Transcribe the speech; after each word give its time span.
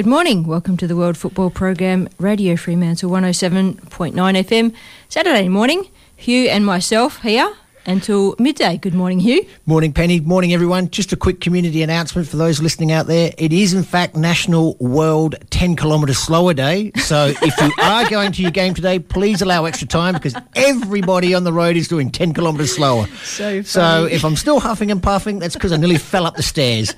Good 0.00 0.06
morning. 0.06 0.46
Welcome 0.46 0.78
to 0.78 0.86
the 0.86 0.96
World 0.96 1.18
Football 1.18 1.50
Program, 1.50 2.08
Radio 2.18 2.56
Fremantle 2.56 3.10
107.9 3.10 4.14
FM. 4.14 4.74
Saturday 5.10 5.46
morning, 5.46 5.90
Hugh 6.16 6.48
and 6.48 6.64
myself 6.64 7.20
here 7.20 7.54
until 7.84 8.34
midday. 8.38 8.78
Good 8.78 8.94
morning, 8.94 9.20
Hugh. 9.20 9.44
Morning, 9.66 9.92
Penny. 9.92 10.18
Morning, 10.18 10.54
everyone. 10.54 10.88
Just 10.88 11.12
a 11.12 11.16
quick 11.16 11.42
community 11.42 11.82
announcement 11.82 12.28
for 12.28 12.38
those 12.38 12.62
listening 12.62 12.90
out 12.90 13.08
there. 13.08 13.34
It 13.36 13.52
is, 13.52 13.74
in 13.74 13.82
fact, 13.82 14.16
National 14.16 14.74
World 14.76 15.34
10 15.60 15.76
kilometres 15.76 16.16
Slower 16.16 16.54
Day. 16.54 16.90
So 16.94 17.34
if 17.42 17.60
you 17.60 17.70
are 17.82 18.08
going 18.08 18.32
to 18.32 18.40
your 18.40 18.50
game 18.50 18.72
today, 18.72 18.98
please 18.98 19.42
allow 19.42 19.66
extra 19.66 19.86
time 19.86 20.14
because 20.14 20.34
everybody 20.54 21.34
on 21.34 21.44
the 21.44 21.52
road 21.52 21.76
is 21.76 21.86
doing 21.86 22.10
10 22.10 22.32
kilometres 22.32 22.74
slower. 22.74 23.06
So, 23.22 23.60
so 23.60 24.06
if 24.06 24.24
I'm 24.24 24.36
still 24.36 24.58
huffing 24.58 24.90
and 24.90 25.02
puffing, 25.02 25.38
that's 25.38 25.52
because 25.52 25.70
I 25.72 25.76
nearly 25.76 25.98
fell 25.98 26.24
up 26.24 26.36
the 26.36 26.42
stairs. 26.42 26.94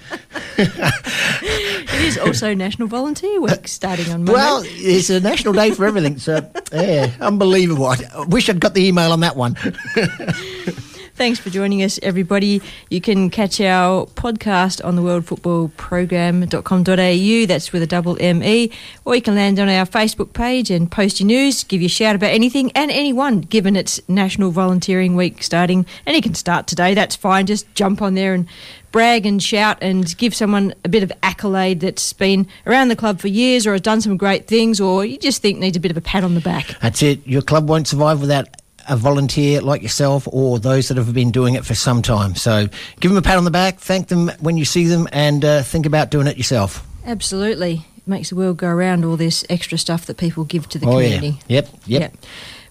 it 0.59 2.03
is 2.03 2.17
also 2.19 2.55
National 2.55 2.87
Volunteer 2.87 3.41
Week 3.41 3.51
uh, 3.51 3.57
starting 3.65 4.07
on 4.13 4.23
Monday. 4.23 4.33
Well, 4.33 4.63
it's 4.65 5.11
a 5.11 5.19
national 5.19 5.55
day 5.55 5.73
for 5.73 5.85
everything. 5.85 6.21
So, 6.21 6.49
yeah, 6.73 7.11
unbelievable. 7.21 7.87
I 7.87 7.97
wish 8.29 8.49
I'd 8.49 8.61
got 8.61 8.75
the 8.75 8.87
email 8.87 9.11
on 9.11 9.19
that 9.21 9.35
one. 9.35 9.57
Thanks 11.15 11.39
for 11.39 11.51
joining 11.51 11.83
us, 11.83 11.99
everybody. 12.03 12.63
You 12.89 13.03
can 13.03 13.29
catch 13.29 13.61
our 13.61 14.07
podcast 14.07 14.83
on 14.83 14.97
the 14.97 15.03
World 15.03 15.27
Football 15.27 15.69
Program.com.au. 15.77 17.47
That's 17.47 17.73
with 17.73 17.83
a 17.83 17.87
double 17.87 18.15
ME. 18.15 18.71
Or 19.05 19.15
you 19.15 19.21
can 19.21 19.35
land 19.35 19.59
on 19.59 19.69
our 19.69 19.85
Facebook 19.85 20.33
page 20.33 20.71
and 20.71 20.91
post 20.91 21.21
your 21.21 21.27
news, 21.27 21.65
give 21.65 21.83
you 21.83 21.87
a 21.87 21.91
shout 21.91 22.17
about 22.17 22.31
anything 22.31 22.73
and 22.75 22.91
anyone, 22.91 23.43
given 23.43 23.77
it's 23.77 24.01
National 24.09 24.51
Volunteering 24.51 25.15
Week 25.15 25.43
starting. 25.43 25.85
And 26.07 26.17
you 26.17 26.23
can 26.23 26.35
start 26.35 26.67
today, 26.67 26.95
that's 26.95 27.15
fine. 27.15 27.45
Just 27.45 27.73
jump 27.75 28.01
on 28.01 28.15
there 28.15 28.33
and 28.33 28.49
brag 28.91 29.27
and 29.27 29.43
shout 29.43 29.79
and 29.83 30.17
give 30.17 30.35
someone 30.35 30.75
a 30.85 30.89
bit 30.89 31.03
of 31.03 31.13
accolade 31.23 31.81
that's 31.81 32.13
been 32.15 32.47
around 32.67 32.89
the 32.89 32.97
club 32.97 33.21
for 33.21 33.29
years 33.29 33.67
or 33.67 33.73
has 33.73 33.81
done 33.83 34.01
some 34.01 34.17
great 34.17 34.47
things 34.47 34.81
or 34.81 35.05
you 35.05 35.19
just 35.19 35.43
think 35.43 35.59
needs 35.59 35.77
a 35.77 35.81
bit 35.81 35.91
of 35.91 35.97
a 35.97 36.01
pat 36.03 36.25
on 36.25 36.35
the 36.35 36.41
back. 36.41 36.79
That's 36.81 37.03
it. 37.03 37.27
Your 37.27 37.43
club 37.43 37.69
won't 37.69 37.87
survive 37.89 38.21
without 38.21 38.49
a 38.89 38.97
volunteer 38.97 39.61
like 39.61 39.83
yourself 39.83 40.29
or 40.31 40.59
those 40.59 40.89
that 40.89 40.97
have 40.97 41.13
been 41.13 41.31
doing 41.31 41.55
it 41.55 41.65
for 41.65 41.75
some 41.75 42.03
time. 42.03 42.35
So 42.35 42.69
give 43.01 43.11
them 43.11 43.19
a 43.19 43.23
pat 43.23 43.39
on 43.39 43.45
the 43.45 43.51
back, 43.51 43.79
thank 43.79 44.09
them 44.09 44.31
when 44.41 44.57
you 44.57 44.65
see 44.65 44.87
them, 44.87 45.09
and 45.13 45.45
uh, 45.45 45.63
think 45.63 45.87
about 45.87 46.11
doing 46.11 46.27
it 46.27 46.37
yourself. 46.37 46.87
Absolutely. 47.05 47.85
It 47.97 48.07
makes 48.07 48.31
the 48.31 48.37
world 48.37 48.57
go 48.57 48.69
around 48.69 49.05
all 49.05 49.17
this 49.17 49.45
extra 49.49 49.79
stuff 49.79 50.07
that 50.07 50.17
people 50.17 50.45
give 50.45 50.69
to 50.71 50.79
the 50.79 50.87
oh, 50.87 50.93
community. 50.93 51.39
Yeah. 51.47 51.63
Yep, 51.63 51.69
yep. 51.87 52.01
Yep. 52.01 52.17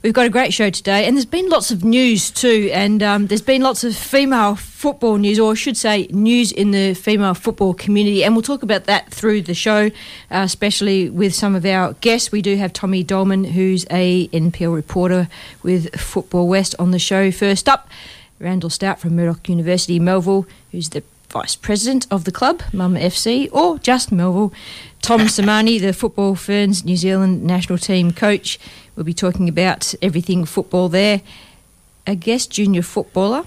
We've 0.03 0.13
got 0.13 0.25
a 0.25 0.31
great 0.31 0.51
show 0.51 0.71
today, 0.71 1.05
and 1.05 1.15
there's 1.15 1.27
been 1.27 1.47
lots 1.47 1.69
of 1.69 1.83
news 1.83 2.31
too, 2.31 2.71
and 2.73 3.03
um, 3.03 3.27
there's 3.27 3.43
been 3.43 3.61
lots 3.61 3.83
of 3.83 3.95
female 3.95 4.55
football 4.55 5.17
news, 5.17 5.37
or 5.37 5.51
I 5.51 5.53
should 5.53 5.77
say, 5.77 6.07
news 6.09 6.51
in 6.51 6.71
the 6.71 6.95
female 6.95 7.35
football 7.35 7.75
community, 7.75 8.23
and 8.23 8.33
we'll 8.33 8.41
talk 8.41 8.63
about 8.63 8.85
that 8.85 9.11
through 9.11 9.43
the 9.43 9.53
show, 9.53 9.91
uh, 10.31 10.41
especially 10.41 11.07
with 11.11 11.35
some 11.35 11.53
of 11.53 11.67
our 11.67 11.93
guests. 12.01 12.31
We 12.31 12.41
do 12.41 12.55
have 12.55 12.73
Tommy 12.73 13.03
Doleman, 13.03 13.43
who's 13.43 13.85
a 13.91 14.27
NPL 14.29 14.73
reporter 14.73 15.27
with 15.61 15.93
Football 15.99 16.47
West, 16.47 16.73
on 16.79 16.89
the 16.89 16.97
show. 16.97 17.29
First 17.29 17.69
up, 17.69 17.87
Randall 18.39 18.71
Stout 18.71 18.99
from 18.99 19.15
Murdoch 19.15 19.47
University, 19.47 19.99
Melville, 19.99 20.47
who's 20.71 20.89
the 20.89 21.03
vice 21.29 21.55
president 21.55 22.07
of 22.11 22.25
the 22.25 22.31
club, 22.31 22.63
Mum 22.73 22.95
FC, 22.95 23.49
or 23.53 23.77
just 23.77 24.11
Melville. 24.11 24.51
Tom 25.01 25.21
Sermanni, 25.21 25.79
the 25.79 25.93
Football 25.93 26.35
Ferns 26.35 26.83
New 26.83 26.97
Zealand 26.97 27.43
national 27.43 27.77
team 27.77 28.11
coach. 28.11 28.59
We'll 28.95 29.05
be 29.05 29.13
talking 29.13 29.47
about 29.49 29.93
everything 30.01 30.45
football 30.45 30.89
there. 30.89 31.21
A 32.07 32.15
guest 32.15 32.51
junior 32.51 32.81
footballer 32.81 33.43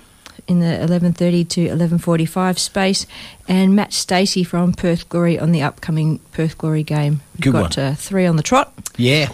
in 0.46 0.60
the 0.60 0.66
11:30 0.66 1.44
to 1.50 1.68
11:45 1.68 2.58
space, 2.58 3.06
and 3.48 3.74
Matt 3.74 3.92
Stacey 3.92 4.44
from 4.44 4.72
Perth 4.72 5.08
Glory 5.08 5.38
on 5.38 5.52
the 5.52 5.62
upcoming 5.62 6.20
Perth 6.32 6.56
Glory 6.58 6.82
game. 6.82 7.20
We've 7.34 7.42
Good 7.42 7.52
got 7.52 7.78
Uh, 7.78 7.94
three 7.94 8.26
on 8.26 8.36
the 8.36 8.42
trot, 8.42 8.72
Yeah. 8.96 9.28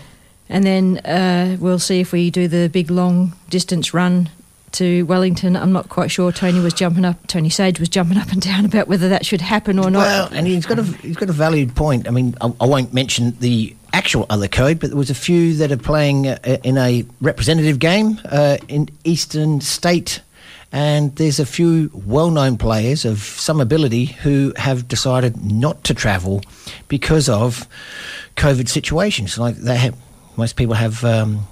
and 0.48 0.64
then 0.64 0.98
uh, 0.98 1.56
we'll 1.60 1.78
see 1.78 2.00
if 2.00 2.12
we 2.12 2.30
do 2.30 2.48
the 2.48 2.68
big 2.68 2.90
long 2.90 3.32
distance 3.48 3.92
run 3.94 4.30
to 4.72 5.02
Wellington. 5.02 5.56
I'm 5.56 5.72
not 5.72 5.88
quite 5.88 6.10
sure. 6.12 6.30
Tony 6.30 6.60
was 6.60 6.72
jumping 6.74 7.04
up. 7.04 7.26
Tony 7.26 7.50
Sage 7.50 7.80
was 7.80 7.88
jumping 7.88 8.16
up 8.16 8.30
and 8.30 8.40
down 8.40 8.64
about 8.64 8.86
whether 8.86 9.08
that 9.08 9.26
should 9.26 9.40
happen 9.40 9.78
or 9.80 9.90
not. 9.90 10.00
Well, 10.06 10.28
and 10.32 10.46
he's 10.46 10.64
got 10.66 10.78
a 10.78 10.84
he's 10.84 11.16
got 11.16 11.28
a 11.28 11.32
valid 11.32 11.74
point. 11.74 12.06
I 12.06 12.10
mean, 12.10 12.34
I, 12.40 12.52
I 12.60 12.66
won't 12.66 12.94
mention 12.94 13.36
the 13.40 13.74
actual 13.92 14.26
other 14.30 14.48
code, 14.48 14.78
but 14.80 14.90
there 14.90 14.96
was 14.96 15.10
a 15.10 15.14
few 15.14 15.54
that 15.56 15.72
are 15.72 15.76
playing 15.76 16.28
uh, 16.28 16.58
in 16.64 16.78
a 16.78 17.04
representative 17.20 17.78
game 17.78 18.20
uh, 18.30 18.58
in 18.68 18.88
Eastern 19.04 19.60
State, 19.60 20.22
and 20.72 21.14
there's 21.16 21.40
a 21.40 21.46
few 21.46 21.90
well-known 21.92 22.56
players 22.56 23.04
of 23.04 23.18
some 23.18 23.60
ability 23.60 24.06
who 24.06 24.52
have 24.56 24.86
decided 24.88 25.44
not 25.44 25.82
to 25.84 25.94
travel 25.94 26.42
because 26.88 27.28
of 27.28 27.66
COVID 28.36 28.68
situations. 28.68 29.38
Like 29.38 29.56
they 29.56 29.76
have, 29.76 29.96
most 30.36 30.56
people 30.56 30.74
have 30.74 31.04
um, 31.04 31.46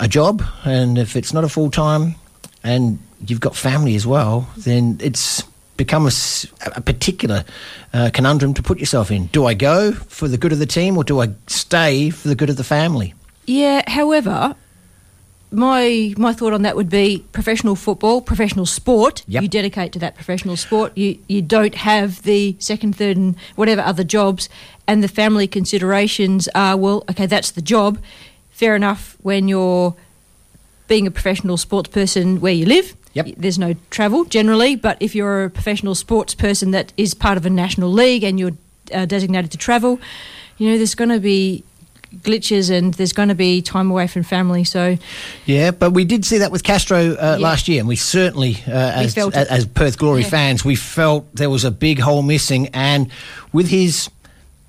a 0.00 0.08
job, 0.08 0.42
and 0.64 0.98
if 0.98 1.16
it's 1.16 1.32
not 1.32 1.44
a 1.44 1.48
full 1.48 1.70
time, 1.70 2.14
and 2.62 2.98
you've 3.26 3.40
got 3.40 3.54
family 3.54 3.94
as 3.94 4.06
well, 4.06 4.48
then 4.56 4.98
it's 5.00 5.44
become 5.76 6.06
a 6.06 6.80
particular 6.80 7.44
uh, 7.92 8.10
conundrum 8.12 8.54
to 8.54 8.62
put 8.62 8.78
yourself 8.78 9.10
in. 9.10 9.26
Do 9.26 9.46
I 9.46 9.54
go 9.54 9.92
for 9.92 10.28
the 10.28 10.38
good 10.38 10.52
of 10.52 10.58
the 10.58 10.66
team 10.66 10.96
or 10.96 11.04
do 11.04 11.20
I 11.20 11.30
stay 11.46 12.10
for 12.10 12.28
the 12.28 12.34
good 12.34 12.50
of 12.50 12.56
the 12.56 12.64
family? 12.64 13.14
Yeah, 13.46 13.82
however, 13.88 14.54
my 15.50 16.14
my 16.16 16.32
thought 16.32 16.52
on 16.52 16.62
that 16.62 16.76
would 16.76 16.90
be 16.90 17.24
professional 17.32 17.76
football, 17.76 18.20
professional 18.20 18.66
sport. 18.66 19.22
Yep. 19.28 19.42
You 19.42 19.48
dedicate 19.48 19.92
to 19.92 19.98
that 20.00 20.14
professional 20.14 20.56
sport. 20.56 20.96
You 20.96 21.18
you 21.28 21.42
don't 21.42 21.74
have 21.74 22.22
the 22.22 22.56
second, 22.58 22.96
third, 22.96 23.16
and 23.16 23.36
whatever 23.54 23.80
other 23.82 24.04
jobs, 24.04 24.48
and 24.86 25.02
the 25.02 25.08
family 25.08 25.46
considerations 25.46 26.48
are 26.54 26.76
well, 26.76 27.04
okay, 27.10 27.26
that's 27.26 27.52
the 27.52 27.62
job. 27.62 27.98
Fair 28.50 28.76
enough 28.76 29.16
when 29.22 29.48
you're 29.48 29.94
being 30.86 31.06
a 31.06 31.10
professional 31.10 31.56
sports 31.56 31.88
person 31.88 32.40
where 32.40 32.52
you 32.52 32.66
live. 32.66 32.94
Yep. 33.14 33.28
There's 33.36 33.58
no 33.58 33.74
travel 33.90 34.24
generally, 34.24 34.76
but 34.76 34.96
if 35.00 35.14
you're 35.14 35.44
a 35.44 35.50
professional 35.50 35.94
sports 35.94 36.34
person 36.34 36.72
that 36.72 36.92
is 36.96 37.14
part 37.14 37.36
of 37.36 37.46
a 37.46 37.50
national 37.50 37.90
league 37.90 38.24
and 38.24 38.38
you're 38.38 38.52
uh, 38.92 39.06
designated 39.06 39.50
to 39.52 39.58
travel, 39.58 39.98
you 40.58 40.68
know, 40.70 40.76
there's 40.76 40.94
going 40.94 41.10
to 41.10 41.20
be 41.20 41.64
glitches 42.22 42.70
and 42.70 42.94
there's 42.94 43.12
going 43.12 43.28
to 43.28 43.34
be 43.34 43.60
time 43.62 43.90
away 43.90 44.06
from 44.06 44.22
family. 44.22 44.62
So, 44.64 44.96
Yeah, 45.46 45.70
but 45.72 45.90
we 45.92 46.04
did 46.04 46.24
see 46.24 46.38
that 46.38 46.52
with 46.52 46.62
Castro 46.62 46.98
uh, 46.98 47.14
Yeah. 47.20 47.36
last 47.36 47.66
year, 47.68 47.80
and 47.80 47.88
we 47.88 47.96
certainly, 47.96 48.56
uh, 48.68 48.70
as, 48.70 49.14
felt 49.14 49.34
as, 49.34 49.48
as 49.48 49.66
Perth 49.66 49.98
Glory 49.98 50.22
Yeah. 50.22 50.28
fans, 50.28 50.64
we 50.64 50.76
felt 50.76 51.34
there 51.34 51.50
was 51.50 51.64
a 51.64 51.70
big 51.72 51.98
hole 51.98 52.22
missing. 52.22 52.68
And 52.72 53.08
with 53.52 53.68
his 53.68 54.10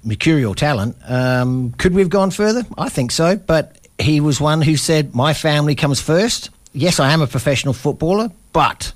mercurial 0.04 0.56
talent, 0.56 0.96
um, 1.08 1.74
could 1.78 1.94
we 1.94 2.02
have 2.02 2.10
gone 2.10 2.32
further? 2.32 2.66
I 2.78 2.90
think 2.90 3.12
so. 3.12 3.36
But 3.36 3.78
he 4.00 4.20
was 4.20 4.42
one 4.42 4.62
who 4.62 4.76
said, 4.76 5.14
"My 5.16 5.34
family 5.34 5.76
comes 5.76 6.02
first. 6.02 6.50
Yes, 6.76 7.00
I 7.00 7.12
am 7.12 7.22
a 7.22 7.28
professional 7.28 7.74
footballer, 7.74 8.30
but 8.54 8.94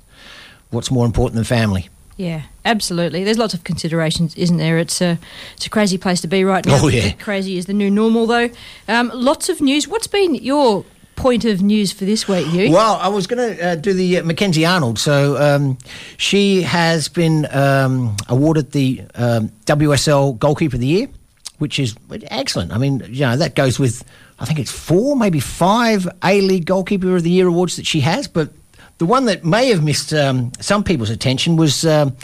what's 0.70 0.90
more 0.90 1.06
important 1.06 1.34
than 1.36 1.44
family?" 1.44 1.88
yeah, 2.20 2.42
absolutely. 2.66 3.24
There's 3.24 3.38
lots 3.38 3.54
of 3.54 3.64
considerations, 3.64 4.34
isn't 4.34 4.58
there? 4.58 4.76
It's 4.76 5.00
a 5.00 5.18
it's 5.56 5.64
a 5.64 5.70
crazy 5.70 5.96
place 5.96 6.20
to 6.20 6.28
be 6.28 6.44
right 6.44 6.64
now. 6.66 6.78
Oh, 6.82 6.88
yeah. 6.88 7.12
crazy 7.12 7.56
is 7.56 7.64
the 7.64 7.72
new 7.72 7.90
normal, 7.90 8.26
though. 8.26 8.50
Um, 8.88 9.10
lots 9.14 9.48
of 9.48 9.62
news. 9.62 9.88
What's 9.88 10.06
been 10.06 10.34
your 10.34 10.84
point 11.16 11.46
of 11.46 11.62
news 11.62 11.92
for 11.92 12.04
this 12.04 12.28
week, 12.28 12.46
Hugh? 12.48 12.72
Well, 12.72 12.96
I 12.96 13.08
was 13.08 13.26
going 13.26 13.56
to 13.56 13.66
uh, 13.66 13.74
do 13.76 13.94
the 13.94 14.18
uh, 14.18 14.24
Mackenzie 14.24 14.66
Arnold. 14.66 14.98
So 14.98 15.40
um, 15.40 15.78
she 16.18 16.60
has 16.60 17.08
been 17.08 17.46
um, 17.54 18.16
awarded 18.28 18.72
the 18.72 19.00
um, 19.14 19.50
WSL 19.64 20.38
Goalkeeper 20.38 20.76
of 20.76 20.80
the 20.80 20.86
Year, 20.86 21.08
which 21.56 21.78
is 21.78 21.96
excellent. 22.26 22.70
I 22.72 22.76
mean, 22.76 23.02
you 23.08 23.20
know, 23.20 23.36
that 23.38 23.54
goes 23.54 23.78
with, 23.78 24.04
I 24.40 24.46
think 24.46 24.58
it's 24.58 24.72
four, 24.72 25.16
maybe 25.16 25.38
five 25.38 26.08
A 26.24 26.40
League 26.40 26.64
Goalkeeper 26.64 27.14
of 27.14 27.22
the 27.22 27.30
Year 27.30 27.46
awards 27.46 27.76
that 27.76 27.86
she 27.86 28.00
has. 28.00 28.26
But 28.26 28.50
the 28.98 29.06
one 29.06 29.26
that 29.26 29.44
may 29.44 29.68
have 29.68 29.84
missed 29.84 30.12
um, 30.12 30.52
some 30.60 30.82
people's 30.82 31.10
attention 31.10 31.56
was 31.56 31.84
um, 31.84 32.16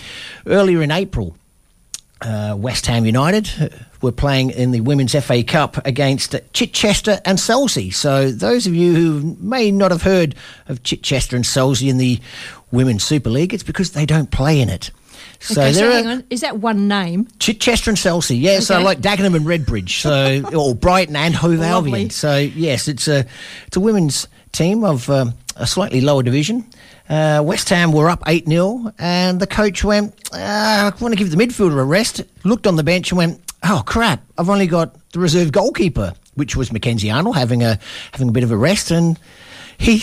earlier 0.47 0.83
in 0.83 0.91
April 0.91 1.37
uh, 2.23 2.55
West 2.59 2.87
Ham 2.87 3.05
United 3.05 3.51
uh, 3.61 3.69
were 4.01 4.13
playing 4.13 4.51
in 4.51 4.71
the 4.71 4.81
Women's 4.81 5.15
FA 5.25 5.43
Cup 5.43 5.85
against 5.87 6.35
Chichester 6.53 7.21
and 7.25 7.39
Selsey. 7.39 7.93
So 7.93 8.31
those 8.31 8.67
of 8.67 8.75
you 8.75 8.95
who 8.95 9.37
may 9.41 9.71
not 9.71 9.91
have 9.91 10.03
heard 10.03 10.35
of 10.69 10.83
Chichester 10.83 11.37
and 11.37 11.45
Selsey 11.45 11.89
in 11.89 11.99
the 11.99 12.21
Women's 12.71 13.05
Super 13.05 13.31
League, 13.31 13.53
it's 13.55 13.63
because 13.63 13.93
they 13.93 14.07
don't 14.07 14.31
play 14.31 14.61
in 14.61 14.69
it. 14.69 14.91
So 15.41 15.61
okay, 15.61 15.73
so 15.73 15.81
there 15.81 15.93
hang 15.93 16.07
on. 16.07 16.25
Is 16.31 16.41
that 16.41 16.59
one 16.59 16.89
name? 16.89 17.29
Chichester 17.39 17.91
and 17.91 17.99
Selsey, 17.99 18.41
yeah. 18.41 18.61
So 18.61 18.81
like 18.81 19.01
Dagenham 19.01 19.37
and 19.37 19.47
Redbridge, 19.47 20.01
so 20.01 20.43
or 20.57 20.75
Brighton 20.75 21.17
and 21.17 21.35
Hove. 21.35 21.61
Albion. 21.61 22.11
So 22.11 22.37
yes, 22.37 22.89
it's 22.89 23.09
a 23.09 23.27
it's 23.67 23.77
a 23.77 23.81
women's 23.81 24.29
team 24.53 24.85
of 24.85 25.09
um, 25.11 25.35
a 25.57 25.67
slightly 25.67 26.01
lower 26.01 26.23
division. 26.23 26.65
Uh, 27.09 27.41
West 27.45 27.69
Ham 27.69 27.93
were 27.93 28.09
up 28.09 28.23
8 28.27 28.49
0, 28.49 28.93
and 28.99 29.39
the 29.39 29.47
coach 29.47 29.85
went, 29.85 30.13
uh, 30.33 30.91
I 30.93 30.93
want 31.01 31.13
to 31.13 31.17
give 31.17 31.31
the 31.31 31.37
midfielder 31.37 31.79
a 31.79 31.85
rest. 31.85 32.23
Looked 32.43 32.67
on 32.67 32.75
the 32.75 32.83
bench 32.83 33.13
and 33.13 33.19
went, 33.19 33.41
Oh 33.63 33.83
crap, 33.87 34.23
I've 34.39 34.51
only 34.51 34.67
got 34.67 34.97
the 35.13 35.21
reserve 35.21 35.53
goalkeeper, 35.53 36.15
which 36.35 36.57
was 36.57 36.73
Mackenzie 36.73 37.11
Arnold, 37.11 37.37
having 37.37 37.63
a 37.63 37.79
having 38.13 38.29
a 38.29 38.33
bit 38.33 38.45
of 38.45 38.51
a 38.51 38.57
rest. 38.57 38.91
And 38.91 39.19
he 39.79 40.03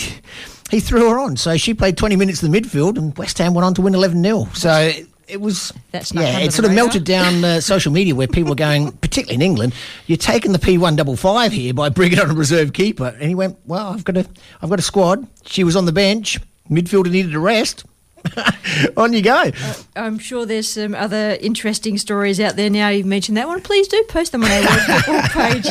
he 0.71 0.79
threw 0.79 1.09
her 1.09 1.19
on. 1.19 1.38
So 1.38 1.57
she 1.57 1.74
played 1.74 1.97
20 1.97 2.15
minutes 2.15 2.41
in 2.41 2.51
the 2.51 2.59
midfield, 2.59 2.97
and 2.97 3.18
West 3.18 3.38
Ham 3.38 3.53
went 3.53 3.65
on 3.65 3.74
to 3.75 3.81
win 3.81 3.94
11 3.95 4.24
0. 4.24 4.47
So 4.53 4.91
it 5.28 5.42
was, 5.42 5.74
That's 5.92 6.14
yeah, 6.14 6.40
it 6.40 6.54
sort 6.54 6.66
of 6.66 6.74
melted 6.74 7.04
down 7.04 7.44
uh, 7.44 7.60
social 7.62 7.92
media 7.92 8.16
where 8.16 8.28
people 8.28 8.50
were 8.50 8.56
going, 8.56 8.92
particularly 8.92 9.36
in 9.36 9.42
England, 9.42 9.74
you're 10.08 10.18
taking 10.18 10.52
the 10.52 10.60
P155 10.60 11.52
here 11.52 11.74
by 11.74 11.90
bringing 11.90 12.20
on 12.20 12.31
a 12.31 12.34
reserve 12.34 12.74
keeper. 12.74 13.16
And 13.20 13.30
he 13.30 13.36
went, 13.36 13.58
well, 13.66 13.88
I've 13.88 14.04
got 14.04 14.18
a, 14.18 14.28
I've 14.62 14.70
got 14.70 14.80
a 14.80 14.84
squad. 14.84 15.28
She 15.46 15.64
was 15.64 15.75
on 15.75 15.86
the 15.86 15.92
bench. 15.92 16.40
Midfielder 16.70 17.12
needed 17.12 17.36
a 17.36 17.40
rest. 17.40 17.86
on 18.98 19.12
you 19.14 19.22
go. 19.22 19.52
I'm 19.96 20.18
sure 20.18 20.46
there's 20.46 20.70
some 20.70 20.96
other 20.96 21.38
interesting 21.42 21.98
stories 21.98 22.40
out 22.40 22.56
there 22.56 22.70
now 22.70 22.90
you've 22.90 23.06
mentioned 23.06 23.38
that 23.38 23.48
one. 23.48 23.62
Please 23.62 23.88
do 23.88 24.02
post 24.08 24.31
them 24.31 24.44
on 24.44 24.52
our 24.52 25.30
page. 25.30 25.68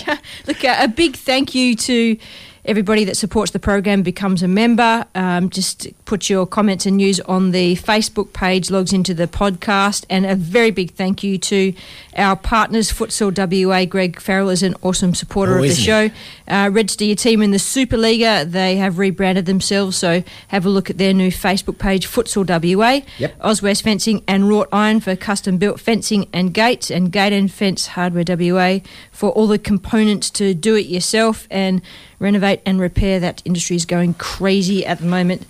Look, 0.46 0.64
uh, 0.64 0.76
a 0.80 0.88
big 0.88 1.16
thank 1.16 1.54
you 1.54 1.74
to 1.76 2.16
everybody 2.64 3.04
that 3.04 3.16
supports 3.16 3.50
the 3.50 3.58
program, 3.58 4.02
becomes 4.02 4.42
a 4.42 4.48
member. 4.48 5.04
Um, 5.14 5.50
just 5.50 5.88
put 6.04 6.30
your 6.30 6.46
comments 6.46 6.86
and 6.86 6.96
news 6.96 7.18
on 7.20 7.50
the 7.50 7.76
Facebook 7.76 8.32
page, 8.32 8.70
logs 8.70 8.92
into 8.92 9.14
the 9.14 9.26
podcast. 9.26 10.04
And 10.08 10.24
a 10.24 10.34
very 10.36 10.70
big 10.70 10.92
thank 10.92 11.22
you 11.22 11.38
to 11.38 11.72
our 12.16 12.36
partners, 12.36 12.92
Futsal 12.92 13.32
WA. 13.66 13.84
Greg 13.84 14.20
Farrell 14.20 14.50
is 14.50 14.62
an 14.62 14.74
awesome 14.82 15.14
supporter 15.14 15.58
Oh, 15.58 15.62
of 15.62 15.68
the 15.70 15.74
show. 15.74 16.10
Uh, 16.46 16.70
register 16.72 17.04
your 17.04 17.16
team 17.16 17.42
in 17.42 17.50
the 17.50 17.56
Superliga. 17.58 18.48
They 18.50 18.76
have 18.76 18.98
rebranded 18.98 19.46
themselves, 19.46 19.96
so 19.96 20.22
have 20.48 20.64
a 20.66 20.68
look 20.68 20.90
at 20.90 20.98
their 20.98 21.12
new 21.12 21.30
Facebook 21.30 21.78
page, 21.78 22.06
Futsal 22.06 22.46
WA. 22.46 23.00
Yep. 23.18 23.34
Oswest 23.40 23.82
Fencing 23.82 24.22
and 24.28 24.48
Wrought 24.48 24.68
Iron 24.72 25.00
for 25.00 25.16
custom 25.16 25.58
built 25.58 25.80
fencing 25.80 26.28
and 26.32 26.54
gates, 26.54 26.90
and 26.90 27.10
Gate 27.10 27.32
and 27.32 27.50
Fence 27.50 27.88
Hardware 27.88 28.24
WA 28.26 28.78
for 29.10 29.30
all 29.30 29.46
the 29.46 29.58
components 29.58 30.30
to 30.30 30.54
do 30.54 30.74
it 30.76 30.86
yourself 30.86 31.46
and 31.50 31.82
renovate 32.22 32.60
and 32.64 32.80
repair. 32.80 33.20
That 33.20 33.42
industry 33.44 33.76
is 33.76 33.84
going 33.84 34.14
crazy 34.14 34.86
at 34.86 34.98
the 34.98 35.06
moment. 35.06 35.46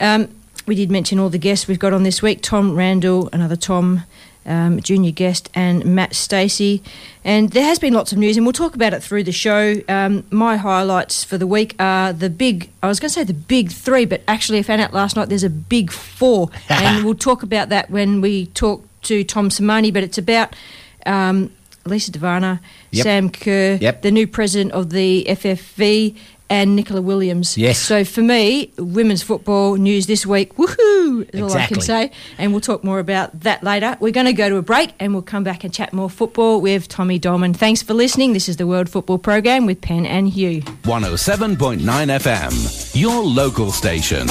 Um, 0.00 0.28
we 0.66 0.74
did 0.74 0.90
mention 0.90 1.18
all 1.18 1.30
the 1.30 1.38
guests 1.38 1.66
we've 1.66 1.78
got 1.78 1.92
on 1.92 2.02
this 2.02 2.20
week 2.20 2.42
Tom 2.42 2.76
Randall, 2.76 3.30
another 3.32 3.56
Tom. 3.56 4.02
Um, 4.46 4.80
junior 4.80 5.10
guest 5.10 5.50
and 5.54 5.84
Matt 5.84 6.14
Stacey, 6.14 6.82
and 7.22 7.50
there 7.50 7.62
has 7.62 7.78
been 7.78 7.92
lots 7.92 8.10
of 8.10 8.16
news, 8.16 8.38
and 8.38 8.46
we'll 8.46 8.54
talk 8.54 8.74
about 8.74 8.94
it 8.94 9.02
through 9.02 9.22
the 9.22 9.32
show. 9.32 9.74
Um, 9.86 10.24
my 10.30 10.56
highlights 10.56 11.22
for 11.22 11.36
the 11.36 11.46
week 11.46 11.76
are 11.78 12.14
the 12.14 12.30
big. 12.30 12.70
I 12.82 12.88
was 12.88 12.98
going 12.98 13.10
to 13.10 13.12
say 13.12 13.22
the 13.22 13.34
big 13.34 13.70
three, 13.70 14.06
but 14.06 14.22
actually, 14.26 14.58
I 14.58 14.62
found 14.62 14.80
out 14.80 14.94
last 14.94 15.14
night 15.14 15.28
there's 15.28 15.44
a 15.44 15.50
big 15.50 15.92
four, 15.92 16.48
and 16.70 17.04
we'll 17.04 17.14
talk 17.14 17.42
about 17.42 17.68
that 17.68 17.90
when 17.90 18.22
we 18.22 18.46
talk 18.46 18.82
to 19.02 19.22
Tom 19.24 19.50
Sermanni. 19.50 19.92
But 19.92 20.04
it's 20.04 20.18
about 20.18 20.56
um, 21.04 21.52
Lisa 21.86 22.10
DeVanna, 22.12 22.60
Yep. 22.90 23.02
Sam 23.04 23.30
Kerr, 23.30 23.78
Yep. 23.80 24.02
the 24.02 24.10
new 24.10 24.26
president 24.26 24.72
of 24.72 24.90
the 24.90 25.24
FFV, 25.28 26.14
and 26.52 26.74
Nicola 26.74 27.00
Williams. 27.00 27.56
Yes. 27.56 27.78
So 27.78 28.04
for 28.04 28.22
me, 28.22 28.72
women's 28.76 29.22
football 29.22 29.76
news 29.76 30.06
this 30.08 30.26
week, 30.26 30.56
woohoo, 30.56 31.30
is 31.32 31.40
all 31.42 31.52
I 31.56 31.66
can 31.66 31.80
say. 31.80 32.10
And 32.38 32.50
we'll 32.50 32.60
talk 32.60 32.82
more 32.82 32.98
about 32.98 33.42
that 33.42 33.62
later. 33.62 33.96
We're 34.00 34.10
going 34.10 34.26
to 34.26 34.32
go 34.32 34.48
to 34.48 34.56
a 34.56 34.62
break 34.62 34.92
and 34.98 35.12
we'll 35.12 35.22
come 35.22 35.44
back 35.44 35.62
and 35.62 35.72
chat 35.72 35.92
more 35.92 36.10
football 36.10 36.60
with 36.60 36.88
Tommy 36.88 37.20
Doleman. 37.20 37.54
Thanks 37.54 37.82
for 37.84 37.94
listening. 37.94 38.32
This 38.32 38.48
is 38.48 38.56
the 38.56 38.66
World 38.66 38.88
Football 38.88 39.18
Program 39.18 39.64
with 39.64 39.80
Pen 39.80 40.04
and 40.04 40.28
Hugh. 40.28 40.62
107.9 40.82 41.78
FM, 42.10 43.00
your 43.00 43.22
local 43.22 43.70
station. 43.70 44.26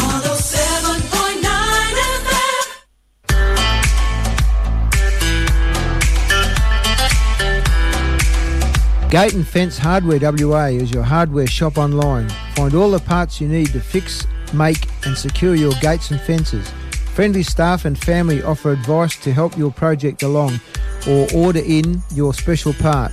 Gate 9.10 9.34
and 9.34 9.48
Fence 9.48 9.76
Hardware 9.76 10.20
WA 10.22 10.66
is 10.66 10.92
your 10.92 11.02
hardware 11.02 11.48
shop 11.48 11.80
online. 11.80 12.30
Find 12.54 12.76
all 12.76 12.92
the 12.92 13.00
parts 13.00 13.42
you 13.42 13.48
need 13.48 13.70
to 13.70 13.80
fix, 13.80 14.28
make, 14.54 14.88
and 15.04 15.18
secure 15.18 15.56
your 15.56 15.74
gates 15.82 16.12
and 16.12 16.22
fences. 16.22 16.72
Friendly 17.16 17.42
staff 17.42 17.86
and 17.86 17.98
family 17.98 18.44
offer 18.44 18.72
advice 18.72 19.18
to 19.24 19.34
help 19.34 19.58
your 19.58 19.72
project 19.72 20.22
along 20.22 20.60
or 21.08 21.28
order 21.34 21.60
in 21.66 22.04
your 22.14 22.36
special 22.36 22.72
part. 22.74 23.12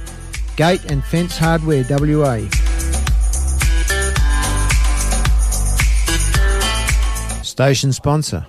Gate 0.56 0.84
and 0.90 1.02
Fence 1.02 1.38
Hardware 1.38 1.82
WA. 1.88 2.46
Station 7.42 7.90
sponsor. 7.94 8.46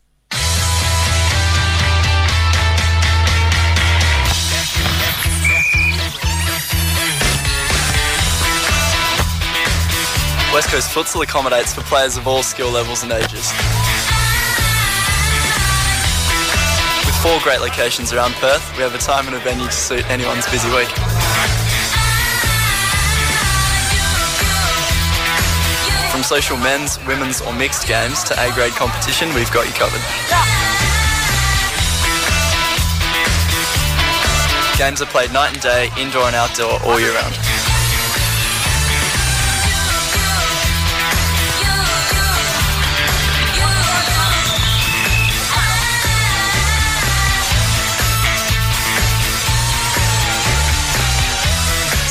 West 10.68 10.92
Coast 10.92 11.16
Futsal 11.16 11.24
accommodates 11.24 11.74
for 11.74 11.80
players 11.84 12.18
of 12.18 12.28
all 12.28 12.44
skill 12.44 12.70
levels 12.70 13.02
and 13.02 13.14
ages. 13.14 13.54
With 17.06 17.16
four 17.24 17.40
great 17.42 17.62
locations 17.62 18.12
around 18.12 18.34
Perth, 18.34 18.76
we 18.76 18.84
have 18.84 18.94
a 18.94 18.98
time 18.98 19.28
and 19.28 19.36
a 19.38 19.40
venue 19.40 19.66
to 19.66 19.72
suit 19.72 20.04
anyone's 20.10 20.46
busy 20.52 20.68
week. 20.76 20.90
From 26.12 26.24
social 26.24 26.58
men's, 26.58 27.00
women's 27.08 27.40
or 27.40 27.54
mixed 27.54 27.88
games 27.88 28.22
to 28.26 28.34
A-grade 28.34 28.74
competition, 28.74 29.34
we've 29.34 29.52
got 29.54 29.68
you 29.68 29.74
covered. 29.74 30.04
Games 34.78 35.02
are 35.02 35.08
played 35.08 35.32
night 35.32 35.54
and 35.54 35.62
day, 35.62 35.90
indoor 35.98 36.24
and 36.24 36.36
outdoor, 36.36 36.84
all 36.84 37.00
year 37.00 37.14
round. 37.14 37.57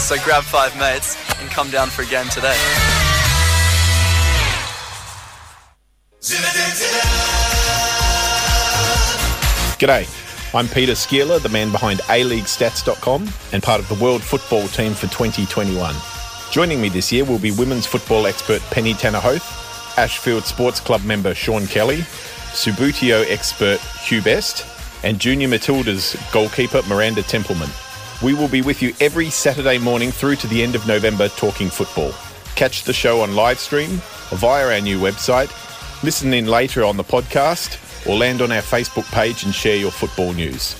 So 0.06 0.14
grab 0.22 0.44
five 0.44 0.78
mates 0.78 1.16
and 1.40 1.50
come 1.50 1.68
down 1.68 1.88
for 1.88 2.02
a 2.02 2.06
game 2.06 2.28
today. 2.28 2.54
G'day, 9.80 10.54
I'm 10.54 10.68
Peter 10.68 10.92
Szkiela, 10.92 11.42
the 11.42 11.48
man 11.48 11.72
behind 11.72 11.98
ALeagueStats.com 12.02 13.28
and 13.52 13.62
part 13.64 13.80
of 13.80 13.88
the 13.88 13.96
World 13.96 14.22
Football 14.22 14.68
team 14.68 14.94
for 14.94 15.08
2021. 15.08 15.96
Joining 16.52 16.80
me 16.80 16.88
this 16.88 17.10
year 17.10 17.24
will 17.24 17.40
be 17.40 17.50
women's 17.50 17.86
football 17.86 18.28
expert 18.28 18.62
Penny 18.70 18.94
TannerHoath, 18.94 19.98
Ashfield 19.98 20.44
Sports 20.44 20.78
Club 20.78 21.02
member 21.02 21.34
Sean 21.34 21.66
Kelly, 21.66 22.02
Subbuteo 22.52 23.28
expert 23.28 23.80
Hugh 24.04 24.22
Best, 24.22 24.64
and 25.02 25.18
Junior 25.18 25.48
Matilda's 25.48 26.16
goalkeeper 26.30 26.82
Miranda 26.86 27.24
Templeman. 27.24 27.70
We 28.22 28.32
will 28.32 28.48
be 28.48 28.62
with 28.62 28.80
you 28.80 28.94
every 28.98 29.28
Saturday 29.28 29.76
morning 29.76 30.10
through 30.10 30.36
to 30.36 30.46
the 30.46 30.62
end 30.62 30.74
of 30.74 30.86
November 30.86 31.28
talking 31.28 31.68
football. 31.68 32.12
Catch 32.54 32.84
the 32.84 32.92
show 32.94 33.20
on 33.20 33.34
live 33.34 33.58
stream 33.58 34.00
via 34.30 34.72
our 34.72 34.80
new 34.80 34.98
website, 34.98 35.50
listen 36.02 36.32
in 36.32 36.46
later 36.46 36.82
on 36.82 36.96
the 36.96 37.04
podcast, 37.04 37.76
or 38.06 38.16
land 38.16 38.40
on 38.40 38.50
our 38.50 38.62
Facebook 38.62 39.04
page 39.12 39.44
and 39.44 39.54
share 39.54 39.76
your 39.76 39.90
football 39.90 40.32
news. 40.32 40.74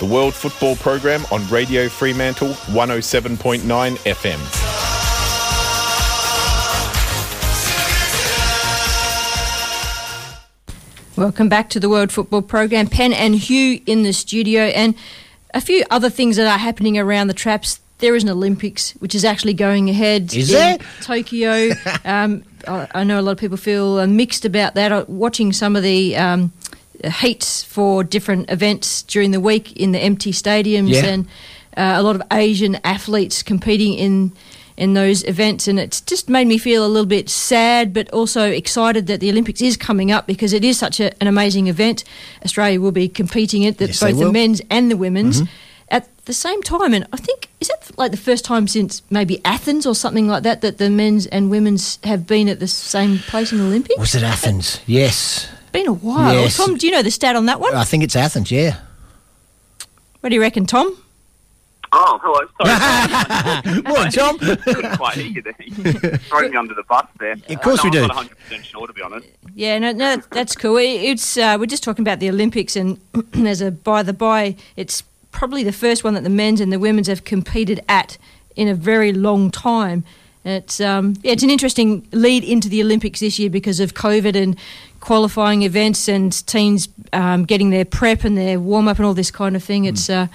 The 0.00 0.06
World 0.06 0.34
Football 0.34 0.74
Program 0.76 1.24
on 1.30 1.46
Radio 1.48 1.88
Fremantle 1.88 2.48
107.9 2.48 3.60
FM. 3.98 4.80
Welcome 11.16 11.48
back 11.48 11.68
to 11.70 11.78
the 11.78 11.88
World 11.88 12.10
Football 12.10 12.42
Program. 12.42 12.88
Penn 12.88 13.12
and 13.12 13.36
Hugh 13.36 13.80
in 13.86 14.02
the 14.02 14.12
studio, 14.12 14.62
and 14.62 14.96
a 15.54 15.60
few 15.60 15.84
other 15.90 16.10
things 16.10 16.36
that 16.36 16.46
are 16.46 16.58
happening 16.58 16.98
around 16.98 17.26
the 17.28 17.34
traps. 17.34 17.80
There 17.98 18.14
is 18.16 18.22
an 18.22 18.30
Olympics, 18.30 18.92
which 18.92 19.14
is 19.14 19.24
actually 19.24 19.52
going 19.54 19.90
ahead 19.90 20.32
Is 20.34 20.50
in 20.50 20.54
there? 20.56 20.78
Tokyo. 21.02 21.70
um, 22.04 22.42
I, 22.66 22.88
I 22.94 23.04
know 23.04 23.20
a 23.20 23.22
lot 23.22 23.32
of 23.32 23.38
people 23.38 23.56
feel 23.58 23.98
uh, 23.98 24.06
mixed 24.06 24.44
about 24.44 24.74
that. 24.74 24.90
Uh, 24.90 25.04
Watching 25.06 25.52
some 25.52 25.76
of 25.76 25.82
the 25.82 26.16
um, 26.16 26.52
heats 27.04 27.62
for 27.62 28.02
different 28.02 28.50
events 28.50 29.02
during 29.02 29.32
the 29.32 29.40
week 29.40 29.76
in 29.76 29.92
the 29.92 29.98
empty 29.98 30.32
stadiums, 30.32 30.90
Yeah. 30.90 31.04
and 31.06 31.26
uh, 31.76 31.94
a 31.96 32.02
lot 32.02 32.16
of 32.16 32.22
Asian 32.32 32.78
athletes 32.84 33.42
competing 33.42 33.94
in 33.94 34.32
in 34.76 34.94
those 34.94 35.24
events, 35.24 35.68
and 35.68 35.78
it's 35.78 36.00
just 36.00 36.28
made 36.28 36.46
me 36.46 36.58
feel 36.58 36.84
a 36.84 36.88
little 36.88 37.06
bit 37.06 37.28
sad, 37.28 37.92
but 37.92 38.10
also 38.10 38.50
excited 38.50 39.06
that 39.06 39.20
the 39.20 39.30
Olympics 39.30 39.60
is 39.60 39.76
coming 39.76 40.10
up 40.10 40.26
because 40.26 40.52
it 40.52 40.64
is 40.64 40.78
such 40.78 41.00
a, 41.00 41.12
an 41.20 41.26
amazing 41.26 41.66
event. 41.68 42.04
Australia 42.44 42.80
will 42.80 42.92
be 42.92 43.08
competing 43.08 43.62
in 43.62 43.70
it, 43.70 43.78
that 43.78 43.88
Yes, 43.88 44.00
both 44.00 44.18
the 44.18 44.32
men's 44.32 44.60
and 44.70 44.90
the 44.90 44.96
women's. 44.96 45.42
Mm-hmm. 45.42 45.52
At 45.92 46.24
the 46.26 46.32
same 46.32 46.62
time, 46.62 46.94
and 46.94 47.04
I 47.12 47.16
think 47.16 47.48
is 47.58 47.66
that 47.66 47.98
like 47.98 48.12
the 48.12 48.16
first 48.16 48.44
time 48.44 48.68
since 48.68 49.02
maybe 49.10 49.44
Athens 49.44 49.86
or 49.86 49.94
something 49.96 50.28
like 50.28 50.44
that 50.44 50.60
that 50.60 50.78
the 50.78 50.88
men's 50.88 51.26
and 51.26 51.50
women's 51.50 51.98
have 52.04 52.28
been 52.28 52.48
at 52.48 52.60
the 52.60 52.68
same 52.68 53.18
place 53.18 53.50
in 53.50 53.58
the 53.58 53.64
Olympics. 53.64 53.98
Was 53.98 54.14
it 54.14 54.22
Athens? 54.22 54.80
Yes. 54.86 55.48
Been 55.72 55.88
a 55.88 55.92
while. 55.92 56.32
Yes. 56.34 56.56
Tom, 56.56 56.76
do 56.76 56.86
you 56.86 56.92
know 56.92 57.02
the 57.02 57.10
stat 57.10 57.34
on 57.34 57.46
that 57.46 57.58
one? 57.58 57.74
I 57.74 57.82
think 57.82 58.04
it's 58.04 58.14
Athens, 58.14 58.50
yeah. 58.52 58.76
What 60.20 60.28
do 60.30 60.34
you 60.34 60.40
reckon, 60.40 60.66
Tom? 60.66 60.96
Oh, 61.92 62.20
hello. 62.22 62.46
Sorry. 62.62 63.82
What, 63.90 64.12
Tom? 64.12 64.38
couldn't 64.38 64.96
quite 64.96 65.14
hear 65.16 65.26
you 65.26 65.42
there. 65.42 65.54
You 65.58 65.72
throw 66.28 66.48
me 66.48 66.56
under 66.56 66.74
the 66.74 66.84
bus 66.84 67.06
there. 67.18 67.32
Of 67.32 67.60
course 67.62 67.80
Uh, 67.80 67.84
no, 67.84 67.90
we 67.90 67.90
do. 67.90 68.02
I'm 68.02 68.08
not 68.08 68.30
100% 68.50 68.64
sure, 68.64 68.86
to 68.86 68.92
be 68.92 69.02
honest. 69.02 69.26
Yeah, 69.54 69.78
no, 69.78 69.92
no, 69.92 70.16
that's 70.30 70.54
cool. 70.54 70.76
It's 70.76 71.36
uh, 71.36 71.56
we're 71.58 71.66
just 71.66 71.82
talking 71.82 72.02
about 72.02 72.20
the 72.20 72.28
Olympics, 72.28 72.76
and 72.76 72.98
as 73.46 73.60
a 73.60 73.70
by 73.70 74.02
the 74.02 74.12
by, 74.12 74.56
it's 74.76 75.02
probably 75.32 75.64
the 75.64 75.72
first 75.72 76.04
one 76.04 76.14
that 76.14 76.22
the 76.22 76.30
men's 76.30 76.60
and 76.60 76.72
the 76.72 76.78
women's 76.78 77.08
have 77.08 77.24
competed 77.24 77.80
at 77.88 78.18
in 78.56 78.68
a 78.68 78.74
very 78.74 79.12
long 79.12 79.50
time. 79.50 80.04
It's 80.44 80.80
um, 80.80 81.14
yeah, 81.22 81.32
it's 81.32 81.42
an 81.42 81.50
interesting 81.50 82.06
lead 82.12 82.44
into 82.44 82.68
the 82.68 82.82
Olympics 82.82 83.20
this 83.20 83.38
year 83.38 83.50
because 83.50 83.80
of 83.80 83.94
COVID 83.94 84.40
and 84.40 84.56
qualifying 85.00 85.62
events 85.62 86.08
and 86.08 86.46
teams 86.46 86.88
um, 87.12 87.44
getting 87.44 87.70
their 87.70 87.84
prep 87.84 88.24
and 88.24 88.36
their 88.36 88.60
warm 88.60 88.86
up 88.86 88.98
and 88.98 89.06
all 89.06 89.14
this 89.14 89.30
kind 89.30 89.56
of 89.56 89.64
thing. 89.64 89.86
It's 89.86 90.08
uh, 90.08 90.28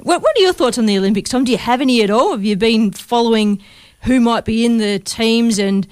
what, 0.00 0.22
what 0.22 0.36
are 0.36 0.40
your 0.40 0.52
thoughts 0.52 0.78
on 0.78 0.86
the 0.86 0.98
Olympics, 0.98 1.30
Tom? 1.30 1.44
Do 1.44 1.52
you 1.52 1.58
have 1.58 1.80
any 1.80 2.02
at 2.02 2.10
all? 2.10 2.32
Have 2.32 2.44
you 2.44 2.56
been 2.56 2.90
following 2.90 3.62
who 4.02 4.20
might 4.20 4.44
be 4.44 4.64
in 4.64 4.78
the 4.78 4.98
teams 4.98 5.58
and 5.58 5.86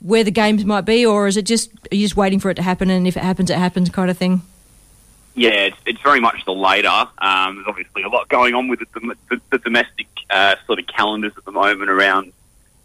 where 0.00 0.24
the 0.24 0.30
games 0.30 0.64
might 0.64 0.82
be, 0.82 1.04
or 1.04 1.26
is 1.26 1.36
it 1.36 1.42
just 1.42 1.70
are 1.92 1.94
you 1.94 2.04
just 2.04 2.16
waiting 2.16 2.40
for 2.40 2.50
it 2.50 2.54
to 2.54 2.62
happen 2.62 2.88
and 2.90 3.06
if 3.06 3.16
it 3.16 3.22
happens, 3.22 3.50
it 3.50 3.58
happens 3.58 3.90
kind 3.90 4.10
of 4.10 4.16
thing? 4.16 4.42
Yeah, 5.34 5.50
it's, 5.50 5.76
it's 5.86 6.00
very 6.02 6.20
much 6.20 6.44
the 6.44 6.52
later. 6.52 6.88
Um, 6.88 7.56
there's 7.56 7.66
obviously 7.68 8.02
a 8.02 8.08
lot 8.08 8.28
going 8.28 8.54
on 8.54 8.68
with 8.68 8.80
the, 8.80 9.14
the, 9.30 9.40
the 9.50 9.58
domestic 9.58 10.08
uh, 10.28 10.56
sort 10.66 10.78
of 10.78 10.86
calendars 10.86 11.32
at 11.36 11.44
the 11.44 11.52
moment 11.52 11.90
around 11.90 12.32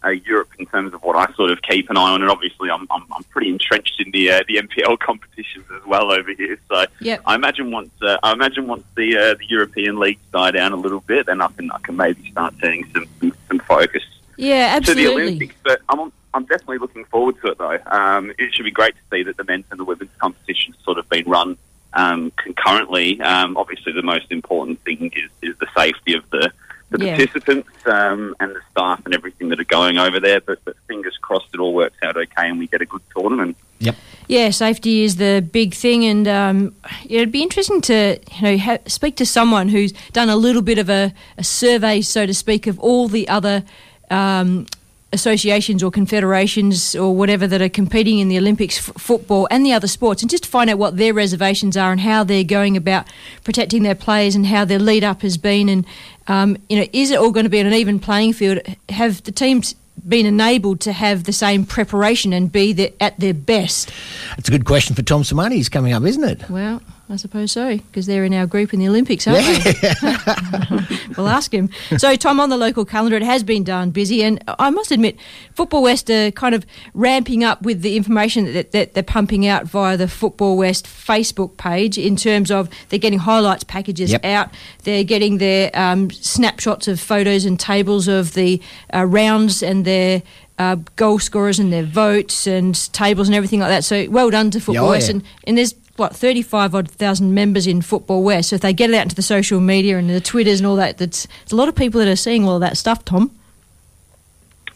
uh, 0.04 0.10
Europe 0.10 0.50
in 0.58 0.66
terms 0.66 0.94
of 0.94 1.02
what 1.02 1.16
I 1.16 1.32
sort 1.34 1.50
of 1.50 1.60
keep 1.62 1.90
an 1.90 1.96
eye 1.96 2.10
on, 2.12 2.22
and 2.22 2.30
obviously 2.30 2.70
I'm, 2.70 2.86
I'm, 2.90 3.04
I'm 3.12 3.24
pretty 3.24 3.50
entrenched 3.50 4.00
in 4.00 4.10
the 4.10 4.30
uh, 4.30 4.40
the 4.48 4.56
NPL 4.56 4.98
competitions 5.00 5.64
as 5.74 5.84
well 5.86 6.12
over 6.12 6.32
here. 6.32 6.58
So 6.68 6.84
Yep. 7.00 7.22
I 7.26 7.34
imagine 7.34 7.70
once 7.70 7.90
uh, 8.02 8.18
I 8.22 8.32
imagine 8.32 8.66
once 8.66 8.84
the 8.96 9.16
uh, 9.16 9.34
the 9.34 9.46
European 9.48 9.98
leagues 9.98 10.22
die 10.32 10.50
down 10.50 10.72
a 10.72 10.76
little 10.76 11.00
bit, 11.00 11.26
then 11.26 11.40
I 11.40 11.48
can 11.48 11.70
I 11.70 11.78
can 11.78 11.96
maybe 11.96 12.30
start 12.30 12.54
turning 12.60 12.86
some 12.92 13.06
some, 13.48 13.58
focus 13.60 14.02
Yeah, 14.36 14.74
absolutely. 14.76 15.04
to 15.04 15.16
the. 15.16 15.22
Olympics. 15.22 15.54
But 15.64 15.80
I'm 15.88 16.12
I'm 16.34 16.44
definitely 16.44 16.78
looking 16.78 17.04
forward 17.06 17.40
to 17.42 17.48
it 17.48 17.58
though. 17.58 17.78
Um, 17.86 18.32
it 18.38 18.54
should 18.54 18.64
be 18.64 18.70
great 18.70 18.94
to 18.94 19.00
see 19.10 19.22
that 19.24 19.36
the 19.36 19.44
men's 19.44 19.64
and 19.70 19.80
the 19.80 19.84
women's 19.84 20.10
competitions 20.18 20.76
sort 20.84 20.98
of 20.98 21.08
been 21.08 21.24
run 21.28 21.56
um, 21.94 22.30
concurrently. 22.36 23.20
Um, 23.20 23.56
obviously, 23.56 23.92
the 23.92 24.02
most 24.02 24.30
important 24.30 24.80
thing 24.84 25.12
is 25.14 25.30
is 25.42 25.56
the 25.58 25.66
safety 25.76 26.14
of 26.14 26.28
the 26.30 26.52
the 26.90 27.04
Yeah. 27.04 27.16
participants 27.16 27.68
um, 27.86 28.34
and 28.40 28.54
the 28.54 28.60
staff 28.70 29.00
and 29.04 29.14
everything 29.14 29.48
that 29.48 29.58
are 29.60 29.64
going 29.64 29.98
over 29.98 30.20
there. 30.20 30.40
But, 30.40 30.60
but 30.64 30.76
fingers 30.86 31.16
crossed, 31.20 31.48
it 31.54 31.60
all 31.60 31.74
works 31.74 31.96
out 32.02 32.16
okay 32.16 32.48
and 32.48 32.58
we 32.58 32.66
get 32.68 32.80
a 32.80 32.86
good 32.86 33.02
tournament. 33.16 33.56
Yep. 33.78 33.96
Yeah, 34.28 34.50
safety 34.50 35.02
is 35.04 35.16
the 35.16 35.46
big 35.52 35.74
thing, 35.74 36.04
and 36.04 36.26
um, 36.26 36.74
it'd 37.08 37.30
be 37.30 37.42
interesting 37.42 37.80
to 37.82 38.18
you 38.32 38.42
know 38.42 38.58
ha- 38.58 38.78
speak 38.86 39.16
to 39.16 39.26
someone 39.26 39.68
who's 39.68 39.92
done 40.12 40.28
a 40.30 40.36
little 40.36 40.62
bit 40.62 40.78
of 40.78 40.88
a, 40.88 41.12
a 41.38 41.44
survey, 41.44 42.00
so 42.00 42.24
to 42.26 42.32
speak, 42.34 42.66
of 42.66 42.78
all 42.80 43.06
the 43.06 43.28
other 43.28 43.62
um, 44.10 44.66
associations 45.12 45.82
or 45.82 45.90
confederations 45.92 46.96
or 46.96 47.14
whatever 47.14 47.46
that 47.46 47.62
are 47.62 47.68
competing 47.68 48.18
in 48.18 48.28
the 48.28 48.36
Olympics, 48.38 48.78
f- 48.88 48.94
football 49.00 49.46
and 49.50 49.64
the 49.64 49.72
other 49.72 49.86
sports, 49.86 50.22
and 50.22 50.30
just 50.30 50.44
to 50.44 50.48
find 50.48 50.68
out 50.70 50.78
what 50.78 50.96
their 50.96 51.14
reservations 51.14 51.76
are 51.76 51.92
and 51.92 52.00
how 52.00 52.24
they're 52.24 52.42
going 52.44 52.76
about 52.76 53.06
protecting 53.44 53.82
their 53.84 53.94
players 53.94 54.34
and 54.34 54.46
how 54.46 54.64
their 54.64 54.78
lead 54.80 55.04
up 55.04 55.22
has 55.22 55.36
been, 55.36 55.68
and 55.68 55.84
um, 56.28 56.56
you 56.68 56.78
know, 56.78 56.86
is 56.92 57.10
it 57.10 57.18
all 57.18 57.30
going 57.30 57.44
to 57.44 57.50
be 57.50 57.60
on 57.60 57.66
an 57.66 57.74
even 57.74 57.98
playing 57.98 58.32
field? 58.32 58.58
Have 58.88 59.22
the 59.24 59.32
teams 59.32 59.74
been 60.06 60.26
enabled 60.26 60.80
to 60.80 60.92
have 60.92 61.24
the 61.24 61.32
same 61.32 61.64
preparation 61.64 62.32
and 62.32 62.50
be 62.50 62.72
the, 62.72 62.92
at 63.02 63.18
their 63.18 63.34
best? 63.34 63.92
It's 64.38 64.48
a 64.48 64.50
good 64.50 64.64
question 64.64 64.94
for 64.94 65.02
Tom 65.02 65.22
Sermanni. 65.22 65.54
He's 65.54 65.68
coming 65.68 65.92
up, 65.92 66.02
isn't 66.02 66.24
it? 66.24 66.48
Well, 66.50 66.82
I 67.08 67.14
suppose 67.14 67.52
so, 67.52 67.76
because 67.76 68.06
they're 68.06 68.24
in 68.24 68.34
our 68.34 68.46
group 68.46 68.74
in 68.74 68.80
the 68.80 68.88
Olympics, 68.88 69.28
aren't 69.28 69.46
they? 69.46 70.96
we'll 71.16 71.28
ask 71.28 71.54
him. 71.54 71.70
So, 71.98 72.16
Tom, 72.16 72.40
on 72.40 72.48
the 72.48 72.56
local 72.56 72.84
calendar, 72.84 73.16
it 73.16 73.22
has 73.22 73.44
been 73.44 73.62
darn 73.62 73.90
busy, 73.90 74.24
and 74.24 74.42
I 74.58 74.70
must 74.70 74.90
admit, 74.90 75.16
Football 75.54 75.82
West 75.84 76.10
are 76.10 76.32
kind 76.32 76.52
of 76.52 76.66
ramping 76.94 77.44
up 77.44 77.62
with 77.62 77.82
the 77.82 77.96
information 77.96 78.52
that, 78.54 78.72
that 78.72 78.94
they're 78.94 79.04
pumping 79.04 79.46
out 79.46 79.66
via 79.66 79.96
the 79.96 80.08
Football 80.08 80.56
West 80.56 80.86
Facebook 80.86 81.56
page 81.56 81.96
in 81.96 82.16
terms 82.16 82.50
of 82.50 82.68
they're 82.88 82.98
getting 82.98 83.20
highlights 83.20 83.62
packages 83.62 84.10
Yep. 84.10 84.24
out, 84.24 84.50
they're 84.82 85.04
getting 85.04 85.38
their 85.38 85.70
um, 85.74 86.10
snapshots 86.10 86.88
of 86.88 86.98
photos 86.98 87.44
and 87.44 87.60
tables 87.60 88.08
of 88.08 88.34
the 88.34 88.60
uh, 88.92 89.04
rounds 89.04 89.62
and 89.62 89.84
their 89.84 90.24
uh, 90.58 90.76
goal 90.96 91.20
scorers 91.20 91.60
and 91.60 91.72
their 91.72 91.84
votes 91.84 92.48
and 92.48 92.92
tables 92.92 93.28
and 93.28 93.34
everything 93.34 93.60
like 93.60 93.68
that. 93.68 93.84
So, 93.84 94.08
well 94.10 94.30
done 94.30 94.50
to 94.50 94.60
Football 94.60 94.86
oh, 94.86 94.90
West. 94.90 95.08
And 95.08 95.22
and 95.44 95.56
there's 95.56 95.74
what 95.98 96.14
35 96.14 96.74
odd 96.74 96.90
thousand 96.90 97.34
members 97.34 97.66
in 97.66 97.82
Football 97.82 98.22
West. 98.22 98.50
So 98.50 98.56
if 98.56 98.62
they 98.62 98.72
get 98.72 98.90
it 98.90 98.94
out 98.94 99.02
into 99.02 99.16
the 99.16 99.22
social 99.22 99.60
media 99.60 99.98
and 99.98 100.08
the 100.08 100.20
Twitters 100.20 100.60
and 100.60 100.66
all 100.66 100.76
that, 100.76 100.98
that's 100.98 101.26
there's 101.26 101.52
a 101.52 101.56
lot 101.56 101.68
of 101.68 101.74
people 101.74 101.98
that 102.00 102.08
are 102.08 102.16
seeing 102.16 102.46
all 102.46 102.58
that 102.58 102.76
stuff. 102.76 103.04
Tom. 103.04 103.30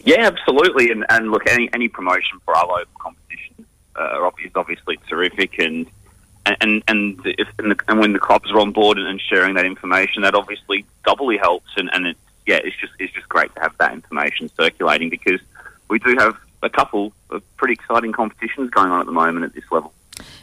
Yeah, 0.04 0.26
absolutely. 0.26 0.90
And, 0.90 1.04
and 1.10 1.30
look, 1.30 1.48
any, 1.48 1.68
any 1.74 1.88
promotion 1.88 2.40
for 2.44 2.56
our 2.56 2.66
local 2.66 2.86
competition 2.98 3.66
uh, 3.96 4.30
is 4.42 4.52
obviously 4.54 4.98
terrific. 5.08 5.58
And 5.58 5.86
and 6.46 6.82
and 6.88 7.20
if 7.24 7.48
and, 7.58 7.70
the, 7.70 7.76
and 7.88 8.00
when 8.00 8.12
the 8.12 8.18
clubs 8.18 8.50
are 8.50 8.58
on 8.60 8.72
board 8.72 8.98
and, 8.98 9.06
and 9.06 9.20
sharing 9.20 9.54
that 9.54 9.66
information, 9.66 10.22
that 10.22 10.34
obviously 10.34 10.84
doubly 11.04 11.36
helps. 11.36 11.70
And, 11.76 11.90
and 11.92 12.06
it's 12.06 12.20
yeah, 12.46 12.60
it's 12.64 12.76
just 12.76 12.92
it's 12.98 13.12
just 13.12 13.28
great 13.28 13.54
to 13.54 13.60
have 13.60 13.76
that 13.78 13.92
information 13.92 14.50
circulating 14.56 15.10
because 15.10 15.40
we 15.88 15.98
do 15.98 16.16
have 16.18 16.36
a 16.62 16.70
couple 16.70 17.12
of 17.30 17.42
pretty 17.56 17.74
exciting 17.74 18.12
competitions 18.12 18.70
going 18.70 18.90
on 18.90 19.00
at 19.00 19.06
the 19.06 19.12
moment 19.12 19.44
at 19.44 19.54
this 19.54 19.64
level. 19.70 19.92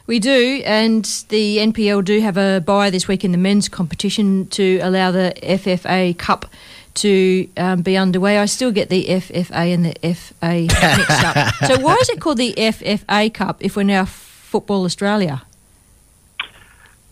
We 0.07 0.19
do, 0.19 0.61
and 0.65 1.03
the 1.27 1.57
NPL 1.57 2.05
do 2.05 2.21
have 2.21 2.37
a 2.37 2.61
bye 2.61 2.89
this 2.89 3.09
week 3.09 3.25
in 3.25 3.33
the 3.33 3.37
men's 3.37 3.67
competition 3.67 4.47
to 4.47 4.79
allow 4.79 5.11
the 5.11 5.33
FFA 5.43 6.17
Cup 6.17 6.45
to 6.93 7.49
um, 7.57 7.81
be 7.81 7.97
underway. 7.97 8.39
I 8.39 8.45
still 8.45 8.71
get 8.71 8.87
the 8.87 9.05
FFA 9.05 9.73
and 9.73 9.85
the 9.85 10.13
FA 10.15 10.59
mixed 10.97 11.23
up. 11.23 11.53
So 11.65 11.79
why 11.81 11.95
is 11.95 12.07
it 12.07 12.21
called 12.21 12.37
the 12.37 12.53
FFA 12.53 13.33
Cup 13.33 13.57
if 13.59 13.75
we're 13.75 13.83
now 13.83 14.05
Football 14.05 14.85
Australia? 14.85 15.41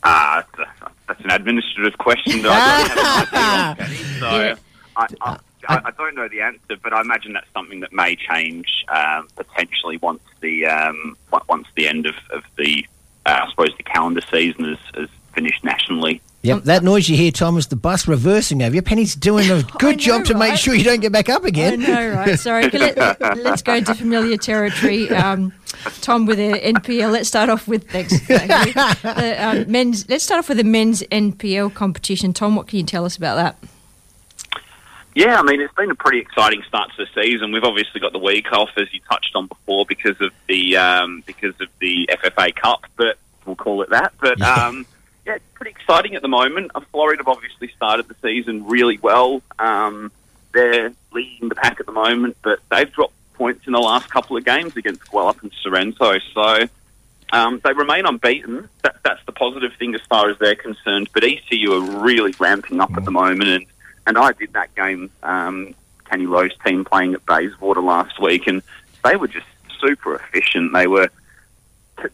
Uh, 0.01 0.43
that's, 1.07 1.19
an 1.19 1.31
administrative 1.31 1.97
question 1.97 2.43
that 2.43 2.51
I 2.51 2.87
don't 2.87 2.97
have 2.97 3.79
an 3.79 3.83
idea 3.83 3.99
on, 4.13 4.19
So 4.19 4.39
Yeah. 4.39 4.55
I, 4.95 5.07
I, 5.21 5.39
I, 5.67 5.81
I 5.86 5.91
don't 5.91 6.15
know 6.15 6.27
the 6.27 6.41
answer, 6.41 6.77
but 6.81 6.93
I 6.93 7.01
imagine 7.01 7.34
that's 7.34 7.51
something 7.53 7.79
that 7.81 7.93
may 7.93 8.15
change 8.15 8.86
um, 8.89 9.27
potentially 9.36 9.98
once 9.98 10.22
the 10.41 10.65
um, 10.65 11.17
once 11.48 11.67
the 11.75 11.88
end 11.88 12.05
of, 12.05 12.15
of 12.31 12.43
the 12.57 12.86
uh, 13.25 13.41
I 13.43 13.50
suppose 13.50 13.75
the 13.77 13.84
calendar 13.84 14.22
season 14.31 14.65
is, 14.65 14.79
is 14.95 15.10
finished 15.34 15.63
nationally. 15.63 16.22
Yep, 16.43 16.63
that 16.65 16.84
noise 16.84 17.10
you 17.10 17.17
hear, 17.17 17.31
Tom, 17.31 17.57
is 17.57 17.67
the 17.67 17.75
bus 17.75 18.07
reversing 18.07 18.62
over 18.62 18.75
you. 18.75 18.81
Penny's 18.84 19.15
doing 19.15 19.50
a 19.50 19.63
good 19.79 19.95
know, 19.95 20.01
job 20.01 20.25
to 20.25 20.36
make 20.36 20.57
sure 20.57 20.75
you 20.75 20.84
don't 20.84 21.00
get 21.00 21.12
back 21.12 21.27
up 21.27 21.43
I 21.43 21.48
again. 21.48 21.79
know, 21.79 22.12
right? 22.12 22.39
Sorry. 22.39 22.65
Okay, 22.65 22.77
let, 22.77 23.22
us 23.22 23.63
go 23.63 23.74
into 23.74 23.95
familiar 23.95 24.38
territory. 24.38 25.10
Um, 25.10 25.53
Tom 26.01 26.27
with 26.27 26.38
the 26.38 26.51
NPL. 26.51 27.12
Let's 27.12 27.27
start 27.27 27.50
off 27.50 27.67
with 27.67 27.89
thanks. 27.89 28.19
thank. 28.22 28.75
The, 29.15 29.36
um, 29.39 29.72
men's. 29.72 30.07
Let's 30.07 30.24
start 30.24 30.39
off 30.39 30.50
with 30.50 30.57
the 30.57 30.63
men's 30.63 31.01
NPL 31.03 31.74
competition. 31.74 32.31
Tom, 32.31 32.55
what 32.55 32.67
can 32.67 32.77
you 32.77 32.86
tell 32.86 33.05
us 33.05 33.17
about 33.17 33.36
that? 33.36 33.69
Yeah, 35.15 35.39
I 35.39 35.43
mean 35.43 35.62
it's 35.62 35.74
been 35.74 35.89
a 35.89 35.95
pretty 35.95 36.19
exciting 36.19 36.62
start 36.67 36.91
to 36.98 37.05
the 37.05 37.22
season. 37.22 37.53
We've 37.53 37.63
obviously 37.63 38.01
got 38.01 38.12
the 38.12 38.19
week 38.19 38.51
off, 38.51 38.69
as 38.75 38.93
you 38.93 39.00
touched 39.10 39.31
on 39.34 39.48
before, 39.48 39.86
because 39.88 40.19
of 40.19 40.31
the 40.48 40.75
um, 40.75 41.24
because 41.25 41.55
of 41.62 41.69
the 41.79 42.10
FFA 42.12 42.53
Cup, 42.53 42.86
but 42.98 43.17
we'll 43.45 43.55
call 43.55 43.81
it 43.81 43.91
that. 43.91 44.13
But 44.19 44.41
um, 44.41 44.86
yeah, 45.25 45.36
it's 45.36 45.45
pretty 45.53 45.72
exciting 45.72 46.15
at 46.15 46.22
the 46.22 46.27
moment. 46.27 46.72
Uh, 46.75 46.81
Floreat 46.93 47.17
have 47.17 47.29
obviously 47.29 47.69
started 47.77 48.10
the 48.10 48.15
season 48.22 48.65
really 48.67 48.98
well. 48.98 49.41
Um, 49.57 50.12
they're 50.51 50.91
leading 51.13 51.48
the 51.48 51.55
pack 51.55 51.79
at 51.79 51.86
the 51.86 51.93
moment, 51.93 52.36
but 52.41 52.60
they've 52.69 52.91
dropped 52.91 53.13
points 53.36 53.65
in 53.67 53.74
the 53.74 53.79
last 53.79 54.10
couple 54.10 54.36
of 54.36 54.43
games 54.43 54.75
against 54.75 55.01
Gwelup 55.05 55.41
and 55.43 55.51
Sorrento. 55.63 56.19
So 56.34 56.67
um, 57.31 57.62
they 57.63 57.72
remain 57.72 58.05
unbeaten. 58.05 58.67
That, 58.84 58.98
that's 59.03 59.24
the 59.25 59.31
positive 59.31 59.72
thing 59.79 59.95
as 59.95 60.01
far 60.10 60.29
as 60.29 60.38
they're 60.39 60.55
concerned. 60.55 61.10
But 61.13 61.24
ECU 61.24 61.72
are 61.72 62.01
really 62.01 62.34
ramping 62.38 62.81
up 62.81 62.95
at 62.98 63.05
the 63.05 63.12
moment, 63.12 63.50
and, 63.50 63.65
and 64.07 64.17
I 64.17 64.31
did 64.33 64.53
that 64.53 64.74
game, 64.75 65.09
um, 65.24 65.74
Kenny 66.09 66.25
Lowe's 66.25 66.51
team 66.65 66.85
playing 66.85 67.13
at 67.13 67.25
Bayswater 67.25 67.81
last 67.81 68.19
week, 68.21 68.47
and 68.47 68.62
they 69.03 69.15
were 69.15 69.27
just 69.27 69.45
super 69.81 70.15
efficient. 70.15 70.74
They 70.74 70.88
were 70.88 71.09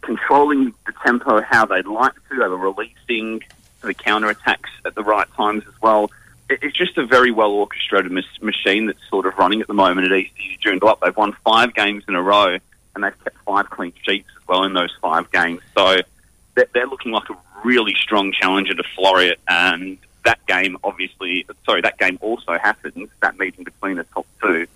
controlling 0.01 0.73
the 0.85 0.93
tempo 1.03 1.41
how 1.41 1.65
they'd 1.65 1.85
like 1.87 2.13
to. 2.29 2.35
They 2.37 2.47
were 2.47 2.57
releasing 2.57 3.41
the 3.81 3.93
counter 3.93 4.29
attacks 4.29 4.69
at 4.85 4.95
the 4.95 5.03
right 5.03 5.27
times 5.35 5.63
as 5.67 5.73
well. 5.81 6.11
It- 6.49 6.59
It's 6.61 6.77
just 6.77 6.97
a 6.97 7.05
very 7.05 7.31
well 7.31 7.51
orchestrated 7.51 8.11
mas- 8.11 8.41
machine 8.41 8.85
that's 8.85 8.99
sort 9.09 9.25
of 9.25 9.37
running 9.37 9.61
at 9.61 9.67
the 9.67 9.73
moment 9.73 10.11
at 10.11 10.13
ECU 10.17 10.57
Joondalup. 10.59 10.99
They've 11.01 11.15
won 11.15 11.33
five 11.43 11.73
games 11.73 12.03
in 12.07 12.15
a 12.15 12.21
row, 12.21 12.57
and 12.95 13.03
they've 13.03 13.23
kept 13.23 13.37
five 13.45 13.69
clean 13.69 13.93
sheets 14.03 14.29
as 14.39 14.47
well 14.47 14.63
in 14.63 14.73
those 14.73 14.93
five 15.01 15.31
games. 15.31 15.61
So 15.75 16.01
they're, 16.55 16.67
they're 16.73 16.87
looking 16.87 17.11
like 17.11 17.29
a 17.29 17.37
really 17.63 17.95
strong 17.95 18.31
challenger 18.33 18.73
to 18.75 18.83
Floreat, 18.97 19.35
and 19.47 19.97
that 20.25 20.45
game 20.45 20.77
obviously, 20.83 21.45
sorry, 21.65 21.81
that 21.81 21.97
game 21.97 22.17
also 22.21 22.57
happens, 22.57 23.09
That 23.21 23.37
meeting 23.39 23.63
between 23.63 23.97
the 23.97 24.03
top 24.05 24.25
two 24.41 24.67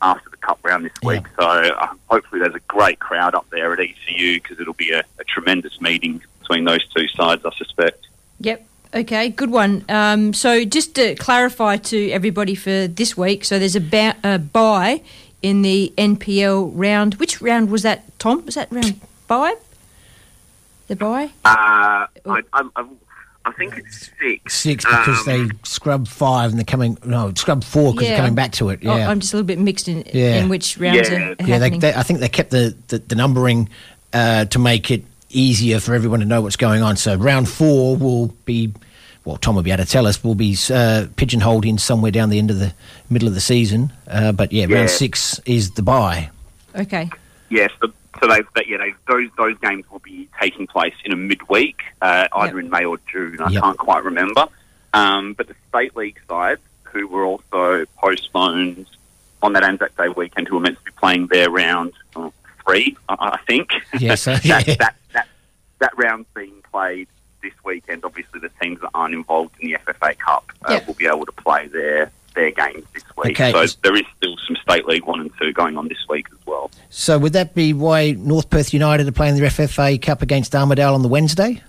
after 0.00 0.30
the 0.30 0.36
cup 0.36 0.58
round 0.62 0.84
this 0.84 0.92
week. 1.02 1.24
So 1.38 1.46
uh, 1.46 1.88
hopefully 2.08 2.40
there's 2.40 2.54
a 2.54 2.60
great 2.60 2.98
crowd 2.98 3.34
up 3.34 3.46
there 3.50 3.72
at 3.72 3.80
ECU 3.80 4.40
because 4.40 4.60
it'll 4.60 4.74
be 4.74 4.92
a, 4.92 5.00
a 5.18 5.24
tremendous 5.24 5.80
meeting 5.80 6.22
between 6.40 6.64
those 6.64 6.86
two 6.94 7.08
sides, 7.08 7.44
I 7.44 7.50
suspect. 7.56 8.06
Yep. 8.40 8.64
Okay, 8.94 9.28
good 9.28 9.50
one. 9.50 9.84
Um, 9.88 10.32
so 10.32 10.64
just 10.64 10.94
to 10.94 11.14
clarify 11.16 11.76
to 11.76 12.10
everybody 12.10 12.54
for 12.54 12.86
this 12.86 13.16
week, 13.16 13.44
so 13.44 13.58
there's 13.58 13.76
a, 13.76 13.80
ba- 13.80 14.16
a 14.24 14.38
bye 14.38 15.02
in 15.42 15.62
the 15.62 15.92
NPL 15.98 16.72
round. 16.74 17.16
Which 17.16 17.42
round 17.42 17.70
was 17.70 17.82
that, 17.82 18.18
Tom? 18.18 18.44
Was 18.46 18.54
that 18.54 18.72
round 18.72 19.00
five? 19.26 19.56
The 20.86 20.96
bye? 20.96 21.30
Uh, 21.44 22.06
I, 22.06 22.08
I, 22.26 22.40
I, 22.76 22.86
I 23.48 23.52
think 23.52 23.78
it's 23.78 24.10
six. 24.20 24.54
Six 24.54 24.84
because 24.84 25.26
Um, 25.26 25.48
they 25.48 25.54
scrubbed 25.64 26.08
five 26.08 26.50
and 26.50 26.58
they're 26.58 26.64
coming. 26.64 26.98
No, 27.04 27.32
scrubbed 27.34 27.64
four 27.64 27.92
because 27.92 28.08
they're 28.08 28.16
coming 28.18 28.34
back 28.34 28.52
to 28.52 28.68
it. 28.70 28.80
oh, 28.84 28.96
Yeah, 28.96 29.08
I'm 29.10 29.20
just 29.20 29.32
a 29.32 29.36
little 29.36 29.46
bit 29.46 29.58
mixed 29.58 29.88
in, 29.88 30.04
Yeah. 30.12 30.36
in 30.36 30.48
which 30.48 30.76
rounds 30.78 31.08
Yeah. 31.10 31.30
are 31.30 31.36
yeah. 31.46 31.58
They, 31.58 31.70
they, 31.70 31.94
I 31.94 32.02
think 32.02 32.20
they 32.20 32.28
kept 32.28 32.50
the, 32.50 32.74
the, 32.88 32.98
the 32.98 33.14
numbering 33.14 33.68
uh, 34.12 34.44
to 34.46 34.58
make 34.58 34.90
it 34.90 35.02
easier 35.30 35.80
for 35.80 35.94
everyone 35.94 36.20
to 36.20 36.26
know 36.26 36.42
what's 36.42 36.56
going 36.56 36.82
on. 36.82 36.96
So 36.96 37.14
round 37.16 37.48
four 37.48 37.96
will 37.96 38.28
be. 38.44 38.72
Well, 39.24 39.36
Tom 39.36 39.56
will 39.56 39.62
be 39.62 39.70
able 39.72 39.84
to 39.84 39.90
tell 39.90 40.06
us. 40.06 40.22
We'll 40.24 40.34
be 40.34 40.56
uh, 40.72 41.06
pigeonholed 41.16 41.66
in 41.66 41.76
somewhere 41.78 42.10
down 42.10 42.30
the 42.30 42.38
end 42.38 42.50
of 42.50 42.58
the 42.58 42.72
middle 43.10 43.28
of 43.28 43.34
the 43.34 43.40
season. 43.42 43.92
Uh, 44.06 44.32
but 44.32 44.52
yeah, 44.52 44.66
Yeah. 44.68 44.76
round 44.76 44.90
six 44.90 45.38
is 45.44 45.72
the 45.72 45.82
bye. 45.82 46.30
okay. 46.74 47.10
Yes, 47.50 47.70
the, 47.82 47.88
so 48.20 48.26
they, 48.28 48.42
yeah, 48.66 48.78
they, 48.78 48.94
those 49.06 49.28
those 49.36 49.58
games 49.58 49.84
will 49.90 49.98
be 50.00 50.28
taking 50.40 50.66
place 50.66 50.94
in 51.04 51.12
a 51.12 51.16
midweek, 51.16 51.80
uh, 52.02 52.28
either 52.32 52.56
Yep. 52.56 52.64
in 52.64 52.70
May 52.70 52.84
or 52.84 52.98
June. 53.10 53.40
I 53.40 53.50
Yep. 53.50 53.62
can't 53.62 53.78
quite 53.78 54.04
remember. 54.04 54.46
Um, 54.94 55.34
but 55.34 55.48
the 55.48 55.54
state 55.68 55.94
league 55.96 56.18
side, 56.28 56.58
who 56.84 57.06
were 57.06 57.24
also 57.24 57.84
postponed 57.96 58.86
on 59.42 59.52
that 59.52 59.62
Anzac 59.62 59.96
Day 59.96 60.08
weekend, 60.08 60.48
who 60.48 60.54
were 60.56 60.60
meant 60.60 60.78
to 60.78 60.84
be 60.84 60.90
playing 60.92 61.26
their 61.28 61.50
round 61.50 61.92
oh, 62.16 62.32
three, 62.64 62.96
I, 63.08 63.14
I 63.34 63.38
think. 63.46 63.70
Yes, 63.98 64.26
uh, 64.28 64.32
that, 64.44 64.44
yeah. 64.66 64.74
that, 64.76 64.94
that 65.12 65.28
that 65.78 65.92
round's 65.96 66.28
being 66.34 66.62
played 66.72 67.08
this 67.42 67.52
weekend. 67.64 68.04
Obviously, 68.04 68.40
the 68.40 68.50
teams 68.60 68.80
that 68.80 68.90
aren't 68.94 69.14
involved 69.14 69.54
in 69.60 69.70
the 69.70 69.78
FFA 69.86 70.18
Cup 70.18 70.50
uh, 70.64 70.80
will 70.86 70.94
be 70.94 71.06
able 71.06 71.26
to 71.26 71.32
play 71.32 71.68
their 71.68 72.10
their 72.34 72.50
games 72.50 72.84
this 72.94 73.02
week. 73.16 73.40
Okay. 73.40 73.52
So 73.52 73.78
there 73.82 73.96
is 73.96 74.04
still 74.16 74.36
some 74.46 74.56
state 74.56 74.86
league 74.86 75.04
one 75.04 75.20
and 75.20 75.30
two 75.40 75.52
going 75.52 75.76
on 75.76 75.88
this 75.88 75.98
week 76.08 76.26
as 76.32 76.38
well. 76.46 76.70
So 76.90 77.18
would 77.18 77.32
that 77.32 77.54
be 77.54 77.72
why 77.72 78.12
North 78.12 78.50
Perth 78.50 78.72
United 78.72 79.08
are 79.08 79.12
playing 79.12 79.36
their 79.36 79.48
FFA 79.50 80.00
Cup 80.00 80.22
against 80.22 80.54
Armadale 80.54 80.94
on 80.94 81.02
the 81.02 81.08
Wednesday? 81.08 81.62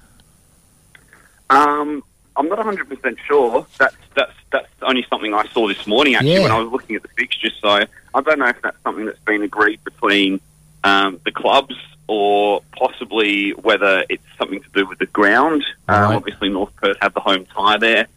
Um, 1.49 2.03
I'm 2.35 2.47
not 2.47 2.57
100 2.57 2.87
percent 2.89 3.17
sure. 3.27 3.65
That's 3.77 3.95
that's 4.15 4.33
that's 4.51 4.67
only 4.81 5.05
something 5.09 5.33
I 5.33 5.47
saw 5.49 5.67
this 5.67 5.85
morning 5.87 6.15
actually 6.15 6.33
Yeah. 6.33 6.43
when 6.43 6.51
I 6.51 6.59
was 6.59 6.71
looking 6.71 6.95
at 6.95 7.01
the 7.01 7.09
fixtures. 7.17 7.57
So 7.61 7.67
I 7.69 8.21
don't 8.21 8.39
know 8.39 8.47
if 8.47 8.61
that's 8.61 8.77
something 8.83 9.05
that's 9.05 9.19
been 9.19 9.41
agreed 9.43 9.83
between 9.83 10.39
um, 10.83 11.19
the 11.25 11.31
clubs 11.31 11.75
or 12.07 12.61
possibly 12.75 13.51
whether 13.51 14.03
it's 14.09 14.23
something 14.37 14.61
to 14.61 14.69
do 14.73 14.85
with 14.87 14.97
the 14.99 15.05
ground. 15.07 15.63
Um, 15.87 16.15
Obviously, 16.15 16.49
North 16.49 16.75
Perth 16.77 16.97
have 17.01 17.13
the 17.13 17.19
home 17.19 17.45
tie 17.45 17.77
there. 17.77 18.07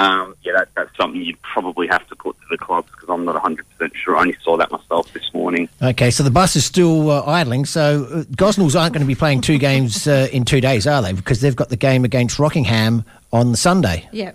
Um, 0.00 0.34
yeah, 0.42 0.52
that, 0.54 0.68
that's 0.74 0.96
something 0.96 1.20
you'd 1.20 1.40
probably 1.42 1.86
have 1.88 2.06
to 2.08 2.16
put 2.16 2.34
to 2.40 2.46
the 2.50 2.56
clubs 2.58 2.88
because 2.90 3.08
I'm 3.08 3.24
not 3.24 3.34
100 3.34 3.66
percent 3.70 3.92
sure. 3.96 4.16
I 4.16 4.20
only 4.22 4.36
saw 4.42 4.56
that 4.56 4.70
myself 4.70 5.12
this 5.12 5.32
morning. 5.34 5.68
Okay, 5.82 6.10
so 6.10 6.22
the 6.22 6.30
bus 6.30 6.56
is 6.56 6.64
still 6.64 7.10
uh, 7.10 7.22
idling. 7.26 7.66
So 7.66 8.06
uh, 8.10 8.22
Gosnells 8.34 8.80
aren't 8.80 8.94
going 8.94 9.02
to 9.04 9.06
be 9.08 9.14
playing 9.14 9.40
two 9.42 9.58
games 9.58 10.06
uh, 10.06 10.28
in 10.32 10.44
two 10.44 10.60
days, 10.60 10.86
are 10.86 11.02
they? 11.02 11.12
Because 11.12 11.40
they've 11.40 11.56
got 11.56 11.68
the 11.68 11.76
game 11.76 12.04
against 12.04 12.38
Rockingham 12.38 13.04
on 13.32 13.50
the 13.50 13.56
Sunday. 13.56 14.08
Yeah. 14.12 14.32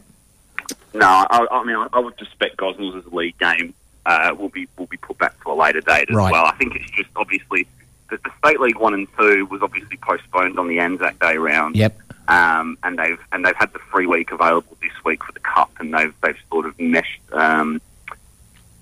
No, 0.93 1.05
I, 1.07 1.47
I 1.51 1.63
mean, 1.63 1.75
I, 1.75 1.87
I 1.93 1.99
would 1.99 2.17
suspect 2.19 2.57
Gosnells 2.57 2.97
as 2.97 3.05
a 3.11 3.15
league 3.15 3.37
game 3.39 3.73
uh, 4.05 4.35
will 4.37 4.49
be 4.49 4.67
will 4.77 4.85
be 4.85 4.97
put 4.97 5.17
back 5.17 5.41
to 5.43 5.51
a 5.51 5.55
later 5.55 5.81
date 5.81 6.09
as 6.09 6.15
Right. 6.15 6.31
well. 6.31 6.45
I 6.45 6.53
think 6.57 6.75
it's 6.75 6.91
just 6.91 7.09
obviously 7.15 7.67
the, 8.09 8.17
the 8.17 8.29
state 8.39 8.59
league 8.59 8.77
one 8.77 8.93
and 8.93 9.07
two 9.17 9.45
was 9.47 9.61
obviously 9.61 9.97
postponed 9.97 10.59
on 10.59 10.67
the 10.67 10.79
Anzac 10.79 11.19
Day 11.19 11.37
round. 11.37 11.75
Yep. 11.75 11.97
Um, 12.27 12.77
and 12.83 12.97
they've 12.97 13.19
and 13.31 13.45
they've 13.45 13.55
had 13.55 13.71
the 13.73 13.79
free 13.79 14.07
week 14.07 14.31
available 14.31 14.77
this 14.81 14.91
week 15.03 15.23
for 15.23 15.31
the 15.31 15.39
cup, 15.39 15.71
and 15.79 15.93
they've 15.93 16.13
they've 16.21 16.37
sort 16.49 16.65
of 16.65 16.79
meshed. 16.79 17.21
Um, 17.31 17.81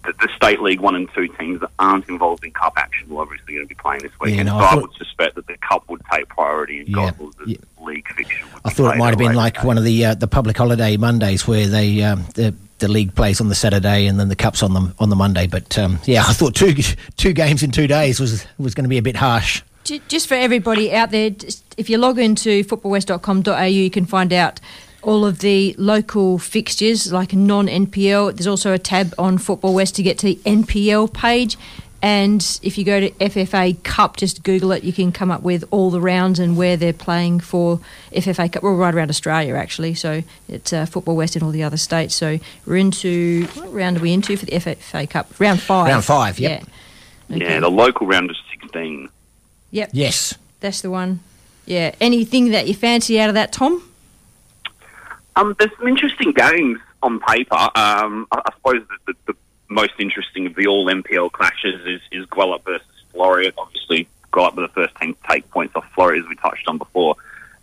the, 0.05 0.13
the 0.13 0.29
state 0.35 0.61
league 0.61 0.79
one 0.79 0.95
and 0.95 1.09
two 1.13 1.27
teams 1.29 1.61
that 1.61 1.71
aren't 1.79 2.07
involved 2.09 2.43
in 2.43 2.51
cup 2.51 2.73
action 2.77 3.09
will 3.09 3.19
obviously 3.19 3.55
going 3.55 3.65
to 3.65 3.69
be 3.69 3.75
playing 3.75 4.01
this 4.01 4.11
weekend. 4.19 4.47
no, 4.47 4.59
so 4.59 4.65
I 4.65 4.73
I, 4.73 4.75
would 4.75 4.93
suspect 4.93 5.35
that 5.35 5.47
the 5.47 5.57
cup 5.57 5.89
would 5.89 6.01
take 6.11 6.27
priority 6.29 6.79
and 6.79 6.89
Yeah, 6.89 7.11
Gosnells' 7.11 7.33
yeah. 7.45 7.57
league 7.81 8.07
fixture. 8.09 8.45
Would 8.53 8.61
I 8.65 8.69
thought 8.69 8.95
it 8.95 8.97
might 8.97 9.09
have 9.09 9.17
been 9.17 9.35
like 9.35 9.55
date. 9.55 9.63
one 9.63 9.77
of 9.77 9.83
the 9.83 10.05
uh, 10.05 10.13
the 10.15 10.27
public 10.27 10.57
holiday 10.57 10.97
Mondays 10.97 11.47
where 11.47 11.67
they 11.67 12.03
um, 12.03 12.25
the 12.35 12.53
the 12.79 12.87
league 12.89 13.15
plays 13.15 13.39
on 13.39 13.47
the 13.47 13.55
Saturday 13.55 14.07
and 14.07 14.19
then 14.19 14.27
the 14.27 14.35
cups 14.35 14.61
on 14.61 14.73
the 14.73 14.93
on 14.99 15.09
the 15.09 15.15
Monday. 15.15 15.47
But 15.47 15.77
um, 15.77 15.99
yeah, 16.05 16.23
I 16.27 16.33
thought 16.33 16.55
two 16.55 16.73
two 17.17 17.33
games 17.33 17.63
in 17.63 17.71
two 17.71 17.87
days 17.87 18.19
was 18.19 18.45
was 18.57 18.73
going 18.75 18.83
to 18.85 18.89
be 18.89 18.97
a 18.97 19.03
bit 19.03 19.15
harsh. 19.15 19.61
Ju- 19.83 19.99
Just 20.07 20.27
for 20.27 20.35
everybody 20.35 20.93
out 20.93 21.11
there, 21.11 21.31
if 21.77 21.89
you 21.89 21.97
log 21.97 22.19
into 22.19 22.63
footballwest.com.au, 22.63 23.63
you 23.65 23.89
can 23.89 24.05
find 24.05 24.31
out 24.31 24.59
all 25.01 25.25
of 25.25 25.39
the 25.39 25.75
local 25.77 26.37
fixtures, 26.37 27.11
like 27.11 27.33
non 27.33 27.67
NPL. 27.67 28.33
There's 28.35 28.47
also 28.47 28.71
a 28.73 28.79
tab 28.79 29.13
on 29.17 29.37
Football 29.37 29.73
West 29.73 29.95
to 29.97 30.03
get 30.03 30.17
to 30.19 30.27
the 30.27 30.35
NPL 30.45 31.13
page. 31.13 31.57
And 32.01 32.59
if 32.61 32.77
you 32.77 32.83
go 32.83 32.99
to 32.99 33.09
FFA 33.11 33.81
Cup, 33.83 34.17
just 34.17 34.43
Google 34.43 34.73
it, 34.73 34.83
you 34.83 34.91
can 34.91 35.13
come 35.13 35.31
up 35.31 35.41
with 35.41 35.63
all 35.71 35.89
the 35.89 36.01
rounds 36.01 36.37
and 36.37 36.57
where 36.57 36.75
they're 36.75 36.91
playing 36.91 37.39
for 37.39 37.79
FFA 38.11 38.51
Cup. 38.51 38.61
We're 38.61 38.75
right 38.75 38.93
around 38.93 39.09
Australia, 39.09 39.55
actually. 39.55 39.93
So 39.93 40.21
it's 40.49 40.73
uh, 40.73 40.85
Football 40.85 41.15
West 41.15 41.37
and 41.37 41.43
all 41.43 41.51
the 41.51 41.63
other 41.63 41.77
states. 41.77 42.13
So 42.13 42.39
we're 42.65 42.75
into, 42.75 43.45
what 43.55 43.73
round 43.73 43.97
are 43.97 44.01
we 44.01 44.11
into 44.11 44.35
for 44.35 44.45
the 44.45 44.51
FFA 44.51 45.09
Cup? 45.09 45.39
Round 45.39 45.61
five. 45.61 45.87
Round 45.87 46.03
five, 46.03 46.39
yep. 46.39 46.63
Yeah. 47.29 47.37
Yeah, 47.37 47.59
the 47.61 47.71
local 47.71 48.05
round 48.05 48.29
is 48.31 48.37
16. 48.61 49.07
Yep. 49.73 49.89
Yes. 49.91 50.37
That's 50.59 50.81
the 50.81 50.91
one. 50.91 51.19
Yeah. 51.65 51.95
Anything 51.99 52.51
that 52.51 52.67
you 52.67 52.75
fancy 52.75 53.19
out 53.19 53.29
of 53.29 53.35
that, 53.35 53.51
Tom? 53.51 53.83
Um, 55.35 55.55
there's 55.57 55.71
some 55.77 55.87
interesting 55.87 56.31
games 56.31 56.79
on 57.01 57.19
paper. 57.19 57.55
Um, 57.55 58.27
I, 58.31 58.41
I 58.45 58.53
suppose 58.55 58.83
the, 58.87 59.13
the, 59.13 59.33
the 59.33 59.35
most 59.69 59.93
interesting 59.97 60.45
of 60.45 60.53
the 60.53 60.67
all 60.67 60.85
NPL 60.85 61.31
clashes 61.31 61.81
is, 61.87 62.01
is 62.11 62.27
Gwelup 62.27 62.63
versus 62.63 62.85
Floreat. 63.13 63.53
Obviously, 63.57 64.07
Gwelup 64.31 64.55
were 64.55 64.61
the 64.61 64.73
first 64.73 64.95
team 64.97 65.15
to 65.15 65.19
take 65.27 65.49
points 65.49 65.75
off 65.75 65.85
Floreat, 65.97 66.21
as 66.21 66.29
we 66.29 66.35
touched 66.35 66.67
on 66.67 66.77
before. 66.77 67.15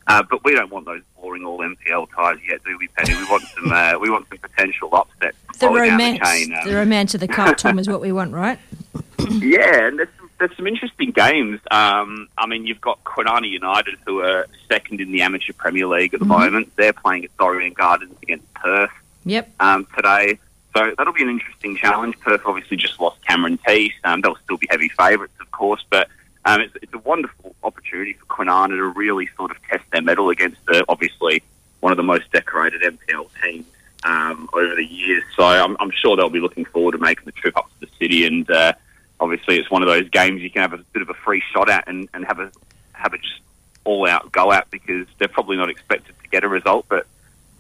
Uh, 0.09 0.25
but 0.29 0.42
we 0.42 0.53
don't 0.53 0.73
want 0.73 0.87
those 0.87 1.03
boring 1.20 1.44
all 1.44 1.61
NPL 1.61 2.09
ties 2.12 2.38
yet, 2.49 2.61
do 2.64 2.77
we, 2.77 2.88
Penny? 2.88 3.16
We 3.16 3.25
want 3.31 3.44
some. 3.44 3.70
Uh, 3.70 3.96
we 4.01 4.11
want 4.11 4.29
some 4.29 4.38
potential 4.38 4.88
upsets. 4.92 5.37
The 5.61 5.66
rolling 5.68 5.90
down 5.90 5.99
romance, 5.99 6.29
chain, 6.29 6.55
um, 6.55 6.68
the 6.68 6.75
romance 6.75 7.14
of 7.14 7.20
the 7.20 7.29
cup, 7.29 7.57
Tom, 7.57 7.79
is 7.79 7.88
what 7.88 8.01
we 8.01 8.11
want, 8.11 8.33
right? 8.33 8.59
yeah, 9.29 9.87
and 9.87 10.01
there's 10.01 10.09
some, 10.18 10.19
there's 10.40 10.57
some 10.57 10.66
interesting 10.66 11.12
games. 11.12 11.61
Um, 11.70 12.29
I 12.37 12.46
mean, 12.46 12.66
you've 12.66 12.81
got 12.81 13.05
Kwinana 13.05 13.48
United, 13.48 13.96
who 14.07 14.20
are 14.22 14.46
second 14.68 15.00
in 15.00 15.12
the 15.12 15.20
Amateur 15.22 15.53
Premier 15.53 15.87
League 15.87 16.14
at 16.14 16.20
the 16.20 16.26
moment. 16.26 16.72
They're 16.76 16.94
playing 16.94 17.24
at 17.26 17.37
Dorrien 17.37 17.74
Gardens 17.74 18.16
against 18.22 18.53
Perth 18.55 18.90
Yep. 19.26 19.50
um, 19.61 19.87
today. 19.94 20.38
So 20.74 20.94
that'll 20.96 21.12
be 21.12 21.22
an 21.22 21.29
interesting 21.29 21.76
challenge. 21.76 22.18
Perth 22.20 22.40
obviously 22.46 22.79
just 22.79 22.98
lost 22.98 23.20
Cameron 23.26 23.59
Teese. 23.59 23.92
Um, 24.03 24.22
they'll 24.22 24.38
still 24.44 24.57
be 24.57 24.66
heavy 24.70 24.88
favourites, 24.88 25.35
of 25.40 25.50
course, 25.50 25.85
but 25.90 26.09
um, 26.46 26.62
it's, 26.62 26.74
it's 26.81 26.94
a 26.94 26.98
wonderful 26.98 27.55
opportunity 27.62 28.14
for 28.14 28.24
Kwinana 28.26 28.68
to 28.70 28.85
really 28.85 29.29
sort 29.37 29.50
of 29.50 29.59
test 29.70 29.85
their 29.92 30.00
mettle 30.03 30.31
against 30.31 30.64
the, 30.66 30.85
obviously 30.88 31.42
one 31.81 31.92
of 31.92 31.96
the 31.98 32.03
most 32.03 32.33
decorated 32.33 32.81
NPL 32.81 33.29
teams 33.42 33.66
um, 34.05 34.48
over 34.55 34.74
the 34.74 34.85
years. 34.85 35.22
So 35.37 35.42
I'm, 35.42 35.76
I'm 35.81 35.90
sure 35.90 36.16
they'll 36.16 36.31
be 36.31 36.40
looking 36.40 36.64
forward 36.64 36.92
to 36.92 36.98
making 36.98 37.24
the 37.26 37.33
trip 37.33 37.59
up 37.59 37.68
to 37.68 37.87
the 37.87 37.92
city. 37.98 38.24
And 38.24 38.50
uh, 38.50 38.72
obviously, 39.20 39.59
it's 39.59 39.70
one 39.70 39.83
of 39.83 39.88
those 39.88 40.09
games 40.09 40.42
you 40.42 40.50
can 40.50 40.62
have 40.62 40.72
a 40.72 40.78
bit 40.92 41.02
of 41.02 41.11
a 41.11 41.14
free 41.14 41.42
shot 41.52 41.70
at 41.70 41.87
and, 41.87 42.09
and 42.14 42.24
have 42.24 42.40
a 42.40 42.50
have 42.92 43.12
a 43.12 43.18
just 43.18 43.40
all 43.85 44.06
out 44.06 44.30
go 44.33 44.52
at 44.52 44.70
because 44.70 45.06
they're 45.18 45.28
probably 45.28 45.56
not 45.56 45.70
expected 45.70 46.14
to 46.22 46.28
get 46.28 46.44
a 46.44 46.48
result, 46.48 46.87
but 46.88 47.06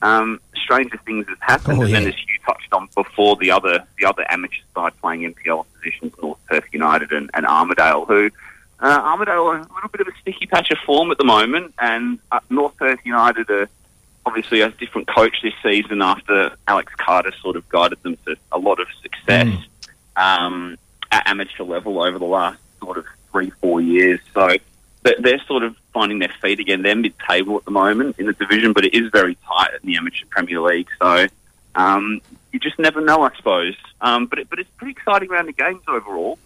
um, 0.02 0.40
stranger 0.54 0.98
things 1.04 1.26
have 1.28 1.40
happened, 1.40 1.78
Oh, 1.78 1.82
and 1.82 1.94
then 1.94 2.06
as 2.06 2.14
you 2.14 2.38
touched 2.46 2.72
on 2.72 2.88
before, 2.94 3.36
the 3.36 3.50
other 3.50 3.84
the 3.98 4.06
other 4.06 4.24
amateur 4.30 4.62
side 4.74 4.92
playing 5.00 5.32
NPL 5.34 5.66
positions, 5.74 6.14
North 6.22 6.38
Perth 6.46 6.64
United 6.72 7.12
and, 7.12 7.30
and 7.34 7.46
Armadale, 7.46 8.06
who 8.06 8.30
uh, 8.80 8.86
Armadale 8.86 9.46
are 9.46 9.56
a 9.56 9.74
little 9.74 9.90
bit 9.92 10.00
of 10.00 10.08
a 10.08 10.18
sticky 10.20 10.46
patch 10.46 10.70
of 10.70 10.78
form 10.86 11.10
at 11.10 11.18
the 11.18 11.24
moment, 11.24 11.74
and 11.78 12.18
uh, 12.32 12.40
North 12.48 12.76
Perth 12.76 13.00
United 13.04 13.50
are 13.50 13.68
obviously 14.24 14.60
a 14.60 14.70
different 14.70 15.06
coach 15.08 15.36
this 15.42 15.54
season 15.62 16.02
after 16.02 16.54
Alex 16.66 16.92
Carter 16.96 17.32
sort 17.42 17.56
of 17.56 17.68
guided 17.68 18.02
them 18.02 18.16
to 18.26 18.36
a 18.52 18.58
lot 18.58 18.80
of 18.80 18.86
success. 19.02 19.48
Um, 20.16 20.76
at 21.10 21.26
amateur 21.26 21.64
level 21.64 22.02
over 22.02 22.18
the 22.18 22.24
last 22.24 22.58
sort 22.80 22.98
of 22.98 23.04
three 23.30 23.50
four 23.60 23.80
years. 23.80 24.20
So 24.34 24.56
they're, 25.02 25.40
sort 25.46 25.62
of 25.62 25.76
finding 25.92 26.18
their 26.18 26.32
feet 26.42 26.60
again. 26.60 26.82
They're 26.82 26.94
mid-table 26.94 27.56
at 27.56 27.64
the 27.64 27.70
moment 27.70 28.16
in 28.18 28.26
the 28.26 28.32
division, 28.34 28.72
but 28.72 28.84
it 28.84 28.94
is 28.94 29.10
very 29.10 29.36
tight 29.46 29.70
in 29.82 29.90
the 29.90 29.96
amateur 29.96 30.26
Premier 30.28 30.60
League. 30.60 30.88
So 31.00 31.26
um, 31.74 32.20
you 32.52 32.60
just 32.60 32.78
never 32.78 33.00
know, 33.00 33.22
I 33.22 33.34
suppose. 33.36 33.76
Um, 34.00 34.26
but 34.26 34.38
it, 34.38 34.50
but 34.50 34.58
it's 34.58 34.70
pretty 34.76 34.92
exciting 34.92 35.28
round 35.28 35.48
of 35.48 35.56
games 35.56 35.82
overall. 35.88 36.38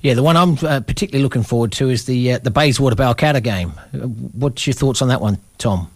Yeah, 0.00 0.14
the 0.14 0.22
one 0.22 0.36
I'm 0.36 0.58
uh, 0.62 0.80
particularly 0.80 1.22
looking 1.22 1.42
forward 1.42 1.72
to 1.72 1.88
is 1.88 2.04
the 2.04 2.32
uh, 2.32 2.38
the 2.38 2.50
Bayswater 2.50 2.96
Balcatta 2.96 3.42
game. 3.42 3.72
Uh, 3.92 3.98
What's 3.98 4.66
your 4.66 4.74
thoughts 4.74 5.00
on 5.02 5.08
that 5.08 5.20
one, 5.20 5.38
Tom? 5.58 5.90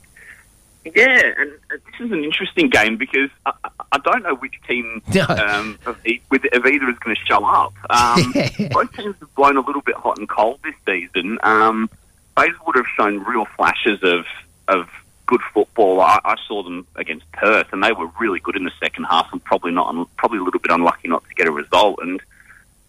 Yeah, 0.94 1.22
and 1.38 1.52
this 1.70 2.00
is 2.00 2.10
an 2.12 2.24
interesting 2.24 2.68
game 2.70 2.96
because 2.96 3.30
I, 3.46 3.52
I- 3.92 3.98
don't 4.04 4.22
know 4.22 4.34
which 4.36 4.54
team 4.68 5.02
No. 5.14 5.24
um, 5.28 5.78
of, 5.86 5.98
e- 6.06 6.20
with 6.30 6.44
of 6.54 6.64
either 6.66 6.88
is 6.88 6.98
going 6.98 7.16
to 7.16 7.22
show 7.26 7.44
up. 7.44 7.72
Um, 7.90 8.32
both 8.72 8.92
teams 8.94 9.16
have 9.20 9.34
blown 9.34 9.56
a 9.56 9.60
little 9.60 9.82
bit 9.82 9.96
hot 9.96 10.18
and 10.18 10.28
cold 10.28 10.60
this 10.62 10.74
season. 10.86 11.38
Um, 11.42 11.90
Bayswater 12.36 12.78
have 12.84 12.86
shown 12.96 13.24
real 13.24 13.44
flashes 13.56 13.98
of 14.02 14.24
of 14.68 14.88
good 15.26 15.40
football. 15.52 16.00
I, 16.00 16.20
I 16.24 16.36
saw 16.46 16.62
them 16.62 16.86
against 16.96 17.30
Perth, 17.32 17.72
and 17.72 17.82
they 17.82 17.92
were 17.92 18.06
really 18.20 18.40
good 18.40 18.56
in 18.56 18.64
the 18.64 18.70
second 18.80 19.04
half, 19.04 19.32
and 19.32 19.42
probably 19.42 19.72
not 19.72 19.94
probably 20.16 20.38
a 20.38 20.42
little 20.42 20.60
bit 20.60 20.70
unlucky 20.70 21.08
not 21.08 21.26
to 21.28 21.34
get 21.34 21.46
a 21.48 21.52
result. 21.52 21.98
And 22.00 22.20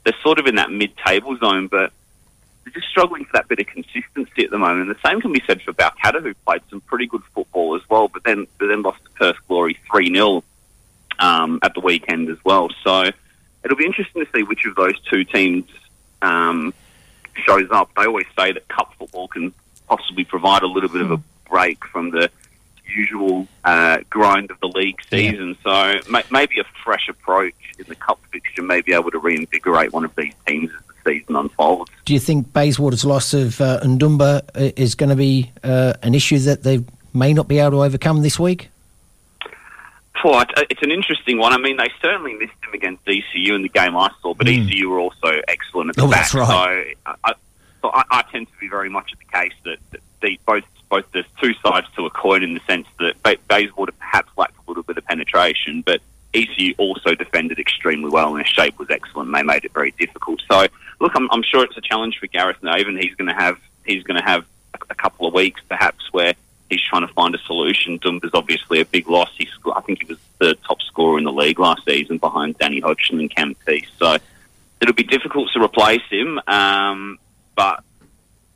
they're 0.03 0.13
sort 0.21 0.38
of 0.39 0.45
in 0.45 0.55
that 0.55 0.71
mid-table 0.71 1.38
zone, 1.38 1.67
but 1.67 1.91
they're 2.69 2.82
just 2.82 2.91
struggling 2.91 3.25
for 3.25 3.34
that 3.34 3.47
bit 3.47 3.60
of 3.60 3.67
consistency 3.67 4.43
at 4.43 4.51
the 4.51 4.58
moment. 4.58 4.88
And 4.88 4.95
The 4.95 5.08
same 5.10 5.21
can 5.21 5.32
be 5.32 5.41
said 5.47 5.62
for 5.62 5.73
Balcatta, 5.73 6.21
who 6.21 6.34
played 6.45 6.62
some 6.69 6.82
pretty 6.82 7.08
good 7.08 7.23
football 7.34 7.75
as 7.75 7.82
well, 7.89 8.08
but 8.08 8.23
then 8.23 8.47
but 8.58 8.67
then 8.67 8.82
lost 8.82 9.03
to 9.05 9.12
Perth 9.12 9.38
Glory 9.47 9.77
three 9.89 10.13
0 10.13 10.43
um, 11.19 11.60
at 11.63 11.73
the 11.73 11.79
weekend 11.79 12.29
as 12.29 12.38
well. 12.43 12.69
So 12.84 13.10
it'll 13.63 13.77
be 13.77 13.86
interesting 13.86 14.25
to 14.25 14.32
see 14.32 14.43
which 14.43 14.65
of 14.65 14.75
those 14.75 14.99
two 15.01 15.23
teams 15.23 15.65
um, 16.21 16.73
shows 17.45 17.67
up. 17.71 17.91
They 17.95 18.05
always 18.05 18.27
say 18.38 18.51
that 18.51 18.67
cup 18.67 18.93
football 18.97 19.27
can 19.27 19.53
possibly 19.88 20.23
provide 20.23 20.62
a 20.62 20.67
little 20.67 20.89
bit 20.89 21.01
of 21.01 21.12
a 21.12 21.21
break 21.49 21.84
from 21.86 22.12
the 22.12 22.29
usual 22.86 23.47
uh, 23.63 23.99
grind 24.10 24.51
of 24.51 24.60
the 24.60 24.67
league 24.67 24.99
season. 25.10 25.58
So 25.63 25.99
ma- 26.10 26.21
maybe 26.32 26.60
a 26.60 26.63
fresh 26.84 27.08
approach 27.10 27.53
in 27.77 27.86
the 27.88 27.95
cup 27.95 28.19
fixture 28.32 28.63
may 28.63 28.82
be 28.82 28.93
able 28.93 29.12
to 29.12 29.19
reinvigorate 29.19 29.93
one 29.93 30.05
of 30.05 30.15
these 30.15 30.34
teams 30.47 30.71
as 30.71 30.82
the 30.88 30.93
season 31.10 31.36
unfolds. 31.36 31.91
Do 32.06 32.13
you 32.13 32.19
think 32.19 32.52
Bayswater's 32.54 33.06
loss 33.06 33.34
of 33.34 33.60
uh, 33.62 33.80
Ndumba 33.84 34.41
uh, 34.56 34.72
is 34.76 34.95
going 34.95 35.10
to 35.10 35.15
be 35.15 35.52
uh, 35.63 35.93
an 36.04 36.13
issue 36.15 36.39
that 36.39 36.63
they 36.63 36.84
may 37.13 37.34
not 37.34 37.48
be 37.48 37.60
able 37.60 37.72
to 37.72 37.84
overcome 37.84 38.22
this 38.22 38.39
week? 38.39 38.69
Well, 40.24 40.43
it's 40.69 40.82
an 40.82 40.91
interesting 40.91 41.38
one. 41.38 41.54
I 41.54 41.58
mean, 41.58 41.78
they 41.78 41.89
certainly 42.02 42.34
missed 42.34 42.52
him 42.62 42.74
against 42.74 43.08
ECU 43.08 43.56
in 43.56 43.62
the 43.62 43.69
game 43.69 43.95
I 43.95 44.12
saw, 44.22 44.34
but 44.34 44.48
ECU 44.50 44.89
were 44.89 45.00
also 45.00 45.41
excellent 45.48 45.91
at 45.91 45.95
the 45.95 46.02
Oh, 46.04 46.10
back. 46.10 46.17
that's 46.19 46.34
right. 46.34 46.95
So, 47.06 47.13
I, 47.24 47.34
so 47.82 47.89
I, 47.93 48.04
I 48.12 48.22
tend 48.30 48.48
to 48.48 48.54
be 48.60 48.67
very 48.67 48.89
much 48.89 49.12
at 49.13 49.19
the 49.19 49.26
case 49.38 49.54
that, 49.63 49.78
that 49.91 50.02
the, 50.22 50.38
both 50.45 50.63
both 50.89 51.06
there's 51.13 51.26
two 51.41 51.54
sides 51.63 51.86
to 51.95 52.06
a 52.06 52.10
coin 52.10 52.43
in 52.43 52.54
the 52.56 52.60
sense 52.67 52.88
that 53.00 53.22
Ba- 53.24 53.38
Bayswater 53.48 53.91
perhaps 53.93 54.30
lacked 54.38 54.56
a 54.58 54.69
little 54.69 54.82
bit 54.84 54.98
of 54.98 55.06
penetration, 55.06 55.84
but 55.86 56.02
ECU 56.33 56.73
also 56.77 57.15
defended 57.15 57.59
extremely 57.59 58.09
well, 58.09 58.29
and 58.29 58.37
their 58.37 58.45
shape 58.45 58.77
was 58.77 58.89
excellent. 58.89 59.27
and 59.29 59.35
They 59.35 59.43
made 59.43 59.65
it 59.65 59.73
very 59.73 59.91
difficult. 59.91 60.41
So, 60.49 60.67
look, 60.99 61.11
I'm, 61.15 61.27
I'm 61.31 61.43
sure 61.43 61.63
it's 61.63 61.77
a 61.77 61.81
challenge 61.81 62.17
for 62.19 62.27
Gareth 62.27 62.61
Naven. 62.61 63.01
He's 63.01 63.15
going 63.15 63.27
to 63.27 63.33
have 63.33 63.57
he's 63.85 64.03
going 64.03 64.21
to 64.21 64.27
have 64.27 64.45
a, 64.73 64.79
a 64.91 64.95
couple 64.95 65.27
of 65.27 65.33
weeks 65.33 65.61
perhaps 65.67 66.11
where 66.11 66.33
he's 66.69 66.81
trying 66.83 67.07
to 67.07 67.13
find 67.13 67.33
a 67.33 67.39
solution. 67.39 67.99
Dumba's 67.99 68.31
obviously 68.33 68.79
a 68.79 68.85
big 68.85 69.09
loss. 69.09 69.31
He, 69.37 69.47
I 69.75 69.81
think 69.81 70.03
he 70.03 70.07
was 70.07 70.19
the 70.37 70.55
top 70.67 70.81
scorer 70.81 71.17
in 71.17 71.23
the 71.23 71.31
league 71.31 71.59
last 71.59 71.83
season 71.85 72.17
behind 72.17 72.57
Danny 72.57 72.79
Hodgson 72.79 73.19
and 73.19 73.33
Cam 73.33 73.55
Teese. 73.67 73.87
So 73.97 74.17
it'll 74.81 74.93
be 74.93 75.03
difficult 75.03 75.49
to 75.53 75.63
replace 75.63 76.03
him. 76.09 76.39
Um, 76.47 77.17
but 77.55 77.83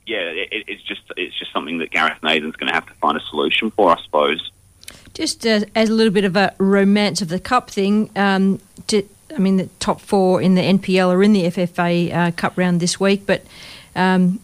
yeah, 0.05 0.19
it, 0.19 0.65
it's 0.67 0.83
just 0.83 1.01
it's 1.17 1.37
just 1.37 1.51
something 1.51 1.79
that 1.79 1.91
Gareth 1.91 2.21
Naven's 2.21 2.55
going 2.55 2.67
to 2.67 2.73
have 2.73 2.85
to 2.87 2.93
find 2.95 3.17
a 3.17 3.21
solution 3.29 3.71
for, 3.71 3.91
I 3.91 4.01
suppose. 4.03 4.51
Just 5.13 5.45
uh, 5.45 5.61
as 5.75 5.89
a 5.89 5.93
little 5.93 6.13
bit 6.13 6.25
of 6.25 6.35
a 6.35 6.53
romance 6.57 7.21
of 7.21 7.29
the 7.29 7.39
cup 7.39 7.69
thing, 7.69 8.09
um, 8.15 8.59
to, 8.87 9.03
I 9.35 9.39
mean, 9.39 9.57
the 9.57 9.69
top 9.79 10.01
four 10.01 10.41
in 10.41 10.55
the 10.55 10.61
NPL 10.61 11.09
are 11.09 11.23
in 11.23 11.33
the 11.33 11.43
FFA 11.43 12.13
uh, 12.13 12.31
Cup 12.31 12.57
round 12.57 12.79
this 12.79 12.99
week, 12.99 13.25
but 13.27 13.45
um, 13.95 14.39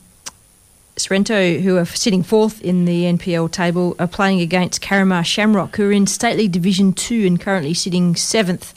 Sorrento, 0.95 1.59
who 1.59 1.77
are 1.77 1.85
sitting 1.85 2.21
fourth 2.21 2.61
in 2.61 2.85
the 2.85 3.03
NPL 3.05 3.51
table, 3.51 3.95
are 3.99 4.07
playing 4.07 4.41
against 4.41 4.81
Carramar 4.81 5.23
Shamrock, 5.25 5.75
who 5.75 5.89
are 5.89 5.91
in 5.91 6.05
State 6.05 6.37
League 6.37 6.51
Division 6.51 6.93
2 6.93 7.25
and 7.25 7.41
currently 7.41 7.73
sitting 7.73 8.15
seventh. 8.15 8.73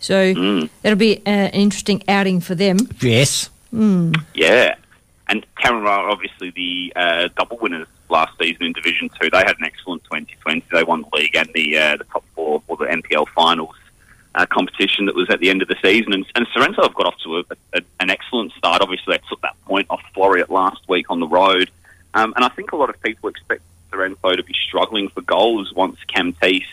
So 0.00 0.32
that'll 0.82 0.98
be 0.98 1.18
uh, 1.18 1.20
an 1.30 1.50
interesting 1.50 2.02
outing 2.08 2.40
for 2.40 2.54
them. 2.54 2.78
Yes. 3.00 3.50
Yeah, 4.34 4.74
and 5.28 5.44
Cameron 5.56 5.86
are 5.86 6.10
obviously 6.10 6.50
the 6.50 6.92
uh, 6.96 7.28
double 7.36 7.58
winners 7.58 7.86
last 8.08 8.32
season 8.40 8.64
in 8.64 8.72
Division 8.72 9.10
Two. 9.20 9.30
They 9.30 9.38
had 9.38 9.56
an 9.58 9.64
excellent 9.64 10.04
2020. 10.04 10.64
They 10.72 10.84
won 10.84 11.02
the 11.02 11.16
league 11.16 11.36
and 11.36 11.48
the 11.54 11.78
uh, 11.78 11.96
the 11.96 12.04
top 12.04 12.24
four 12.34 12.62
or 12.66 12.76
the 12.76 12.86
NPL 12.86 13.28
finals 13.28 13.76
uh, 14.34 14.46
competition 14.46 15.06
that 15.06 15.14
was 15.14 15.28
at 15.30 15.40
the 15.40 15.50
end 15.50 15.62
of 15.62 15.68
the 15.68 15.76
season. 15.82 16.12
And, 16.12 16.26
and 16.34 16.46
Sorrento 16.52 16.82
have 16.82 16.94
got 16.94 17.06
off 17.06 17.18
to 17.24 17.38
a, 17.38 17.44
a, 17.74 17.82
an 18.00 18.10
excellent 18.10 18.52
start. 18.52 18.80
Obviously, 18.80 19.14
they 19.14 19.22
took 19.28 19.40
that 19.42 19.56
point 19.64 19.86
off 19.90 20.02
Floreat 20.14 20.48
last 20.48 20.80
week 20.88 21.06
on 21.10 21.20
the 21.20 21.28
road, 21.28 21.70
um, 22.14 22.32
and 22.36 22.44
I 22.44 22.48
think 22.48 22.72
a 22.72 22.76
lot 22.76 22.90
of 22.90 23.00
people 23.02 23.28
expect 23.28 23.62
Sorrento 23.90 24.36
to 24.36 24.42
be 24.42 24.54
struggling 24.66 25.08
for 25.08 25.20
goals 25.22 25.72
once 25.74 25.98
Cam 26.06 26.32
Teese 26.34 26.66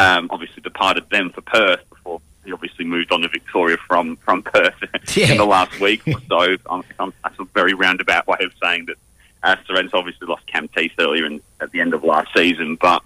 um, 0.00 0.28
obviously 0.30 0.62
departed 0.62 1.08
them 1.10 1.30
for 1.30 1.42
Perth 1.42 1.88
before 1.90 2.20
he 2.50 2.54
obviously 2.54 2.84
moved 2.84 3.12
on 3.12 3.20
to 3.20 3.28
Victoria 3.28 3.76
from 3.86 4.16
from 4.16 4.42
Perth 4.42 4.74
Yeah. 5.16 5.28
in 5.32 5.38
the 5.38 5.44
last 5.44 5.78
week 5.80 6.02
or 6.08 6.20
so. 6.28 6.56
Um, 6.68 6.84
um, 6.98 7.14
that's 7.22 7.38
a 7.38 7.44
very 7.44 7.74
roundabout 7.74 8.26
way 8.26 8.38
of 8.40 8.52
saying 8.62 8.86
that 8.86 8.96
uh, 9.42 9.56
Sorrento 9.66 9.96
obviously 9.96 10.26
lost 10.26 10.46
Cam 10.46 10.68
Teese 10.68 10.92
earlier 10.98 11.26
in, 11.26 11.40
at 11.60 11.70
the 11.70 11.80
end 11.80 11.94
of 11.94 12.02
last 12.02 12.28
season, 12.36 12.76
but 12.76 13.02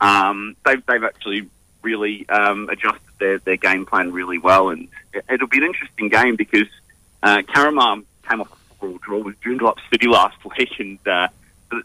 um, 0.00 0.56
they've 0.66 0.84
they've 0.86 1.04
actually 1.04 1.48
really 1.82 2.28
um, 2.28 2.68
adjusted 2.68 3.00
their, 3.20 3.38
their 3.38 3.56
game 3.56 3.86
plan 3.86 4.12
really 4.12 4.38
well, 4.38 4.70
and 4.70 4.88
it, 5.14 5.24
it'll 5.30 5.46
be 5.46 5.58
an 5.58 5.64
interesting 5.64 6.08
game 6.08 6.34
because 6.34 6.68
uh, 7.22 7.42
Carramar 7.42 8.02
came 8.28 8.40
off 8.40 8.52
a 8.52 8.74
four 8.80 8.98
draw 9.00 9.18
with 9.22 9.40
Joondalup 9.40 9.76
City 9.90 10.08
last 10.08 10.36
week, 10.58 10.72
and 10.80 10.98
uh, 11.06 11.28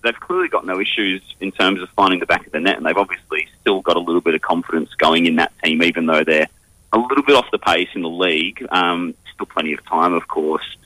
they've 0.03 0.19
clearly 0.19 0.47
got 0.47 0.65
no 0.65 0.79
issues 0.79 1.21
in 1.39 1.51
terms 1.51 1.79
of 1.79 1.89
finding 1.89 2.19
the 2.19 2.25
back 2.25 2.45
of 2.47 2.51
the 2.51 2.59
net, 2.59 2.77
and 2.77 2.85
they've 2.87 2.97
obviously 2.97 3.47
still 3.61 3.81
got 3.81 3.97
a 3.97 3.99
little 3.99 4.21
bit 4.21 4.33
of 4.33 4.41
confidence 4.41 4.89
going 4.95 5.27
in 5.27 5.35
that 5.35 5.51
team, 5.63 5.83
even 5.83 6.07
though 6.07 6.23
they're 6.23 6.47
a 6.93 6.97
little 6.97 7.23
bit 7.23 7.35
off 7.35 7.49
the 7.51 7.57
pace 7.59 7.89
in 7.95 8.01
the 8.01 8.09
league. 8.09 8.65
Um, 8.71 9.13
still 9.33 9.47
plenty 9.47 9.73
of 9.73 9.85
time, 9.85 10.13
of 10.13 10.27
course, 10.27 10.77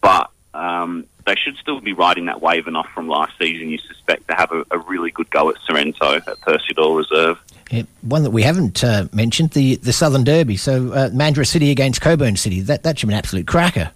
but 0.00 0.30
um, 0.54 1.06
they 1.26 1.36
should 1.36 1.56
still 1.56 1.80
be 1.80 1.92
riding 1.92 2.26
that 2.26 2.42
wave 2.42 2.66
enough 2.66 2.88
from 2.94 3.08
last 3.08 3.32
season, 3.38 3.68
you 3.68 3.78
suspect, 3.78 4.28
to 4.28 4.34
have 4.34 4.52
a, 4.52 4.64
a 4.70 4.78
really 4.78 5.10
good 5.10 5.30
go 5.30 5.48
at 5.50 5.56
Sorrento 5.66 6.16
at 6.16 6.40
Percy 6.40 6.74
Reserve. 6.76 7.38
Yeah, 7.70 7.84
one 8.02 8.22
that 8.24 8.30
we 8.32 8.42
haven't 8.42 8.84
uh, 8.84 9.06
mentioned, 9.12 9.50
the, 9.52 9.76
the 9.76 9.92
Southern 9.94 10.24
Derby. 10.24 10.56
So 10.58 10.92
uh, 10.92 11.08
Mandurah 11.10 11.46
City 11.46 11.70
against 11.70 12.02
Cockburn 12.02 12.36
City. 12.36 12.60
That, 12.60 12.82
that 12.82 12.98
should 12.98 13.08
be 13.08 13.14
an 13.14 13.18
absolute 13.18 13.46
cracker. 13.46 13.92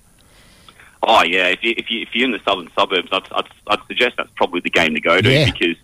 Oh 1.03 1.23
yeah, 1.23 1.49
if 1.49 1.63
you 1.63 1.75
if 1.77 1.91
you 1.91 2.01
if 2.01 2.09
you're 2.15 2.25
in 2.25 2.33
the 2.33 2.41
southern 2.45 2.69
suburbs, 2.75 3.09
I'd 3.13 3.31
I'd, 3.33 3.45
I'd 3.69 3.87
suggest 3.87 4.17
that's 4.17 4.31
probably 4.35 4.61
the 4.61 4.71
game 4.71 4.95
to 4.95 5.01
go 5.01 5.21
to 5.21 5.31
Yeah. 5.31 5.45
because 5.45 5.77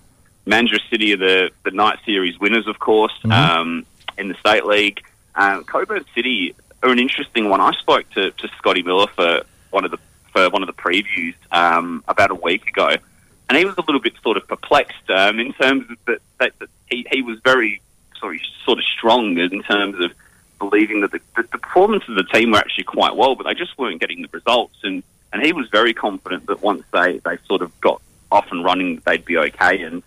Mandurah 0.47 0.81
City 0.91 1.13
are 1.13 1.19
the, 1.19 1.51
the 1.65 1.71
night 1.71 1.99
series 2.05 2.39
winners, 2.41 2.67
of 2.67 2.79
course, 2.79 3.13
um, 3.31 3.87
in 4.19 4.29
the 4.29 4.35
state 4.35 4.65
league. 4.65 5.01
Um, 5.35 5.65
Cockburn 5.65 6.05
City 6.15 6.55
are 6.83 6.91
an 6.91 6.99
interesting 6.99 7.49
one. 7.49 7.61
I 7.61 7.73
spoke 7.73 8.09
to, 8.11 8.31
to 8.31 8.49
Scotty 8.59 8.83
Miller 8.83 9.07
for 9.09 9.43
one 9.71 9.85
of 9.85 9.91
the 9.91 9.99
for 10.33 10.49
one 10.49 10.63
of 10.63 10.67
the 10.67 10.73
previews 10.73 11.35
um, 11.51 12.03
about 12.09 12.31
a 12.31 12.35
week 12.35 12.67
ago, 12.67 12.97
and 13.49 13.59
he 13.59 13.65
was 13.67 13.77
a 13.77 13.83
little 13.83 14.01
bit 14.01 14.15
sort 14.23 14.39
of 14.39 14.49
perplexed 14.49 15.11
um, 15.11 15.39
in 15.39 15.53
terms 15.53 15.85
of 15.91 15.99
that, 16.07 16.19
that, 16.39 16.59
that 16.59 16.69
he, 16.89 17.07
he 17.11 17.21
was 17.21 17.39
very 17.41 17.83
sort 18.19 18.37
of, 18.37 18.41
sort 18.65 18.79
of 18.79 18.85
strong 18.85 19.37
in 19.37 19.63
terms 19.63 20.03
of 20.03 20.13
believing 20.59 21.03
that 21.03 21.11
the, 21.11 21.21
the, 21.37 21.43
the 21.43 21.59
performances 21.59 22.09
of 22.09 22.17
the 22.17 22.33
team 22.33 22.53
were 22.53 22.59
actually 22.59 22.85
quite 22.85 23.15
well, 23.15 23.35
but 23.35 23.45
they 23.45 23.53
just 23.53 23.77
weren't 23.77 24.01
getting 24.01 24.23
the 24.23 24.29
results. 24.33 24.77
And, 24.83 25.03
and 25.33 25.45
he 25.45 25.53
was 25.53 25.69
very 25.69 25.93
confident 25.93 26.47
that 26.47 26.63
once 26.63 26.83
they, 26.93 27.19
they 27.19 27.37
sort 27.47 27.61
of 27.61 27.79
got 27.81 28.01
off 28.31 28.51
and 28.51 28.65
running, 28.65 29.03
they'd 29.05 29.25
be 29.25 29.37
okay. 29.37 29.83
And, 29.83 30.03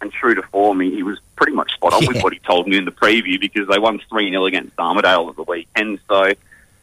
and 0.00 0.12
true 0.12 0.34
to 0.34 0.42
form, 0.42 0.80
he, 0.80 0.94
he 0.94 1.02
was 1.02 1.18
pretty 1.36 1.52
much 1.52 1.72
spot 1.72 1.92
on 1.92 2.06
with 2.06 2.22
what 2.22 2.32
he 2.32 2.38
told 2.40 2.66
me 2.66 2.76
in 2.76 2.84
the 2.84 2.90
preview 2.92 3.40
because 3.40 3.68
they 3.68 3.78
won 3.78 4.00
3 4.08 4.30
0 4.30 4.46
against 4.46 4.78
Armadale 4.78 5.28
at 5.30 5.36
the 5.36 5.42
weekend. 5.42 5.98
So, 6.08 6.32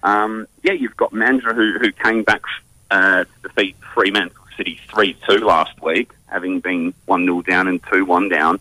um, 0.04 0.48
yeah, 0.64 0.74
you've 0.74 0.98
got 0.98 1.12
Mandurah 1.12 1.56
who, 1.56 1.80
who 1.80 1.92
came 1.92 2.24
back 2.24 2.42
uh, 2.92 3.24
to 3.24 3.30
defeat 3.44 3.76
Fremantle 3.94 4.36
City 4.56 4.80
3 4.90 5.16
2 5.28 5.38
last 5.40 5.82
week, 5.82 6.12
having 6.28 6.60
been 6.60 6.94
1 7.06 7.26
0 7.26 7.42
down 7.42 7.68
and 7.68 7.82
2 7.92 8.06
1 8.06 8.30
down. 8.30 8.60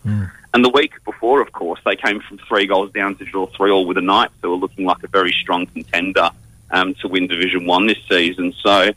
And 0.53 0.63
the 0.63 0.69
week 0.69 0.93
before, 1.05 1.41
of 1.41 1.51
course, 1.51 1.79
they 1.85 1.95
came 1.95 2.19
from 2.21 2.39
three 2.39 2.65
goals 2.65 2.91
down 2.91 3.15
to 3.17 3.25
draw 3.25 3.45
3 3.47 3.69
all 3.69 3.85
with 3.85 3.95
the 3.95 4.01
Knights, 4.01 4.33
who 4.41 4.53
are 4.53 4.57
looking 4.57 4.85
like 4.85 5.03
a 5.03 5.07
very 5.07 5.31
strong 5.31 5.65
contender 5.67 6.29
um, 6.71 6.95
to 6.95 7.07
win 7.07 7.27
Division 7.27 7.65
1 7.65 7.87
this 7.87 7.97
season. 8.09 8.53
So, 8.63 8.91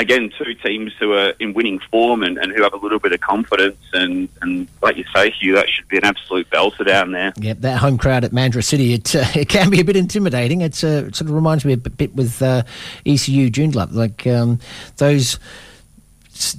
again, 0.00 0.32
two 0.36 0.54
teams 0.54 0.92
who 0.98 1.12
are 1.12 1.34
in 1.38 1.52
winning 1.52 1.78
form 1.90 2.22
and, 2.22 2.38
and 2.38 2.52
who 2.52 2.62
have 2.62 2.72
a 2.72 2.78
little 2.78 2.98
bit 2.98 3.12
of 3.12 3.20
confidence. 3.20 3.78
And, 3.92 4.28
and 4.40 4.66
like 4.82 4.96
you 4.96 5.04
say, 5.14 5.30
Hugh, 5.30 5.54
that 5.54 5.68
should 5.68 5.86
be 5.88 5.98
an 5.98 6.04
absolute 6.04 6.48
belter 6.50 6.86
down 6.86 7.12
there. 7.12 7.32
Yep, 7.36 7.58
that 7.60 7.78
home 7.78 7.98
crowd 7.98 8.24
at 8.24 8.32
Mandurah 8.32 8.64
City, 8.64 8.94
it, 8.94 9.14
uh, 9.14 9.24
it 9.34 9.48
can 9.48 9.70
be 9.70 9.80
a 9.80 9.84
bit 9.84 9.96
intimidating. 9.96 10.62
It's, 10.62 10.82
uh, 10.82 11.04
it 11.08 11.16
sort 11.16 11.28
of 11.28 11.34
reminds 11.34 11.64
me 11.64 11.74
a 11.74 11.76
bit 11.76 11.96
bit 11.96 12.14
with 12.14 12.40
uh, 12.40 12.62
ECU 13.04 13.50
Joondalup, 13.50 13.92
like 13.92 14.26
um, 14.26 14.58
those 14.96 15.38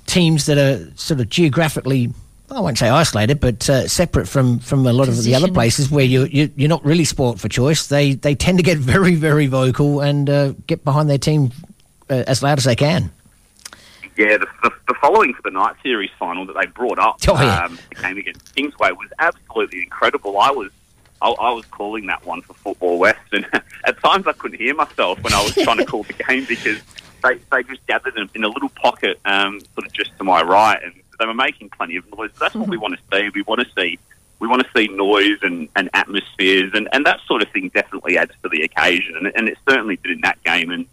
teams 0.05 0.45
that 0.45 0.57
are 0.57 0.91
sort 0.95 1.19
of 1.19 1.29
geographically. 1.29 2.13
I 2.51 2.59
won't 2.59 2.77
say 2.77 2.89
isolated, 2.89 3.39
but 3.39 3.67
uh, 3.69 3.87
separate 3.87 4.27
from, 4.27 4.59
from 4.59 4.85
a 4.85 4.91
lot 4.91 5.07
of 5.07 5.23
the 5.23 5.33
other 5.35 5.49
places 5.49 5.89
where 5.89 6.03
you, 6.03 6.25
you 6.25 6.51
you're 6.57 6.67
not 6.67 6.83
really 6.83 7.05
sport 7.05 7.39
for 7.39 7.47
choice. 7.47 7.87
They 7.87 8.13
they 8.13 8.35
tend 8.35 8.59
to 8.59 8.63
get 8.63 8.77
very 8.93 9.15
very 9.15 9.47
vocal 9.47 10.01
and 10.01 10.29
uh, 10.29 10.53
get 10.67 10.83
behind 10.83 11.09
their 11.09 11.17
team 11.17 11.51
uh, 12.09 12.25
as 12.27 12.43
loud 12.43 12.57
as 12.57 12.65
they 12.65 12.75
can. 12.75 13.11
Yeah, 14.17 14.37
the, 14.37 14.47
the, 14.63 14.71
the 14.87 14.93
following 15.01 15.33
for 15.33 15.41
the 15.43 15.51
night 15.51 15.75
series 15.81 16.09
final 16.19 16.45
that 16.45 16.53
they 16.59 16.65
brought 16.67 16.99
up, 16.99 17.17
Oh, 17.27 17.41
yeah. 17.41 17.63
um, 17.65 17.79
the 17.89 18.01
game 18.01 18.17
against 18.17 18.53
Kingsway, 18.55 18.91
was 18.91 19.09
absolutely 19.19 19.83
incredible. 19.83 20.37
I 20.39 20.51
was 20.51 20.69
I, 21.21 21.29
I 21.29 21.51
was 21.53 21.65
calling 21.67 22.07
that 22.07 22.25
one 22.25 22.41
for 22.41 22.53
Football 22.55 22.97
West, 22.99 23.19
and 23.31 23.45
at 23.85 24.01
times 24.03 24.27
I 24.27 24.33
couldn't 24.33 24.59
hear 24.59 24.73
myself 24.75 25.21
when 25.23 25.33
I 25.33 25.41
was 25.43 25.53
trying 25.53 25.77
to 25.77 25.85
call 25.85 26.03
the 26.03 26.13
game 26.13 26.45
because 26.45 26.79
they, 27.23 27.35
they 27.51 27.63
just 27.63 27.85
gathered 27.87 28.17
in, 28.17 28.27
in 28.33 28.43
a 28.43 28.47
little 28.47 28.69
pocket, 28.69 29.19
um, 29.25 29.59
sort 29.75 29.85
of 29.85 29.93
just 29.93 30.17
to 30.17 30.23
my 30.23 30.41
right, 30.41 30.81
and 30.83 30.93
they 31.19 31.25
were 31.27 31.33
making 31.35 31.69
plenty 31.69 31.95
of 31.95 32.03
noise. 32.17 32.31
That's 32.39 32.55
what 32.55 32.67
we 32.67 32.77
want 32.77 32.95
to 32.95 32.99
see. 33.17 33.29
We 33.35 33.43
want 33.43 33.61
to 33.61 33.67
see 33.79 33.99
we 34.39 34.47
want 34.47 34.63
to 34.63 34.69
see 34.75 34.87
noise 34.87 35.37
and, 35.43 35.69
and 35.75 35.87
atmospheres, 35.93 36.71
and, 36.73 36.89
and 36.91 37.05
that 37.05 37.19
sort 37.27 37.43
of 37.43 37.49
thing 37.49 37.69
definitely 37.75 38.17
adds 38.17 38.31
to 38.41 38.49
the 38.49 38.63
occasion, 38.63 39.15
and, 39.15 39.31
and 39.35 39.47
it 39.47 39.57
certainly 39.69 39.97
did 39.97 40.13
in 40.13 40.21
that 40.21 40.43
game. 40.43 40.71
And 40.71 40.87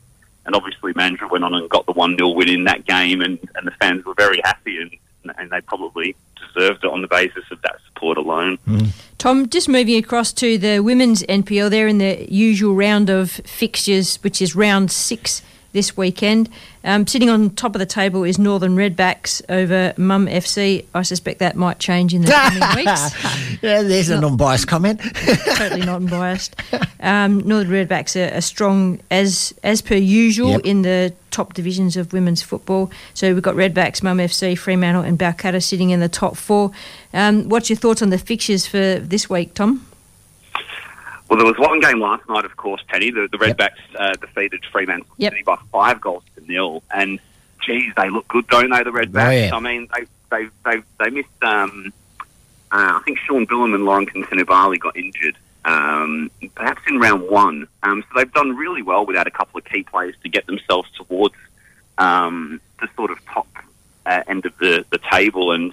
and 0.49 0.57
obviously 0.57 0.95
Mandurah 0.95 1.31
went 1.31 1.45
on 1.45 1.53
and 1.53 1.69
got 1.69 1.85
the 1.85 1.93
1-0 1.93 2.35
win 2.35 2.49
in 2.49 2.65
that 2.65 2.87
game 2.87 3.21
and, 3.21 3.39
and 3.55 3.67
the 3.67 3.71
fans 3.73 4.03
were 4.07 4.15
very 4.15 4.41
happy 4.45 4.81
and, 4.81 4.91
and 5.37 5.51
they 5.51 5.61
probably 5.61 6.17
deserved 6.55 6.85
it 6.85 6.91
on 6.91 7.03
the 7.03 7.07
basis 7.07 7.45
of 7.51 7.61
that 7.61 7.77
support 7.87 8.17
alone. 8.17 8.57
Hmm. 8.65 8.87
Tom, 9.19 9.51
just 9.51 9.69
moving 9.69 10.03
across 10.03 10.33
to 10.33 10.57
the 10.57 10.81
women's 10.81 11.23
NPL, 11.25 11.69
they're 11.69 11.87
in 11.87 11.99
the 11.99 12.27
usual 12.33 12.75
round 12.75 13.11
of 13.11 13.31
fixtures, 13.31 14.17
which 14.23 14.41
is 14.41 14.57
round 14.57 14.91
six 14.91 15.43
this 15.73 15.97
weekend. 15.97 16.49
Um, 16.83 17.07
sitting 17.07 17.29
on 17.29 17.51
top 17.51 17.75
of 17.75 17.79
the 17.79 17.87
table 17.87 18.25
is 18.25 18.39
Northern 18.39 18.75
Redbacks 18.77 19.43
over 19.49 19.93
Mum 19.99 20.27
FC. 20.27 20.85
I 20.95 21.03
suspect 21.03 21.41
that 21.41 21.57
might 21.57 21.79
change 21.79 22.15
in 22.15 22.23
the 22.23 22.31
coming 22.33 22.77
weeks. 22.77 23.63
Yeah, 23.63 23.83
there's 23.83 24.09
an 24.09 24.25
unbiased 24.25 24.67
comment. 24.67 25.01
totally 25.57 25.85
not 25.85 25.97
unbiased. 25.97 26.57
Um, 27.01 27.41
Northern 27.47 27.71
Redbacks 27.71 28.17
are, 28.17 28.35
are 28.37 28.41
strong 28.41 29.01
as 29.11 29.53
as 29.63 29.83
per 29.83 29.95
usual 29.97 30.51
Yep. 30.53 30.61
in 30.65 30.83
the 30.83 31.13
top 31.31 31.53
divisions 31.55 31.97
of 31.97 32.13
women's 32.15 32.41
football. 32.43 32.91
So 33.15 33.33
we've 33.35 33.43
got 33.43 33.55
Redbacks, 33.55 34.03
Mum 34.03 34.19
FC, 34.19 34.57
Fremantle, 34.59 35.03
and 35.03 35.19
Balcatta 35.19 35.63
sitting 35.63 35.91
in 35.91 36.01
the 36.01 36.09
top 36.09 36.37
four. 36.37 36.71
Um, 37.13 37.49
what's 37.51 37.69
your 37.69 37.77
thoughts 37.77 38.01
on 38.03 38.09
the 38.11 38.19
fixtures 38.19 38.67
for 38.67 38.99
this 38.99 39.29
week, 39.29 39.53
Tom? 39.55 39.87
Well, 41.29 41.39
there 41.39 41.47
was 41.47 41.59
one 41.59 41.81
game 41.81 42.01
last 42.01 42.27
night, 42.29 42.47
of 42.47 42.57
course, 42.57 42.83
Penny. 42.89 43.11
The, 43.11 43.29
the 43.31 43.37
Redbacks 43.37 43.79
uh, 43.99 44.15
defeated 44.15 44.65
Fremantle 44.73 45.07
Yep. 45.19 45.33
City 45.33 45.43
by 45.45 45.57
five 45.71 46.01
goals 46.01 46.23
to 46.35 46.47
nil. 46.51 46.83
And, 46.91 47.21
geez, 47.65 47.93
they 47.97 48.09
look 48.09 48.27
good, 48.29 48.47
don't 48.49 48.71
they, 48.71 48.83
the 48.83 48.91
Redbacks? 48.91 49.27
Oh, 49.27 49.31
yeah. 49.31 49.55
I 49.55 49.61
mean, 49.61 49.89
they 49.95 50.07
they 50.31 50.49
they, 50.65 50.83
they 50.99 51.11
missed, 51.11 51.29
um, 51.43 51.93
uh, 52.71 52.99
I 52.99 53.03
think 53.05 53.19
Sean 53.19 53.47
Billam 53.47 53.75
and 53.75 53.85
Lauren 53.85 54.07
Contenibali 54.07 54.79
got 54.81 54.97
injured, 54.97 55.37
um, 55.67 56.31
perhaps 56.55 56.81
in 56.89 56.99
round 56.99 57.29
one. 57.29 57.69
Um, 57.83 58.03
so 58.03 58.19
they've 58.19 58.33
done 58.33 58.57
really 58.57 58.83
well 58.83 59.05
without 59.05 59.27
a 59.27 59.31
couple 59.31 59.59
of 59.59 59.65
key 59.67 59.83
players 59.83 60.15
to 60.23 60.29
get 60.31 60.47
themselves 60.47 60.91
towards 60.93 61.35
um, 61.99 62.61
the 62.81 62.89
sort 62.97 63.11
of 63.11 63.23
top 63.27 63.49
uh, 64.07 64.23
end 64.27 64.47
of 64.47 64.57
the, 64.59 64.85
the 64.91 65.01
table. 65.11 65.53
And 65.53 65.73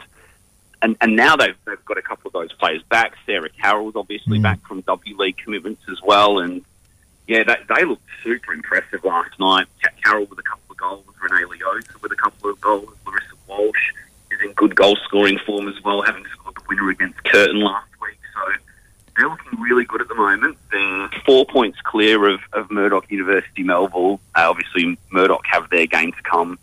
and, 0.85 0.95
and 1.01 1.15
now 1.15 1.35
they've, 1.35 1.57
they've 1.65 1.83
got 1.85 1.97
a 1.97 2.01
couple 2.03 2.27
of 2.27 2.33
those 2.33 2.53
players 2.53 2.83
back. 2.83 3.15
Sarah 3.25 3.49
Carroll's 3.49 3.95
obviously 3.95 4.37
back 4.37 4.65
from 4.67 4.81
W 4.81 5.17
League 5.17 5.37
commitments 5.37 5.81
as 5.89 5.99
well. 6.03 6.37
And 6.37 6.63
yeah, 7.27 7.43
they, 7.43 7.57
they 7.75 7.85
looked 7.85 8.05
super 8.23 8.53
impressive 8.53 9.03
last 9.03 9.39
night. 9.39 9.65
Carroll 10.03 10.25
with 10.25 10.37
a 10.37 10.43
couple 10.43 10.61
of 10.69 10.77
goals, 10.77 11.03
Renee 11.19 11.45
Leota 11.45 11.99
with 12.03 12.11
a 12.11 12.15
couple 12.15 12.51
of 12.51 12.61
goals, 12.61 12.87
Larissa 13.07 13.33
Walsh 13.47 13.93
is 14.29 14.39
in 14.43 14.53
good 14.53 14.75
goal 14.75 14.95
scoring 15.05 15.39
form 15.43 15.67
as 15.67 15.83
well, 15.83 16.03
having 16.03 16.23
scored 16.31 16.53
the 16.55 16.61
winner 16.69 16.91
against 16.91 17.23
Curtin 17.23 17.61
last 17.61 17.89
week. 17.99 18.19
So 18.35 18.53
they're 19.17 19.27
looking 19.27 19.59
really 19.59 19.85
good 19.85 20.01
at 20.01 20.07
the 20.07 20.13
moment. 20.13 20.55
They're 20.71 21.09
four 21.25 21.47
points 21.47 21.79
clear 21.81 22.29
of, 22.29 22.41
of 22.53 22.69
Murdoch 22.69 23.09
University 23.09 23.63
Melville. 23.63 24.19
Uh, 24.35 24.47
obviously, 24.51 24.99
Murdoch 25.11 25.47
have 25.47 25.67
their 25.71 25.87
game 25.87 26.11
to 26.11 26.21
come 26.21 26.59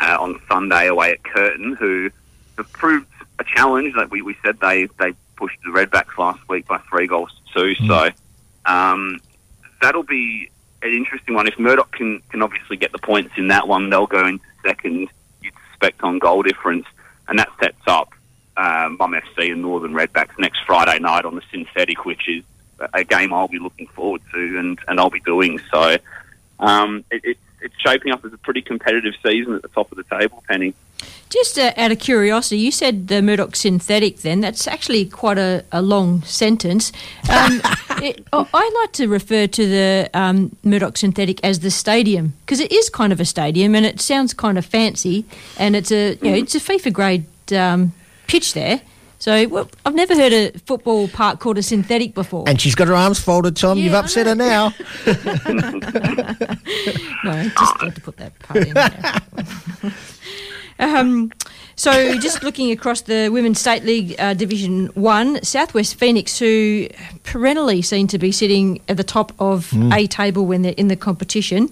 uh, 0.00 0.16
on 0.18 0.40
Sunday 0.48 0.88
away 0.88 1.12
at 1.12 1.22
Curtin, 1.22 1.76
who 1.76 2.10
have 2.56 2.72
proved 2.72 3.06
a 3.40 3.44
challenge. 3.44 3.94
Like 3.96 4.10
we, 4.10 4.22
we 4.22 4.36
said, 4.44 4.60
they 4.60 4.86
they 4.98 5.14
pushed 5.36 5.58
the 5.64 5.70
Redbacks 5.70 6.16
last 6.18 6.46
week 6.48 6.68
by 6.68 6.78
three 6.90 7.06
goals 7.06 7.32
to 7.32 7.74
two. 7.74 7.86
So 7.86 8.10
um, 8.66 9.20
that'll 9.80 10.02
be 10.02 10.50
an 10.82 10.92
interesting 10.92 11.34
one. 11.34 11.46
If 11.48 11.58
Murdoch 11.58 11.90
can 11.92 12.22
can 12.30 12.42
obviously 12.42 12.76
get 12.76 12.92
the 12.92 12.98
points 12.98 13.32
in 13.36 13.48
that 13.48 13.66
one, 13.66 13.90
they'll 13.90 14.06
go 14.06 14.26
into 14.26 14.44
second. 14.64 15.08
You'd 15.42 15.54
suspect 15.70 16.02
on 16.02 16.18
goal 16.18 16.42
difference, 16.42 16.86
and 17.28 17.38
that 17.38 17.48
sets 17.60 17.82
up 17.86 18.14
um, 18.56 18.96
Mum 18.98 19.12
FC 19.12 19.52
and 19.52 19.62
Northern 19.62 19.92
Redbacks 19.92 20.38
next 20.38 20.60
Friday 20.66 20.98
night 20.98 21.24
on 21.24 21.34
the 21.34 21.42
synthetic, 21.50 22.04
which 22.04 22.28
is 22.28 22.44
a 22.94 23.04
game 23.04 23.32
I'll 23.32 23.48
be 23.48 23.58
looking 23.58 23.86
forward 23.88 24.22
to, 24.32 24.58
and, 24.58 24.78
and 24.88 24.98
I'll 24.98 25.10
be 25.10 25.20
doing 25.20 25.60
so. 25.70 25.96
Um, 26.58 27.04
it, 27.10 27.24
it, 27.24 27.38
it's 27.62 27.74
shaping 27.78 28.12
up 28.12 28.24
as 28.24 28.32
a 28.32 28.38
pretty 28.38 28.62
competitive 28.62 29.14
season 29.22 29.54
at 29.54 29.62
the 29.62 29.68
top 29.68 29.92
of 29.92 29.96
the 29.96 30.04
table, 30.04 30.42
Penny. 30.48 30.74
Just 31.28 31.58
uh, 31.58 31.72
out 31.76 31.92
of 31.92 32.00
curiosity, 32.00 32.58
you 32.58 32.72
said 32.72 33.06
the 33.06 33.22
Murdoch 33.22 33.54
synthetic. 33.54 34.18
Then 34.18 34.40
that's 34.40 34.66
actually 34.66 35.04
quite 35.04 35.38
a, 35.38 35.64
a 35.70 35.80
long 35.80 36.22
sentence. 36.22 36.90
Um, 37.30 37.60
it, 38.02 38.26
oh, 38.32 38.48
I 38.52 38.70
like 38.82 38.92
to 38.94 39.06
refer 39.06 39.46
to 39.46 39.66
the 39.66 40.10
um, 40.12 40.56
Murdoch 40.64 40.96
synthetic 40.96 41.38
as 41.44 41.60
the 41.60 41.70
stadium 41.70 42.34
because 42.40 42.58
it 42.58 42.72
is 42.72 42.90
kind 42.90 43.12
of 43.12 43.20
a 43.20 43.24
stadium 43.24 43.76
and 43.76 43.86
it 43.86 44.00
sounds 44.00 44.34
kind 44.34 44.58
of 44.58 44.66
fancy 44.66 45.24
and 45.56 45.76
it's 45.76 45.92
a 45.92 46.16
you 46.16 46.30
know 46.30 46.36
it's 46.36 46.54
a 46.56 46.60
FIFA 46.60 46.92
grade 46.92 47.26
um, 47.52 47.92
pitch 48.26 48.54
there. 48.54 48.80
So 49.20 49.46
well, 49.48 49.70
I've 49.84 49.94
never 49.94 50.16
heard 50.16 50.32
a 50.32 50.50
football 50.60 51.06
park 51.06 51.40
called 51.40 51.58
a 51.58 51.62
synthetic 51.62 52.14
before. 52.14 52.48
And 52.48 52.58
she's 52.58 52.74
got 52.74 52.88
her 52.88 52.94
arms 52.94 53.20
folded, 53.20 53.54
Tom. 53.54 53.76
You've 53.78 53.92
upset 53.94 54.26
her 54.26 54.34
now. 54.34 54.72
No, 57.22 57.42
just 57.42 57.80
had 57.82 57.94
to 57.94 58.00
put 58.00 58.16
that 58.16 58.38
part 58.38 58.66
in 58.66 58.72
there. 58.72 59.92
um, 60.80 61.30
so, 61.76 62.18
just 62.18 62.42
looking 62.42 62.72
across 62.72 63.02
the 63.02 63.28
Women's 63.28 63.60
State 63.60 63.84
League 63.84 64.14
uh, 64.18 64.34
Division 64.34 64.86
1, 64.88 65.44
Southwest 65.44 65.94
Phoenix, 65.94 66.38
who 66.38 66.88
perennially 67.22 67.82
seem 67.82 68.06
to 68.08 68.18
be 68.18 68.32
sitting 68.32 68.80
at 68.88 68.96
the 68.96 69.04
top 69.04 69.32
of 69.38 69.72
a 69.92 70.06
table 70.06 70.46
when 70.46 70.62
they're 70.62 70.74
in 70.76 70.88
the 70.88 70.96
competition, 70.96 71.70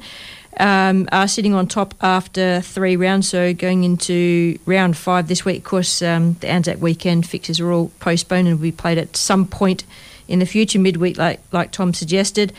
um, 0.60 1.08
are 1.12 1.28
sitting 1.28 1.54
on 1.54 1.66
top 1.66 1.94
after 2.02 2.60
three 2.60 2.96
rounds. 2.96 3.28
So, 3.28 3.54
going 3.54 3.84
into 3.84 4.58
round 4.66 4.96
five 4.96 5.28
this 5.28 5.44
week, 5.44 5.58
of 5.58 5.64
course, 5.64 6.02
um, 6.02 6.34
the 6.40 6.48
Anzac 6.48 6.80
weekend 6.80 7.26
fixes 7.26 7.60
are 7.60 7.72
all 7.72 7.90
postponed 8.00 8.48
and 8.48 8.58
will 8.58 8.62
be 8.62 8.72
played 8.72 8.98
at 8.98 9.16
some 9.16 9.46
point 9.46 9.84
in 10.26 10.38
the 10.38 10.46
future, 10.46 10.78
midweek, 10.78 11.16
like, 11.16 11.40
like 11.52 11.70
Tom 11.70 11.94
suggested. 11.94 12.52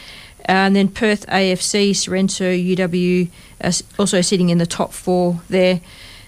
Uh, 0.47 0.65
and 0.65 0.75
then 0.75 0.87
Perth 0.87 1.27
AFC, 1.27 1.95
Sorrento, 1.95 2.51
UW, 2.51 3.29
uh, 3.61 3.71
also 3.99 4.21
sitting 4.21 4.49
in 4.49 4.57
the 4.57 4.65
top 4.65 4.93
four 4.93 5.41
there. 5.49 5.79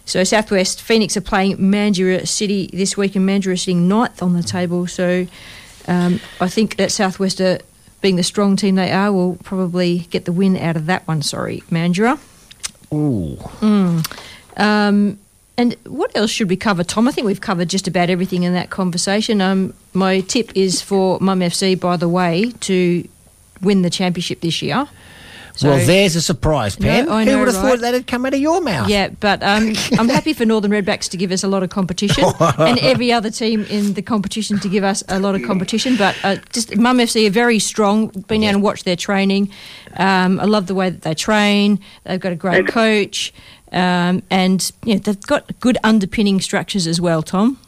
So 0.05 0.23
Southwest 0.23 0.81
Phoenix 0.81 1.15
are 1.15 1.21
playing 1.21 1.57
Mandurah 1.57 2.27
City 2.27 2.69
this 2.73 2.97
week, 2.97 3.15
and 3.15 3.27
Mandurah 3.27 3.59
sitting 3.59 3.87
ninth 3.87 4.21
on 4.21 4.33
the 4.33 4.43
table. 4.43 4.87
So 4.87 5.27
um, 5.87 6.19
I 6.39 6.47
think 6.47 6.77
that 6.77 6.91
Southwest 6.91 7.39
are, 7.41 7.59
being 8.01 8.15
the 8.15 8.23
strong 8.23 8.55
team 8.55 8.75
they 8.75 8.91
are, 8.91 9.11
will 9.11 9.35
probably 9.43 9.99
get 10.09 10.25
the 10.25 10.31
win 10.31 10.57
out 10.57 10.75
of 10.75 10.87
that 10.87 11.07
one. 11.07 11.21
Sorry, 11.21 11.61
Mandurah. 11.69 12.19
Ooh. 12.93 13.37
Um, 14.57 15.19
and 15.57 15.75
what 15.85 16.15
else 16.15 16.31
should 16.31 16.49
we 16.49 16.55
cover, 16.55 16.83
Tom? 16.83 17.07
I 17.07 17.11
think 17.11 17.27
we've 17.27 17.41
covered 17.41 17.69
just 17.69 17.87
about 17.87 18.09
everything 18.09 18.43
in 18.43 18.53
that 18.53 18.69
conversation. 18.69 19.41
Um, 19.41 19.73
my 19.93 20.21
tip 20.21 20.51
is 20.55 20.81
for 20.81 21.19
Mum 21.19 21.39
FC, 21.41 21.79
by 21.79 21.97
the 21.97 22.09
way, 22.09 22.51
to 22.61 23.07
win 23.61 23.81
the 23.83 23.89
championship 23.89 24.41
this 24.41 24.61
year. 24.61 24.87
So- 25.55 25.69
well, 25.69 25.85
there's 25.85 26.15
a 26.15 26.21
surprise, 26.21 26.79
No, 26.79 26.87
Pam. 26.87 27.09
I 27.09 27.25
Who 27.25 27.37
would 27.39 27.47
have 27.47 27.55
right? 27.63 27.69
thought 27.71 27.79
that 27.81 27.93
had 27.93 28.07
come 28.07 28.25
out 28.25 28.33
of 28.33 28.39
your 28.39 28.61
mouth? 28.61 28.89
Yeah, 28.89 29.09
but 29.19 29.43
um, 29.43 29.73
I'm 29.99 30.09
happy 30.09 30.33
for 30.33 30.45
Northern 30.45 30.71
Redbacks 30.71 31.09
to 31.09 31.17
give 31.17 31.31
us 31.31 31.43
a 31.43 31.47
lot 31.47 31.63
of 31.63 31.69
competition, 31.69 32.23
and 32.39 32.79
every 32.79 33.11
other 33.11 33.29
team 33.29 33.63
in 33.65 33.93
the 33.93 34.01
competition 34.01 34.59
to 34.59 34.69
give 34.69 34.83
us 34.83 35.03
a 35.09 35.19
lot 35.19 35.35
of 35.35 35.43
competition. 35.43 35.97
But 35.97 36.15
uh, 36.23 36.37
just 36.51 36.75
Mum 36.77 36.97
FC 36.97 37.27
are 37.27 37.31
very 37.31 37.59
strong. 37.59 38.07
Been 38.07 38.41
down 38.41 38.55
and 38.55 38.63
watched 38.63 38.85
their 38.85 38.95
training. 38.95 39.51
Um, 39.97 40.39
I 40.39 40.45
love 40.45 40.67
the 40.67 40.75
way 40.75 40.89
that 40.89 41.01
they 41.01 41.13
train. 41.13 41.79
They've 42.05 42.19
got 42.19 42.31
a 42.31 42.35
great 42.35 42.67
coach, 42.67 43.33
um, 43.71 44.23
and 44.29 44.71
yeah, 44.83 44.97
they've 44.97 45.21
got 45.21 45.59
good 45.59 45.77
underpinning 45.83 46.39
structures 46.41 46.87
as 46.87 47.01
well. 47.01 47.21
Tom. 47.21 47.59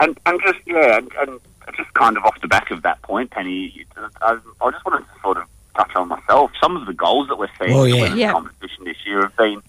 And, 0.00 0.18
and 0.26 0.38
just 0.42 0.58
yeah, 0.66 0.98
and, 0.98 1.10
and 1.20 1.40
just 1.76 1.92
kind 1.94 2.16
of 2.16 2.24
off 2.24 2.38
the 2.42 2.48
back 2.48 2.70
of 2.70 2.82
that 2.82 3.00
point, 3.02 3.30
Penny, 3.30 3.86
I, 4.20 4.38
I 4.60 4.70
just 4.70 4.84
wanted 4.84 5.04
to 5.06 5.20
sort 5.22 5.38
of 5.38 5.44
touch 5.76 5.94
on 5.94 6.08
myself. 6.08 6.50
Some 6.60 6.76
of 6.76 6.86
the 6.86 6.92
goals 6.94 7.28
that 7.28 7.36
we're 7.38 7.48
seeing 7.58 7.72
Oh, 7.78 7.84
in 7.84 7.90
the 7.90 8.16
yeah. 8.18 8.32
women's 8.32 8.52
competition 8.58 8.84
this 8.84 8.96
year 9.06 9.22
have 9.22 9.36
been 9.36 9.62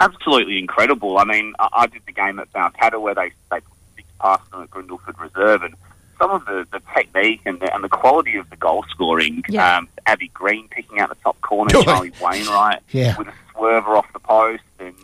absolutely 0.00 0.58
incredible. 0.58 1.18
I 1.18 1.24
mean, 1.24 1.54
I, 1.58 1.68
I 1.72 1.86
did 1.86 2.02
the 2.06 2.12
game 2.12 2.38
at 2.38 2.52
Balcatta 2.52 3.00
where 3.00 3.14
they 3.14 3.32
they 3.50 3.60
put 3.60 3.72
six 3.96 4.08
past 4.20 4.50
them 4.50 4.62
at 4.62 4.70
Grindleford 4.70 5.18
Reserve, 5.20 5.62
and 5.62 5.74
some 6.18 6.30
of 6.30 6.44
the, 6.46 6.66
the 6.72 6.80
technique 6.94 7.40
and 7.46 7.60
the, 7.60 7.74
and 7.74 7.82
the 7.84 7.88
quality 7.88 8.36
of 8.36 8.48
the 8.50 8.56
goal 8.56 8.84
scoring. 8.90 9.42
Yeah. 9.48 9.78
Um, 9.78 9.88
Abby 10.06 10.28
Green 10.28 10.68
picking 10.68 10.98
out 11.00 11.08
the 11.08 11.16
top 11.16 11.40
corner, 11.40 11.72
Oh, 11.74 11.82
Charlie 11.84 12.12
Wainwright 12.20 12.80
Yeah. 12.90 13.16
with 13.18 13.28
a 13.28 13.32
swerver 13.54 13.96
off 13.96 14.12
the 14.12 14.18
post, 14.20 14.62
and 14.78 14.94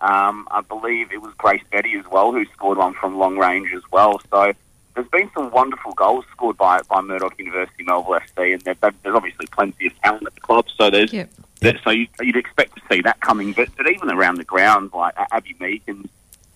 um, 0.00 0.46
I 0.50 0.60
believe 0.60 1.10
it 1.12 1.20
was 1.22 1.32
Grace 1.38 1.62
Betty 1.72 1.96
as 1.98 2.04
well 2.10 2.32
who 2.32 2.44
scored 2.46 2.78
one 2.78 2.94
from 2.94 3.18
long 3.18 3.36
range 3.38 3.70
as 3.74 3.82
well. 3.90 4.20
So 4.30 4.52
there's 4.98 5.08
been 5.10 5.30
some 5.32 5.50
wonderful 5.52 5.92
goals 5.92 6.24
scored 6.32 6.56
by 6.56 6.80
by 6.90 7.00
Murdoch 7.00 7.34
University 7.38 7.84
Melville 7.84 8.14
FC, 8.20 8.52
and 8.54 8.62
there, 8.62 8.74
there- 8.80 8.92
there's 9.04 9.14
obviously 9.14 9.46
plenty 9.46 9.86
of 9.86 9.92
talent 10.02 10.26
at 10.26 10.34
the 10.34 10.40
club. 10.40 10.66
So 10.76 10.90
there's 10.90 11.12
Yep. 11.12 11.30
there- 11.60 11.78
so 11.84 11.90
you, 11.90 12.08
you'd 12.20 12.36
expect 12.36 12.74
to 12.76 12.82
see 12.90 13.00
that 13.02 13.20
coming, 13.20 13.52
but, 13.52 13.68
but 13.76 13.88
even 13.88 14.10
around 14.10 14.36
the 14.36 14.44
ground, 14.44 14.90
like 14.92 15.14
Abby 15.30 15.54
Meekins 15.60 16.08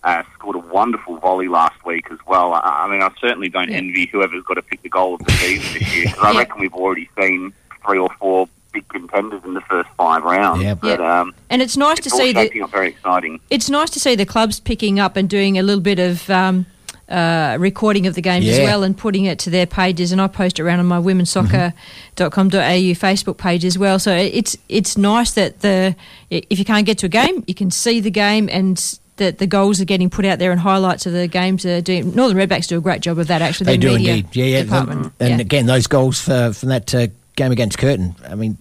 uh, 0.04 0.24
scored 0.34 0.56
a 0.56 0.58
wonderful 0.58 1.16
volley 1.18 1.46
last 1.46 1.84
week 1.84 2.06
as 2.10 2.18
well. 2.26 2.52
I, 2.54 2.58
I 2.58 2.90
mean, 2.90 3.00
I 3.02 3.10
certainly 3.20 3.48
don't 3.48 3.70
Yeah. 3.70 3.76
envy 3.76 4.06
whoever's 4.10 4.42
got 4.42 4.54
to 4.54 4.62
pick 4.62 4.82
the 4.82 4.88
goal 4.88 5.14
of 5.14 5.24
the 5.24 5.30
season 5.32 5.78
this 5.78 5.94
year 5.94 6.04
because 6.06 6.24
I 6.24 6.32
Yeah. 6.32 6.38
reckon 6.40 6.60
we've 6.60 6.74
already 6.74 7.08
seen 7.20 7.52
three 7.86 7.98
or 7.98 8.10
four 8.18 8.48
big 8.72 8.88
contenders 8.88 9.42
in 9.44 9.54
the 9.54 9.60
first 9.60 9.88
five 9.96 10.24
rounds. 10.24 10.62
Yeah. 10.62 10.74
But 10.74 10.98
Yeah. 10.98 11.20
um, 11.20 11.34
And 11.50 11.62
it's 11.62 11.76
nice 11.76 11.98
it's 11.98 12.08
to 12.08 12.12
all 12.14 12.18
see 12.18 12.32
that 12.32 12.50
up 12.60 12.70
very 12.72 12.88
exciting. 12.88 13.38
it's 13.50 13.70
nice 13.70 13.90
to 13.90 14.00
see 14.00 14.16
the 14.16 14.26
clubs 14.26 14.58
picking 14.58 14.98
up 14.98 15.16
and 15.16 15.28
doing 15.28 15.56
a 15.58 15.62
little 15.62 15.82
bit 15.82 16.00
of 16.00 16.28
um, 16.30 16.66
uh, 17.08 17.56
recording 17.60 18.06
of 18.06 18.14
the 18.14 18.22
games 18.22 18.46
as 18.48 18.58
well 18.60 18.82
and 18.82 18.96
putting 18.96 19.24
it 19.26 19.38
to 19.40 19.50
their 19.50 19.66
pages. 19.66 20.12
And 20.12 20.20
I 20.20 20.26
post 20.28 20.58
it 20.58 20.62
around 20.62 20.80
on 20.80 20.86
my 20.86 20.98
womensoccer.com.au 20.98 22.94
Facebook 22.94 23.36
page 23.38 23.64
as 23.64 23.78
well. 23.78 23.98
So 23.98 24.12
it's 24.14 24.56
it's 24.68 24.96
nice 24.96 25.32
that 25.32 25.60
the 25.60 25.94
if 26.30 26.58
you 26.58 26.64
can't 26.64 26.86
get 26.86 26.98
to 26.98 27.06
a 27.06 27.08
game, 27.10 27.44
you 27.46 27.54
can 27.54 27.70
see 27.70 28.00
the 28.00 28.10
game 28.10 28.48
and. 28.50 28.98
That 29.16 29.36
the 29.36 29.46
goals 29.46 29.78
are 29.78 29.84
getting 29.84 30.08
put 30.08 30.24
out 30.24 30.38
there 30.38 30.50
and 30.52 30.58
highlights 30.58 31.04
of 31.04 31.12
the 31.12 31.28
games 31.28 31.66
are 31.66 31.82
doing. 31.82 32.14
Northern 32.14 32.38
Redbacks 32.38 32.66
do 32.66 32.78
a 32.78 32.80
great 32.80 33.02
job 33.02 33.18
of 33.18 33.26
that. 33.26 33.42
Actually, 33.42 33.66
They 33.66 33.76
do 33.76 33.94
indeed. 33.94 34.26
Yeah, 34.34 34.46
yeah. 34.46 34.62
Department. 34.62 35.12
And 35.20 35.28
Yeah. 35.28 35.36
again, 35.38 35.66
those 35.66 35.86
goals 35.86 36.18
for, 36.18 36.54
from 36.54 36.70
that 36.70 36.94
uh, 36.94 37.08
game 37.36 37.52
against 37.52 37.76
Curtin. 37.76 38.16
I 38.26 38.34
mean, 38.36 38.56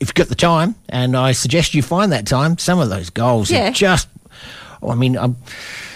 if 0.00 0.08
you've 0.08 0.14
got 0.14 0.28
the 0.28 0.34
time, 0.34 0.74
and 0.88 1.14
I 1.14 1.32
suggest 1.32 1.74
you 1.74 1.82
find 1.82 2.10
that 2.12 2.26
time, 2.26 2.56
some 2.56 2.78
of 2.80 2.88
those 2.88 3.10
goals 3.10 3.50
Yeah. 3.50 3.68
are 3.68 3.72
just. 3.72 4.08
Oh, 4.82 4.90
I 4.90 4.94
mean, 4.94 5.16
I'm, 5.16 5.36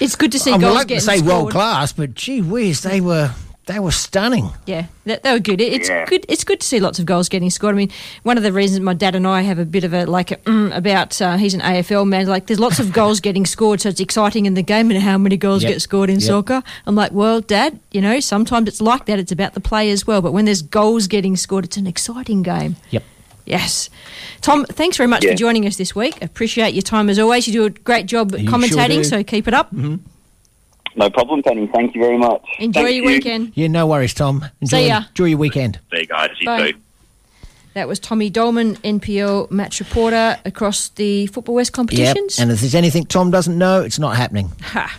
it's 0.01 0.17
good 0.17 0.33
to 0.33 0.39
see 0.39 0.53
I'm 0.53 0.61
goals 0.61 0.73
reluctant 0.75 1.01
to 1.01 1.07
say 1.07 1.17
scored. 1.19 1.29
world 1.33 1.51
class, 1.53 1.93
but 1.93 2.15
gee 2.15 2.41
whiz, 2.41 2.83
they 2.83 3.01
were 3.01 3.31
they 3.67 3.79
were 3.79 3.93
stunning. 3.93 4.51
Yeah, 4.67 4.87
that, 5.05 5.23
they 5.23 5.31
were 5.33 5.39
good. 5.39 5.61
It- 5.61 5.73
It's 5.73 5.89
Yeah. 5.89 6.05
good. 6.07 6.27
It's 6.29 6.43
good 6.43 6.59
to 6.61 6.67
see 6.67 6.81
lots 6.81 6.99
of 6.99 7.07
goals 7.07 7.29
getting 7.29 7.49
scored. 7.49 7.77
I 7.77 7.79
mean, 7.79 7.93
one 8.25 8.37
of 8.37 8.43
the 8.43 8.53
reasons 8.53 8.81
my 8.81 8.93
dad 8.93 9.15
and 9.15 9.25
I 9.25 9.43
have 9.43 9.61
a 9.61 9.65
bit 9.65 9.85
of 9.85 9.95
a 9.95 10.05
like 10.05 10.33
a, 10.33 10.37
mm, 10.39 10.77
about 10.77 11.23
uh, 11.23 11.37
he's 11.37 11.55
an 11.55 11.61
AFL 11.61 12.05
man. 12.05 12.27
Like, 12.27 12.47
there's 12.47 12.59
lots 12.59 12.81
of 12.81 12.93
goals 13.01 13.21
getting 13.21 13.47
scored, 13.47 13.81
so 13.81 13.89
it's 13.89 14.01
exciting 14.01 14.47
in 14.47 14.55
the 14.55 14.63
game. 14.65 14.91
And 14.91 15.01
how 15.01 15.17
many 15.17 15.37
goals 15.37 15.63
Yep. 15.63 15.73
get 15.75 15.81
scored 15.81 16.11
in 16.11 16.17
Yep. 16.19 16.27
soccer? 16.27 16.63
I'm 16.87 16.97
like, 16.97 17.13
well, 17.13 17.41
Dad, 17.41 17.79
you 17.93 18.01
know, 18.01 18.19
sometimes 18.19 18.67
it's 18.67 18.81
like 18.81 19.07
that. 19.07 19.21
It's 19.21 19.31
about 19.31 19.55
the 19.55 19.61
play 19.61 19.93
as 19.93 20.09
well. 20.09 20.21
But 20.21 20.33
when 20.33 20.45
there's 20.45 20.63
goals 20.63 21.07
getting 21.07 21.37
scored, 21.37 21.65
it's 21.65 21.77
an 21.77 21.87
exciting 21.87 22.43
game. 22.43 22.75
Yep. 22.91 23.05
Yes, 23.47 23.91
Tom. 24.41 24.65
Thanks 24.65 24.97
very 24.97 25.09
much 25.09 25.25
Yeah. 25.25 25.31
for 25.33 25.37
joining 25.37 25.67
us 25.67 25.77
this 25.77 25.95
week. 25.95 26.23
Appreciate 26.23 26.75
your 26.75 26.83
time 26.83 27.09
as 27.11 27.19
always. 27.19 27.47
You 27.47 27.53
do 27.53 27.65
a 27.65 27.71
great 27.71 28.07
job 28.07 28.33
You 28.33 28.49
commentating, 28.49 29.03
do. 29.03 29.05
so 29.05 29.23
keep 29.25 29.49
it 29.49 29.55
up. 29.55 29.75
Mm-hmm. 29.75 29.97
No 30.95 31.09
problem, 31.11 31.43
Penny. 31.43 31.67
Thank 31.75 31.95
you 31.95 32.03
very 32.03 32.19
much. 32.19 32.45
Enjoy 32.59 32.83
Thank 32.83 32.95
your 32.97 33.05
you. 33.05 33.17
weekend. 33.17 33.53
Yeah, 33.55 33.69
no 33.69 33.87
worries, 33.87 34.13
Tom. 34.15 34.45
Enjoy, 34.61 34.77
See 34.77 34.89
ya. 34.89 35.03
Enjoy 35.09 35.25
your 35.25 35.39
weekend. 35.39 35.79
See 35.91 36.01
you 36.01 36.07
guys. 36.07 36.31
You 36.39 36.47
Bye. 36.47 36.71
too. 36.73 36.79
That 37.75 37.89
was 37.89 37.99
Tommy 37.99 38.29
Doleman, 38.29 38.77
NPL 38.85 39.51
match 39.51 39.81
reporter 39.81 40.37
across 40.45 40.91
the 40.91 41.27
Football 41.29 41.55
West 41.55 41.71
Yep. 41.71 41.75
competitions. 41.75 42.39
And 42.39 42.51
if 42.53 42.61
there's 42.61 42.75
anything 42.75 43.07
Tom 43.07 43.31
doesn't 43.31 43.57
know, 43.57 43.81
it's 43.81 43.99
not 43.99 44.17
happening. 44.17 44.53
Ha. 44.61 44.95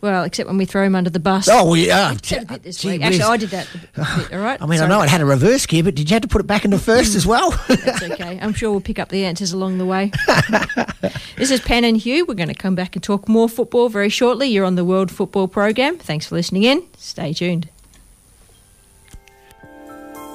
Well, 0.00 0.24
except 0.24 0.46
when 0.46 0.58
we 0.58 0.64
throw 0.64 0.84
him 0.84 0.94
under 0.94 1.10
the 1.10 1.20
bus. 1.20 1.48
Oh, 1.50 1.64
well, 1.64 1.76
yeah. 1.76 2.10
We've 2.10 2.48
bit 2.48 2.62
this 2.62 2.78
Gee 2.78 2.90
week. 2.90 3.00
whiz. 3.00 3.18
Actually, 3.18 3.32
I 3.32 3.36
did 3.36 3.50
that 3.50 3.68
bit, 3.72 4.32
all 4.32 4.38
right? 4.38 4.60
I 4.62 4.66
mean, 4.66 4.78
Sorry 4.78 4.90
I 4.90 4.94
know 4.94 5.02
it 5.02 5.08
had 5.08 5.20
a 5.20 5.24
reverse 5.26 5.66
gear, 5.66 5.82
but 5.82 5.94
did 5.94 6.10
you 6.10 6.14
have 6.14 6.22
to 6.22 6.28
put 6.28 6.40
it 6.40 6.46
back 6.46 6.64
into 6.64 6.78
first 6.78 7.14
as 7.14 7.26
well? 7.26 7.50
That's 7.68 8.02
okay. 8.02 8.38
I'm 8.40 8.52
sure 8.52 8.70
we'll 8.70 8.80
pick 8.80 8.98
up 8.98 9.08
the 9.08 9.24
answers 9.24 9.52
along 9.52 9.78
the 9.78 9.86
way. 9.86 10.12
this 11.36 11.50
is 11.50 11.60
Pan 11.60 11.84
and 11.84 11.96
Hugh. 11.96 12.24
We're 12.26 12.34
going 12.34 12.48
to 12.48 12.54
come 12.54 12.74
back 12.74 12.94
and 12.96 13.02
talk 13.02 13.28
more 13.28 13.48
football 13.48 13.88
very 13.88 14.08
shortly. 14.08 14.48
You're 14.48 14.64
on 14.64 14.74
the 14.74 14.84
World 14.84 15.10
Football 15.10 15.48
Program. 15.48 15.98
Thanks 15.98 16.26
for 16.26 16.34
listening 16.34 16.64
in. 16.64 16.82
Stay 16.96 17.32
tuned. 17.32 17.68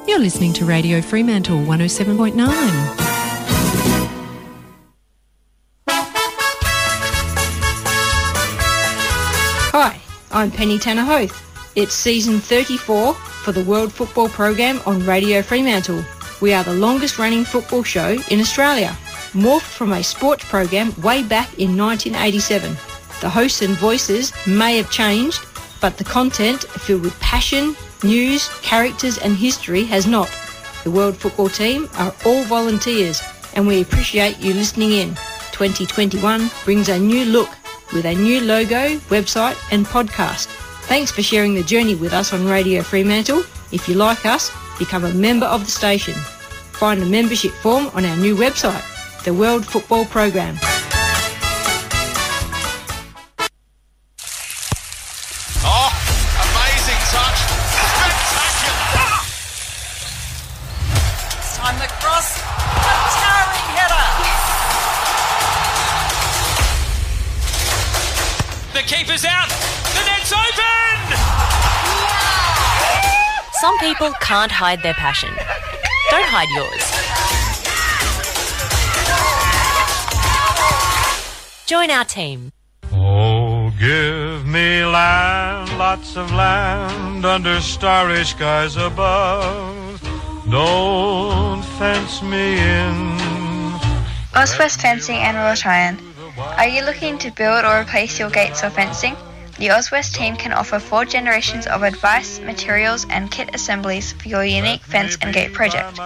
You're 0.07 0.19
listening 0.19 0.53
to 0.53 0.65
Radio 0.65 1.01
Fremantle 1.01 1.59
107.9. 1.59 3.10
I'm 10.33 10.49
Penny 10.49 10.79
TannerHoath. 10.79 11.35
It's 11.75 11.93
season 11.93 12.39
34 12.39 13.13
for 13.13 13.51
the 13.51 13.65
World 13.65 13.91
Football 13.91 14.29
Program 14.29 14.79
on 14.85 15.05
Radio 15.05 15.41
Fremantle. 15.41 16.05
We 16.39 16.53
are 16.53 16.63
the 16.63 16.73
longest 16.73 17.19
running 17.19 17.43
football 17.43 17.83
show 17.83 18.17
in 18.29 18.39
Australia, 18.39 18.95
morphed 19.33 19.63
from 19.63 19.91
a 19.91 20.01
sports 20.01 20.45
program 20.45 20.93
way 21.01 21.21
back 21.21 21.59
in 21.59 21.75
1987. 21.77 22.71
The 23.19 23.29
hosts 23.29 23.61
and 23.61 23.75
voices 23.75 24.31
may 24.47 24.77
have 24.77 24.89
changed, 24.89 25.45
but 25.81 25.97
the 25.97 26.05
content 26.05 26.63
filled 26.63 27.01
with 27.01 27.19
passion, 27.19 27.75
news, 28.01 28.47
characters 28.61 29.17
and 29.17 29.35
history 29.35 29.83
has 29.83 30.07
not. 30.07 30.29
The 30.85 30.91
World 30.91 31.17
Football 31.17 31.49
team 31.49 31.89
are 31.95 32.15
all 32.25 32.43
volunteers 32.45 33.21
and 33.53 33.67
we 33.67 33.81
appreciate 33.81 34.39
you 34.39 34.53
listening 34.53 34.93
in. 34.93 35.09
2021 35.51 36.49
brings 36.63 36.87
a 36.87 36.97
new 36.97 37.25
look 37.25 37.49
with 37.93 38.05
a 38.05 38.15
new 38.15 38.41
logo, 38.41 38.97
website 39.09 39.57
and 39.71 39.85
podcast. 39.85 40.47
Thanks 40.87 41.11
for 41.11 41.21
sharing 41.21 41.53
the 41.53 41.63
journey 41.63 41.95
with 41.95 42.13
us 42.13 42.33
on 42.33 42.45
Radio 42.45 42.81
Fremantle. 42.81 43.43
If 43.71 43.87
you 43.87 43.95
like 43.95 44.25
us, 44.25 44.51
become 44.77 45.05
a 45.05 45.13
member 45.13 45.45
of 45.45 45.65
the 45.65 45.71
station. 45.71 46.15
Find 46.73 47.01
a 47.01 47.05
membership 47.05 47.51
form 47.51 47.87
on 47.93 48.05
our 48.05 48.17
new 48.17 48.35
website, 48.35 48.83
the 49.23 49.33
World 49.33 49.65
Football 49.65 50.05
Program. 50.05 50.57
People 74.01 74.17
can't 74.19 74.51
hide 74.51 74.81
their 74.81 74.95
passion. 74.95 75.29
Don't 76.09 76.25
hide 76.25 76.49
yours. 76.57 76.83
Join 81.67 81.91
our 81.91 82.03
team. 82.03 82.51
Oh, 82.91 83.71
give 83.77 84.47
me 84.47 84.83
land, 84.83 85.77
lots 85.77 86.17
of 86.17 86.31
land 86.31 87.23
under 87.25 87.61
starry 87.61 88.25
skies 88.25 88.75
above. 88.75 90.01
Don't 90.49 91.63
fence 91.77 92.23
me 92.23 92.57
in. 92.57 92.97
Auswest 94.33 94.81
Fencing 94.81 95.17
and 95.17 95.37
Royal 95.37 95.55
Tryon. 95.55 95.99
Are 96.57 96.67
you 96.67 96.83
looking 96.83 97.19
to 97.19 97.29
build 97.29 97.65
or 97.65 97.81
replace 97.81 98.17
your 98.17 98.31
gates 98.31 98.63
or 98.63 98.71
fencing? 98.71 99.15
The 99.57 99.67
Auswest 99.67 100.13
team 100.13 100.35
can 100.35 100.51
offer 100.53 100.79
four 100.79 101.05
generations 101.05 101.67
of 101.67 101.83
advice, 101.83 102.39
materials, 102.39 103.05
and 103.09 103.29
kit 103.29 103.53
assemblies 103.53 104.13
for 104.13 104.27
your 104.27 104.43
unique 104.43 104.81
fence 104.81 105.17
and 105.21 105.31
gate 105.33 105.53
project. 105.53 105.99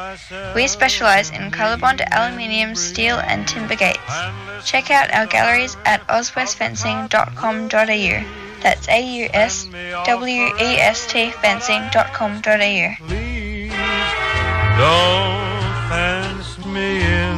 We 0.56 0.68
specialise 0.68 1.30
in 1.32 1.52
colorbond, 1.52 2.06
aluminium, 2.12 2.76
steel, 2.76 3.16
and 3.18 3.48
timber 3.48 3.76
gates. 3.76 4.00
Check 4.66 4.92
out 4.92 5.14
our 5.14 5.26
galleries 5.28 5.78
at 5.86 6.06
auswestfencing.com.au. 6.08 8.42
That's 8.62 8.88
A 8.90 9.02
U 9.22 9.30
S 9.34 9.68
W 10.06 10.42
E 10.60 10.78
S 10.80 11.08
T 11.12 11.32
fencing.com.au. 11.32 12.96
Don't 14.78 15.74
fence 15.88 16.58
me 16.66 17.02
in. 17.04 17.35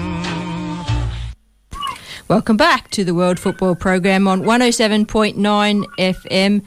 Welcome 2.30 2.58
back 2.58 2.92
to 2.92 3.06
the 3.06 3.14
World 3.14 3.40
Football 3.40 3.76
Program 3.76 4.28
on 4.28 4.42
107.9 4.42 5.86
FM. 5.98 6.62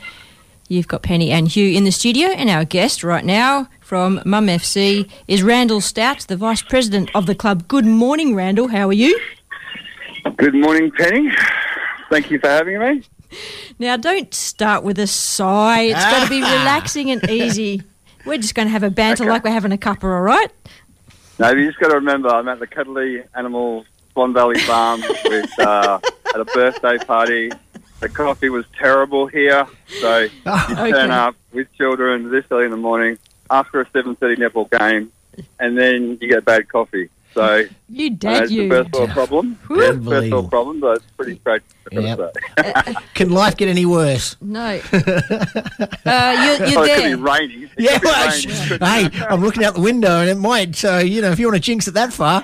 You've 0.68 0.88
got 0.88 1.02
Penny 1.02 1.30
and 1.30 1.48
Hugh 1.48 1.76
in 1.76 1.84
the 1.84 1.92
studio, 1.92 2.28
and 2.28 2.48
our 2.48 2.64
guest 2.64 3.04
right 3.04 3.22
now 3.22 3.68
from 3.82 4.22
Mum 4.24 4.46
FC 4.46 5.10
is 5.28 5.42
Randall 5.42 5.82
Stout, 5.82 6.20
the 6.28 6.36
Vice 6.38 6.62
President 6.62 7.10
of 7.14 7.26
the 7.26 7.34
club. 7.34 7.68
Good 7.68 7.84
morning, 7.84 8.34
Randall. 8.34 8.68
How 8.68 8.88
are 8.88 8.94
you? 8.94 9.20
Good 10.38 10.54
morning, 10.54 10.90
Penny. 10.92 11.30
Thank 12.08 12.30
you 12.30 12.38
for 12.38 12.48
having 12.48 12.78
me. 12.78 13.02
Now, 13.78 13.98
don't 13.98 14.32
start 14.32 14.82
with 14.82 14.98
a 14.98 15.06
sigh. 15.06 15.82
It's 15.82 16.02
got 16.02 16.24
to 16.24 16.30
be 16.30 16.42
ah. 16.42 16.50
relaxing 16.52 17.10
and 17.10 17.28
easy. 17.28 17.82
We're 18.24 18.38
just 18.38 18.54
going 18.54 18.66
to 18.66 18.72
have 18.72 18.82
a 18.82 18.90
banter 18.90 19.26
like 19.26 19.44
we're 19.44 19.50
having 19.50 19.72
a 19.72 19.76
cuppa, 19.76 20.04
all 20.04 20.22
right? 20.22 20.50
No, 21.38 21.50
you 21.50 21.66
just 21.66 21.78
got 21.80 21.88
to 21.88 21.96
remember, 21.96 22.30
I'm 22.30 22.48
at 22.48 22.60
the 22.60 22.66
Cuddly 22.66 23.24
Animal 23.34 23.84
Swan 24.12 24.32
Valley 24.32 24.58
Farm 24.60 25.00
with 25.24 25.58
uh, 25.58 25.98
at 26.34 26.40
a 26.40 26.44
birthday 26.44 26.98
party. 26.98 27.50
The 28.00 28.08
coffee 28.08 28.48
was 28.48 28.64
terrible 28.78 29.26
here, 29.26 29.66
so 30.00 30.18
you 30.20 30.30
Okay. 30.46 30.90
turn 30.90 31.10
up 31.10 31.36
with 31.52 31.72
children 31.76 32.30
this 32.30 32.44
early 32.50 32.64
in 32.64 32.70
the 32.70 32.76
morning 32.76 33.18
after 33.50 33.80
a 33.80 33.86
7:30 33.86 34.36
netball 34.38 34.70
game, 34.78 35.12
and 35.58 35.76
then 35.76 36.16
you 36.20 36.28
get 36.28 36.44
bad 36.44 36.68
coffee. 36.68 37.10
So 37.32 37.64
You 37.88 38.06
I 38.06 38.08
know 38.08 38.16
dad, 38.16 38.50
you. 38.50 38.68
the 38.68 38.74
first 38.84 38.92
world 38.92 39.10
problem. 39.10 39.58
Whew. 39.68 39.82
Yeah, 39.82 39.92
first 40.10 40.32
world 40.32 40.50
problem, 40.50 40.80
but 40.80 40.96
it's 40.96 41.06
pretty 41.16 41.38
straight. 41.38 41.62
I've 41.92 42.18
gotta 42.18 42.32
say. 42.86 42.94
Can 43.14 43.30
life 43.30 43.56
get 43.56 43.68
any 43.68 43.86
worse? 43.86 44.36
No. 44.40 44.80
Uh, 46.06 46.56
you're, 46.58 46.68
you're 46.68 46.78
Oh, 46.80 46.82
it 46.84 46.94
could 46.96 47.04
be 47.04 47.14
raining. 47.14 47.62
It 47.64 47.70
Yeah, 47.78 47.92
could 47.98 48.02
be 48.02 48.08
well, 48.08 48.30
raining. 48.80 49.12
hey, 49.12 49.26
I'm 49.28 49.40
looking 49.42 49.64
out 49.64 49.74
the 49.74 49.80
window 49.80 50.20
and 50.20 50.28
it 50.28 50.36
might. 50.38 50.74
So 50.74 50.98
you 50.98 51.20
know, 51.22 51.30
if 51.30 51.38
you 51.38 51.46
want 51.46 51.56
to 51.56 51.60
jinx 51.60 51.86
it 51.88 51.94
that 51.94 52.12
far, 52.12 52.42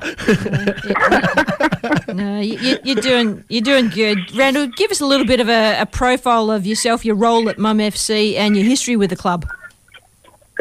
No, 2.14 2.41
you, 2.41 2.59
you- 2.59 2.78
you're 2.84 2.97
doing 3.03 3.45
you're 3.49 3.62
doing 3.62 3.89
good. 3.89 4.34
Randall, 4.37 4.66
give 4.68 4.91
us 4.91 5.01
a 5.01 5.07
little 5.07 5.26
bit 5.26 5.41
of 5.41 5.49
a, 5.49 5.80
a 5.80 5.87
profile 5.87 6.51
of 6.51 6.66
yourself, 6.66 7.05
your 7.05 7.14
role 7.16 7.49
at 7.49 7.59
Mum 7.59 7.78
FC, 7.78 8.34
and 8.37 8.57
your 8.57 8.64
history 8.64 8.97
with 8.97 9.11
the 9.11 9.16
club. 9.16 9.47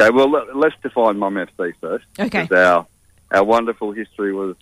Okay, 0.00 0.10
well, 0.10 0.30
let, 0.30 0.54
let's 0.56 0.74
define 0.82 1.18
Mum 1.18 1.34
FC 1.34 1.72
first. 1.80 2.04
Okay. 2.18 2.42
Because 2.42 2.56
Our, 2.66 2.86
our 3.30 3.44
wonderful 3.44 3.92
history 3.92 4.32
was 4.32 4.56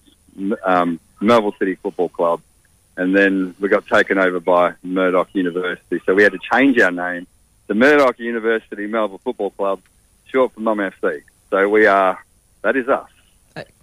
um, 0.64 1.00
Melville 1.20 1.54
City 1.58 1.74
Football 1.76 2.08
Club, 2.08 2.40
and 2.96 3.14
then 3.14 3.54
we 3.60 3.68
got 3.68 3.86
taken 3.86 4.18
over 4.18 4.40
by 4.40 4.74
Murdoch 4.82 5.28
University. 5.32 6.00
So 6.06 6.14
we 6.14 6.22
had 6.22 6.32
to 6.32 6.38
change 6.52 6.78
our 6.78 6.90
name 6.90 7.26
to 7.68 7.74
Murdoch 7.74 8.18
University 8.18 8.86
Melville 8.86 9.18
Football 9.18 9.50
Club, 9.50 9.80
short 10.26 10.52
for 10.52 10.60
Mum 10.60 10.78
FC. 10.78 11.22
So 11.50 11.68
we 11.68 11.86
are, 11.86 12.24
that 12.62 12.76
is 12.76 12.88
us. 12.88 13.08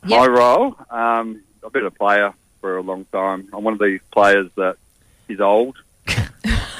My 0.03 0.27
role, 0.27 0.75
um, 0.89 1.41
I've 1.65 1.71
been 1.71 1.85
a 1.85 1.91
player 1.91 2.33
for 2.59 2.77
a 2.77 2.81
long 2.81 3.05
time. 3.05 3.49
I'm 3.53 3.63
one 3.63 3.73
of 3.73 3.79
these 3.79 4.01
players 4.11 4.49
that 4.55 4.77
is 5.29 5.39
old. 5.39 5.77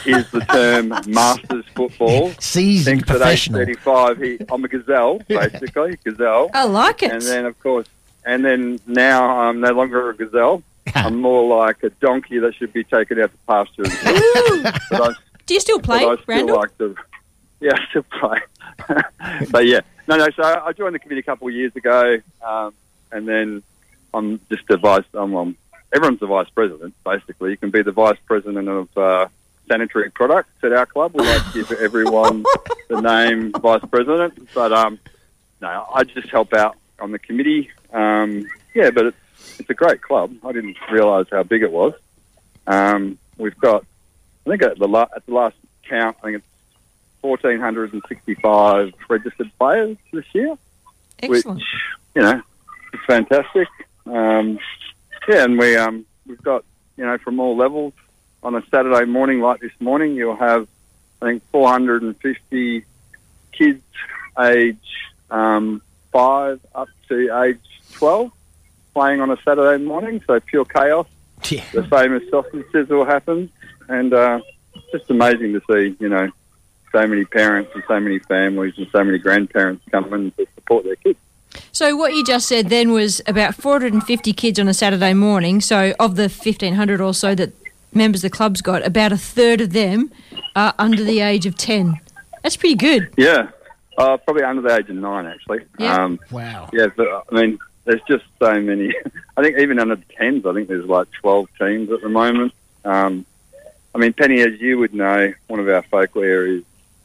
Here's 0.03 0.29
the 0.31 0.39
term 0.41 0.89
masters 1.07 1.65
football. 1.75 2.31
seasoned 2.39 3.05
Thinks 3.05 3.09
at 3.09 3.15
age 3.27 3.49
professional. 3.51 3.59
35, 3.59 4.17
he, 4.17 4.37
I'm 4.49 4.63
a 4.65 4.67
gazelle, 4.67 5.19
basically, 5.27 5.97
gazelle. 6.03 6.49
I 6.53 6.63
like 6.65 7.03
it. 7.03 7.11
And 7.11 7.21
then, 7.21 7.45
of 7.45 7.59
course, 7.59 7.87
and 8.25 8.43
then 8.43 8.79
now 8.87 9.41
I'm 9.41 9.59
no 9.59 9.71
longer 9.71 10.09
a 10.09 10.15
gazelle. 10.15 10.63
I'm 10.95 11.21
more 11.21 11.63
like 11.63 11.83
a 11.83 11.89
donkey 11.89 12.39
that 12.39 12.55
should 12.55 12.73
be 12.73 12.83
taken 12.83 13.21
out 13.21 13.31
to 13.31 13.37
pasture. 13.47 13.83
but 14.89 15.01
I, 15.01 15.13
Do 15.45 15.53
you 15.53 15.59
still 15.59 15.79
play, 15.79 16.03
but 16.03 16.19
I 16.19 16.21
still 16.21 16.35
Randall? 16.35 16.55
like 16.57 16.77
to, 16.79 16.95
yeah, 17.59 17.73
I 17.75 17.85
still 17.89 18.03
play. 18.03 18.39
but 19.51 19.67
yeah, 19.67 19.81
no, 20.07 20.17
no. 20.17 20.27
So 20.35 20.43
I 20.43 20.73
joined 20.73 20.95
the 20.95 20.99
committee 20.99 21.19
a 21.19 21.23
couple 21.23 21.47
of 21.47 21.53
years 21.53 21.75
ago, 21.75 22.17
um, 22.41 22.73
and 23.11 23.27
then 23.27 23.63
I'm 24.13 24.39
just 24.49 24.69
a 24.69 24.77
vice. 24.77 25.05
I'm, 25.13 25.35
um, 25.35 25.55
everyone's 25.93 26.21
a 26.21 26.27
vice 26.27 26.49
president, 26.49 26.95
basically. 27.03 27.51
You 27.51 27.57
can 27.57 27.69
be 27.69 27.83
the 27.83 27.91
vice 27.91 28.17
president 28.25 28.67
of 28.67 28.97
uh, 28.97 29.27
sanitary 29.71 30.09
products 30.09 30.51
at 30.63 30.73
our 30.73 30.85
club. 30.85 31.13
We 31.13 31.25
like 31.25 31.45
to 31.45 31.53
give 31.53 31.71
everyone 31.79 32.43
the 32.89 33.01
name 33.01 33.51
vice 33.53 33.83
president, 33.89 34.49
but 34.53 34.73
um, 34.73 34.99
no, 35.61 35.87
I 35.93 36.03
just 36.03 36.29
help 36.29 36.53
out 36.53 36.75
on 36.99 37.11
the 37.11 37.19
committee. 37.19 37.71
Um, 37.93 38.45
yeah, 38.75 38.89
but 38.91 39.07
it's 39.07 39.59
it's 39.59 39.69
a 39.69 39.73
great 39.73 40.01
club. 40.01 40.35
I 40.45 40.51
didn't 40.51 40.77
realise 40.91 41.27
how 41.31 41.43
big 41.43 41.63
it 41.63 41.71
was. 41.71 41.93
Um, 42.67 43.17
we've 43.37 43.57
got, 43.57 43.85
I 44.45 44.49
think 44.49 44.63
at 44.63 44.77
the 44.77 44.87
la- 44.87 45.07
at 45.15 45.25
the 45.25 45.33
last 45.33 45.55
count, 45.87 46.17
I 46.21 46.25
think 46.25 46.37
it's 46.37 46.45
fourteen 47.21 47.59
hundred 47.59 47.93
and 47.93 48.03
sixty-five 48.09 48.93
registered 49.09 49.51
players 49.57 49.97
this 50.11 50.25
year, 50.33 50.57
Excellent. 51.19 51.59
which 51.59 51.65
you 52.15 52.21
know 52.21 52.41
is 52.93 52.99
fantastic. 53.07 53.67
Um, 54.05 54.59
yeah, 55.29 55.45
and 55.45 55.57
we 55.57 55.77
um, 55.77 56.05
we've 56.27 56.43
got 56.43 56.65
you 56.97 57.05
know 57.05 57.17
from 57.19 57.39
all 57.39 57.55
levels 57.55 57.93
on 58.43 58.55
a 58.55 58.63
Saturday 58.69 59.05
morning 59.05 59.39
like 59.39 59.59
this 59.61 59.71
morning, 59.79 60.15
you'll 60.15 60.35
have 60.35 60.67
I 61.21 61.27
think 61.27 61.43
four 61.51 61.69
hundred 61.69 62.01
and 62.01 62.17
fifty 62.17 62.85
kids 63.51 63.83
age 64.39 64.77
um, 65.29 65.81
five 66.11 66.59
up 66.73 66.89
to 67.09 67.43
age 67.43 67.59
twelve 67.93 68.31
playing 68.93 69.21
on 69.21 69.31
a 69.31 69.37
Saturday 69.43 69.83
morning. 69.83 70.21
So 70.25 70.39
pure 70.39 70.65
chaos. 70.65 71.07
The 71.73 71.83
famous 71.83 72.29
sausage 72.29 72.65
sizzle 72.71 73.05
happens, 73.05 73.49
and 73.87 74.13
uh, 74.13 74.41
just 74.91 75.09
amazing 75.09 75.53
to 75.53 75.61
see 75.69 75.95
you 75.99 76.09
know 76.09 76.29
so 76.91 77.07
many 77.07 77.25
parents 77.25 77.71
and 77.73 77.83
so 77.87 77.99
many 77.99 78.19
families 78.19 78.73
and 78.77 78.87
so 78.91 79.03
many 79.03 79.17
grandparents 79.17 79.83
come 79.91 80.13
in 80.13 80.31
to 80.31 80.47
support 80.55 80.83
their 80.83 80.95
kids. 80.97 81.17
So 81.71 81.95
what 81.95 82.13
you 82.13 82.23
just 82.23 82.47
said 82.47 82.69
then 82.69 82.91
was 82.91 83.21
about 83.27 83.55
450 83.55 84.33
kids 84.33 84.59
on 84.59 84.67
a 84.67 84.73
Saturday 84.73 85.13
morning. 85.13 85.61
So 85.61 85.93
of 85.99 86.15
the 86.15 86.23
1500 86.23 87.01
or 87.01 87.13
so 87.13 87.35
that 87.35 87.53
members 87.93 88.23
of 88.23 88.31
the 88.31 88.35
club's 88.35 88.61
got, 88.61 88.85
about 88.85 89.11
a 89.11 89.17
third 89.17 89.61
of 89.61 89.73
them 89.73 90.11
are 90.55 90.73
under 90.79 91.03
the 91.03 91.19
age 91.19 91.45
of 91.45 91.55
10. 91.55 91.99
That's 92.43 92.57
pretty 92.57 92.75
good. 92.75 93.13
Yeah, 93.17 93.49
uh, 93.97 94.17
probably 94.17 94.43
under 94.43 94.61
the 94.61 94.75
age 94.75 94.89
of 94.89 94.95
nine, 94.95 95.25
actually. 95.25 95.65
Yeah. 95.77 96.03
Um, 96.03 96.19
wow. 96.31 96.69
Yeah, 96.73 96.87
but 96.95 97.07
uh, 97.07 97.21
I 97.31 97.35
mean, 97.35 97.59
there's 97.85 98.01
just 98.07 98.23
so 98.39 98.59
many. 98.59 98.93
I 99.37 99.43
think 99.43 99.57
even 99.59 99.79
under 99.79 99.95
the 99.95 100.05
tens, 100.17 100.45
I 100.45 100.53
think 100.53 100.67
there's 100.67 100.85
like 100.85 101.11
12 101.11 101.49
teams 101.59 101.91
at 101.91 102.01
the 102.01 102.09
moment. 102.09 102.53
Um, 102.83 103.25
I 103.93 103.97
mean, 103.97 104.13
Penny, 104.13 104.41
as 104.41 104.59
you 104.59 104.79
would 104.79 104.93
know, 104.93 105.33
one 105.47 105.59
of 105.59 105.67
our 105.69 105.83
focal 105.83 106.23
areas 106.23 106.63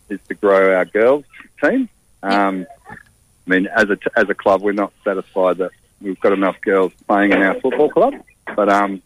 is 0.09 0.21
to 0.29 0.35
grow 0.35 0.75
our 0.77 0.85
girls 0.85 1.25
team. 1.63 1.89
Um, 2.23 2.67
I 2.89 2.97
mean, 3.51 3.67
as 3.67 3.91
a 3.91 3.99
as 4.17 4.29
a 4.29 4.35
club, 4.35 4.63
we're 4.63 4.73
not 4.73 4.93
satisfied 5.05 5.59
that 5.59 5.73
we've 6.01 6.19
got 6.21 6.33
enough 6.33 6.61
girls 6.61 6.93
playing 7.07 7.33
in 7.33 7.43
our 7.43 7.61
football 7.61 7.91
club, 7.91 8.15
but 8.55 8.69
um, 8.69 9.03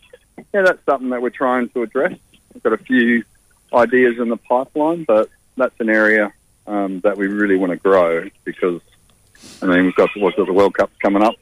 yeah, 0.52 0.62
that's 0.62 0.84
something 0.84 1.10
that 1.10 1.22
we're 1.22 1.30
trying 1.30 1.68
to 1.70 1.82
address. 1.82 2.16
We've 2.52 2.62
got 2.62 2.72
a 2.72 2.78
few 2.78 3.24
ideas 3.72 4.18
in 4.18 4.28
the 4.28 4.36
pipeline, 4.36 5.04
but 5.04 5.28
that's 5.56 5.78
an 5.80 5.88
area 5.88 6.32
um, 6.66 7.00
that 7.00 7.16
we 7.16 7.26
really 7.26 7.56
want 7.56 7.70
to 7.70 7.76
grow 7.76 8.28
because 8.44 8.80
I 9.62 9.66
mean 9.66 9.84
we've 9.84 9.94
got 9.94 10.10
we've 10.14 10.36
got 10.36 10.46
the 10.46 10.52
World 10.52 10.74
Cup 10.74 10.90
coming 11.00 11.22
up. 11.22 11.34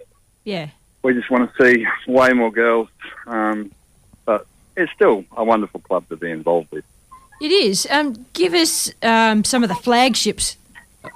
Yeah. 0.44 0.68
We 1.02 1.14
just 1.14 1.30
want 1.30 1.50
to 1.54 1.64
see 1.64 1.86
way 2.06 2.32
more 2.32 2.50
girls, 2.50 2.88
um, 3.26 3.70
but 4.24 4.46
it's 4.76 4.92
still 4.92 5.24
a 5.36 5.44
wonderful 5.44 5.80
club 5.80 6.08
to 6.08 6.16
be 6.16 6.30
involved 6.30 6.70
with. 6.70 6.84
It 7.40 7.52
is. 7.52 7.86
Um, 7.90 8.26
give 8.32 8.52
us 8.52 8.92
um, 9.02 9.44
some 9.44 9.62
of 9.62 9.68
the 9.68 9.76
flagships 9.76 10.56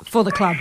for 0.05 0.23
the 0.23 0.31
club. 0.31 0.57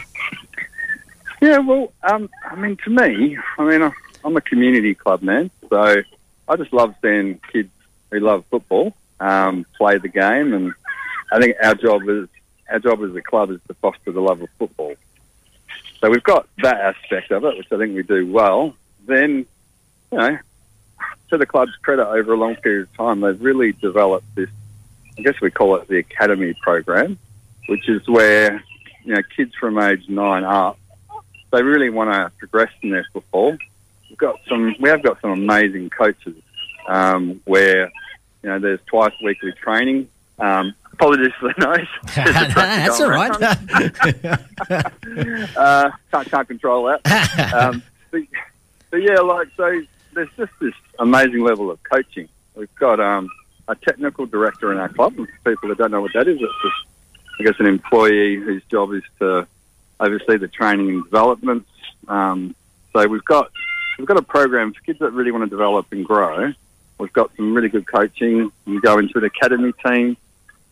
Yeah, 1.40 1.60
well, 1.60 1.92
um, 2.04 2.30
I 2.46 2.56
mean, 2.56 2.78
to 2.84 2.90
me, 2.90 3.38
I 3.58 3.64
mean, 3.64 3.92
I'm 4.24 4.38
a 4.38 4.42
community 4.42 4.96
club 4.96 5.22
man, 5.22 5.52
so 5.70 6.04
I 6.52 6.58
just 6.58 6.74
love 6.74 6.93
seeing 7.02 7.39
kids 7.52 7.70
who 8.12 8.20
love 8.20 8.43
football 8.52 8.93
um, 9.22 9.66
play 9.78 9.97
the 9.97 10.10
game, 10.10 10.54
and 10.54 10.74
I 11.32 11.39
think 11.39 11.56
our 11.64 11.76
job 11.76 12.02
is 12.10 12.28
our 12.70 12.80
job 12.80 13.02
as 13.04 13.16
a 13.16 13.22
club 13.22 13.52
is 13.52 13.60
to 13.70 13.74
foster 13.76 14.12
the 14.12 14.20
love 14.20 14.41
of 14.41 14.49
football. 14.60 14.95
So 15.99 16.10
we've 16.10 16.24
got 16.24 16.47
that 16.62 16.78
aspect 16.78 17.32
of 17.32 17.45
it, 17.45 17.58
which 17.58 17.72
I 17.72 17.78
think 17.78 17.95
we 17.95 18.04
do 18.04 18.30
well. 18.30 18.76
Then, 19.06 19.45
you 20.12 20.18
know, 20.18 20.38
to 21.30 21.38
the 21.38 21.45
club's 21.45 21.76
credit, 21.82 22.06
over 22.06 22.34
a 22.34 22.38
long 22.38 22.56
period 22.56 22.89
of 22.89 22.97
time, 22.97 23.22
they've 23.22 23.41
really 23.41 23.72
developed 23.72 24.36
this. 24.36 24.49
I 25.18 25.22
guess 25.22 25.39
we 25.41 25.52
call 25.52 25.76
it 25.78 25.88
the 25.88 25.99
academy 25.99 26.54
program, 26.62 27.18
which 27.68 27.88
is 27.88 28.06
where 28.10 28.62
you 29.06 29.16
know 29.16 29.22
kids 29.38 29.56
from 29.56 29.80
age 29.80 30.10
nine 30.10 30.43
up 30.43 30.78
they 31.52 31.64
really 31.64 31.89
want 31.89 32.12
to 32.12 32.32
progress 32.38 32.72
in 32.82 32.89
their 32.89 33.06
football. 33.14 33.58
We've 34.12 34.18
got 34.18 34.39
some. 34.49 34.76
We 34.82 34.89
have 34.89 35.01
got 35.01 35.22
some 35.22 35.32
amazing 35.32 35.89
coaches 35.89 36.36
um, 36.86 37.39
where 37.45 37.89
you 38.43 38.49
know, 38.49 38.59
there's 38.59 38.82
twice 38.88 39.14
weekly 39.24 39.53
training. 39.53 40.09
Um, 40.38 40.76
apologies 40.91 41.32
for 41.39 41.53
the 41.53 41.62
noise. 41.66 41.88
That's 42.16 42.99
all 42.99 43.09
right. 43.09 43.32
uh, 45.55 45.91
can't, 46.12 46.30
can't 46.30 46.47
control 46.47 46.86
that. 46.86 47.01
Um, 47.53 47.82
but, 48.12 48.22
but 48.89 48.97
yeah, 48.97 49.22
like 49.22 49.47
so, 49.55 49.82
there's 50.14 50.30
just 50.36 50.51
this 50.59 50.74
amazing 50.99 51.41
level 51.41 51.72
of 51.72 51.82
coaching. 51.84 52.28
We've 52.55 52.76
got 52.76 52.99
um, 52.99 53.30
a 53.70 53.76
technical 53.76 54.26
director 54.26 54.74
in 54.74 54.78
our 54.78 54.89
club. 54.89 55.18
And 55.18 55.30
for 55.30 55.38
people 55.51 55.70
that 55.70 55.78
don't 55.78 55.91
know 55.91 56.01
what 56.01 56.12
that 56.14 56.28
is, 56.28 56.38
it's 56.41 56.53
just, 56.62 56.76
I 57.39 57.43
guess, 57.43 57.57
an 57.59 57.68
employee 57.68 58.36
whose 58.36 58.66
job 58.66 58.91
is 58.91 59.03
to 59.20 59.47
oversee 60.01 60.36
the 60.36 60.49
training 60.49 60.89
and 60.89 61.05
development. 61.05 61.66
Um, 62.09 62.53
so 62.91 63.07
we've 63.07 63.24
got 63.24 63.49
we've 64.02 64.08
got 64.08 64.18
a 64.18 64.24
program 64.24 64.74
for 64.74 64.82
kids 64.82 64.97
that 64.97 65.12
really 65.12 65.32
want 65.32 65.43
to 65.43 65.49
develop 65.49 65.86
and 65.91 66.04
grow. 66.04 66.52
We've 66.97 67.14
got 67.14 67.36
some 67.36 67.54
really 67.54 67.70
good 67.70 67.86
coaching. 67.86 68.52
You 68.66 68.82
go 68.82 68.97
into 68.97 69.20
an 69.20 69.26
academy 69.26 69.74
team, 69.86 70.18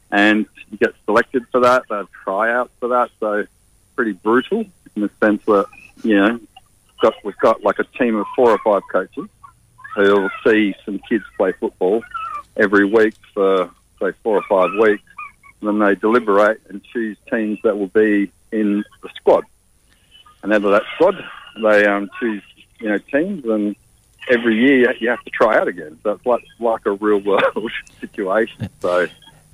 and 0.10 0.48
you 0.72 0.80
get 0.80 0.96
selected 1.06 1.46
for 1.52 1.62
that. 1.62 1.84
They 1.88 1.96
have 1.96 2.12
tryouts 2.24 2.72
for 2.80 2.90
that. 2.90 3.12
So 3.20 3.46
pretty 3.96 4.14
brutal 4.14 4.66
in 4.96 5.02
the 5.04 5.12
sense 5.20 5.46
that 5.46 5.68
you 6.04 6.16
know 6.16 6.40
got, 7.02 7.14
we've 7.24 7.38
got 7.38 7.64
like 7.64 7.78
a 7.78 7.84
team 7.84 8.16
of 8.16 8.26
four 8.36 8.50
or 8.50 8.58
five 8.66 8.82
coaches 8.92 9.30
who 9.96 10.22
will 10.22 10.32
see 10.44 10.74
some 10.84 11.00
kids 11.08 11.24
play 11.38 11.52
football 11.52 12.04
every 12.58 12.86
week 12.86 13.14
for 13.36 13.70
say 14.02 14.12
four 14.24 14.38
or 14.38 14.44
five 14.50 14.72
weeks, 14.80 15.04
and 15.62 15.68
then 15.68 15.78
they 15.78 15.94
deliberate 15.94 16.62
and 16.68 16.84
choose 16.84 17.16
teams 17.30 17.60
that 17.64 17.78
will 17.78 17.88
be 17.88 18.32
in 18.52 18.84
the 19.04 19.10
squad. 19.16 19.46
And 20.42 20.52
out 20.52 20.66
of 20.66 20.72
that 20.72 20.84
squad, 20.96 21.24
they 21.62 21.86
um, 21.86 22.10
choose 22.20 22.42
you 22.80 22.90
know 22.90 22.98
teams, 22.98 23.46
and 23.46 23.76
every 24.30 24.56
year 24.56 24.94
you 25.00 25.10
have 25.10 25.24
to 25.24 25.30
try 25.32 25.58
out 25.58 25.68
again. 25.68 25.98
So 26.04 26.12
it's 26.12 26.26
like 26.26 26.44
like 26.60 26.86
a 26.86 26.92
real 26.92 27.20
world 27.20 27.44
situation. 28.00 28.70
So 28.82 29.02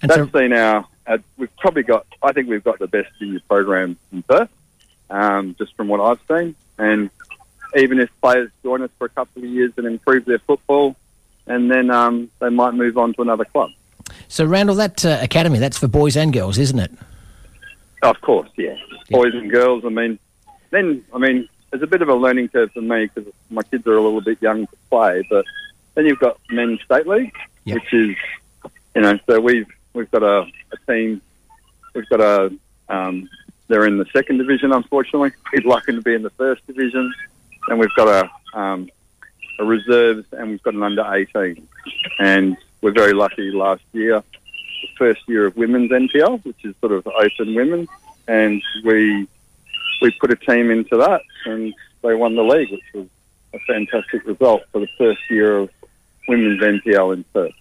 And 0.01 0.09
that's 0.11 0.15
so- 0.21 0.25
been 0.27 0.53
our, 0.53 0.85
our. 1.07 1.19
We've 1.37 1.55
probably 1.57 1.83
got. 1.83 2.05
I 2.21 2.31
think 2.33 2.49
we've 2.49 2.63
got 2.63 2.79
the 2.79 2.87
best 2.87 3.09
junior 3.19 3.41
program 3.47 3.97
in 4.11 4.23
Perth, 4.23 4.49
um, 5.09 5.55
just 5.57 5.75
from 5.75 5.87
what 5.87 5.99
I've 6.01 6.19
seen. 6.37 6.55
And 6.77 7.09
even 7.75 7.99
if 7.99 8.09
players 8.21 8.49
join 8.63 8.81
us 8.81 8.89
for 8.97 9.05
a 9.05 9.09
couple 9.09 9.43
of 9.43 9.49
years 9.49 9.71
and 9.77 9.85
improve 9.85 10.25
their 10.25 10.39
football, 10.39 10.95
and 11.47 11.69
then 11.69 11.89
um, 11.91 12.29
they 12.39 12.49
might 12.49 12.73
move 12.73 12.97
on 12.97 13.13
to 13.13 13.21
another 13.21 13.45
club. 13.45 13.71
So, 14.27 14.45
Randall, 14.45 14.75
that 14.75 15.03
uh, 15.05 15.19
academy, 15.21 15.59
that's 15.59 15.77
for 15.77 15.87
boys 15.87 16.15
and 16.17 16.31
girls, 16.33 16.57
isn't 16.57 16.79
it? 16.79 16.91
Of 18.01 18.19
course, 18.21 18.49
yeah. 18.57 18.75
Boys 19.09 19.33
and 19.33 19.49
girls. 19.51 19.83
I 19.85 19.89
mean, 19.89 20.19
then 20.71 21.03
I 21.13 21.17
mean, 21.17 21.47
there's 21.75 21.83
a 21.83 21.87
bit 21.87 22.01
of 22.01 22.07
a 22.07 22.15
learning 22.15 22.47
curve 22.47 22.71
for 22.71 22.79
me 22.79 23.07
because 23.13 23.29
my 23.49 23.61
kids 23.63 23.85
are 23.85 23.97
a 23.97 24.01
little 24.01 24.21
bit 24.21 24.41
young 24.41 24.65
to 24.65 24.75
play. 24.89 25.27
But 25.29 25.43
then 25.93 26.05
you've 26.05 26.19
got 26.19 26.39
men's 26.49 26.81
state 26.83 27.05
league, 27.05 27.35
which 27.65 27.93
is, 27.93 28.15
you 28.95 29.01
know, 29.01 29.19
so 29.27 29.41
we've 29.41 29.67
we've 29.93 30.09
got 30.09 30.23
a, 30.23 30.47
a 30.71 30.91
team. 30.91 31.21
We've 31.93 32.07
got 32.07 32.21
a. 32.21 32.57
Um, 32.87 33.27
they're 33.67 33.85
in 33.85 33.97
the 33.97 34.05
second 34.13 34.37
division, 34.37 34.71
unfortunately. 34.71 35.33
We're 35.53 35.69
lucky 35.69 35.91
to 35.91 36.01
be 36.01 36.13
in 36.13 36.23
the 36.23 36.29
first 36.29 36.65
division, 36.65 37.13
and 37.67 37.77
we've 37.77 37.93
got 37.97 38.07
a 38.07 38.57
um, 38.57 38.89
a 39.59 39.65
reserves, 39.65 40.25
and 40.31 40.51
we've 40.51 40.63
got 40.63 40.75
an 40.75 40.83
under 40.83 41.05
18. 41.13 41.67
And 42.19 42.55
we're 42.81 42.93
very 42.93 43.13
lucky 43.13 43.51
last 43.51 43.83
year, 43.91 44.23
the 44.81 44.87
first 44.97 45.27
year 45.27 45.47
of 45.47 45.57
women's 45.57 45.91
NPL, 45.91 46.45
which 46.45 46.63
is 46.63 46.73
sort 46.79 46.93
of 46.93 47.05
open 47.07 47.53
women, 47.53 47.89
and 48.29 48.61
we 48.85 49.27
we 50.01 50.11
put 50.19 50.31
a 50.31 50.35
team 50.35 50.71
into 50.71 50.97
that, 50.97 51.21
and 51.45 51.73
they 52.03 52.13
won 52.15 52.35
the 52.35 52.43
league, 52.43 52.71
which 52.71 52.81
was 52.93 53.07
a 53.53 53.59
fantastic 53.59 54.25
result 54.25 54.63
for 54.71 54.79
the 54.79 54.87
first 54.97 55.19
year 55.29 55.57
of 55.57 55.69
women's 56.27 56.61
NPL 56.61 57.13
in 57.13 57.23
Perth. 57.33 57.53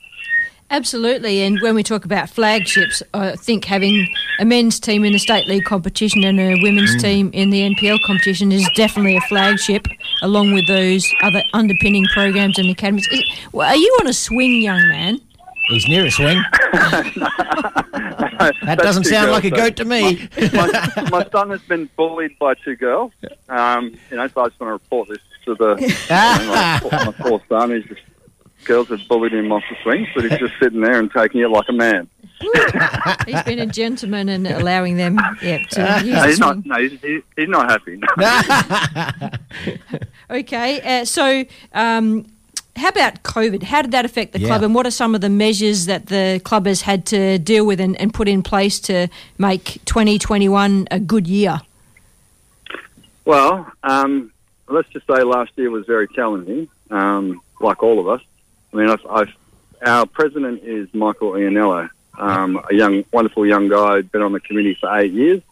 Absolutely, 0.70 1.42
and 1.42 1.60
when 1.60 1.74
we 1.74 1.82
talk 1.82 2.04
about 2.04 2.30
flagships, 2.30 3.02
I 3.12 3.36
think 3.36 3.64
having 3.66 4.08
a 4.40 4.44
men's 4.44 4.80
team 4.80 5.04
in 5.04 5.12
the 5.12 5.18
state 5.18 5.46
league 5.46 5.64
competition 5.64 6.24
and 6.24 6.40
a 6.40 6.56
women's 6.62 6.96
Mm. 6.96 7.00
team 7.02 7.30
in 7.34 7.50
the 7.50 7.60
NPL 7.62 7.98
competition 8.04 8.50
is 8.50 8.66
definitely 8.74 9.16
a 9.16 9.20
flagship, 9.22 9.86
along 10.22 10.52
with 10.54 10.66
those 10.66 11.12
other 11.22 11.42
underpinning 11.52 12.06
programs 12.14 12.58
and 12.58 12.68
academies. 12.70 13.06
Is- 13.12 13.22
well, 13.52 13.68
Are 13.68 13.76
you 13.76 13.96
on 14.00 14.06
a 14.08 14.12
swing, 14.14 14.62
young 14.62 14.88
man? 14.88 15.20
He's 15.68 15.88
near 15.88 16.04
a 16.04 16.10
swing. 16.10 16.42
that 16.72 18.76
doesn't 18.78 19.04
sound 19.04 19.26
girls, 19.26 19.34
like 19.34 19.44
a 19.44 19.50
goat 19.50 19.76
to 19.76 19.84
me. 19.84 20.28
my, 20.52 21.06
my 21.10 21.26
son 21.32 21.50
has 21.50 21.62
been 21.62 21.88
bullied 21.96 22.38
by 22.38 22.54
two 22.54 22.76
girls. 22.76 23.12
Um, 23.48 23.94
you 24.10 24.16
know, 24.16 24.28
so 24.28 24.42
I 24.42 24.48
just 24.48 24.60
want 24.60 24.68
to 24.68 24.72
report 24.72 25.08
this 25.08 25.18
to 25.46 25.54
the 25.54 25.76
you 25.80 25.88
know, 25.88 26.52
my, 26.52 26.78
poor- 26.82 27.04
my 27.06 27.12
poor 27.12 27.40
son. 27.48 27.70
He's 27.70 27.84
just 27.84 28.02
girls 28.64 28.88
have 28.88 29.06
bullied 29.08 29.32
him 29.32 29.52
off 29.52 29.62
the 29.70 29.76
swings, 29.82 30.08
but 30.14 30.24
he's 30.24 30.38
just 30.38 30.54
sitting 30.60 30.80
there 30.80 30.98
and 30.98 31.10
taking 31.10 31.40
it 31.40 31.50
like 31.50 31.66
a 31.68 31.72
man. 31.72 32.08
He's 33.26 33.42
been 33.44 33.58
a 33.58 33.66
gentleman 33.66 34.28
and 34.28 34.46
allowing 34.46 34.96
them, 34.96 35.18
yeah, 35.42 35.58
to 35.58 36.02
use 36.04 36.14
No, 36.14 36.26
he's 36.26 36.40
not. 36.40 36.66
No, 36.66 36.76
he's, 36.76 37.00
he, 37.00 37.20
he's 37.36 37.48
not 37.48 37.70
happy. 37.70 38.00
Okay, 40.30 41.00
uh, 41.00 41.04
so 41.04 41.44
um, 41.72 42.26
how 42.76 42.88
about 42.88 43.22
COVID? 43.22 43.62
How 43.64 43.82
did 43.82 43.92
that 43.92 44.04
affect 44.04 44.32
the 44.32 44.40
Yeah. 44.40 44.48
club, 44.48 44.62
and 44.62 44.74
what 44.74 44.86
are 44.86 44.90
some 44.90 45.14
of 45.14 45.20
the 45.20 45.28
measures 45.30 45.86
that 45.86 46.06
the 46.06 46.40
club 46.44 46.66
has 46.66 46.82
had 46.82 47.06
to 47.06 47.38
deal 47.38 47.64
with 47.66 47.80
and, 47.80 47.98
and 48.00 48.12
put 48.12 48.28
in 48.28 48.42
place 48.42 48.80
to 48.80 49.08
make 49.38 49.78
2021 49.84 50.88
a 50.90 50.98
good 51.00 51.26
year? 51.26 51.60
Well, 53.24 53.70
um, 53.82 54.32
let's 54.68 54.88
just 54.90 55.06
say 55.06 55.22
last 55.22 55.52
year 55.56 55.70
was 55.70 55.86
very 55.86 56.08
challenging, 56.08 56.68
um, 56.90 57.40
like 57.60 57.82
all 57.82 57.98
of 58.00 58.08
us. 58.08 58.20
I 58.72 58.76
mean, 58.76 58.90
I've, 58.90 59.06
I've, 59.08 59.32
our 59.86 60.06
president 60.06 60.62
is 60.62 60.92
Michael 60.92 61.32
Ianello, 61.32 61.88
um, 62.18 62.60
a 62.70 62.74
young, 62.74 63.04
wonderful 63.12 63.46
young 63.46 63.68
guy, 63.68 64.02
been 64.02 64.22
on 64.22 64.32
the 64.32 64.40
committee 64.40 64.76
for 64.80 64.94
eight 64.98 65.12
years. 65.12 65.42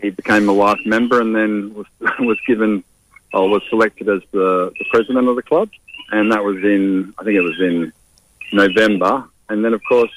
He 0.00 0.10
became 0.10 0.48
a 0.48 0.52
life 0.52 0.80
member 0.84 1.20
and 1.20 1.34
then 1.34 1.74
was 1.74 1.86
was 2.20 2.38
given, 2.46 2.84
or 3.32 3.48
was 3.48 3.62
selected 3.68 4.08
as 4.08 4.22
the, 4.30 4.72
the 4.78 4.84
president 4.90 5.26
of 5.28 5.36
the 5.36 5.42
club, 5.42 5.70
and 6.10 6.32
that 6.32 6.44
was 6.44 6.56
in, 6.58 7.12
I 7.18 7.24
think 7.24 7.36
it 7.36 7.40
was 7.42 7.60
in 7.60 7.92
November. 8.52 9.24
And 9.48 9.64
then, 9.64 9.74
of 9.74 9.80
course, 9.88 10.10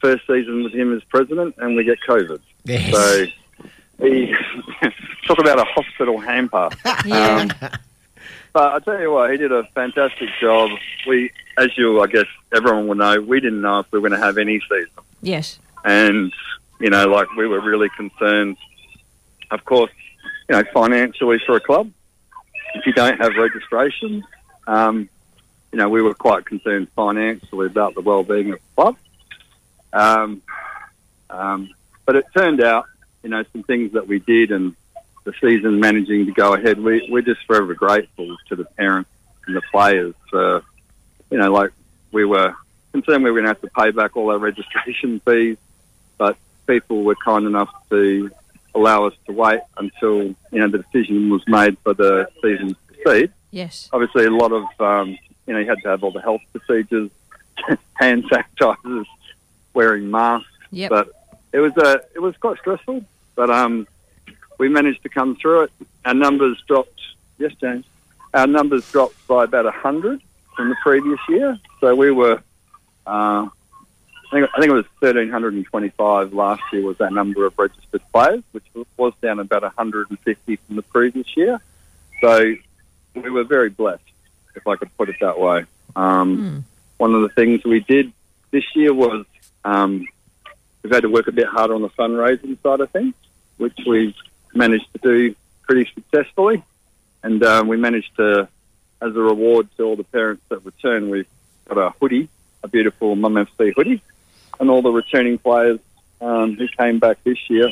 first 0.00 0.26
season 0.26 0.64
with 0.64 0.72
him 0.72 0.94
as 0.96 1.02
president, 1.04 1.54
and 1.58 1.76
we 1.76 1.84
get 1.84 1.98
COVID. 2.08 2.40
Yes. 2.64 2.92
So 2.92 3.26
he 4.06 4.34
talk 5.26 5.38
about 5.38 5.58
a 5.58 5.64
hospital 5.64 6.18
hamper. 6.18 6.68
Yeah. 7.06 7.48
Um, 7.62 7.70
but 8.52 8.74
I 8.74 8.78
tell 8.80 9.00
you 9.00 9.10
what, 9.10 9.30
he 9.30 9.38
did 9.38 9.50
a 9.50 9.64
fantastic 9.74 10.28
job. 10.40 10.70
We, 11.08 11.30
as 11.56 11.68
you, 11.78 12.02
I 12.02 12.06
guess, 12.06 12.26
everyone 12.54 12.86
will 12.86 12.96
know, 12.96 13.18
we 13.20 13.40
didn't 13.40 13.62
know 13.62 13.78
if 13.80 13.86
we 13.90 13.98
were 13.98 14.08
going 14.10 14.20
to 14.20 14.24
have 14.26 14.36
any 14.36 14.60
season, 14.60 14.90
Yes. 15.22 15.58
and 15.84 16.30
you 16.78 16.90
know, 16.90 17.06
like 17.06 17.30
we 17.34 17.46
were 17.46 17.60
really 17.62 17.88
concerned. 17.96 18.58
Of 19.50 19.64
course, 19.64 19.90
you 20.50 20.56
know, 20.56 20.64
financially 20.74 21.38
for 21.46 21.56
a 21.56 21.60
club, 21.60 21.90
if 22.74 22.84
you 22.86 22.92
don't 22.92 23.18
have 23.20 23.32
registration, 23.36 24.22
um, 24.66 25.08
you 25.72 25.78
know, 25.78 25.88
we 25.88 26.02
were 26.02 26.14
quite 26.14 26.44
concerned 26.44 26.88
financially 26.94 27.66
about 27.66 27.94
the 27.94 28.02
well-being 28.02 28.52
of 28.52 28.58
the 28.58 28.82
club. 28.82 28.96
Um, 29.92 30.42
um, 31.30 31.70
but 32.04 32.16
it 32.16 32.26
turned 32.36 32.62
out, 32.62 32.86
you 33.22 33.30
know, 33.30 33.42
some 33.52 33.62
things 33.62 33.92
that 33.92 34.06
we 34.06 34.18
did 34.18 34.52
and 34.52 34.76
the 35.24 35.32
season 35.40 35.80
managing 35.80 36.26
to 36.26 36.32
go 36.32 36.54
ahead, 36.54 36.78
we, 36.78 37.08
we're 37.10 37.22
just 37.22 37.44
forever 37.46 37.74
grateful 37.74 38.36
to 38.48 38.56
the 38.56 38.64
parents 38.64 39.10
and 39.46 39.56
the 39.56 39.62
players 39.70 40.14
for, 40.30 40.62
you 41.30 41.38
know, 41.38 41.50
like 41.50 41.70
we 42.10 42.24
were 42.24 42.54
concerned 42.92 43.24
we 43.24 43.30
were 43.30 43.40
going 43.40 43.44
to 43.44 43.50
have 43.50 43.60
to 43.62 43.70
pay 43.70 43.90
back 43.90 44.16
all 44.16 44.30
our 44.30 44.38
registration 44.38 45.20
fees, 45.20 45.56
but 46.18 46.36
people 46.66 47.02
were 47.02 47.14
kind 47.14 47.46
enough 47.46 47.70
to 47.88 48.30
allow 48.74 49.06
us 49.06 49.14
to 49.26 49.32
wait 49.32 49.60
until, 49.78 50.22
you 50.22 50.36
know, 50.52 50.68
the 50.68 50.78
decision 50.78 51.30
was 51.30 51.42
made 51.46 51.78
for 51.78 51.94
the 51.94 52.28
season 52.42 52.68
to 52.68 52.74
proceed 53.02 53.32
Yes. 53.50 53.90
obviously 53.92 54.24
a 54.24 54.30
lot 54.30 54.50
of 54.50 54.64
um, 54.80 55.18
you 55.46 55.54
know 55.54 55.60
you 55.60 55.68
had 55.68 55.78
to 55.82 55.88
have 55.88 56.04
all 56.04 56.12
the 56.12 56.20
health 56.20 56.42
procedures, 56.52 57.10
hand 57.94 58.24
sanitizers, 58.24 59.06
wearing 59.74 60.10
masks. 60.10 60.48
Yep. 60.70 60.90
But 60.90 61.08
it 61.52 61.60
was 61.60 61.76
a 61.76 62.02
it 62.14 62.20
was 62.20 62.36
quite 62.36 62.58
stressful, 62.58 63.04
but 63.34 63.50
um, 63.50 63.86
we 64.58 64.68
managed 64.68 65.02
to 65.02 65.08
come 65.08 65.36
through 65.36 65.62
it. 65.62 65.72
Our 66.04 66.14
numbers 66.14 66.62
dropped. 66.66 67.00
Yes, 67.38 67.52
James. 67.60 67.84
Our 68.34 68.46
numbers 68.46 68.90
dropped 68.90 69.26
by 69.26 69.44
about 69.44 69.72
hundred 69.74 70.20
from 70.56 70.68
the 70.68 70.76
previous 70.82 71.20
year. 71.28 71.58
So 71.80 71.94
we 71.94 72.10
were. 72.10 72.42
Uh, 73.06 73.48
I 74.32 74.34
think, 74.36 74.50
I 74.54 74.60
think 74.60 74.70
it 74.70 74.74
was 74.74 74.86
1,325 75.00 76.32
last 76.32 76.62
year 76.72 76.82
was 76.82 76.98
our 77.02 77.10
number 77.10 77.44
of 77.44 77.58
registered 77.58 78.00
players, 78.14 78.42
which 78.52 78.64
was 78.96 79.12
down 79.20 79.40
about 79.40 79.60
150 79.60 80.56
from 80.56 80.76
the 80.76 80.82
previous 80.82 81.26
year. 81.36 81.60
So 82.22 82.54
we 83.14 83.28
were 83.28 83.44
very 83.44 83.68
blessed, 83.68 84.02
if 84.54 84.66
I 84.66 84.76
could 84.76 84.94
put 84.96 85.08
it 85.08 85.16
that 85.20 85.38
way. 85.38 85.64
Um, 85.96 86.64
One 86.98 87.14
of 87.14 87.22
the 87.22 87.28
things 87.30 87.64
we 87.64 87.80
did 87.80 88.12
this 88.50 88.64
year 88.74 88.94
was 88.94 89.26
um, 89.64 90.06
we've 90.82 90.92
had 90.92 91.02
to 91.02 91.08
work 91.08 91.26
a 91.26 91.32
bit 91.32 91.46
harder 91.46 91.74
on 91.74 91.82
the 91.82 91.90
fundraising 91.90 92.60
side 92.62 92.80
of 92.80 92.90
things, 92.90 93.14
which 93.56 93.78
we've 93.86 94.14
managed 94.54 94.86
to 94.92 94.98
do 94.98 95.34
pretty 95.62 95.90
successfully. 95.94 96.62
And 97.22 97.42
um, 97.44 97.68
we 97.68 97.76
managed 97.76 98.16
to, 98.16 98.48
as 99.00 99.16
a 99.16 99.20
reward 99.20 99.68
to 99.76 99.84
all 99.84 99.96
the 99.96 100.04
parents 100.04 100.42
that 100.48 100.64
return, 100.64 101.10
we've 101.10 101.26
got 101.68 101.78
a 101.78 101.90
hoodie 102.00 102.28
a 102.62 102.68
beautiful 102.68 103.16
Mum 103.16 103.34
FC 103.34 103.72
hoodie, 103.74 104.02
and 104.60 104.70
all 104.70 104.82
the 104.82 104.90
returning 104.90 105.38
players 105.38 105.80
um, 106.20 106.54
who 106.56 106.68
came 106.68 106.98
back 106.98 107.22
this 107.24 107.38
year 107.50 107.68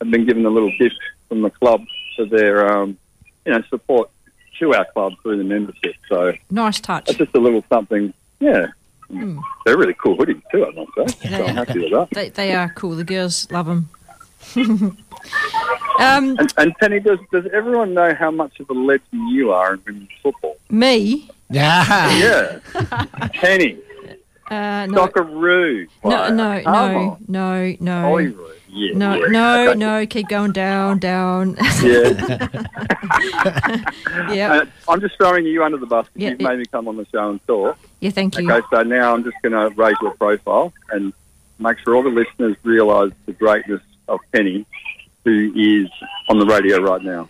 have 0.00 0.10
been 0.10 0.24
given 0.24 0.46
a 0.46 0.50
little 0.50 0.72
gift 0.78 0.98
from 1.28 1.42
the 1.42 1.50
club 1.50 1.84
for 2.16 2.24
their, 2.24 2.72
um, 2.72 2.96
you 3.44 3.52
know, 3.52 3.62
support 3.68 4.10
to 4.58 4.74
our 4.74 4.84
club 4.92 5.14
through 5.22 5.38
the 5.38 5.44
membership. 5.44 5.94
So 6.08 6.32
Nice 6.50 6.80
touch. 6.80 7.06
that's 7.06 7.18
just 7.18 7.34
a 7.34 7.40
little 7.40 7.64
something. 7.68 8.12
Yeah, 8.40 8.66
Mm. 9.10 9.40
they're 9.64 9.78
really 9.78 9.94
cool 9.94 10.18
hoodies 10.18 10.42
too. 10.52 10.66
I 10.66 10.70
must 10.72 11.18
say. 11.22 11.28
So 11.30 11.44
I'm 11.46 11.54
happy 11.56 11.78
with 11.80 11.92
that. 11.92 12.08
They, 12.10 12.28
they 12.28 12.54
are 12.54 12.68
cool. 12.74 12.94
The 12.94 13.04
girls 13.04 13.50
love 13.50 13.64
them. 13.66 13.88
um, 15.98 16.36
And, 16.38 16.52
and 16.56 16.74
Penny, 16.78 17.00
does 17.00 17.18
does 17.32 17.46
everyone 17.52 17.94
know 17.94 18.14
how 18.14 18.30
much 18.30 18.60
of 18.60 18.68
a 18.70 18.74
legend 18.74 19.30
you 19.30 19.50
are 19.52 19.74
in 19.74 19.82
women's 19.86 20.08
football? 20.22 20.56
me? 20.70 21.28
Yeah, 21.50 22.12
yeah. 22.74 23.26
Penny, 23.34 23.78
Uh, 24.50 24.86
no, 24.90 25.06
Socceroo. 25.08 25.86
no, 26.04 26.10
player. 26.10 26.30
no, 26.30 26.60
no, 26.60 27.18
no, 27.26 27.76
no. 27.80 28.00
Hollywood. 28.02 28.57
Yeah, 28.70 28.96
No, 28.96 29.14
yeah. 29.14 29.26
no, 29.28 29.72
no. 29.74 30.06
Keep 30.06 30.28
going 30.28 30.52
down, 30.52 30.98
down. 30.98 31.56
Yeah. 31.82 32.48
yeah, 34.32 34.52
Uh, 34.52 34.64
I'm 34.88 35.00
just 35.00 35.16
throwing 35.16 35.46
you 35.46 35.62
under 35.64 35.78
the 35.78 35.86
bus 35.86 36.06
because 36.08 36.22
Yeah, 36.22 36.30
you've 36.30 36.40
made 36.40 36.58
me 36.58 36.64
come 36.66 36.88
on 36.88 36.96
the 36.96 37.06
show 37.06 37.30
and 37.30 37.46
talk. 37.46 37.78
yeah. 38.00 38.10
Thank 38.10 38.38
you. 38.38 38.50
Okay, 38.50 38.66
so 38.70 38.82
now 38.82 39.14
I'm 39.14 39.24
just 39.24 39.36
going 39.42 39.52
to 39.52 39.74
raise 39.80 39.96
your 40.02 40.12
profile 40.16 40.72
and 40.90 41.12
make 41.58 41.78
sure 41.80 41.96
all 41.96 42.02
the 42.02 42.10
listeners 42.10 42.56
realise 42.62 43.12
the 43.26 43.32
greatness 43.32 43.80
of 44.06 44.20
Penny, 44.32 44.64
who 45.24 45.52
is 45.56 45.88
on 46.28 46.38
the 46.38 46.46
radio 46.46 46.78
right 46.80 47.02
now, 47.02 47.28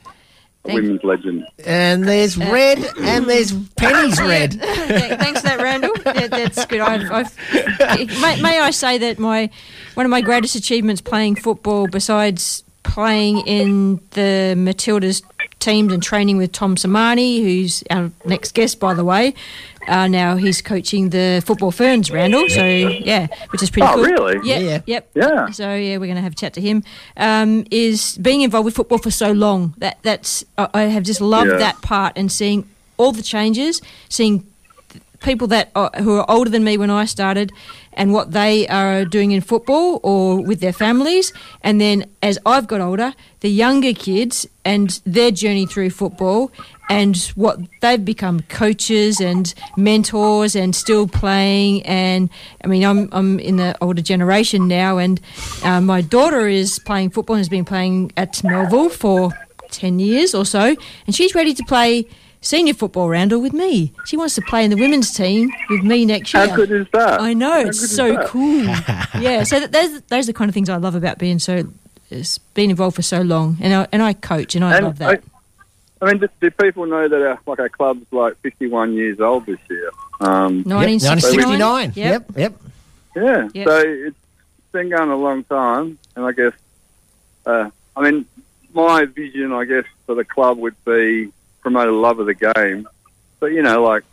women's 0.75 1.05
legend. 1.05 1.47
And 1.65 2.05
there's 2.07 2.37
red, 2.37 2.79
and 3.01 3.27
there's 3.27 3.53
Penny's 3.77 4.21
red. 4.21 4.55
Thanks 4.61 5.41
for 5.41 5.49
that, 5.49 5.61
Randall. 5.61 5.93
Yeah, 6.05 6.29
that's 6.29 6.65
good. 6.67 6.81
I've, 6.81 7.11
I've, 7.11 8.21
may, 8.21 8.41
may 8.41 8.61
I 8.61 8.71
say 8.71 8.99
that 8.99 9.19
my 9.19 9.51
one 9.95 10.07
of 10.07 10.11
my 10.11 10.21
greatest 10.21 10.55
achievements 10.55 11.01
playing 11.01 11.37
football, 11.37 11.87
besides 11.89 12.63
playing 12.83 13.41
in 13.47 13.97
the 14.13 14.55
Matildas 14.57 15.23
teams 15.59 15.93
and 15.93 16.03
training 16.03 16.37
with 16.37 16.53
Tom 16.53 16.77
Sermanni, 16.77 17.43
who's 17.43 17.83
our 17.91 18.11
next 18.25 18.55
guest, 18.55 18.81
by 18.81 18.95
the 18.95 19.05
way. 19.05 19.35
Uh, 19.89 20.07
now 20.09 20.37
he's 20.37 20.61
coaching 20.63 21.11
the 21.11 21.43
football 21.45 21.71
ferns, 21.71 22.11
Randall. 22.11 22.49
So 22.49 22.65
yeah, 22.65 23.27
which 23.51 23.63
is 23.63 23.71
pretty 23.71 23.89
Oh, 23.89 23.95
cool. 23.95 24.05
really? 24.05 24.49
Yeah, 24.49 24.59
Yeah. 24.59 24.81
Yep. 24.87 25.11
Yeah. 25.15 25.51
So 25.51 25.75
yeah, 25.75 25.97
we're 25.97 26.07
going 26.07 26.17
to 26.17 26.23
have 26.23 26.33
a 26.33 26.37
chat 26.37 26.53
to 26.55 26.61
him. 26.61 26.83
Um, 27.17 27.65
is 27.71 28.19
being 28.19 28.43
involved 28.43 28.67
with 28.67 28.77
football 28.77 28.99
for 28.99 29.11
so 29.11 29.33
long 29.33 29.75
that 29.79 29.99
that's 30.03 30.45
I, 30.57 30.69
I 30.75 30.83
have 30.83 31.03
just 31.05 31.21
loved 31.21 31.51
Yeah. 31.51 31.59
that 31.59 31.81
part 31.83 32.13
and 32.17 32.31
seeing 32.31 32.69
all 32.99 33.13
the 33.13 33.23
changes, 33.23 33.81
seeing 34.09 34.45
people 35.21 35.49
that 35.49 35.71
are, 35.75 35.91
who 35.99 36.17
are 36.17 36.31
older 36.31 36.49
than 36.51 36.63
me 36.63 36.77
when 36.79 36.91
I 36.91 37.05
started 37.05 37.51
and 37.93 38.13
what 38.13 38.31
they 38.31 38.69
are 38.69 39.05
doing 39.05 39.33
in 39.33 39.41
football 39.41 39.99
or 40.05 40.41
with 40.41 40.61
their 40.61 40.73
families 40.73 41.33
and 41.63 41.81
then 41.81 42.05
as 42.23 42.39
I've 42.47 42.69
got 42.69 42.81
older 42.81 43.15
the 43.41 43.51
younger 43.51 43.93
kids 43.95 44.47
and 44.65 45.01
their 45.05 45.33
journey 45.33 45.67
through 45.67 45.91
football 45.91 46.53
and 46.89 47.17
what 47.35 47.59
they've 47.81 48.05
become 48.05 48.41
coaches 48.49 49.21
and 49.21 49.55
mentors 49.77 50.57
and 50.57 50.75
still 50.75 51.07
playing 51.07 51.83
and 51.85 52.31
I 52.65 52.67
mean 52.67 52.85
I'm 52.85 53.09
I'm 53.13 53.39
in 53.39 53.57
the 53.57 53.77
older 53.81 54.03
generation 54.03 54.69
now 54.69 54.99
and 54.99 55.21
uh, 55.65 55.81
my 55.81 56.01
daughter 56.01 56.49
is 56.49 56.79
playing 56.79 57.11
football 57.11 57.35
and 57.37 57.41
has 57.41 57.49
been 57.49 57.65
playing 57.65 58.13
at 58.17 58.43
Melville 58.43 58.89
for 58.89 59.33
10 59.71 59.99
years 59.99 60.35
or 60.35 60.45
so 60.45 60.75
and 61.07 61.15
she's 61.15 61.35
ready 61.35 61.55
to 61.55 61.65
play 61.65 62.07
senior 62.41 62.73
football 62.73 63.09
Randall 63.09 63.41
with 63.41 63.53
me. 63.53 63.93
She 64.07 64.17
wants 64.17 64.37
to 64.37 64.43
play 64.43 64.65
in 64.65 64.71
the 64.71 64.77
women's 64.77 65.13
team 65.13 65.51
with 65.69 65.83
me 65.83 66.05
next 66.05 66.33
year. 66.33 66.47
How 66.49 66.55
good 66.57 66.71
is 66.71 66.87
that? 66.93 67.21
I 67.21 67.35
know 67.35 67.51
How 67.51 67.61
it's 67.67 67.91
so 67.95 68.25
cool. 68.29 68.63
yeah, 69.21 69.43
so 69.43 69.59
that, 69.61 69.73
those 69.73 70.01
those 70.03 70.29
are 70.29 70.33
the 70.33 70.39
kind 70.39 70.49
of 70.49 70.55
things 70.55 70.69
I 70.69 70.77
love 70.77 70.95
about 70.95 71.19
being 71.19 71.41
so 71.41 71.65
being 72.55 72.71
involved 72.71 72.97
for 72.97 73.03
so 73.03 73.21
long, 73.23 73.59
and 73.61 73.75
I 73.75 73.89
and 73.93 74.03
I 74.03 74.13
coach, 74.13 74.55
and 74.55 74.65
I 74.65 74.77
And 74.77 74.85
love 74.87 74.99
that. 74.99 75.09
I, 75.11 75.38
I 76.01 76.07
mean, 76.07 76.19
do, 76.19 76.29
do 76.41 76.51
people 76.51 76.87
know 76.87 77.09
that 77.09 77.21
our, 77.21 77.39
like 77.47 77.59
our 77.59 77.69
club's 77.69 78.07
like 78.13 78.37
51 78.41 78.95
years 78.95 79.21
old 79.21 79.47
this 79.47 79.59
year? 79.69 79.91
Um, 80.21 80.59
Yep, 80.59 80.67
1969. 80.67 81.59
1969. 81.61 81.93
Yep, 81.97 82.31
yep. 82.37 82.61
Yeah. 83.17 83.49
Yep. 83.53 83.67
So 83.67 83.83
it's 83.85 84.17
been 84.73 84.89
going 84.91 85.11
a 85.11 85.17
long 85.17 85.45
time, 85.45 85.99
and 86.15 86.25
I 86.25 86.33
guess, 86.33 86.53
uh, 87.47 87.71
I 87.97 88.03
mean, 88.03 88.27
my 88.73 89.07
vision, 89.07 89.53
I 89.53 89.65
guess, 89.65 89.85
for 90.07 90.15
the 90.15 90.25
club 90.25 90.59
would 90.59 90.77
be 90.85 91.33
promote 91.61 91.89
a 91.89 91.93
love 91.93 92.21
of 92.21 92.27
the 92.27 92.35
game. 92.35 92.89
But 93.41 93.47
you 93.47 93.63
know, 93.63 93.83
like 93.83 94.05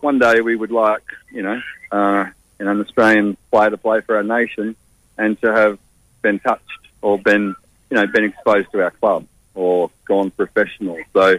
one 0.00 0.18
day 0.18 0.40
we 0.40 0.54
would 0.54 0.70
like, 0.70 1.02
you 1.32 1.42
know, 1.42 1.60
uh, 1.90 2.26
you 2.58 2.64
know, 2.64 2.72
an 2.72 2.80
Australian 2.80 3.36
player 3.50 3.70
to 3.70 3.76
play 3.76 4.00
for 4.02 4.16
our 4.16 4.22
nation, 4.22 4.76
and 5.16 5.40
to 5.40 5.52
have 5.52 5.78
been 6.22 6.38
touched 6.38 6.62
or 7.02 7.18
been, 7.18 7.56
you 7.90 7.96
know, 7.96 8.06
been 8.06 8.24
exposed 8.24 8.70
to 8.72 8.82
our 8.82 8.90
club 8.92 9.26
or 9.58 9.90
gone 10.06 10.30
professional. 10.30 10.96
So. 11.12 11.38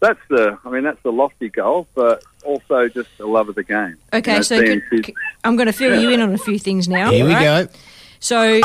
That's 0.00 0.18
the, 0.28 0.58
I 0.64 0.70
mean, 0.70 0.82
that's 0.82 1.00
the 1.04 1.12
lofty 1.12 1.48
goal, 1.48 1.86
but 1.94 2.24
also 2.44 2.88
just 2.88 3.08
a 3.20 3.24
love 3.24 3.48
of 3.48 3.54
the 3.54 3.62
game. 3.62 3.96
Okay, 4.12 4.32
You 4.32 4.38
know, 4.38 4.42
so 4.42 4.58
seeing 4.58 4.82
could, 4.90 5.12
I'm 5.44 5.54
going 5.54 5.66
to 5.68 5.72
fill 5.72 5.94
you 6.02 6.10
in 6.10 6.20
on 6.20 6.32
a 6.34 6.38
few 6.38 6.58
things 6.58 6.88
now. 6.88 7.12
Here 7.12 7.24
we 7.24 7.32
right? 7.32 7.68
go. 7.70 7.78
So 8.18 8.60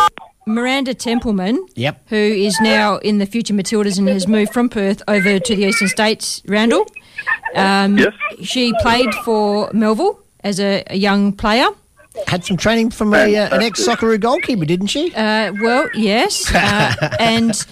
Miranda 0.48 0.96
Templeman, 0.96 1.64
Yep. 1.76 2.10
who 2.10 2.16
is 2.16 2.60
now 2.60 2.98
in 2.98 3.20
the 3.20 3.28
future 3.28 3.54
Matildas 3.54 4.00
and 4.00 4.08
has 4.08 4.28
moved 4.28 4.52
from 4.52 4.68
Perth 4.68 5.04
over 5.08 5.38
to 5.38 5.56
the 5.56 5.66
Eastern 5.66 5.90
States, 5.90 6.42
Randall. 6.48 6.88
Um, 7.54 8.00
Yes. 8.00 8.14
She 8.42 8.74
played 8.82 9.14
for 9.24 9.70
Melville 9.74 10.20
as 10.44 10.60
a, 10.60 10.84
a 10.88 10.96
young 10.98 11.34
player. 11.34 11.68
Had 12.26 12.46
some 12.46 12.58
training 12.58 12.90
from 12.90 13.14
a, 13.14 13.36
uh, 13.38 13.56
an 13.56 13.62
ex 13.62 13.86
Socceroo 13.88 14.20
goalkeeper, 14.20 14.66
didn't 14.66 14.88
she? 14.88 15.14
Uh, 15.14 15.54
well, 15.62 15.88
yes. 15.94 16.52
Uh, 16.52 16.96
and 17.20 17.64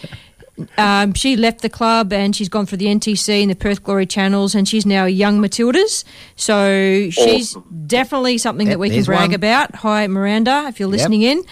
um, 0.77 1.13
she 1.13 1.35
left 1.35 1.61
the 1.61 1.69
club 1.69 2.13
and 2.13 2.35
she's 2.35 2.49
gone 2.49 2.65
for 2.65 2.77
the 2.77 2.85
NTC 2.85 3.41
and 3.41 3.51
the 3.51 3.55
Perth 3.55 3.83
Glory 3.83 4.05
channels 4.05 4.55
and 4.55 4.67
she's 4.67 4.85
now 4.85 5.05
young 5.05 5.39
Matildas. 5.41 6.03
So 6.35 7.09
she's 7.09 7.55
definitely 7.87 8.37
something 8.37 8.67
Yep, 8.67 8.73
that 8.75 8.79
we 8.79 8.89
can 8.89 9.03
brag 9.03 9.29
one. 9.29 9.33
about. 9.35 9.75
Hi, 9.75 10.07
Miranda, 10.07 10.65
if 10.67 10.79
you're 10.79 10.89
listening 10.89 11.23
in. 11.23 11.43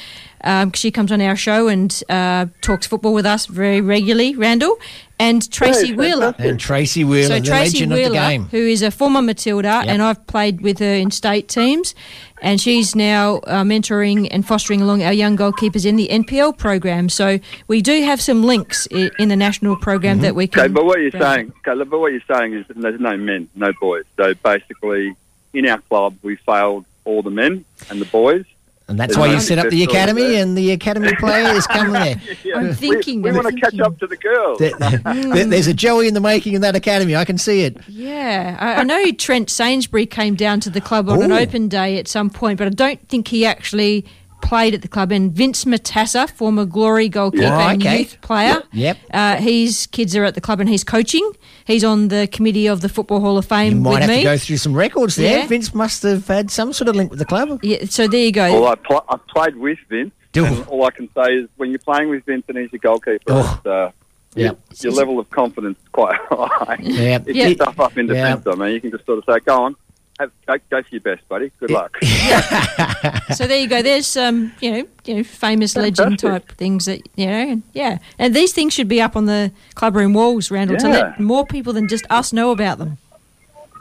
Um, 0.45 0.71
'cause 0.71 0.81
she 0.81 0.91
comes 0.91 1.09
on 1.13 1.21
our 1.21 1.37
show 1.37 1.69
and 1.69 2.03
uh, 2.09 2.47
talks 2.61 2.85
football 2.85 3.13
with 3.13 3.25
us 3.25 3.45
very 3.45 3.79
regularly, 3.79 4.35
Randall. 4.35 4.77
And 5.17 5.49
Tracy 5.49 5.87
Hey, 5.87 5.93
Wheeler. 5.93 6.35
And 6.37 6.59
Tracy 6.59 7.05
Wheeler, 7.05 7.27
So 7.29 7.39
the 7.39 7.45
Tracy 7.47 7.77
legend 7.77 7.93
Wheeler, 7.93 8.05
of 8.07 8.11
the 8.11 8.17
game. 8.19 8.47
who 8.51 8.57
is 8.57 8.81
a 8.81 8.91
former 8.91 9.21
Matilda, 9.21 9.83
and 9.87 10.01
I've 10.01 10.27
played 10.27 10.59
with 10.59 10.79
her 10.79 10.93
in 10.95 11.11
state 11.11 11.47
teams, 11.47 11.95
and 12.43 12.61
she's 12.61 12.95
now 12.95 13.37
uh, 13.47 13.63
mentoring 13.63 14.27
and 14.29 14.45
fostering 14.45 14.81
along 14.81 15.01
our 15.01 15.13
young 15.13 15.35
goalkeepers 15.35 15.85
in 15.85 15.95
the 15.95 16.07
NPL 16.09 16.55
program. 16.57 17.09
So 17.09 17.39
we 17.67 17.81
do 17.81 18.03
have 18.03 18.21
some 18.21 18.43
links 18.43 18.87
i- 18.93 19.09
in 19.17 19.29
the 19.29 19.35
national 19.35 19.77
program 19.77 20.19
that 20.19 20.35
we 20.35 20.45
can. 20.47 20.63
Okay, 20.65 20.73
but 20.73 20.85
what 20.85 20.99
you're 20.99 21.09
browse. 21.11 21.35
saying, 21.35 21.53
okay, 21.67 21.83
but 21.89 21.99
what 21.99 22.11
you're 22.11 22.21
saying 22.31 22.53
is 22.53 22.65
there's 22.75 22.99
no 22.99 23.17
men, 23.17 23.49
no 23.55 23.71
boys. 23.81 24.03
So 24.17 24.33
basically, 24.35 25.15
in 25.53 25.67
our 25.67 25.79
club, 25.79 26.17
we 26.21 26.35
failed 26.35 26.85
all 27.05 27.21
the 27.23 27.31
men 27.31 27.63
and 27.89 27.99
the 28.01 28.05
boys. 28.05 28.45
And 28.89 28.99
that's 28.99 29.17
why 29.17 29.27
you 29.27 29.39
set 29.39 29.59
up 29.59 29.69
the 29.69 29.81
academy, 29.83 30.35
and 30.35 30.57
the 30.57 30.71
academy 30.71 31.13
players 31.19 31.65
come 31.67 31.91
there. 31.93 32.15
I'm 32.55 32.73
thinking. 32.73 33.21
We, 33.21 33.29
I'm 33.29 33.35
want 33.37 33.47
to 33.47 33.59
catch 33.59 33.79
up 33.79 33.97
to 33.99 34.07
the 34.07 34.17
girls. 34.17 34.59
There- 34.59 34.71
there- 35.33 35.45
There's 35.45 35.67
a 35.67 35.73
Joey 35.73 36.07
in 36.09 36.13
the 36.13 36.19
making 36.19 36.53
in 36.53 36.61
that 36.61 36.75
academy. 36.75 37.15
I 37.15 37.23
can 37.23 37.37
see 37.37 37.61
it. 37.61 37.77
Yeah, 37.87 38.57
I, 38.59 38.81
I 38.81 38.83
know 38.83 39.11
Trent 39.13 39.49
Sainsbury 39.49 40.05
came 40.05 40.35
down 40.35 40.59
to 40.61 40.69
the 40.69 40.81
club 40.81 41.07
on 41.09 41.21
an 41.21 41.31
open 41.31 41.69
day 41.69 41.97
at 41.97 42.07
some 42.09 42.29
point, 42.29 42.57
but 42.57 42.67
I 42.67 42.71
don't 42.71 43.07
think 43.07 43.29
he 43.29 43.45
actually 43.45 44.05
played 44.43 44.73
at 44.75 44.81
the 44.83 44.87
club. 44.87 45.11
And 45.11 45.31
Vince 45.31 45.65
Matassa, 45.65 46.29
former 46.29 46.65
Glory 46.65 47.09
goalkeeper 47.09 47.43
Yeah. 47.45 47.69
and 47.71 47.81
Okay. 47.81 47.99
youth 47.99 48.17
player, 48.21 48.61
Yep. 48.73 48.97
uh, 49.13 49.35
his 49.37 49.87
kids 49.87 50.15
are 50.15 50.25
at 50.25 50.35
the 50.35 50.41
club 50.41 50.59
and 50.59 50.69
he's 50.69 50.83
coaching. 50.83 51.27
He's 51.65 51.83
on 51.83 52.09
the 52.09 52.27
committee 52.31 52.67
of 52.67 52.81
the 52.81 52.89
Football 52.89 53.21
Hall 53.21 53.37
of 53.37 53.45
Fame. 53.45 53.65
You 53.65 53.71
Fame 53.71 53.83
might 53.83 53.89
with 53.91 53.99
have 54.01 54.09
me. 54.09 54.17
to 54.17 54.23
go 54.23 54.37
through 54.37 54.57
some 54.57 54.73
records 54.75 55.15
there. 55.15 55.39
Yeah. 55.39 55.47
Vince 55.47 55.73
must 55.73 56.03
have 56.03 56.27
had 56.27 56.51
some 56.51 56.73
sort 56.73 56.89
of 56.89 56.95
link 56.95 57.09
with 57.09 57.19
the 57.19 57.25
club. 57.25 57.59
yeah, 57.63 57.85
so 57.85 58.07
there 58.07 58.19
you 58.25 58.31
go. 58.31 58.61
Well, 58.61 58.67
I, 58.71 58.75
pl- 58.75 59.05
I 59.09 59.17
played 59.29 59.55
with 59.55 59.79
Vince. 59.89 60.11
And 60.35 60.65
all 60.67 60.83
I 60.85 60.91
can 60.91 61.07
say 61.15 61.31
is 61.35 61.47
when 61.57 61.69
you're 61.69 61.79
playing 61.79 62.09
with 62.09 62.25
Vince 62.25 62.43
and 62.49 62.57
he's 62.57 62.71
your 62.71 62.79
goalkeeper, 62.79 63.21
Oh. 63.29 63.61
uh, 63.65 63.91
Yep. 64.35 64.57
your 64.81 64.93
level 64.93 65.19
of 65.19 65.29
confidence 65.29 65.77
is 65.77 65.87
quite 65.91 66.15
high. 66.29 66.77
Yeah. 66.81 67.19
If 67.25 67.35
Yeah. 67.35 67.47
you 67.49 67.53
stuff 67.55 67.79
up 67.79 67.95
in 67.99 68.07
Yeah. 68.07 68.13
defence, 68.35 68.47
I 68.47 68.55
mean, 68.55 68.73
you 68.73 68.81
can 68.81 68.89
just 68.91 69.05
sort 69.05 69.19
of 69.19 69.25
say, 69.31 69.39
go 69.45 69.61
on, 69.61 69.75
have, 70.19 70.31
go, 70.45 70.55
go 70.69 70.81
for 70.83 70.89
your 70.91 71.01
best, 71.01 71.27
buddy. 71.27 71.51
Good 71.59 71.71
luck. 71.71 71.97
so 73.35 73.47
there 73.47 73.59
you 73.59 73.67
go. 73.67 73.81
There's 73.81 74.07
some, 74.07 74.53
you 74.59 74.71
know, 74.71 74.87
you 75.05 75.15
know, 75.15 75.23
famous 75.23 75.75
legend 75.75 76.21
Fantastic. 76.21 76.47
type 76.47 76.57
things 76.57 76.85
that 76.85 77.01
you 77.15 77.25
know, 77.25 77.33
and 77.33 77.63
yeah. 77.73 77.97
And 78.19 78.35
these 78.35 78.53
things 78.53 78.73
should 78.73 78.87
be 78.87 79.01
up 79.01 79.15
on 79.15 79.25
the 79.25 79.51
clubroom 79.75 80.13
walls, 80.13 80.51
Randall, 80.51 80.77
to 80.77 80.87
let 80.87 81.19
more 81.19 81.45
people 81.45 81.73
than 81.73 81.87
just 81.87 82.05
us 82.09 82.31
know 82.31 82.51
about 82.51 82.77
them. 82.77 82.97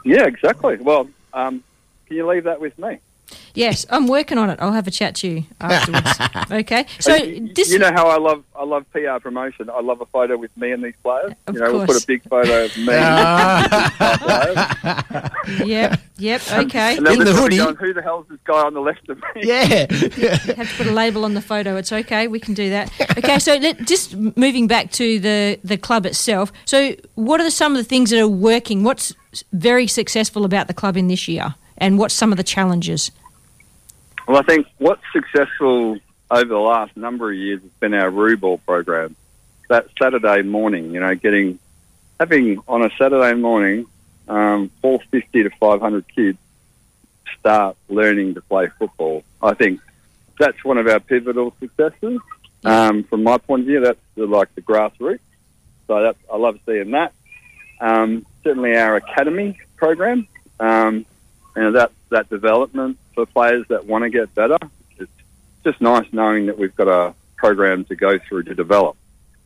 yeah, 0.03 0.25
exactly. 0.25 0.77
Well, 0.77 1.07
um, 1.33 1.63
can 2.07 2.17
you 2.17 2.27
leave 2.27 2.43
that 2.45 2.59
with 2.59 2.77
me? 2.77 2.99
Yes, 3.53 3.85
I'm 3.89 4.07
working 4.07 4.37
on 4.37 4.49
it. 4.49 4.59
I'll 4.59 4.71
have 4.71 4.87
a 4.87 4.91
chat 4.91 5.15
to 5.15 5.27
you 5.27 5.43
afterwards. 5.61 6.51
okay. 6.61 6.85
So 6.99 7.17
this 7.55 7.71
you 7.71 7.79
know 7.79 7.91
how 7.91 8.07
I 8.07 8.17
love 8.17 8.43
I 8.55 8.63
love 8.63 8.85
PR 8.91 9.19
promotion. 9.21 9.69
I 9.69 9.81
love 9.81 10.01
a 10.01 10.05
photo 10.07 10.37
with 10.37 10.55
me 10.57 10.71
and 10.71 10.83
these 10.83 10.93
players. 11.03 11.33
Of 11.47 11.55
you 11.55 11.61
know, 11.61 11.73
we'll 11.73 11.85
put 11.85 12.03
a 12.03 12.07
big 12.07 12.23
photo 12.23 12.65
of 12.65 12.77
me. 12.77 12.85
Yep. 15.65 15.99
Yep. 16.17 16.41
Okay. 16.51 16.97
And 16.97 17.05
then 17.05 17.19
we're 17.19 17.33
probably 17.33 17.57
Going, 17.57 17.75
Who 17.75 17.93
the 17.93 18.01
hell's 18.01 18.25
this 18.29 18.39
guy 18.45 18.61
on 18.61 18.73
the 18.73 18.79
left 18.79 19.07
of 19.09 19.17
me? 19.17 19.41
Yeah. 19.43 19.63
have 19.65 20.69
to 20.69 20.73
put 20.77 20.87
a 20.87 20.91
label 20.91 21.25
on 21.25 21.33
the 21.33 21.41
photo. 21.41 21.75
It's 21.75 21.91
okay. 21.91 22.27
We 22.27 22.39
can 22.39 22.53
do 22.53 22.69
that. 22.69 22.91
Okay. 23.17 23.39
So 23.39 23.55
let, 23.55 23.79
just 23.79 24.15
moving 24.15 24.67
back 24.67 24.91
to 24.93 25.19
the 25.19 25.59
the 25.63 25.77
club 25.77 26.05
itself. 26.05 26.51
So 26.65 26.95
what 27.15 27.41
are 27.41 27.43
the, 27.43 27.51
some 27.51 27.73
of 27.73 27.77
the 27.77 27.83
things 27.83 28.09
that 28.11 28.19
are 28.19 28.27
working? 28.27 28.83
What's 28.83 29.13
very 29.51 29.87
successful 29.87 30.45
about 30.45 30.67
the 30.67 30.73
club 30.73 30.97
in 30.97 31.07
this 31.07 31.27
year, 31.27 31.55
and 31.77 31.97
what's 31.97 32.13
some 32.13 32.31
of 32.31 32.37
the 32.37 32.43
challenges? 32.43 33.11
Well, 34.27 34.37
I 34.37 34.43
think 34.43 34.67
what's 34.77 35.01
successful 35.11 35.97
over 36.31 36.45
the 36.45 36.57
last 36.57 36.95
number 36.95 37.31
of 37.31 37.37
years 37.37 37.61
has 37.61 37.71
been 37.79 37.93
our 37.93 38.09
Ruball 38.09 38.59
program. 38.65 39.15
That 39.69 39.87
Saturday 40.01 40.41
morning, 40.43 40.91
you 40.93 40.99
know, 40.99 41.15
getting 41.15 41.59
having 42.19 42.59
on 42.67 42.83
a 42.83 42.89
Saturday 42.97 43.33
morning, 43.39 43.85
um, 44.27 44.69
450 44.81 45.43
to 45.43 45.49
500 45.59 46.05
kids 46.13 46.37
start 47.39 47.75
learning 47.89 48.35
to 48.35 48.41
play 48.41 48.69
football. 48.79 49.23
I 49.41 49.53
think 49.53 49.81
that's 50.39 50.63
one 50.63 50.77
of 50.77 50.87
our 50.87 50.99
pivotal 50.99 51.53
successes. 51.59 52.19
Um, 52.63 53.03
from 53.03 53.23
my 53.23 53.37
point 53.37 53.61
of 53.61 53.67
view, 53.67 53.81
that's 53.81 53.99
the, 54.15 54.25
like 54.25 54.53
the 54.55 54.61
grassroots. 54.61 55.19
So 55.87 56.01
that's, 56.01 56.17
I 56.31 56.37
love 56.37 56.59
seeing 56.65 56.91
that. 56.91 57.13
Um, 57.81 58.25
certainly 58.43 58.77
our 58.77 58.95
academy 58.95 59.59
program, 59.75 60.27
um, 60.59 61.05
and 61.55 61.75
that 61.75 61.91
that 62.09 62.29
development 62.29 62.97
for 63.13 63.25
players 63.25 63.65
that 63.69 63.85
want 63.85 64.03
to 64.03 64.09
get 64.09 64.33
better. 64.33 64.57
It's 64.97 65.11
just 65.63 65.81
nice 65.81 66.05
knowing 66.11 66.47
that 66.47 66.57
we've 66.57 66.75
got 66.75 66.87
a 66.87 67.13
program 67.37 67.85
to 67.85 67.95
go 67.95 68.17
through 68.19 68.43
to 68.43 68.55
develop. 68.55 68.97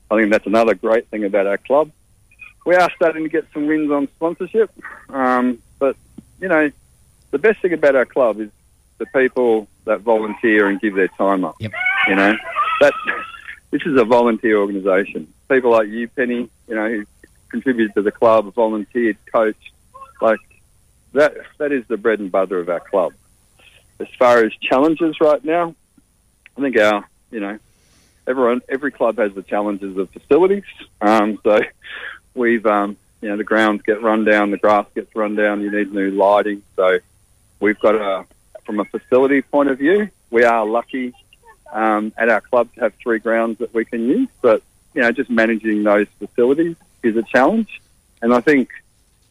I 0.10 0.18
think 0.18 0.32
that's 0.32 0.48
another 0.48 0.74
great 0.74 1.08
thing 1.08 1.26
about 1.26 1.48
our 1.48 1.58
club. 1.58 1.92
We 2.66 2.76
are 2.76 2.92
starting 2.96 3.24
to 3.24 3.30
get 3.30 3.46
some 3.54 3.68
wins 3.68 3.92
on 3.92 4.08
sponsorship, 4.16 4.72
um, 5.10 5.62
but 5.80 5.96
you 6.40 6.48
know, 6.48 6.72
the 7.32 7.40
best 7.40 7.62
thing 7.62 7.74
about 7.74 7.96
our 7.96 8.06
club 8.06 8.40
is 8.40 8.50
the 8.98 9.06
people 9.08 9.68
that 9.86 10.02
volunteer 10.02 10.68
and 10.68 10.80
give 10.80 10.96
their 10.96 11.08
time 11.10 11.46
up. 11.46 11.56
Yep. 11.60 11.72
You 12.08 12.16
know, 12.16 12.36
that 12.82 12.94
this 13.72 13.82
is 13.86 14.00
a 14.00 14.06
volunteer 14.06 14.58
organisation. 14.58 15.32
People 15.50 15.72
like 15.72 15.88
you, 15.88 16.08
Penny, 16.10 16.50
you 16.68 16.76
know, 16.76 16.90
who 16.90 17.06
contributed 17.50 17.94
to 17.96 18.02
the 18.02 18.12
club, 18.12 18.54
volunteered, 18.54 19.18
coached, 19.32 19.72
like 20.22 20.40
that. 21.18 21.36
That 21.58 21.72
is 21.72 21.86
the 21.88 21.98
bread 21.98 22.20
and 22.20 22.32
butter 22.32 22.60
of 22.60 22.70
our 22.70 22.80
club. 22.80 23.14
As 24.00 24.08
far 24.18 24.44
as 24.44 24.54
challenges 24.62 25.20
right 25.20 25.44
now, 25.44 25.76
I 26.58 26.62
think 26.62 26.78
our, 26.78 27.08
you 27.32 27.40
know, 27.40 27.60
everyone, 28.28 28.62
every 28.70 28.92
club 28.92 29.18
has 29.18 29.34
the 29.34 29.42
challenges 29.42 29.98
of 29.98 30.10
facilities. 30.12 30.64
Um, 31.02 31.40
so 31.44 31.60
we've, 32.34 32.66
um, 32.66 32.98
you 33.22 33.30
know, 33.30 33.38
the 33.38 33.44
grounds 33.44 33.82
get 33.82 34.02
run 34.02 34.24
down, 34.24 34.52
the 34.52 34.58
grass 34.58 34.86
gets 34.94 35.16
run 35.16 35.36
down. 35.36 35.62
You 35.62 35.72
need 35.72 35.92
new 35.92 36.12
lighting. 36.12 36.64
So 36.76 37.00
we've 37.60 37.80
got 37.80 37.96
a, 37.96 38.26
from 38.66 38.80
a 38.80 38.86
facility 38.86 39.42
point 39.42 39.70
of 39.70 39.80
view, 39.80 40.10
we 40.30 40.44
are 40.44 40.66
lucky 40.66 41.14
um, 41.72 42.14
at 42.18 42.30
our 42.30 42.42
club 42.42 42.74
to 42.76 42.82
have 42.82 42.94
three 42.96 43.20
grounds 43.20 43.60
that 43.60 43.74
we 43.74 43.86
can 43.86 44.08
use. 44.08 44.30
But 44.42 44.62
you 44.94 45.02
know, 45.02 45.12
just 45.12 45.30
managing 45.30 45.84
those 45.84 46.08
facilities 46.20 46.76
is 47.04 47.16
a 47.18 47.24
challenge. 47.24 47.82
And 48.22 48.34
I 48.34 48.42
think 48.42 48.70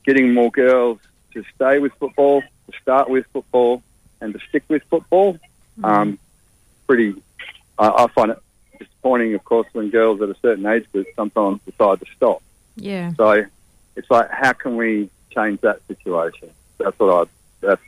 getting 0.04 0.32
more 0.32 0.50
girls 0.50 0.98
to 1.36 1.44
stay 1.54 1.78
with 1.78 1.92
football, 1.94 2.40
to 2.42 2.78
start 2.80 3.08
with 3.08 3.26
football, 3.32 3.82
and 4.20 4.32
to 4.32 4.40
stick 4.48 4.64
with 4.68 4.82
football, 4.84 5.38
um, 5.84 6.18
pretty. 6.86 7.14
I 7.78 7.88
I 7.88 8.06
find 8.08 8.30
it 8.32 8.38
disappointing, 8.78 9.34
of 9.34 9.44
course, 9.44 9.66
when 9.72 9.90
girls 9.90 10.20
at 10.22 10.28
a 10.30 10.36
certain 10.40 10.66
age 10.66 10.90
group 10.92 11.06
sometimes 11.14 11.60
decide 11.66 12.00
to 12.00 12.06
stop. 12.16 12.42
Yeah. 12.76 13.12
So 13.16 13.44
it's 13.96 14.10
like, 14.10 14.30
how 14.30 14.52
can 14.52 14.76
we 14.76 15.10
change 15.30 15.60
that 15.60 15.80
situation? 15.86 16.50
That's 16.78 16.98
what 16.98 17.28
I. 17.28 17.30
That's 17.60 17.82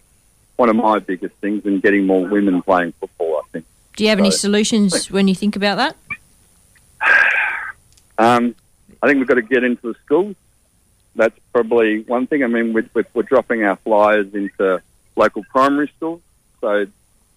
one 0.57 0.69
of 0.69 0.77
my 0.77 0.99
biggest 0.99 1.35
things 1.37 1.65
in 1.67 1.81
getting 1.81 2.07
more 2.07 2.27
women 2.27 2.63
playing 2.63 2.93
football. 3.01 3.43
I 3.45 3.49
think. 3.53 3.65
Do 3.97 4.05
you 4.05 4.11
have 4.11 4.19
any 4.19 4.31
So- 4.31 4.39
solutions 4.39 5.11
when 5.11 5.27
you 5.29 5.35
think 5.35 5.57
about 5.57 5.77
that? 5.77 5.97
Um, 8.21 8.57
I 9.01 9.07
think 9.07 9.19
we've 9.21 9.29
got 9.29 9.35
to 9.35 9.43
get 9.43 9.63
into 9.63 9.93
the 9.93 9.95
schools. 10.05 10.35
That's 11.15 11.39
probably 11.53 12.03
one 12.03 12.27
thing. 12.27 12.45
I 12.45 12.47
mean, 12.47 12.73
we're, 12.73 12.89
we're, 12.95 13.07
we're 13.15 13.23
dropping 13.23 13.65
our 13.65 13.77
flyers 13.77 14.33
into 14.35 14.81
local 15.17 15.45
primary 15.45 15.91
schools, 15.97 16.21
so 16.61 16.87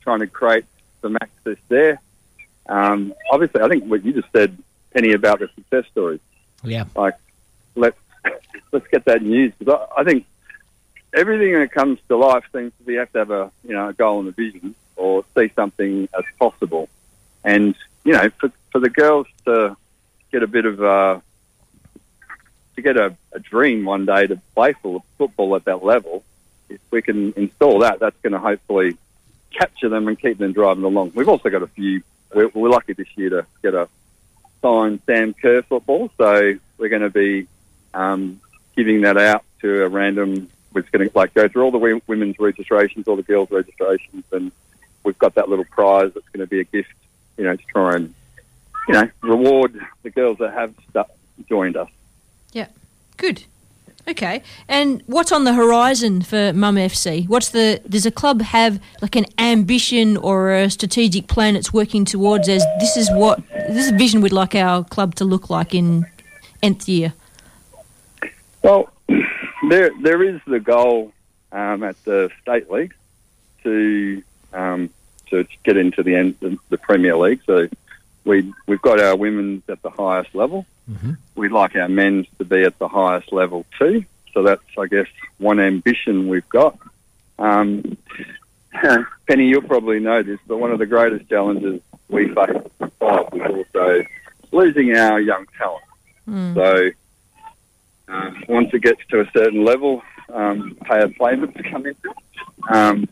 trying 0.01 0.19
to 0.19 0.27
create 0.27 0.65
some 1.01 1.17
access 1.19 1.57
there. 1.67 1.99
Um, 2.67 3.13
obviously, 3.31 3.61
I 3.61 3.67
think 3.67 3.85
what 3.85 4.05
you 4.05 4.13
just 4.13 4.31
said, 4.31 4.57
Penny, 4.93 5.13
about 5.13 5.39
the 5.39 5.49
success 5.55 5.85
stories. 5.91 6.19
Yeah. 6.63 6.85
Like, 6.95 7.15
let's 7.75 7.97
let's 8.71 8.87
get 8.87 9.05
that 9.05 9.21
news 9.21 9.53
because 9.57 9.79
I, 9.97 10.01
I 10.01 10.03
think 10.03 10.25
everything 11.13 11.53
that 11.53 11.71
comes 11.71 11.99
to 12.07 12.17
life 12.17 12.43
seems 12.53 12.71
to 12.77 12.83
be 12.83 12.93
you 12.93 12.99
have 12.99 13.11
to 13.13 13.19
have 13.19 13.31
a 13.31 13.51
you 13.63 13.73
know 13.73 13.89
a 13.89 13.93
goal 13.93 14.19
and 14.19 14.29
a 14.29 14.31
vision 14.31 14.75
or 14.95 15.25
see 15.35 15.51
something 15.55 16.07
as 16.17 16.23
possible. 16.39 16.89
And 17.43 17.75
you 18.03 18.13
know, 18.13 18.29
for 18.39 18.51
for 18.71 18.79
the 18.79 18.89
girls 18.89 19.27
to 19.45 19.75
get 20.31 20.43
a 20.43 20.47
bit 20.47 20.65
of 20.65 20.81
uh, 20.81 21.19
to 22.75 22.81
get 22.81 22.97
a, 22.97 23.15
a 23.33 23.39
dream 23.39 23.85
one 23.85 24.05
day 24.05 24.27
to 24.27 24.39
play 24.55 24.73
football 25.17 25.55
at 25.55 25.65
that 25.65 25.83
level, 25.83 26.23
if 26.69 26.79
we 26.89 27.01
can 27.01 27.33
install 27.35 27.79
that, 27.79 27.99
that's 27.99 28.19
going 28.21 28.33
to 28.33 28.39
hopefully 28.39 28.97
capture 29.51 29.89
them 29.89 30.07
and 30.07 30.19
keep 30.19 30.37
them 30.37 30.53
driving 30.53 30.83
along. 30.83 31.11
We've 31.13 31.29
also 31.29 31.49
got 31.49 31.63
a 31.63 31.67
few. 31.67 32.01
We're, 32.33 32.47
we're 32.49 32.69
lucky 32.69 32.93
this 32.93 33.07
year 33.15 33.29
to 33.29 33.45
get 33.61 33.73
a 33.73 33.89
signed 34.61 35.01
Sam 35.05 35.33
Kerr 35.33 35.61
football, 35.63 36.09
so 36.17 36.53
we're 36.77 36.89
going 36.89 37.01
to 37.01 37.09
be 37.09 37.47
um, 37.93 38.39
giving 38.75 39.01
that 39.01 39.17
out 39.17 39.43
to 39.61 39.83
a 39.83 39.89
random. 39.89 40.49
We're 40.73 40.83
going 40.83 41.09
to 41.09 41.17
like 41.17 41.33
go 41.33 41.47
through 41.47 41.63
all 41.63 41.71
the 41.71 42.01
women's 42.07 42.39
registrations, 42.39 43.07
all 43.07 43.17
the 43.17 43.23
girls' 43.23 43.51
registrations, 43.51 44.23
and 44.31 44.51
we've 45.03 45.19
got 45.19 45.35
that 45.35 45.49
little 45.49 45.65
prize 45.65 46.13
that's 46.13 46.29
going 46.29 46.39
to 46.39 46.47
be 46.47 46.61
a 46.61 46.63
gift, 46.63 46.93
you 47.37 47.43
know, 47.43 47.55
to 47.55 47.63
try 47.65 47.95
and 47.95 48.13
you 48.87 48.93
know 48.93 49.09
reward 49.21 49.79
the 50.03 50.09
girls 50.09 50.37
that 50.37 50.53
have 50.53 50.73
joined 51.49 51.75
us. 51.75 51.89
Yeah. 52.51 52.67
Good. 53.17 53.45
Okay. 54.07 54.41
And 54.67 55.03
what's 55.05 55.31
on 55.31 55.43
the 55.43 55.53
horizon 55.53 56.21
for 56.21 56.53
Mum 56.53 56.75
FC? 56.75 57.27
What's 57.27 57.49
the 57.49 57.81
does 57.87 58.05
a 58.05 58.11
club 58.11 58.41
have 58.41 58.81
like 59.01 59.15
an 59.15 59.25
ambition 59.37 60.17
or 60.17 60.51
a 60.51 60.69
strategic 60.69 61.27
plan 61.27 61.55
it's 61.55 61.71
working 61.71 62.03
towards 62.05 62.49
as 62.49 62.63
this 62.79 62.97
is 62.97 63.09
what 63.11 63.41
this 63.49 63.85
is 63.85 63.91
a 63.91 63.95
vision 63.95 64.21
we'd 64.21 64.31
like 64.31 64.55
our 64.55 64.83
club 64.83 65.15
to 65.15 65.25
look 65.25 65.49
like 65.49 65.75
in 65.75 66.05
nth 66.63 66.89
year? 66.89 67.13
Well, 68.63 68.91
there 69.69 69.91
there 70.01 70.23
is 70.23 70.41
the 70.47 70.59
goal 70.59 71.13
um, 71.51 71.83
at 71.83 72.03
the 72.03 72.29
state 72.41 72.71
league 72.71 72.93
to 73.63 74.23
um, 74.53 74.89
to 75.27 75.45
get 75.63 75.77
into 75.77 76.03
the 76.03 76.15
end 76.15 76.59
the 76.69 76.77
Premier 76.77 77.15
League. 77.15 77.41
So 77.45 77.67
we 78.25 78.53
we've 78.67 78.81
got 78.81 78.99
our 78.99 79.15
women's 79.15 79.63
at 79.69 79.81
the 79.81 79.89
highest 79.89 80.33
level. 80.35 80.65
We'd 81.35 81.51
like 81.51 81.75
our 81.75 81.87
men's 81.89 82.27
to 82.39 82.45
be 82.45 82.63
at 82.63 82.77
the 82.79 82.87
highest 82.87 83.31
level 83.31 83.65
too. 83.79 84.05
So 84.33 84.43
that's 84.43 84.61
I 84.77 84.87
guess 84.87 85.07
one 85.37 85.59
ambition 85.59 86.27
we've 86.27 86.47
got. 86.49 86.77
Um, 87.39 87.97
Penny, 89.27 89.47
you'll 89.47 89.61
probably 89.63 89.99
know 89.99 90.23
this, 90.23 90.39
but 90.47 90.57
one 90.57 90.71
of 90.71 90.79
the 90.79 90.85
greatest 90.85 91.29
challenges 91.29 91.81
we 92.09 92.27
face 92.33 92.49
at 92.79 92.91
is 93.33 93.41
also 93.41 94.03
losing 94.51 94.95
our 94.95 95.19
young 95.19 95.45
talent. 95.57 95.83
So 96.55 96.89
uh, 98.07 98.31
once 98.47 98.69
it 98.73 98.81
gets 98.81 99.01
to 99.09 99.21
a 99.21 99.31
certain 99.31 99.63
level, 99.65 100.01
um, 100.33 100.77
payer 100.83 101.07
payments 101.09 101.59
come 101.69 101.85
in. 101.85 101.95
Um, 102.69 103.07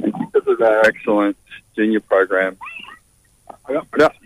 and 0.00 0.12
because 0.32 0.46
of 0.48 0.60
our 0.60 0.80
excellent 0.86 1.36
junior 1.74 2.00
program, 2.00 2.56
I 3.48 3.52
don't- 3.52 3.52
I 3.52 3.52
don't- 3.52 3.55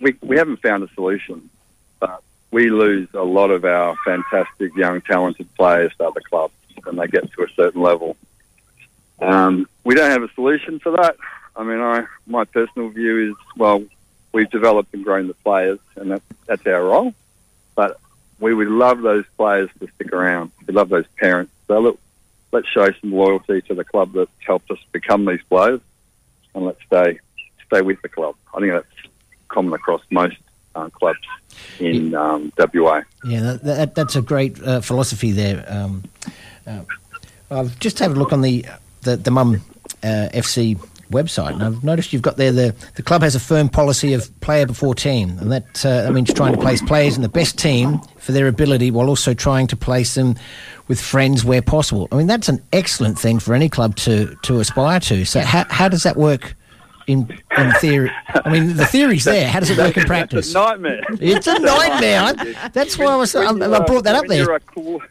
we, 0.00 0.16
we 0.22 0.36
haven't 0.36 0.60
found 0.62 0.82
a 0.82 0.88
solution, 0.94 1.50
but 1.98 2.22
we 2.50 2.70
lose 2.70 3.08
a 3.14 3.22
lot 3.22 3.50
of 3.50 3.64
our 3.64 3.96
fantastic 4.04 4.74
young 4.76 5.00
talented 5.00 5.52
players 5.54 5.92
to 5.98 6.08
other 6.08 6.20
clubs 6.20 6.54
when 6.84 6.96
they 6.96 7.06
get 7.06 7.30
to 7.32 7.42
a 7.42 7.48
certain 7.54 7.82
level. 7.82 8.16
Um, 9.20 9.68
we 9.84 9.94
don't 9.94 10.10
have 10.10 10.22
a 10.22 10.32
solution 10.34 10.78
for 10.78 10.92
that. 10.92 11.16
I 11.54 11.62
mean, 11.62 11.80
I 11.80 12.06
my 12.26 12.44
personal 12.44 12.88
view 12.88 13.30
is 13.30 13.36
well, 13.56 13.84
we've 14.32 14.50
developed 14.50 14.94
and 14.94 15.04
grown 15.04 15.26
the 15.26 15.34
players, 15.34 15.78
and 15.96 16.12
that, 16.12 16.22
that's 16.46 16.66
our 16.66 16.82
role. 16.84 17.14
But 17.74 18.00
we 18.38 18.54
would 18.54 18.68
love 18.68 19.02
those 19.02 19.24
players 19.36 19.68
to 19.80 19.88
stick 19.94 20.12
around. 20.12 20.52
We 20.66 20.72
love 20.72 20.88
those 20.88 21.06
parents. 21.18 21.52
So 21.66 21.78
look, 21.80 22.00
let's 22.52 22.68
show 22.68 22.90
some 22.92 23.12
loyalty 23.12 23.60
to 23.62 23.74
the 23.74 23.84
club 23.84 24.12
that's 24.14 24.30
helped 24.44 24.70
us 24.70 24.78
become 24.92 25.26
these 25.26 25.42
players, 25.48 25.80
and 26.54 26.64
let's 26.64 26.82
stay 26.86 27.18
stay 27.66 27.82
with 27.82 28.00
the 28.02 28.08
club. 28.08 28.36
I 28.54 28.60
think 28.60 28.72
that's 28.72 29.09
common 29.50 29.72
across 29.72 30.02
most 30.10 30.36
uh, 30.74 30.88
clubs 30.90 31.18
in 31.78 32.14
um, 32.14 32.52
WA. 32.74 33.02
Yeah, 33.24 33.40
that, 33.40 33.64
that, 33.64 33.94
that's 33.94 34.16
a 34.16 34.22
great 34.22 34.60
uh, 34.62 34.80
philosophy 34.80 35.32
there. 35.32 35.64
Um, 35.68 36.04
uh, 36.66 36.82
I've 37.50 37.78
just 37.78 37.98
had 37.98 38.12
a 38.12 38.14
look 38.14 38.32
on 38.32 38.42
the 38.42 38.64
the, 39.02 39.16
the 39.16 39.30
Mum 39.30 39.62
uh, 40.02 40.28
FC 40.32 40.78
website, 41.10 41.52
and 41.52 41.62
I've 41.62 41.82
noticed 41.82 42.12
you've 42.12 42.22
got 42.22 42.36
there 42.36 42.52
the 42.52 42.74
the 42.94 43.02
club 43.02 43.22
has 43.22 43.34
a 43.34 43.40
firm 43.40 43.68
policy 43.68 44.12
of 44.12 44.28
player 44.40 44.66
before 44.66 44.94
team, 44.94 45.36
and 45.40 45.50
that 45.50 45.84
uh, 45.84 46.02
that 46.02 46.12
means 46.12 46.32
trying 46.32 46.54
to 46.54 46.60
place 46.60 46.80
players 46.82 47.16
in 47.16 47.22
the 47.22 47.28
best 47.28 47.58
team 47.58 47.98
for 48.18 48.32
their 48.32 48.46
ability, 48.46 48.90
while 48.90 49.08
also 49.08 49.34
trying 49.34 49.66
to 49.68 49.76
place 49.76 50.14
them 50.14 50.36
with 50.88 51.00
friends 51.00 51.44
where 51.44 51.62
possible. 51.62 52.08
I 52.12 52.16
mean, 52.16 52.26
that's 52.26 52.48
an 52.48 52.62
excellent 52.72 53.18
thing 53.18 53.40
for 53.40 53.54
any 53.54 53.68
club 53.68 53.96
to 53.96 54.36
to 54.42 54.60
aspire 54.60 55.00
to. 55.00 55.24
So, 55.24 55.40
how 55.40 55.64
how 55.68 55.88
does 55.88 56.04
that 56.04 56.16
work? 56.16 56.54
In, 57.10 57.38
in 57.58 57.72
theory, 57.80 58.10
I 58.28 58.50
mean 58.50 58.76
the 58.76 58.86
theory's 58.86 59.24
there. 59.24 59.48
How 59.48 59.60
does 59.60 59.70
it 59.70 59.78
work 59.78 59.96
in 59.96 60.04
practice? 60.04 60.46
It's 60.46 60.54
a 60.54 60.58
nightmare. 60.58 61.00
It's 61.20 61.46
a 61.46 61.58
nightmare. 61.58 62.20
I- 62.22 62.68
That's 62.72 62.96
why 62.98 63.06
I 63.06 63.16
was. 63.16 63.34
I, 63.34 63.46
I 63.48 63.52
brought 63.84 64.04
that 64.04 64.14
up 64.14 64.26
there. 64.26 64.58
cool- 64.60 65.02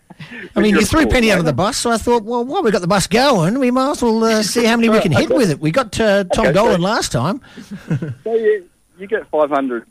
I 0.55 0.59
mean, 0.61 0.71
you're 0.75 0.83
a 0.83 0.85
threw 0.85 1.03
cool 1.03 1.11
Penny 1.11 1.31
under 1.31 1.43
the 1.43 1.53
bus, 1.53 1.77
so 1.77 1.91
I 1.91 1.97
thought, 1.97 2.23
well, 2.23 2.43
while 2.43 2.61
we 2.61 2.71
got 2.71 2.81
the 2.81 2.87
bus 2.87 3.07
going, 3.07 3.57
we 3.59 3.71
might 3.71 3.91
as 3.91 4.01
well 4.01 4.21
uh, 4.23 4.43
see 4.53 4.65
how 4.65 4.75
many 4.75 4.89
we 4.89 4.99
can 5.01 5.11
hit 5.13 5.29
with 5.29 5.49
it. 5.49 5.59
We 5.61 5.71
got 5.71 5.97
uh, 5.99 6.25
Tom 6.25 6.47
Okay, 6.47 6.53
Doleman 6.53 6.81
so- 6.81 6.83
last 6.87 7.11
time. 7.11 7.41
So 8.23 8.33
you, 8.35 8.69
you 8.97 9.07
get 9.07 9.27
500 9.29 9.85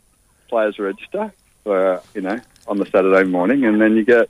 players 0.49 0.79
register 0.79 1.33
for, 1.65 2.03
you 2.15 2.21
know, 2.21 2.39
on 2.67 2.77
the 2.79 2.85
Saturday 2.87 3.29
morning, 3.29 3.65
and 3.65 3.81
then 3.81 3.97
you 3.97 4.05
get 4.05 4.29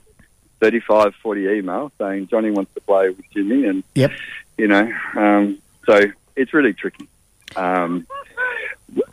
35, 0.61 1.15
40 1.15 1.41
emails 1.43 1.91
saying 1.97 2.27
Johnny 2.27 2.51
wants 2.51 2.73
to 2.75 2.81
play 2.81 3.09
with 3.09 3.25
Jimmy, 3.33 3.65
and, 3.65 3.83
Yep. 3.95 4.11
you 4.57 4.67
know, 4.67 4.89
um, 5.15 5.59
so 5.85 5.99
it's 6.37 6.53
really 6.53 6.73
tricky. 6.73 7.07
Um, 7.55 8.07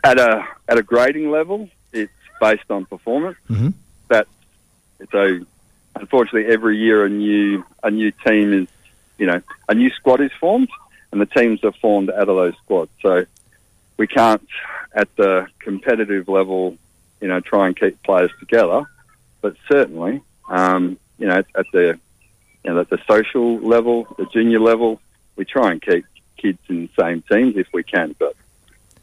at 0.03 0.19
a 0.19 0.45
at 0.67 0.77
a 0.77 0.83
grading 0.83 1.31
level, 1.31 1.69
it's 1.93 2.11
based 2.39 2.69
on 2.69 2.85
performance. 2.85 3.37
Mhm. 3.49 3.73
That 4.09 4.27
so, 5.11 5.39
unfortunately, 5.95 6.51
every 6.51 6.77
year 6.77 7.05
a 7.05 7.09
new 7.09 7.63
a 7.83 7.91
new 7.91 8.11
team 8.25 8.53
is, 8.53 8.67
you 9.17 9.27
know, 9.27 9.41
a 9.69 9.75
new 9.75 9.89
squad 9.91 10.21
is 10.21 10.31
formed, 10.39 10.69
and 11.11 11.21
the 11.21 11.25
teams 11.25 11.63
are 11.63 11.73
formed 11.73 12.09
out 12.09 12.29
of 12.29 12.35
those 12.35 12.55
squads. 12.63 12.91
So 13.01 13.25
we 13.97 14.07
can't, 14.07 14.47
at 14.93 15.13
the 15.15 15.47
competitive 15.59 16.27
level, 16.27 16.77
you 17.21 17.27
know, 17.27 17.39
try 17.39 17.67
and 17.67 17.75
keep 17.75 18.01
players 18.03 18.31
together. 18.39 18.83
But 19.41 19.55
certainly, 19.67 20.21
um, 20.49 20.97
you 21.17 21.27
know, 21.27 21.43
at 21.55 21.65
the 21.71 21.99
you 22.63 22.73
know, 22.73 22.79
at 22.81 22.89
the 22.89 22.99
social 23.07 23.59
level, 23.59 24.07
the 24.17 24.25
junior 24.25 24.59
level, 24.59 24.99
we 25.35 25.45
try 25.45 25.71
and 25.71 25.81
keep 25.81 26.05
kids 26.37 26.59
in 26.69 26.81
the 26.95 27.01
same 27.03 27.23
teams 27.31 27.57
if 27.57 27.67
we 27.73 27.83
can. 27.83 28.15
But 28.19 28.35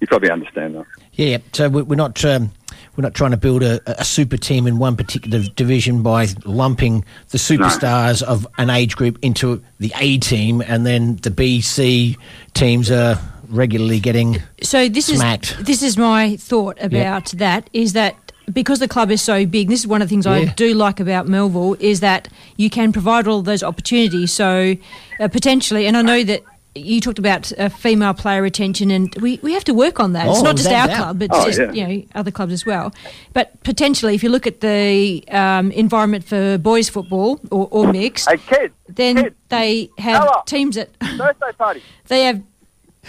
you 0.00 0.06
probably 0.06 0.30
understand 0.30 0.74
that. 0.76 0.86
Yeah, 1.12 1.26
yeah. 1.26 1.38
So 1.52 1.68
we- 1.68 1.82
we're 1.82 1.96
not 1.96 2.24
um, 2.24 2.50
we're 2.96 3.02
not 3.02 3.14
trying 3.14 3.30
to 3.32 3.36
build 3.36 3.62
a, 3.62 3.80
a 4.00 4.04
super 4.04 4.36
team 4.36 4.66
in 4.66 4.78
one 4.78 4.96
particular 4.96 5.40
division 5.54 6.02
by 6.02 6.26
lumping 6.44 7.04
the 7.30 7.38
superstars 7.38 8.22
of 8.22 8.46
an 8.58 8.70
age 8.70 8.96
group 8.96 9.18
into 9.22 9.62
the 9.78 9.92
A 9.96 10.18
team, 10.18 10.60
and 10.66 10.84
then 10.86 11.16
the 11.16 11.30
B, 11.30 11.60
C 11.60 12.16
teams 12.54 12.90
are 12.90 13.18
regularly 13.48 14.00
getting 14.00 14.38
So 14.62 14.88
this 14.88 15.06
smacked. 15.06 15.52
is 15.60 15.64
this 15.64 15.82
is 15.82 15.96
my 15.96 16.36
thought 16.36 16.76
about 16.80 17.26
that 17.32 17.68
is 17.72 17.92
that 17.92 18.16
because 18.52 18.78
the 18.78 18.88
club 18.88 19.10
is 19.10 19.22
so 19.22 19.46
big, 19.46 19.68
this 19.68 19.80
is 19.80 19.86
one 19.86 20.02
of 20.02 20.08
the 20.08 20.12
things 20.14 20.26
I 20.26 20.44
do 20.44 20.74
like 20.74 21.00
about 21.00 21.26
Melville 21.28 21.76
is 21.80 22.00
that 22.00 22.28
you 22.56 22.68
can 22.68 22.92
provide 22.92 23.26
all 23.26 23.40
those 23.42 23.62
opportunities. 23.62 24.32
So 24.32 24.74
uh, 25.20 25.28
potentially, 25.28 25.86
and 25.86 25.96
I 25.96 26.02
know 26.02 26.22
that. 26.24 26.42
You 26.76 27.00
talked 27.00 27.20
about 27.20 27.52
uh, 27.56 27.68
female 27.68 28.14
player 28.14 28.42
retention, 28.42 28.90
and 28.90 29.14
we, 29.16 29.38
we 29.42 29.52
have 29.52 29.62
to 29.64 29.74
work 29.74 30.00
on 30.00 30.12
that. 30.14 30.26
it's 30.26 30.40
Oh, 30.40 30.42
not 30.42 30.56
just 30.56 30.66
without 30.68 30.80
our 30.90 30.96
doubt. 30.96 30.96
club, 31.04 31.22
it's 31.22 31.34
Oh, 31.36 31.46
just 31.46 31.58
yeah. 31.60 31.72
you 31.72 31.86
know 31.98 32.04
other 32.16 32.30
clubs 32.32 32.52
as 32.52 32.66
well. 32.66 32.92
But 33.32 33.62
potentially, 33.62 34.14
if 34.16 34.22
you 34.24 34.28
look 34.28 34.44
at 34.46 34.60
the 34.60 35.22
um, 35.30 35.70
environment 35.70 36.24
for 36.24 36.58
boys 36.58 36.88
football 36.88 37.40
or, 37.52 37.68
or 37.70 37.92
mixed, 37.92 38.28
Hey, 38.28 38.38
kids, 38.38 38.74
then 38.88 39.16
kids. 39.16 39.36
they 39.50 39.88
have 39.98 40.24
Hello. 40.24 40.42
teams 40.46 40.76
at 40.76 40.88
Birthday 41.16 41.52
party. 41.56 41.82
they 42.08 42.24
have 42.24 42.42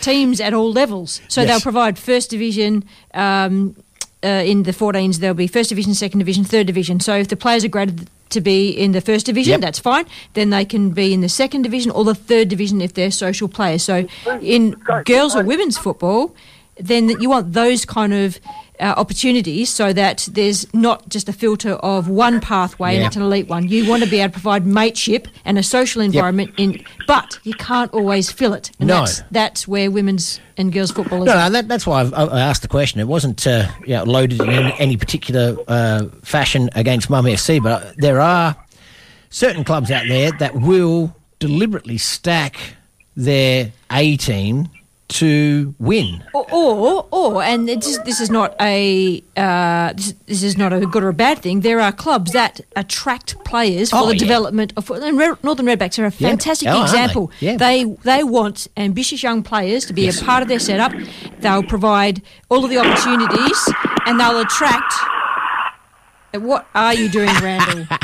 teams 0.02 0.40
at 0.40 0.54
all 0.54 0.72
levels. 0.72 1.22
So 1.28 1.42
Yes. 1.42 1.50
they'll 1.50 1.62
provide 1.62 1.98
first 1.98 2.30
division. 2.30 2.84
Um, 3.16 3.76
uh, 4.24 4.28
in 4.46 4.64
the 4.64 4.72
14s, 4.72 5.18
there'll 5.18 5.36
be 5.36 5.48
first 5.48 5.70
division, 5.70 5.94
second 5.94 6.20
division, 6.20 6.44
third 6.44 6.66
division. 6.68 7.00
So 7.00 7.16
if 7.16 7.28
the 7.28 7.36
players 7.36 7.64
are 7.64 7.68
graded 7.70 8.10
to 8.30 8.42
be 8.42 8.70
in 8.70 8.92
the 8.92 9.02
first 9.02 9.26
division, 9.26 9.52
Yep. 9.52 9.62
that's 9.62 9.80
fine. 9.80 10.06
Then 10.34 10.50
they 10.50 10.66
can 10.66 10.90
be 10.90 11.14
in 11.14 11.22
the 11.22 11.30
second 11.30 11.62
division 11.62 11.92
or 11.92 12.04
the 12.04 12.16
third 12.16 12.50
division 12.50 12.82
if 12.82 12.94
they're 12.94 13.12
social 13.12 13.48
players. 13.48 13.84
So 13.84 14.08
in 14.42 14.72
girls 15.06 15.36
or 15.36 15.44
women's 15.44 15.78
football, 15.78 16.34
then 16.78 17.10
you 17.22 17.30
want 17.30 17.54
those 17.54 17.86
kind 17.86 18.14
of 18.14 18.40
uh, 18.80 18.94
opportunities 18.98 19.70
so 19.70 19.94
that 19.94 20.28
there's 20.32 20.72
not 20.74 21.08
just 21.08 21.30
a 21.30 21.34
filter 21.34 21.74
of 21.74 22.10
one 22.10 22.42
pathway 22.42 22.96
and 22.98 23.06
it's 23.06 23.16
an 23.16 23.22
elite 23.22 23.48
one. 23.48 23.68
You 23.68 23.88
want 23.90 24.04
to 24.04 24.10
be 24.10 24.20
able 24.20 24.30
to 24.30 24.34
provide 24.34 24.66
mateship 24.66 25.28
and 25.46 25.58
a 25.58 25.64
social 25.64 26.02
environment 26.02 26.52
in, 26.58 26.84
but 27.08 27.40
you 27.44 27.54
can't 27.54 27.94
always 27.94 28.32
fill 28.32 28.54
it. 28.54 28.72
And 28.80 28.88
No. 28.88 29.00
that's, 29.00 29.22
that's 29.32 29.68
where 29.68 29.90
women's 29.90 30.40
and 30.58 30.72
girls 30.74 30.92
football 30.92 31.22
is. 31.22 31.28
No, 31.28 31.36
no 31.36 31.50
that, 31.50 31.68
that's 31.68 31.88
why 31.88 32.02
I've, 32.02 32.14
I 32.14 32.40
asked 32.42 32.62
the 32.62 32.68
question. 32.68 33.00
It 33.00 33.08
wasn't 33.08 33.46
uh, 33.48 33.70
you 33.82 33.96
know, 33.96 34.04
loaded 34.04 34.42
in 34.42 34.50
any, 34.50 34.74
any 34.80 34.98
particular 34.98 35.56
uh, 35.68 36.06
fashion 36.24 36.70
against 36.76 37.10
Mum 37.10 37.26
FC, 37.26 37.62
but 37.64 37.96
there 37.98 38.20
are 38.20 38.56
certain 39.30 39.64
clubs 39.64 39.92
out 39.92 40.08
there 40.08 40.32
that 40.34 40.56
will 40.56 41.16
deliberately 41.40 41.98
stack 41.98 42.58
their 43.16 43.72
A 43.92 44.18
team 44.18 44.70
to 45.20 45.74
win. 45.80 46.24
Or, 46.34 46.46
or, 46.52 47.08
or 47.12 47.44
and 47.44 47.70
is, 47.70 48.00
this 48.04 48.20
is 48.20 48.30
not 48.30 48.56
a 48.60 49.24
uh, 49.38 49.94
this, 49.94 50.14
this 50.26 50.44
is 50.44 50.58
not 50.58 50.74
a 50.74 50.86
good 50.86 51.04
or 51.04 51.10
a 51.10 51.14
bad 51.14 51.40
thing. 51.40 51.62
There 51.62 51.80
are 51.80 51.92
clubs 51.92 52.32
that 52.32 52.62
attract 52.76 53.44
players 53.46 53.90
for 53.92 53.98
Oh, 53.98 54.06
the 54.08 54.14
yeah. 54.16 54.20
development 54.20 54.74
of 54.78 54.90
and 54.92 55.18
Re- 55.18 55.34
Northern 55.44 55.66
Redbacks 55.66 55.98
are 56.00 56.06
a 56.06 56.14
Yeah. 56.18 56.30
fantastic 56.30 56.68
Oh, 56.68 56.80
aren't 56.80 56.92
they? 56.92 57.02
example. 57.02 57.32
Yeah. 57.40 57.58
They 57.58 57.84
they 58.04 58.24
want 58.24 58.68
ambitious 58.78 59.22
young 59.24 59.44
players 59.44 59.86
to 59.86 59.94
be 59.94 60.04
Yes. 60.04 60.22
a 60.22 60.26
part 60.26 60.42
of 60.42 60.48
their 60.50 60.60
setup. 60.60 60.92
They'll 61.40 61.64
provide 61.64 62.22
all 62.50 62.64
of 62.64 62.70
the 62.70 62.78
opportunities, 62.78 63.60
and 64.06 64.20
they'll 64.20 64.40
attract. 64.40 64.94
What 66.34 66.68
are 66.76 66.94
you 66.94 67.08
doing, 67.10 67.30
Randall? 67.42 67.86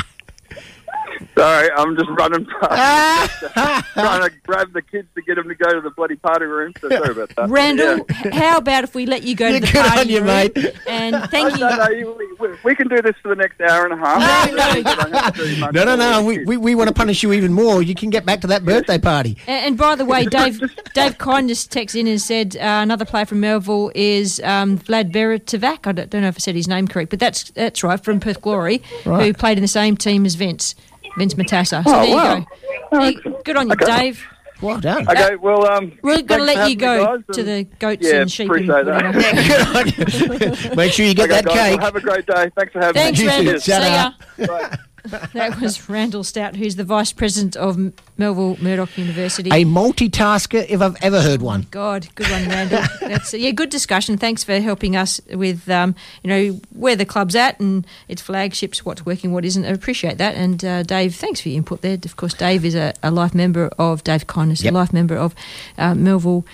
Sorry, 1.36 1.70
I'm 1.76 1.96
just 1.96 2.08
running 2.10 2.46
past, 2.60 3.40
trying 3.94 4.22
to 4.28 4.30
grab 4.46 4.72
the 4.72 4.82
kids 4.82 5.08
to 5.14 5.22
get 5.22 5.36
them 5.36 5.48
to 5.48 5.54
go 5.54 5.72
to 5.72 5.80
the 5.80 5.90
bloody 5.90 6.16
party 6.16 6.44
room. 6.46 6.72
So 6.80 6.88
sorry 6.88 7.10
about 7.10 7.34
that. 7.36 7.48
Randall, 7.48 8.06
Yeah. 8.24 8.34
how 8.34 8.58
about 8.58 8.84
if 8.84 8.94
we 8.94 9.06
let 9.06 9.22
you 9.22 9.34
go 9.34 9.48
Yeah, 9.48 9.60
to 9.60 9.66
the 9.66 9.72
good 9.72 9.84
party 9.86 10.00
on 10.00 10.08
you, 10.08 10.16
room? 10.18 10.26
mate. 10.26 10.56
And 10.86 11.30
thank 11.30 11.54
you. 11.54 11.60
No, 11.60 11.76
no, 11.76 12.14
we, 12.16 12.26
we- 12.48 12.56
we 12.64 12.74
can 12.74 12.88
do 12.88 13.00
this 13.02 13.14
for 13.22 13.28
the 13.28 13.36
next 13.36 13.60
hour 13.60 13.84
and 13.86 13.94
a 13.94 13.96
half. 13.96 14.50
No, 14.50 14.56
no. 14.56 14.74
We 14.74 14.82
don't 14.82 15.12
have 15.14 15.34
to 15.36 15.44
do 15.54 15.56
much 15.60 15.72
No, 15.74 15.84
no, 15.84 15.96
no. 15.96 16.24
We, 16.24 16.44
we, 16.44 16.56
we 16.56 16.74
want 16.74 16.88
to 16.88 16.94
punish 16.94 17.22
you 17.22 17.32
even 17.32 17.52
more. 17.52 17.82
You 17.82 17.94
can 17.94 18.10
get 18.10 18.24
back 18.26 18.40
to 18.42 18.46
that 18.48 18.64
birthday 18.64 18.98
party. 18.98 19.36
A- 19.46 19.50
And 19.50 19.76
by 19.76 19.94
the 19.96 20.04
way, 20.04 20.24
Dave 20.26 20.60
Dave 20.94 21.18
Kindness 21.18 21.66
texted 21.66 22.00
in 22.00 22.06
and 22.06 22.20
said 22.20 22.56
uh, 22.56 22.80
another 22.82 23.04
player 23.04 23.26
from 23.26 23.40
Melville 23.40 23.90
is 23.94 24.40
um, 24.44 24.78
Vlad 24.78 25.12
Beretovac. 25.12 25.86
I 25.86 25.92
don't, 25.92 26.10
don't 26.10 26.22
know 26.22 26.28
if 26.28 26.36
I 26.36 26.38
said 26.38 26.54
his 26.54 26.68
name 26.68 26.86
correct, 26.88 27.10
but 27.10 27.18
that's 27.20 27.50
that's 27.52 27.82
right 27.82 28.02
from 28.02 28.20
Perth 28.20 28.40
Glory, 28.42 28.82
who 29.04 29.32
played 29.34 29.58
in 29.58 29.62
the 29.62 29.68
same 29.68 29.96
team 29.96 30.24
as 30.26 30.34
Vince 30.34 30.74
Vince 31.18 31.34
Matassa. 31.34 31.82
So 31.84 31.90
Oh, 31.94 32.02
there 32.06 32.14
wow. 32.16 32.34
you 32.36 32.40
go. 32.44 32.98
There 32.98 33.10
you- 33.10 33.38
good 33.44 33.56
on 33.56 33.66
you, 33.68 33.72
Okay. 33.74 33.84
Dave. 33.86 34.24
Well 34.60 34.78
done. 34.78 35.08
Okay, 35.08 35.34
well, 35.36 35.66
um, 35.68 35.98
We're 36.02 36.22
going 36.22 36.38
to 36.40 36.44
let 36.46 36.70
you 36.70 36.76
go 36.76 37.16
guys, 37.16 37.24
to 37.34 37.42
the 37.42 37.64
goats 37.80 38.06
yeah, 38.08 38.20
and 38.20 38.30
sheep 38.30 38.48
and 38.48 38.70
appreciate 38.70 38.84
that. 38.84 39.94
good 40.38 40.60
on 40.62 40.70
you. 40.70 40.76
Make 40.76 40.92
sure 40.92 41.04
you 41.04 41.14
get 41.14 41.30
Okay, 41.30 41.40
that 41.40 41.44
guys, 41.46 41.54
well, 41.56 41.70
cake. 41.72 41.80
have 41.80 41.96
a 41.96 42.00
great 42.00 42.26
day. 42.26 42.50
Thanks 42.56 42.72
for 42.72 42.78
having 42.80 42.94
Thanks, 43.02 43.18
me. 43.20 43.26
Randall. 43.26 43.58
See 43.60 43.72
ya. 43.72 44.76
That 45.32 45.60
was 45.60 45.88
Randall 45.88 46.22
Stout, 46.24 46.56
who's 46.56 46.76
the 46.76 46.84
vice 46.84 47.12
president 47.12 47.56
of 47.56 47.76
Melville 48.18 48.56
Murdoch 48.60 48.96
University. 48.96 49.50
A 49.50 49.64
multitasker, 49.64 50.64
if 50.68 50.80
I've 50.80 50.96
ever 51.02 51.20
heard 51.20 51.42
one. 51.42 51.66
God, 51.70 52.06
good 52.14 52.30
one, 52.30 52.48
Randall. 52.48 52.82
That's 53.00 53.34
yeah, 53.34 53.50
good 53.50 53.70
discussion. 53.70 54.16
Thanks 54.16 54.44
for 54.44 54.60
helping 54.60 54.94
us 54.96 55.20
with 55.30 55.68
um, 55.68 55.94
you 56.22 56.28
know 56.30 56.60
where 56.70 56.94
the 56.96 57.04
club's 57.04 57.34
at 57.34 57.58
and 57.60 57.86
its 58.08 58.22
flagships, 58.22 58.84
what's 58.84 59.04
working, 59.04 59.32
what 59.32 59.44
isn't. 59.44 59.64
I 59.64 59.68
appreciate 59.68 60.18
that. 60.18 60.34
And 60.36 60.64
uh, 60.64 60.82
Dave, 60.84 61.14
thanks 61.16 61.40
for 61.40 61.48
your 61.48 61.56
input 61.58 61.80
there. 61.82 61.98
Of 62.04 62.16
course, 62.16 62.34
Dave 62.34 62.64
is 62.64 62.74
a, 62.74 62.94
a 63.02 63.10
life 63.10 63.34
member 63.34 63.70
of 63.78 64.04
Dave 64.04 64.26
Kindness, 64.26 64.62
Yep. 64.62 64.72
a 64.72 64.74
life 64.76 64.92
member 64.92 65.16
of 65.16 65.34
uh, 65.78 65.94
Melville. 65.94 66.44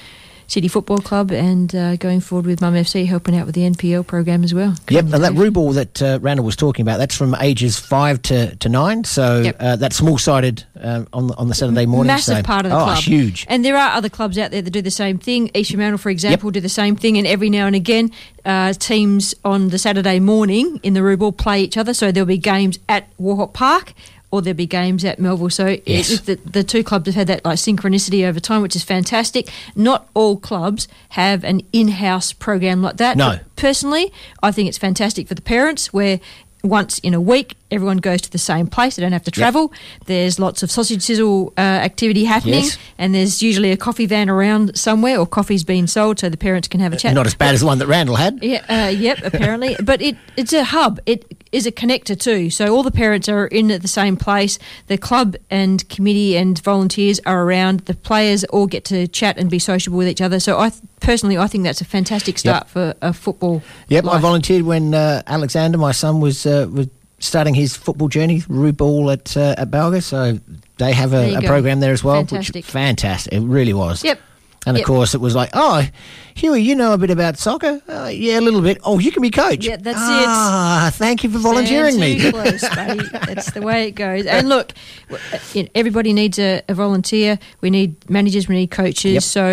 City 0.48 0.66
Football 0.66 0.98
Club 0.98 1.30
and 1.30 1.74
uh, 1.74 1.96
going 1.96 2.20
forward 2.20 2.46
with 2.46 2.60
Mum 2.60 2.74
FC, 2.74 3.06
helping 3.06 3.36
out 3.36 3.46
with 3.46 3.54
the 3.54 3.62
NPL 3.62 4.06
program 4.06 4.42
as 4.42 4.54
well. 4.54 4.74
Yep, 4.88 5.04
and 5.12 5.22
that 5.22 5.52
ball 5.52 5.72
that 5.72 6.02
uh, 6.02 6.18
Randall 6.20 6.44
was 6.44 6.56
talking 6.56 6.82
about, 6.82 6.96
that's 6.96 7.14
from 7.16 7.34
ages 7.36 7.78
five 7.78 8.20
to, 8.22 8.56
to 8.56 8.68
nine. 8.68 9.04
So 9.04 9.42
Yep. 9.42 9.56
uh, 9.60 9.76
that's 9.76 9.96
small 9.96 10.18
sided 10.18 10.64
uh, 10.80 11.04
on, 11.12 11.28
the, 11.28 11.34
on 11.36 11.48
the 11.48 11.54
Saturday 11.54 11.86
morning. 11.86 12.08
Massive 12.08 12.38
so, 12.38 12.42
part 12.42 12.64
of 12.64 12.70
the 12.70 12.78
oh, 12.78 12.84
club. 12.84 12.98
huge. 12.98 13.46
And 13.48 13.64
there 13.64 13.76
are 13.76 13.90
other 13.92 14.08
clubs 14.08 14.38
out 14.38 14.50
there 14.50 14.62
that 14.62 14.70
do 14.70 14.82
the 14.82 14.90
same 14.90 15.18
thing. 15.18 15.50
East 15.54 15.70
Fremantle, 15.70 15.98
for 15.98 16.10
example, 16.10 16.50
do 16.50 16.60
the 16.60 16.68
same 16.68 16.96
thing. 16.96 17.18
And 17.18 17.26
every 17.26 17.50
now 17.50 17.66
and 17.66 17.76
again, 17.76 18.10
uh, 18.44 18.72
teams 18.72 19.34
on 19.44 19.68
the 19.68 19.78
Saturday 19.78 20.18
morning 20.18 20.80
in 20.82 20.94
the 20.94 21.00
Rubel 21.00 21.36
play 21.36 21.60
each 21.60 21.76
other. 21.76 21.92
So 21.92 22.10
there'll 22.10 22.26
be 22.26 22.38
games 22.38 22.78
at 22.88 23.14
Wauhop 23.18 23.52
Park. 23.52 23.92
Or 24.30 24.42
there'll 24.42 24.56
be 24.56 24.66
games 24.66 25.04
at 25.06 25.18
Melville. 25.18 25.48
So 25.50 25.78
Yes. 25.86 26.10
it- 26.10 26.26
the, 26.26 26.50
the 26.50 26.62
two 26.62 26.84
clubs 26.84 27.06
have 27.06 27.14
had 27.14 27.26
that 27.28 27.44
like 27.46 27.56
synchronicity 27.56 28.26
over 28.28 28.38
time, 28.40 28.60
which 28.60 28.76
is 28.76 28.84
fantastic. 28.84 29.48
Not 29.74 30.06
all 30.14 30.36
clubs 30.36 30.86
have 31.10 31.44
an 31.44 31.62
in-house 31.72 32.34
program 32.34 32.82
like 32.82 32.98
that. 32.98 33.16
No. 33.16 33.30
But 33.30 33.56
personally, 33.56 34.12
I 34.42 34.52
think 34.52 34.68
it's 34.68 34.76
fantastic 34.78 35.28
for 35.28 35.34
the 35.34 35.40
parents 35.42 35.92
where 35.94 36.20
once 36.62 36.98
in 36.98 37.14
a 37.14 37.20
week 37.20 37.56
everyone 37.70 37.98
goes 37.98 38.20
to 38.22 38.30
the 38.30 38.38
same 38.38 38.66
place. 38.66 38.96
They 38.96 39.02
don't 39.02 39.12
have 39.12 39.24
to 39.24 39.30
travel. 39.30 39.72
There's 40.06 40.38
lots 40.38 40.62
of 40.62 40.70
sausage 40.70 41.02
sizzle 41.02 41.52
uh, 41.56 41.60
activity 41.60 42.24
happening, 42.24 42.64
Yes. 42.64 42.78
and 42.98 43.14
there's 43.14 43.42
usually 43.42 43.70
a 43.72 43.76
coffee 43.76 44.06
van 44.06 44.28
around 44.30 44.76
somewhere, 44.78 45.18
or 45.18 45.26
coffee's 45.26 45.64
being 45.64 45.86
sold 45.86 46.18
so 46.18 46.28
the 46.28 46.36
parents 46.36 46.68
can 46.68 46.80
have 46.80 46.92
a 46.92 46.96
chat. 46.96 47.14
Not 47.14 47.26
as 47.26 47.34
bad 47.34 47.54
as 47.54 47.60
the 47.60 47.66
one 47.66 47.78
that 47.78 47.86
Randall 47.86 48.16
had. 48.16 48.38
Yeah, 48.42 48.64
uh, 48.68 48.88
yep, 48.88 49.18
apparently. 49.24 49.76
but 49.82 50.00
it 50.00 50.16
it's 50.36 50.52
a 50.52 50.64
hub. 50.64 50.98
It 51.06 51.24
is 51.52 51.66
a 51.66 51.72
connector 51.72 52.18
too. 52.18 52.50
So 52.50 52.74
all 52.74 52.82
the 52.82 52.90
parents 52.90 53.28
are 53.28 53.46
in 53.46 53.70
at 53.70 53.82
the 53.82 53.88
same 53.88 54.16
place. 54.16 54.58
The 54.86 54.98
club 54.98 55.36
and 55.50 55.86
committee 55.88 56.36
and 56.36 56.58
volunteers 56.62 57.20
are 57.26 57.42
around. 57.42 57.80
The 57.80 57.94
players 57.94 58.44
all 58.44 58.66
get 58.66 58.84
to 58.86 59.08
chat 59.08 59.38
and 59.38 59.50
be 59.50 59.58
sociable 59.58 59.98
with 59.98 60.08
each 60.08 60.20
other. 60.20 60.40
So 60.40 60.58
I 60.58 60.68
th- 60.70 60.82
personally, 61.00 61.38
I 61.38 61.46
think 61.46 61.64
that's 61.64 61.80
a 61.80 61.84
fantastic 61.86 62.38
start 62.38 62.68
for 62.68 62.94
a 63.00 63.12
football. 63.14 63.62
Yep, 63.88 64.06
I 64.06 64.18
volunteered 64.18 64.62
when 64.62 64.94
uh, 64.94 65.22
Alexander, 65.26 65.78
my 65.78 65.92
son, 65.92 66.20
was 66.20 66.44
uh, 66.44 66.66
was 66.70 66.88
starting 67.18 67.54
his 67.54 67.76
football 67.76 68.08
journey, 68.08 68.42
Rue 68.48 68.72
Ball 68.72 69.10
at 69.10 69.36
uh, 69.36 69.54
at 69.58 69.70
Balga. 69.70 70.02
So 70.02 70.38
they 70.78 70.92
have 70.92 71.12
a, 71.12 71.36
a 71.36 71.42
program 71.42 71.80
there 71.80 71.92
as 71.92 72.04
well. 72.04 72.16
Fantastic. 72.16 72.54
Which 72.54 72.64
fantastic, 72.66 73.32
it 73.32 73.40
really 73.40 73.74
was. 73.74 74.04
Yep. 74.04 74.20
And 74.66 74.76
of 74.76 74.80
Yep. 74.80 74.86
course, 74.86 75.14
it 75.14 75.20
was 75.20 75.34
like, 75.34 75.50
oh, 75.54 75.86
Huey, 76.34 76.60
you 76.62 76.74
know 76.74 76.92
a 76.92 76.98
bit 76.98 77.10
about 77.10 77.38
soccer? 77.38 77.80
Uh, 77.88 78.10
yeah, 78.12 78.38
a 78.38 78.42
little 78.42 78.60
bit. 78.60 78.78
Oh, 78.84 78.98
you 78.98 79.10
can 79.10 79.22
be 79.22 79.30
coach. 79.30 79.64
Yeah, 79.64 79.76
that's 79.76 79.98
ah, 80.00 80.90
thank 80.92 81.24
you 81.24 81.30
for 81.30 81.38
volunteering 81.38 81.94
Stand 81.94 82.22
me. 82.22 82.30
close, 82.30 82.60
buddy. 82.68 83.08
That's 83.26 83.50
the 83.52 83.62
way 83.62 83.88
it 83.88 83.92
goes. 83.92 84.26
And 84.26 84.48
look, 84.48 84.72
w- 85.08 85.24
you 85.54 85.62
know, 85.64 85.68
everybody 85.74 86.12
needs 86.12 86.38
a, 86.38 86.62
a 86.68 86.74
volunteer. 86.74 87.38
We 87.60 87.70
need 87.70 88.08
managers. 88.10 88.46
We 88.46 88.56
need 88.56 88.70
coaches. 88.70 89.12
Yep. 89.14 89.22
So 89.22 89.50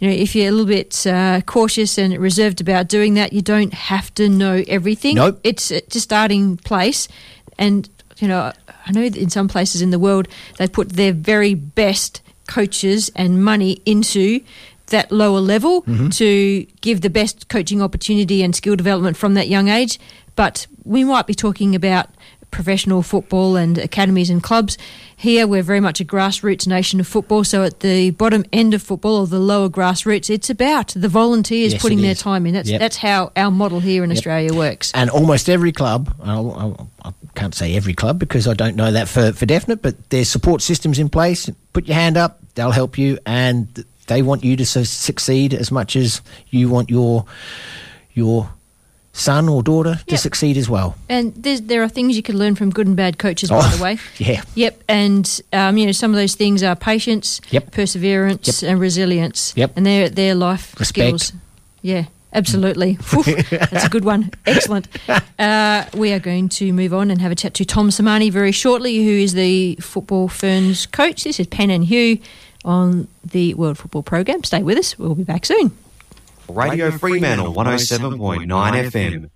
you 0.00 0.08
know, 0.08 0.14
if 0.14 0.34
you're 0.36 0.48
a 0.48 0.52
little 0.52 0.66
bit 0.66 1.06
uh, 1.06 1.40
cautious 1.46 1.98
and 1.98 2.16
reserved 2.18 2.60
about 2.60 2.88
doing 2.88 3.14
that, 3.14 3.32
you 3.32 3.42
don't 3.42 3.72
have 3.74 4.12
to 4.14 4.28
know 4.28 4.62
everything. 4.68 5.16
Nope. 5.16 5.40
It's 5.44 5.70
it's 5.70 5.96
a 5.96 6.00
starting 6.00 6.56
place, 6.58 7.08
and 7.58 7.88
you 8.18 8.28
know, 8.28 8.52
I 8.86 8.92
know 8.92 9.08
that 9.08 9.16
in 9.16 9.30
some 9.30 9.48
places 9.48 9.82
in 9.82 9.90
the 9.90 9.98
world 9.98 10.28
they 10.58 10.68
put 10.68 10.90
their 10.90 11.12
very 11.12 11.54
best 11.54 12.22
coaches 12.48 13.10
and 13.14 13.44
money 13.44 13.80
into 13.86 14.40
that 14.86 15.12
lower 15.12 15.38
level 15.40 15.82
Mm-hmm. 15.82 16.08
to 16.08 16.64
give 16.80 17.02
the 17.02 17.10
best 17.10 17.48
coaching 17.48 17.80
opportunity 17.82 18.42
and 18.42 18.56
skill 18.56 18.74
development 18.74 19.16
from 19.16 19.34
that 19.34 19.46
young 19.48 19.68
age. 19.68 20.00
But 20.34 20.66
we 20.84 21.04
might 21.04 21.26
be 21.26 21.34
talking 21.34 21.74
about 21.76 22.08
professional 22.50 23.02
football 23.02 23.56
and 23.56 23.78
academies 23.78 24.30
and 24.30 24.42
clubs. 24.42 24.78
Here, 25.16 25.46
we're 25.46 25.62
very 25.62 25.80
much 25.80 26.00
a 26.00 26.04
grassroots 26.04 26.66
nation 26.66 27.00
of 27.00 27.06
football. 27.06 27.44
So, 27.44 27.62
at 27.64 27.80
the 27.80 28.10
bottom 28.10 28.44
end 28.52 28.72
of 28.74 28.82
football 28.82 29.16
or 29.16 29.26
the 29.26 29.38
lower 29.38 29.68
grassroots, 29.68 30.30
it's 30.30 30.48
about 30.48 30.88
the 30.96 31.08
volunteers 31.08 31.72
Yes, 31.72 31.82
putting 31.82 32.00
their 32.02 32.12
is. 32.12 32.20
time 32.20 32.46
in. 32.46 32.54
That's 32.54 32.70
Yep. 32.70 32.80
that's 32.80 32.96
how 32.96 33.32
our 33.36 33.50
model 33.50 33.80
here 33.80 34.04
in 34.04 34.12
Australia 34.12 34.54
works. 34.54 34.92
And 34.94 35.10
almost 35.10 35.48
every 35.48 35.72
club, 35.72 36.14
I'll, 36.22 36.52
I'll, 36.52 36.90
I 37.04 37.12
can't 37.34 37.54
say 37.54 37.74
every 37.76 37.94
club 37.94 38.18
because 38.18 38.46
I 38.48 38.54
don't 38.54 38.76
know 38.76 38.92
that 38.92 39.08
for, 39.08 39.32
for 39.32 39.46
definite, 39.46 39.82
but 39.82 40.10
there's 40.10 40.28
support 40.28 40.62
systems 40.62 40.98
in 40.98 41.08
place. 41.08 41.50
Put 41.72 41.86
your 41.86 41.96
hand 41.96 42.16
up, 42.16 42.40
they'll 42.54 42.70
help 42.70 42.96
you, 42.96 43.18
and 43.26 43.84
they 44.06 44.22
want 44.22 44.42
you 44.44 44.56
to 44.56 44.64
su- 44.64 44.84
succeed 44.84 45.52
as 45.52 45.70
much 45.70 45.96
as 45.96 46.22
you 46.50 46.68
want 46.68 46.88
your 46.90 47.26
your 48.14 48.50
son 49.18 49.48
or 49.48 49.62
daughter 49.62 50.00
to 50.06 50.16
succeed 50.16 50.56
as 50.56 50.68
well. 50.68 50.96
And 51.08 51.34
there's, 51.34 51.60
there 51.62 51.82
are 51.82 51.88
things 51.88 52.16
you 52.16 52.22
can 52.22 52.38
learn 52.38 52.54
from 52.54 52.70
good 52.70 52.86
and 52.86 52.96
bad 52.96 53.18
coaches, 53.18 53.50
by 53.50 53.58
Oh, 53.58 53.76
the 53.76 53.82
way. 53.82 53.98
yeah. 54.18 54.42
Yep. 54.54 54.82
And 54.88 55.40
um, 55.52 55.76
you 55.76 55.86
know, 55.86 55.92
some 55.92 56.10
of 56.12 56.16
those 56.16 56.34
things 56.34 56.62
are 56.62 56.76
patience, 56.76 57.40
Yep. 57.50 57.72
perseverance, 57.72 58.62
and 58.62 58.80
resilience. 58.80 59.52
Yep. 59.56 59.72
And 59.76 59.84
they're 59.84 60.08
they're 60.08 60.34
life 60.34 60.78
Respect. 60.78 61.20
skills. 61.20 61.32
Yeah. 61.82 62.04
Absolutely. 62.34 62.94
Whew, 63.10 63.22
that's 63.50 63.86
a 63.86 63.88
good 63.88 64.04
one. 64.04 64.30
Excellent. 64.46 64.86
Uh, 65.38 65.84
we 65.94 66.12
are 66.12 66.18
going 66.18 66.48
to 66.48 66.72
move 66.72 66.92
on 66.92 67.12
and 67.12 67.20
have 67.20 67.30
a 67.30 67.34
chat 67.36 67.54
to 67.54 67.64
Tom 67.64 67.90
Sermanni 67.90 68.28
very 68.30 68.50
shortly, 68.50 69.04
who 69.04 69.10
is 69.12 69.34
the 69.34 69.76
Football 69.76 70.26
Ferns 70.26 70.84
coach. 70.86 71.22
This 71.22 71.38
is 71.38 71.46
Pen 71.46 71.70
and 71.70 71.84
Hugh 71.84 72.18
on 72.64 73.06
the 73.24 73.54
World 73.54 73.78
Football 73.78 74.02
Program. 74.02 74.42
Stay 74.42 74.64
with 74.64 74.76
us. 74.76 74.98
We'll 74.98 75.14
be 75.14 75.22
back 75.22 75.46
soon. 75.46 75.70
Radio 76.48 76.90
Fremantle 76.90 77.52
107.9 77.52 78.46
FM. 78.46 79.30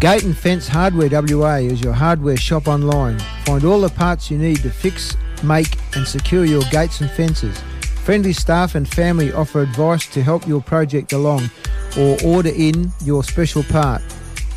Gate 0.00 0.22
and 0.22 0.36
Fence 0.36 0.66
Hardware 0.66 1.08
WA 1.10 1.56
is 1.56 1.82
your 1.82 1.92
hardware 1.92 2.36
shop 2.36 2.68
online. 2.68 3.18
Find 3.44 3.64
all 3.64 3.80
the 3.80 3.90
parts 3.90 4.30
you 4.30 4.38
need 4.38 4.58
to 4.58 4.70
fix, 4.70 5.16
make, 5.42 5.76
and 5.94 6.06
secure 6.06 6.44
your 6.44 6.62
gates 6.70 7.00
and 7.00 7.10
fences. 7.10 7.60
Friendly 8.04 8.32
staff 8.32 8.76
and 8.76 8.88
family 8.88 9.32
offer 9.32 9.60
advice 9.60 10.06
to 10.14 10.22
help 10.22 10.46
your 10.46 10.62
project 10.62 11.12
along 11.12 11.50
or 11.98 12.16
order 12.24 12.48
in 12.48 12.90
your 13.02 13.22
special 13.24 13.62
part. 13.64 14.02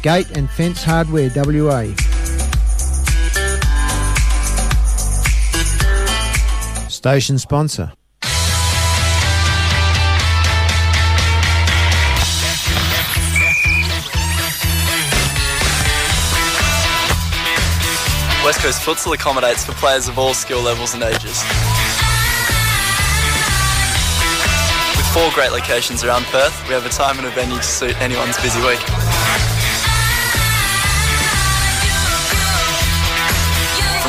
Gate 0.01 0.29
and 0.31 0.49
Fence 0.49 0.83
Hardware 0.83 1.29
WA. 1.35 1.93
Station 7.03 7.37
sponsor. 7.37 7.91
West 18.45 18.61
Coast 18.61 18.79
Futsal 18.79 19.13
accommodates 19.13 19.65
for 19.65 19.73
players 19.73 20.07
of 20.07 20.17
all 20.17 20.33
skill 20.33 20.61
levels 20.61 20.93
and 20.93 21.03
ages. 21.03 21.43
With 24.95 25.05
four 25.13 25.29
great 25.33 25.51
locations 25.51 26.05
around 26.05 26.23
Perth, 26.27 26.57
we 26.69 26.73
have 26.73 26.85
a 26.85 26.89
time 26.89 27.17
and 27.17 27.27
a 27.27 27.31
venue 27.31 27.57
to 27.57 27.63
suit 27.63 27.99
anyone's 27.99 28.41
busy 28.41 28.61
week. 28.61 28.79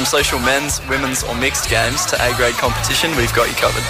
From 0.05 0.21
social 0.21 0.39
men's, 0.41 0.87
women's 0.87 1.25
or 1.25 1.35
mixed 1.35 1.71
games 1.71 2.05
to 2.05 2.17
A-grade 2.17 2.57
competition, 2.57 3.17
we've 3.17 3.33
got 3.33 3.49
you 3.49 3.55
covered. 3.55 3.83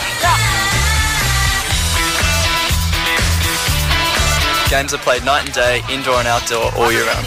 Games 4.70 4.94
are 4.94 4.98
played 4.98 5.24
night 5.24 5.44
and 5.44 5.52
day, 5.52 5.82
indoor 5.90 6.14
and 6.14 6.28
outdoor, 6.28 6.72
all 6.76 6.92
year 6.92 7.04
round. 7.04 7.26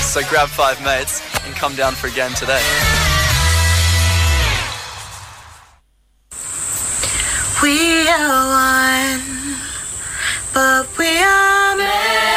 So 0.00 0.22
grab 0.30 0.48
five 0.48 0.82
mates 0.82 1.20
and 1.44 1.54
come 1.54 1.74
down 1.76 1.94
for 1.94 2.06
a 2.06 2.10
game 2.10 2.32
today. 2.32 2.62
We 7.62 8.06
are 8.08 8.50
one, 8.50 9.56
but 10.52 10.86
we 10.98 11.08
are 11.22 11.76
many, 11.76 12.35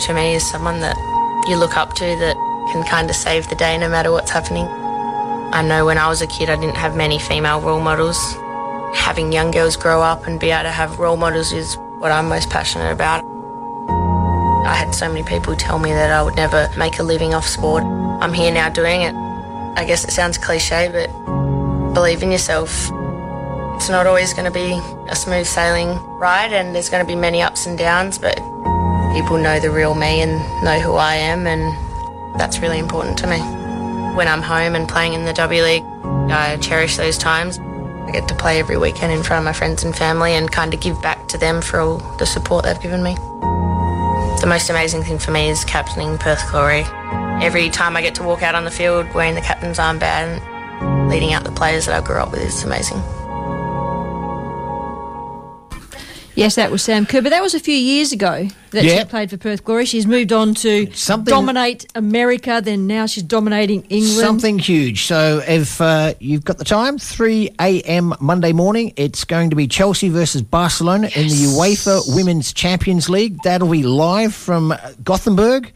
to 0.00 0.14
me 0.14 0.34
is 0.34 0.48
someone 0.48 0.80
that 0.80 0.96
you 1.48 1.56
look 1.56 1.76
up 1.76 1.94
to 1.94 2.04
that 2.04 2.36
can 2.72 2.84
kind 2.84 3.08
of 3.10 3.16
save 3.16 3.48
the 3.48 3.54
day 3.56 3.76
no 3.78 3.88
matter 3.88 4.12
what's 4.12 4.30
happening. 4.30 4.66
I 5.52 5.62
know 5.62 5.86
when 5.86 5.98
I 5.98 6.08
was 6.08 6.22
a 6.22 6.26
kid, 6.26 6.50
I 6.50 6.56
didn't 6.56 6.76
have 6.76 6.94
many 6.94 7.18
female 7.18 7.60
role 7.60 7.80
models. 7.80 8.18
Having 8.94 9.32
young 9.32 9.50
girls 9.50 9.76
grow 9.76 10.02
up 10.02 10.26
and 10.26 10.38
be 10.38 10.50
able 10.50 10.64
to 10.64 10.70
have 10.70 10.98
role 10.98 11.16
models 11.16 11.52
is 11.52 11.76
what 11.98 12.12
I'm 12.12 12.28
most 12.28 12.50
passionate 12.50 12.92
about. 12.92 13.24
I 14.66 14.74
had 14.74 14.94
so 14.94 15.08
many 15.08 15.22
people 15.22 15.56
tell 15.56 15.78
me 15.78 15.90
that 15.90 16.10
I 16.10 16.22
would 16.22 16.36
never 16.36 16.68
make 16.76 16.98
a 16.98 17.02
living 17.02 17.34
off 17.34 17.46
sport. 17.46 17.82
I'm 17.82 18.32
here 18.32 18.52
now 18.52 18.68
doing 18.68 19.02
it, 19.02 19.14
I 19.14 19.84
guess 19.84 20.04
it 20.04 20.10
sounds 20.10 20.38
cliche, 20.38 20.90
but 20.92 21.08
believe 21.94 22.22
in 22.22 22.30
yourself. 22.30 22.90
It's 23.76 23.88
not 23.88 24.06
always 24.06 24.34
going 24.34 24.44
to 24.44 24.50
be 24.50 24.72
a 25.08 25.16
smooth 25.16 25.46
sailing 25.46 25.98
ride, 26.18 26.52
and 26.52 26.74
there's 26.74 26.90
going 26.90 27.02
to 27.02 27.06
be 27.06 27.14
many 27.14 27.40
ups 27.42 27.64
and 27.66 27.78
downs, 27.78 28.18
but 28.18 28.38
people 29.14 29.38
know 29.38 29.58
the 29.60 29.70
real 29.70 29.94
me 29.94 30.22
and 30.22 30.32
know 30.64 30.78
who 30.80 30.94
I 30.94 31.14
am, 31.14 31.46
and 31.46 32.40
that's 32.40 32.60
really 32.60 32.78
important 32.78 33.18
to 33.18 33.26
me. 33.26 33.38
When 34.16 34.28
I'm 34.28 34.42
home 34.42 34.74
and 34.74 34.88
playing 34.88 35.14
in 35.14 35.24
the 35.24 35.32
W 35.32 35.62
League, 35.62 35.84
I 36.30 36.56
cherish 36.60 36.96
those 36.96 37.18
times. 37.18 37.58
I 37.58 38.10
get 38.10 38.28
to 38.28 38.34
play 38.34 38.58
every 38.58 38.76
weekend 38.76 39.12
in 39.12 39.22
front 39.22 39.40
of 39.40 39.44
my 39.44 39.52
friends 39.52 39.84
and 39.84 39.94
family 39.94 40.32
and 40.32 40.50
kind 40.50 40.72
of 40.72 40.80
give 40.80 41.00
back 41.02 41.28
to 41.28 41.38
them 41.38 41.60
for 41.60 41.80
all 41.80 41.98
the 42.16 42.26
support 42.26 42.64
they've 42.64 42.80
given 42.80 43.02
me. 43.02 43.14
The 44.40 44.46
most 44.46 44.70
amazing 44.70 45.02
thing 45.02 45.18
for 45.18 45.30
me 45.30 45.48
is 45.48 45.64
captaining 45.64 46.16
Perth 46.16 46.50
Glory. 46.50 46.84
Every 47.42 47.70
time 47.70 47.96
I 47.96 48.02
get 48.02 48.14
to 48.16 48.22
walk 48.22 48.42
out 48.42 48.54
on 48.54 48.64
the 48.64 48.70
field 48.70 49.12
wearing 49.14 49.34
the 49.34 49.40
captain's 49.40 49.78
armband, 49.78 50.40
leading 51.10 51.32
out 51.32 51.44
the 51.44 51.52
players 51.52 51.86
that 51.86 52.02
I 52.02 52.06
grew 52.06 52.16
up 52.16 52.30
with 52.30 52.42
is 52.42 52.62
amazing. 52.62 53.02
Yes, 56.38 56.54
that 56.54 56.70
was 56.70 56.82
Sam 56.84 57.04
Kerr, 57.04 57.20
but 57.20 57.30
that 57.30 57.42
was 57.42 57.54
a 57.54 57.58
few 57.58 57.74
years 57.74 58.12
ago 58.12 58.46
that 58.70 58.84
Yeah. 58.84 59.00
she 59.00 59.04
played 59.06 59.28
for 59.30 59.36
Perth 59.36 59.64
Glory. 59.64 59.84
She's 59.86 60.06
moved 60.06 60.32
on 60.32 60.54
to 60.54 60.88
something, 60.94 61.32
dominate 61.32 61.84
America, 61.96 62.60
then 62.62 62.86
now 62.86 63.06
she's 63.06 63.24
dominating 63.24 63.82
England. 63.88 64.20
Something 64.20 64.60
huge. 64.60 65.06
So 65.06 65.42
if 65.48 65.80
uh, 65.80 66.14
you've 66.20 66.44
got 66.44 66.58
the 66.58 66.64
time, 66.64 66.96
3 66.96 67.50
a.m. 67.60 68.14
Monday 68.20 68.52
morning, 68.52 68.92
it's 68.96 69.24
going 69.24 69.50
to 69.50 69.56
be 69.56 69.66
Chelsea 69.66 70.10
versus 70.10 70.42
Barcelona 70.42 71.08
in 71.16 71.26
the 71.26 71.44
UEFA 71.58 72.14
Women's 72.14 72.52
Champions 72.52 73.08
League. 73.08 73.42
That'll 73.42 73.68
be 73.68 73.82
live 73.82 74.32
from 74.32 74.72
Gothenburg. 75.02 75.72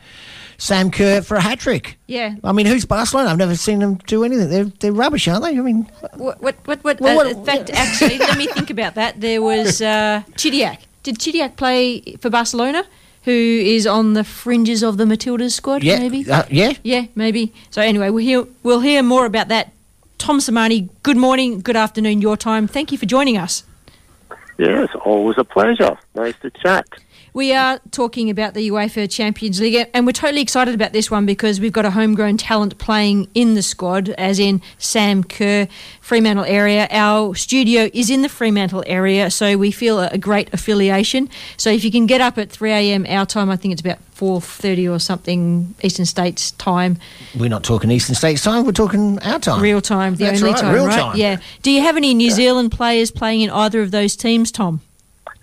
Sam 0.63 0.93
Kerr 0.93 1.23
for 1.23 1.37
a 1.37 1.41
hat 1.41 1.59
trick. 1.59 1.99
Yeah. 2.07 2.37
I 2.45 2.53
mean, 2.53 2.67
who's 2.67 2.85
Barcelona? 2.85 3.31
I've 3.31 3.37
never 3.37 3.57
seen 3.57 3.81
them 3.81 3.97
do 4.07 4.23
anything. 4.23 4.49
They're, 4.49 4.71
they're 4.79 4.93
rubbish, 4.93 5.27
aren't 5.27 5.43
they? 5.43 5.59
I 5.59 5.61
mean, 5.61 5.91
What? 6.15 6.41
What? 6.41 6.55
What? 6.67 6.85
what, 6.85 7.01
Well, 7.01 7.15
uh, 7.19 7.25
what- 7.25 7.27
in 7.37 7.45
fact, 7.45 7.71
actually, 7.71 8.19
let 8.19 8.39
me 8.39 8.47
think 8.47 8.71
about 8.71 8.95
that. 8.95 9.21
There 9.21 9.43
was 9.43 9.83
uh, 9.83 10.23
Chidiac. 10.37 10.79
Did 11.03 11.19
Chidiac 11.19 11.57
play 11.57 12.01
for 12.21 12.31
Barcelona? 12.31 12.85
Who 13.25 13.33
is 13.33 13.89
on 13.89 14.13
the 14.15 14.23
fringes 14.23 14.85
of 14.85 14.99
the 14.99 15.05
Matildas 15.05 15.51
squad? 15.53 15.83
Yeah, 15.83 15.99
maybe. 15.99 16.31
uh, 16.31 16.45
yeah. 16.49 16.75
Yeah, 16.85 17.07
maybe. 17.17 17.53
So 17.71 17.83
anyway, 17.83 18.11
we'll 18.11 18.25
hear 18.25 18.47
we'll 18.63 18.81
hear 18.81 19.03
more 19.03 19.27
about 19.27 19.49
that. 19.49 19.73
Tom 20.19 20.39
Sermanni, 20.39 20.89
good 21.03 21.17
morning, 21.17 21.61
good 21.61 21.77
afternoon, 21.77 22.21
your 22.21 22.37
time. 22.37 22.69
Thank 22.69 22.93
you 22.93 22.99
for 22.99 23.07
joining 23.07 23.37
us. 23.37 23.65
Yes, 24.59 24.89
always 25.05 25.39
a 25.39 25.45
pleasure. 25.45 25.99
Nice 26.15 26.35
to 26.43 26.51
chat. 26.51 26.87
We 27.35 27.55
are 27.55 27.81
talking 27.91 28.29
about 28.29 28.53
the 28.53 28.69
UEFA 28.69 29.11
Champions 29.11 29.59
League, 29.59 29.89
and 29.95 30.05
we're 30.05 30.13
totally 30.13 30.43
excited 30.43 30.75
about 30.75 30.93
this 30.93 31.11
one 31.11 31.25
because 31.25 31.61
we've 31.61 31.73
got 31.73 31.87
a 31.87 31.91
homegrown 31.91 32.37
talent 32.37 32.77
playing 32.77 33.27
in 33.33 33.55
the 33.55 33.63
squad, 33.63 34.11
as 34.11 34.39
in 34.39 34.61
Sam 34.77 35.25
Kerr, 35.25 35.67
Fremantle 36.03 36.45
area. 36.45 36.87
Our 36.91 37.35
studio 37.35 37.89
is 37.95 38.11
in 38.11 38.21
the 38.21 38.29
Fremantle 38.29 38.85
area, 38.87 39.31
so 39.31 39.57
we 39.57 39.71
feel 39.71 39.99
a, 39.99 40.19
great 40.19 40.53
affiliation. 40.53 41.31
So 41.57 41.71
if 41.71 41.85
you 41.85 41.91
can 41.91 42.05
get 42.05 42.21
up 42.21 42.37
at 42.37 42.51
3 42.51 42.71
a.m. 42.71 43.07
our 43.09 43.25
time, 43.25 43.49
I 43.49 43.57
think 43.57 43.73
it's 43.73 43.81
about 43.81 43.99
4.30 44.15 44.95
or 44.95 44.99
something 44.99 45.75
Eastern 45.83 46.05
States 46.05 46.51
time, 46.53 46.99
we're 47.39 47.49
not 47.49 47.65
talking 47.65 47.91
Eastern 47.91 48.15
States 48.15 48.43
time. 48.43 48.67
We're 48.67 48.73
talking 48.73 49.19
our 49.21 49.39
time. 49.39 49.63
real 49.63 49.81
time, 49.81 50.17
the 50.17 50.25
That's 50.25 50.43
only 50.43 50.53
right, 50.53 50.61
time, 50.61 50.75
real 50.75 50.87
right? 50.87 51.01
time. 51.01 51.17
Yeah. 51.17 51.39
Do 51.63 51.71
you 51.71 51.81
have 51.81 51.97
any 51.97 52.13
New 52.13 52.31
Zealand 52.31 52.73
players 52.73 53.11
playing 53.11 53.41
in 53.41 53.49
either 53.49 53.81
of 53.81 53.91
those 53.91 54.17
teams, 54.17 54.53
Tom? 54.53 54.83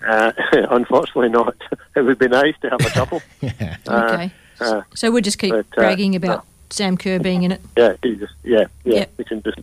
Uh, 0.08 0.32
unfortunately, 0.72 1.30
not. 1.30 1.56
It 1.96 2.04
would 2.04 2.20
be 2.20 2.28
nice 2.28 2.56
to 2.62 2.70
have 2.70 2.80
a 2.82 2.90
couple. 2.90 3.22
Okay. 3.42 4.32
Uh, 4.62 4.64
uh, 4.64 4.82
So 4.96 5.12
we'll 5.12 5.22
just 5.22 5.40
keep 5.40 5.52
But, 5.52 5.60
uh, 5.60 5.76
bragging 5.76 6.16
about 6.16 6.46
Sam 6.70 6.98
Kerr 6.98 7.20
being 7.20 7.44
in 7.44 7.52
it. 7.52 7.62
yeah, 7.78 7.96
you 8.04 8.16
just, 8.16 8.34
yeah, 8.44 8.66
yeah. 8.86 8.94
Yep. 9.00 9.12
We 9.18 9.24
can 9.26 9.44
just 9.44 9.58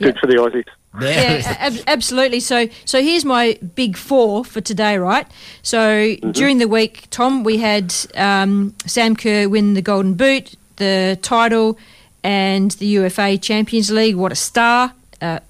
good 0.00 0.18
for 0.18 0.26
the 0.26 0.36
Aussies. 0.36 0.66
Yeah, 1.00 1.56
ab- 1.58 1.82
absolutely. 1.88 2.38
So, 2.40 2.68
so 2.84 3.02
here's 3.02 3.24
my 3.24 3.58
big 3.74 3.96
four 3.96 4.44
for 4.44 4.60
today, 4.60 4.96
right? 4.96 5.26
So 5.62 5.78
Mm-hmm. 5.78 6.30
during 6.30 6.58
the 6.58 6.68
week, 6.68 7.08
Tom, 7.10 7.42
we 7.44 7.58
had 7.58 7.92
um, 8.14 8.74
Sam 8.86 9.16
Kerr 9.16 9.48
win 9.48 9.74
the 9.74 9.82
Golden 9.82 10.14
Boot, 10.14 10.54
the 10.76 11.18
title, 11.20 11.76
and 12.22 12.70
the 12.72 12.94
UEFA 12.96 13.42
Champions 13.42 13.90
League. 13.90 14.14
What 14.16 14.32
a 14.32 14.36
star! 14.36 14.92
Uh, 15.20 15.40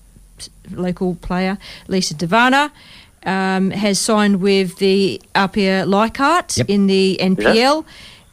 local 0.70 1.14
player 1.16 1.58
Lisa 1.88 2.14
DeVanna 2.14 2.70
um, 3.24 3.70
has 3.70 3.98
signed 3.98 4.40
with 4.40 4.76
the 4.78 5.20
Apia 5.34 5.84
Leichhardt 5.86 6.56
Yep. 6.58 6.68
in 6.70 6.86
the 6.86 7.18
NPL. 7.20 7.84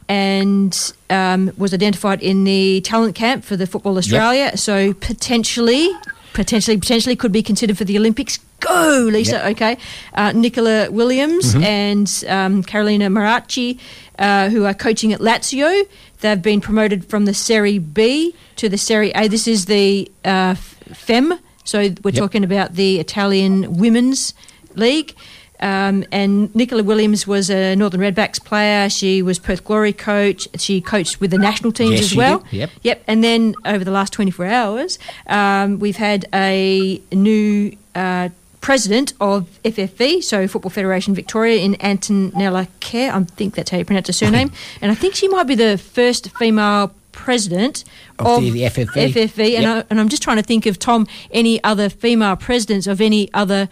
And 0.08 0.92
um, 1.08 1.52
was 1.56 1.72
identified 1.72 2.20
in 2.22 2.44
the 2.44 2.82
talent 2.82 3.14
camp 3.14 3.44
for 3.44 3.56
the 3.56 3.66
Football 3.66 3.96
Australia. 3.96 4.56
So 4.58 4.92
potentially, 4.94 5.88
potentially, 6.34 6.76
potentially 6.76 7.16
could 7.16 7.32
be 7.32 7.42
considered 7.42 7.78
for 7.78 7.84
the 7.84 7.96
Olympics. 7.96 8.38
Go, 8.60 9.08
Lisa. 9.10 9.32
Yep. 9.36 9.44
Okay. 9.52 9.76
Uh, 10.12 10.32
Nicola 10.32 10.90
Williams 10.90 11.54
Mhm. 11.54 11.62
and 11.64 12.24
um, 12.28 12.62
Carolina 12.62 13.08
Morace, 13.08 13.78
uh, 14.18 14.50
who 14.50 14.64
are 14.66 14.74
coaching 14.74 15.12
at 15.14 15.20
Lazio. 15.20 15.84
They've 16.20 16.42
been 16.42 16.60
promoted 16.60 17.06
from 17.06 17.24
the 17.24 17.32
Serie 17.34 17.78
B 17.78 18.34
to 18.56 18.68
the 18.68 18.76
Serie 18.78 19.12
A. 19.14 19.28
This 19.28 19.48
is 19.48 19.64
the 19.66 20.10
uh, 20.24 20.56
FEM. 20.92 21.38
So 21.64 21.78
we're 22.04 22.10
Yep. 22.10 22.14
talking 22.14 22.44
about 22.44 22.74
the 22.74 22.98
Italian 23.00 23.78
Women's 23.78 24.34
League. 24.76 25.14
Um, 25.60 26.04
and 26.10 26.52
Nicola 26.56 26.82
Williams 26.82 27.24
was 27.24 27.48
a 27.48 27.76
Northern 27.76 28.00
Redbacks 28.00 28.44
player. 28.44 28.88
She 28.90 29.22
was 29.22 29.38
Perth 29.38 29.62
Glory 29.64 29.92
coach. 29.92 30.48
She 30.58 30.80
coached 30.80 31.20
with 31.20 31.30
the 31.30 31.38
national 31.38 31.70
teams 31.70 31.92
Yes, 32.00 32.10
as 32.10 32.16
well. 32.16 32.38
did. 32.40 32.52
Yep. 32.52 32.70
Yep. 32.82 33.04
And 33.06 33.22
then 33.22 33.54
over 33.64 33.84
the 33.84 33.92
last 33.92 34.12
24 34.12 34.46
hours, 34.46 34.98
um, 35.28 35.78
we've 35.78 35.98
had 35.98 36.26
a 36.34 37.00
new 37.12 37.76
uh, 37.94 38.30
president 38.60 39.12
of 39.20 39.46
FFV, 39.64 40.24
so 40.24 40.48
Football 40.48 40.70
Federation 40.70 41.14
Victoria, 41.14 41.58
in 41.60 41.74
Antonella 41.74 42.66
Kerr. 42.80 43.12
I 43.12 43.22
think 43.22 43.54
that's 43.54 43.70
how 43.70 43.78
you 43.78 43.84
pronounce 43.84 44.08
her 44.08 44.12
surname. 44.12 44.50
and 44.80 44.90
I 44.90 44.96
think 44.96 45.14
she 45.14 45.28
might 45.28 45.44
be 45.44 45.54
the 45.54 45.78
first 45.78 46.30
female 46.36 46.92
president 47.12 47.84
Of 48.18 48.26
of, 48.26 48.42
the- 48.42 48.50
the 48.50 48.62
FFV. 48.62 49.12
FFV. 49.12 49.38
And, 49.54 49.62
Yep. 49.62 49.84
I, 49.84 49.84
and 49.90 50.00
I'm 50.00 50.08
just 50.08 50.22
trying 50.24 50.38
to 50.38 50.42
think 50.42 50.66
of, 50.66 50.78
Tom, 50.80 51.06
any 51.30 51.62
other 51.62 51.88
female 51.88 52.34
presidents 52.34 52.88
of 52.88 53.00
any 53.00 53.32
other 53.32 53.68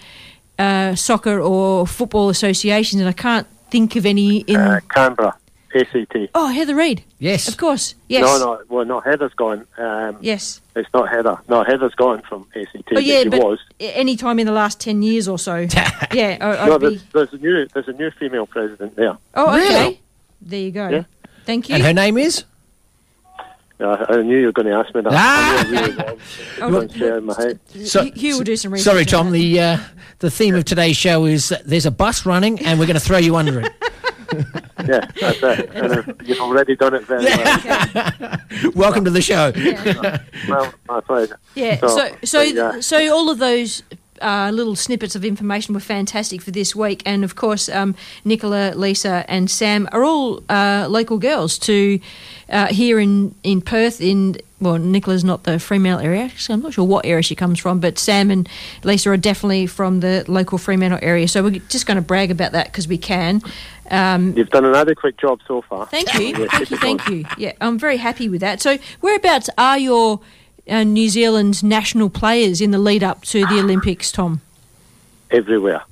uh, 0.61 0.95
soccer 0.95 1.41
or 1.41 1.87
football 1.87 2.29
associations, 2.29 3.01
and 3.01 3.09
I 3.09 3.13
can't 3.13 3.47
think 3.71 3.97
of 3.97 4.05
any 4.07 4.41
in. 4.41 4.57
Uh, 4.57 4.81
Canberra, 4.89 5.37
ACT. 5.75 6.17
oh, 6.35 6.49
Heather 6.49 6.75
Reid. 6.75 7.05
Yes. 7.19 7.49
Of 7.49 7.57
course. 7.57 7.95
Yes. 8.09 8.23
No, 8.23 8.39
no, 8.39 8.63
well, 8.69 8.85
no, 8.85 9.01
Heather's 9.01 9.33
gone. 9.35 9.67
Um, 9.79 10.19
Yes. 10.21 10.61
It's 10.77 10.89
not 10.93 11.09
Heather. 11.09 11.39
No, 11.49 11.65
Heather's 11.65 11.95
gone 11.95 12.23
from 12.29 12.47
ACT. 12.55 12.89
Oh 12.95 12.99
yeah, 12.99 13.23
she 13.23 13.29
but 13.29 13.41
was. 13.41 13.59
any 13.81 14.17
time 14.17 14.39
in 14.39 14.47
the 14.47 14.53
last 14.53 14.81
ten 14.81 15.03
years 15.03 15.29
or 15.29 15.39
so. 15.39 15.57
yeah, 16.13 16.39
I, 16.41 16.65
I'd 16.65 16.69
no, 16.69 16.79
be. 16.79 16.89
there's, 16.89 17.03
there's 17.13 17.33
a 17.33 17.39
new 17.39 17.67
there's 17.75 17.89
a 17.89 17.93
new 17.93 18.11
female 18.13 18.47
president 18.47 18.97
there. 18.97 19.17
Oh, 19.35 19.55
okay. 19.57 19.69
Really? 19.69 20.01
There 20.43 20.61
you 20.61 20.71
go. 20.71 20.89
Yeah. 20.89 21.05
Thank 21.45 21.69
you. 21.69 21.75
And 21.75 21.85
her 21.85 21.93
name 21.93 22.19
is? 22.19 22.45
Uh, 23.81 24.07
I 24.09 24.23
knew 24.23 24.39
you 24.39 24.47
were 24.47 24.53
going 24.53 24.67
to 24.67 24.73
ask 24.75 24.95
me 24.95 25.01
that. 25.01 25.13
Ah! 25.13 25.59
I 25.67 25.71
knew 25.71 25.77
it 25.79 25.97
really. 25.97 26.19
Oh, 26.61 26.81
It's 26.83 26.93
on 26.93 26.99
share 26.99 27.19
in 27.19 27.25
my 27.25 27.35
head. 27.41 27.59
So- 27.87 28.03
Hugh- 28.05 28.13
Hugh 28.15 28.37
will 28.39 28.45
do 28.45 28.57
some 28.57 28.73
research. 28.73 28.85
Sorry, 28.93 29.05
Tom. 29.05 29.33
The 29.33 29.61
uh, 29.61 29.79
the 30.19 30.31
theme 30.31 30.55
of 30.55 30.65
today's 30.67 30.97
show 30.97 31.25
is 31.25 31.51
uh, 31.53 31.59
there's 31.65 31.87
a 31.87 31.91
bus 31.91 32.27
running, 32.27 32.61
and 32.61 32.79
we're 32.79 32.87
going 32.87 32.99
to 32.99 33.05
throw 33.05 33.19
you 33.19 33.37
under 33.37 33.61
it. 33.61 33.73
Yeah, 34.87 35.05
that's 35.21 35.43
it. 35.43 35.71
And 35.75 35.93
uh, 35.93 36.03
you've 36.25 36.39
already 36.41 36.75
done 36.77 36.95
it 36.95 37.03
very 37.05 37.25
well. 37.25 38.73
Welcome 38.75 39.05
to 39.05 39.11
the 39.11 39.21
show. 39.21 39.53
well, 40.49 40.73
my 40.89 41.01
pleasure. 41.01 41.37
Yeah. 41.57 41.81
So, 41.81 42.15
so, 42.25 42.55
but, 42.55 42.57
uh, 42.77 42.81
so 42.81 43.13
all 43.15 43.29
of 43.29 43.39
those 43.39 43.83
uh, 44.21 44.51
little 44.53 44.77
snippets 44.77 45.15
of 45.17 45.25
information 45.25 45.75
were 45.75 45.81
fantastic 45.81 46.43
for 46.43 46.51
this 46.51 46.75
week, 46.75 47.03
and 47.07 47.25
of 47.25 47.37
course, 47.37 47.69
um, 47.69 47.95
Nicola, 48.25 48.73
Lisa, 48.75 49.25
and 49.29 49.51
Sam 49.51 49.89
are 49.93 50.05
all 50.05 50.43
uh, 50.49 50.87
local 50.89 51.19
girls 51.19 51.59
to 51.61 52.01
uh, 52.49 52.67
here 52.67 52.99
in 52.99 53.35
in 53.43 53.61
Perth. 53.61 54.01
In 54.01 54.37
well, 54.61 54.77
Nicola's 54.79 55.25
not 55.25 55.45
the 55.45 55.59
Fremantle 55.59 56.05
area, 56.05 56.31
so 56.37 56.53
I'm 56.53 56.61
not 56.61 56.75
sure 56.75 56.85
what 56.85 57.07
area 57.07 57.23
she 57.23 57.35
comes 57.35 57.59
from, 57.59 57.81
but 57.81 57.99
Sam 57.99 58.31
and 58.31 58.49
Lisa 58.85 59.11
are 59.11 59.17
definitely 59.17 59.67
from 59.67 60.01
the 60.01 60.25
local 60.29 60.59
Fremantle 60.59 60.99
area. 61.03 61.29
So 61.29 61.43
we're 61.43 61.61
just 61.69 61.87
going 61.87 61.97
to 61.97 62.03
brag 62.03 62.31
about 62.31 62.53
that 62.53 62.67
because 62.67 62.87
we 62.87 62.99
can. 62.99 63.41
Um, 63.91 64.37
You've 64.37 64.51
done 64.51 64.65
an 64.65 64.75
adequate 64.75 65.17
job 65.17 65.41
so 65.49 65.63
far. 65.63 65.87
Thank 65.87 66.15
you, 66.15 66.27
Yeah, 66.27 66.47
thank 66.51 66.71
you, 66.71 66.77
thank 66.77 67.09
you. 67.09 67.25
Yeah, 67.39 67.53
I'm 67.61 67.79
very 67.79 67.97
happy 67.97 68.29
with 68.29 68.41
that. 68.43 68.61
So, 68.61 68.79
whereabouts 69.01 69.49
are 69.57 69.79
your 69.79 70.21
uh, 70.69 70.85
New 70.85 71.09
Zealand's 71.09 71.63
national 71.63 72.11
players 72.11 72.61
in 72.61 72.71
the 72.71 72.79
lead 72.79 73.03
up 73.03 73.23
to 73.27 73.47
the 73.47 73.61
Olympics, 73.61 74.13
Tom? 74.13 74.41
Everywhere. 75.31 75.83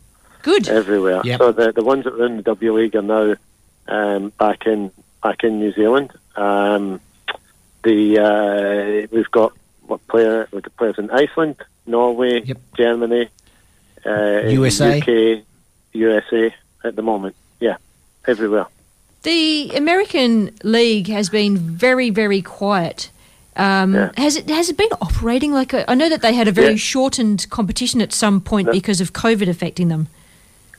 Good. 0.43 0.69
Everywhere. 0.69 1.20
Yep. 1.24 1.39
So 1.39 1.53
the 1.53 1.73
the 1.73 1.85
ones 1.85 2.05
that 2.05 2.15
are 2.15 2.27
in 2.27 2.36
the 2.36 2.43
W 2.43 2.73
League 2.74 2.97
are 2.97 3.03
now 3.03 3.35
um, 3.86 4.31
back 4.39 4.66
in 4.66 4.90
back 5.23 5.45
in 5.45 5.59
New 5.59 5.73
Zealand. 5.73 6.12
Um, 6.36 7.01
the 7.82 8.19
uh, 8.19 9.07
we've 9.11 9.31
got 9.31 9.53
what 9.86 10.07
player 10.09 10.49
we've 10.53 10.62
got 10.62 10.77
players 10.77 10.99
in 10.99 11.11
Iceland, 11.11 11.57
Norway, 11.86 12.55
Germany, 12.77 13.28
uh, 14.07 14.43
USA. 14.47 14.99
UK, 15.01 15.45
USA 15.93 16.55
at 16.85 16.97
the 16.97 17.03
moment. 17.03 17.35
Yeah, 17.61 17.77
everywhere. 18.27 18.66
The 19.23 19.73
American 19.74 20.57
League 20.62 21.09
has 21.09 21.28
been 21.28 21.59
very, 21.59 22.11
very 22.11 22.40
quiet 22.40 23.11
Um, 23.59 23.94
Yeah. 23.94 24.10
Has 24.16 24.36
it 24.36 24.48
has 24.48 24.68
it 24.70 24.76
been 24.76 24.93
operating 25.01 25.52
like 25.52 25.72
a, 25.72 25.90
I 25.90 25.94
know 25.94 26.09
that 26.09 26.22
they 26.22 26.32
had 26.35 26.48
a 26.48 26.52
very 26.52 26.70
Yeah. 26.70 26.76
shortened 26.76 27.47
competition 27.51 28.01
at 28.01 28.12
some 28.12 28.40
point 28.40 28.66
No. 28.66 28.72
because 28.72 29.01
of 29.01 29.12
COVID 29.12 29.48
affecting 29.48 29.89
them. 29.89 30.06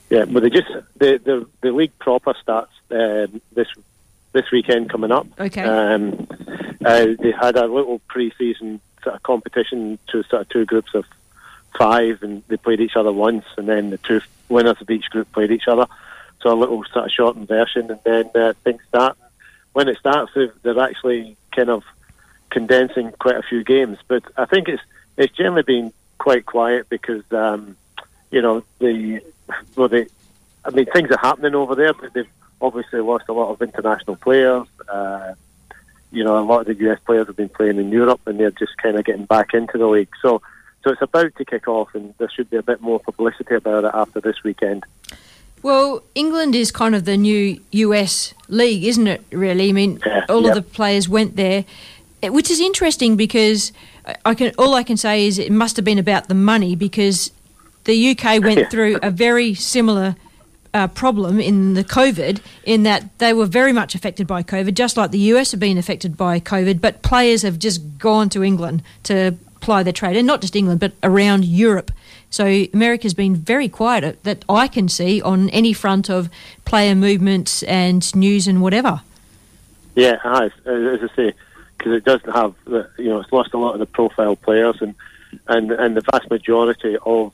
Yeah, 0.08 0.24
but 0.24 0.42
they 0.42 0.50
just 0.50 0.68
the 0.98 1.18
the, 1.24 1.46
the 1.60 1.72
league 1.72 1.96
proper 1.98 2.34
starts 2.40 2.72
um, 2.90 3.40
this 3.52 3.68
this 4.32 4.50
weekend 4.50 4.90
coming 4.90 5.12
up. 5.12 5.26
Okay. 5.38 5.62
Um, 5.62 6.26
uh, 6.84 7.06
they 7.18 7.32
had 7.32 7.56
a 7.56 7.66
little 7.66 8.00
pre-season 8.08 8.80
sort 9.02 9.14
of 9.16 9.22
competition 9.22 9.98
to 10.08 10.22
sort 10.24 10.42
of 10.42 10.48
two 10.48 10.64
groups 10.64 10.94
of 10.94 11.04
five, 11.78 12.22
and 12.22 12.42
they 12.48 12.56
played 12.56 12.80
each 12.80 12.96
other 12.96 13.12
once, 13.12 13.44
and 13.58 13.68
then 13.68 13.90
the 13.90 13.98
two 13.98 14.20
winners 14.48 14.80
of 14.80 14.88
each 14.90 15.10
group 15.10 15.30
played 15.32 15.50
each 15.50 15.68
other. 15.68 15.86
So 16.42 16.52
a 16.52 16.54
little 16.58 16.82
sort 16.92 17.04
of 17.06 17.10
shortened 17.12 17.48
version, 17.48 17.90
and 17.90 18.00
then 18.04 18.30
uh, 18.34 18.52
things 18.64 18.80
start. 18.88 19.16
When 19.72 19.88
it 19.88 19.98
starts, 19.98 20.32
they're 20.62 20.80
actually 20.80 21.36
kind 21.54 21.70
of 21.70 21.84
condensing 22.50 23.12
quite 23.12 23.36
a 23.36 23.42
few 23.42 23.64
games. 23.64 23.98
But 24.06 24.24
I 24.36 24.44
think 24.44 24.68
it's 24.68 24.82
it's 25.16 25.34
generally 25.36 25.62
been 25.62 25.92
quite 26.18 26.46
quiet 26.46 26.88
because 26.88 27.24
um, 27.32 27.76
you 28.30 28.42
know 28.42 28.62
the 28.78 29.20
well 29.76 29.88
they 29.88 30.06
I 30.64 30.70
mean 30.70 30.86
things 30.86 31.10
are 31.10 31.18
happening 31.18 31.54
over 31.54 31.74
there, 31.74 31.94
but 31.94 32.12
they've 32.12 32.28
obviously 32.60 33.00
lost 33.00 33.24
a 33.28 33.32
lot 33.32 33.50
of 33.50 33.62
international 33.62 34.16
players. 34.16 34.66
Uh, 34.88 35.34
you 36.12 36.24
know, 36.24 36.38
a 36.38 36.44
lot 36.44 36.60
of 36.60 36.66
the 36.66 36.90
US 36.90 36.98
players 37.00 37.26
have 37.28 37.36
been 37.36 37.48
playing 37.48 37.78
in 37.78 37.90
Europe, 37.90 38.20
and 38.26 38.38
they're 38.38 38.50
just 38.50 38.76
kind 38.78 38.98
of 38.98 39.04
getting 39.04 39.26
back 39.26 39.54
into 39.54 39.78
the 39.78 39.86
league. 39.86 40.08
So, 40.20 40.42
so 40.82 40.90
it's 40.90 41.02
about 41.02 41.34
to 41.36 41.44
kick 41.44 41.68
off, 41.68 41.94
and 41.94 42.14
there 42.18 42.28
should 42.28 42.50
be 42.50 42.56
a 42.56 42.62
bit 42.62 42.80
more 42.80 42.98
publicity 42.98 43.54
about 43.54 43.84
it 43.84 43.92
after 43.94 44.20
this 44.20 44.42
weekend. 44.42 44.84
Well, 45.62 46.02
England 46.14 46.54
is 46.54 46.70
kind 46.70 46.94
of 46.94 47.04
the 47.04 47.16
new 47.16 47.60
US 47.70 48.34
league, 48.48 48.84
isn't 48.84 49.06
it? 49.06 49.22
Really, 49.30 49.68
I 49.68 49.72
mean, 49.72 50.00
Yeah, 50.04 50.24
all 50.28 50.42
yep. 50.42 50.56
of 50.56 50.64
the 50.64 50.70
players 50.70 51.08
went 51.08 51.36
there, 51.36 51.64
which 52.22 52.50
is 52.50 52.60
interesting 52.60 53.16
because 53.16 53.72
I- 54.06 54.16
I 54.26 54.34
can 54.34 54.52
all 54.58 54.74
I 54.74 54.82
can 54.82 54.96
say 54.96 55.26
is 55.26 55.38
it 55.38 55.50
must 55.52 55.76
have 55.76 55.84
been 55.84 55.98
about 55.98 56.28
the 56.28 56.34
money 56.34 56.74
because 56.76 57.30
the 57.84 57.94
UK 58.10 58.38
went 58.38 58.58
Yeah. 58.58 58.68
through 58.68 58.98
a 59.02 59.10
very 59.10 59.54
similar. 59.54 60.16
Uh, 60.72 60.86
problem 60.86 61.40
in 61.40 61.74
the 61.74 61.82
COVID, 61.82 62.38
in 62.64 62.84
that 62.84 63.02
they 63.18 63.32
were 63.32 63.44
very 63.44 63.72
much 63.72 63.96
affected 63.96 64.24
by 64.28 64.40
COVID, 64.40 64.72
just 64.74 64.96
like 64.96 65.10
the 65.10 65.18
US 65.34 65.50
have 65.50 65.58
been 65.58 65.76
affected 65.76 66.16
by 66.16 66.38
COVID. 66.38 66.80
But 66.80 67.02
players 67.02 67.42
have 67.42 67.58
just 67.58 67.80
gone 67.98 68.28
to 68.28 68.44
England 68.44 68.84
to 69.02 69.34
ply 69.58 69.82
their 69.82 69.92
trade, 69.92 70.16
and 70.16 70.28
not 70.28 70.40
just 70.40 70.54
England, 70.54 70.78
but 70.78 70.92
around 71.02 71.44
Europe. 71.44 71.90
So 72.30 72.66
America's 72.72 73.14
been 73.14 73.34
very 73.34 73.68
quiet 73.68 74.04
uh, 74.04 74.12
that 74.22 74.44
I 74.48 74.68
can 74.68 74.88
see 74.88 75.20
on 75.20 75.48
any 75.48 75.72
front 75.72 76.08
of 76.08 76.30
player 76.64 76.94
movements 76.94 77.64
and 77.64 78.00
news 78.14 78.46
and 78.46 78.62
whatever. 78.62 79.00
Yeah, 79.96 80.18
as 80.24 80.52
I 80.66 81.08
say, 81.16 81.32
because 81.80 81.94
it 81.94 82.04
doesn't 82.04 82.30
have, 82.30 82.54
the, 82.66 82.90
you 82.98 83.08
know, 83.08 83.20
it's 83.20 83.32
lost 83.32 83.54
a 83.54 83.58
lot 83.58 83.72
of 83.72 83.78
the 83.78 83.86
profile 83.86 84.36
players, 84.36 84.76
and 84.82 84.94
and 85.48 85.72
and 85.72 85.96
the 85.96 86.02
vast 86.02 86.30
majority 86.30 86.98
of 87.06 87.32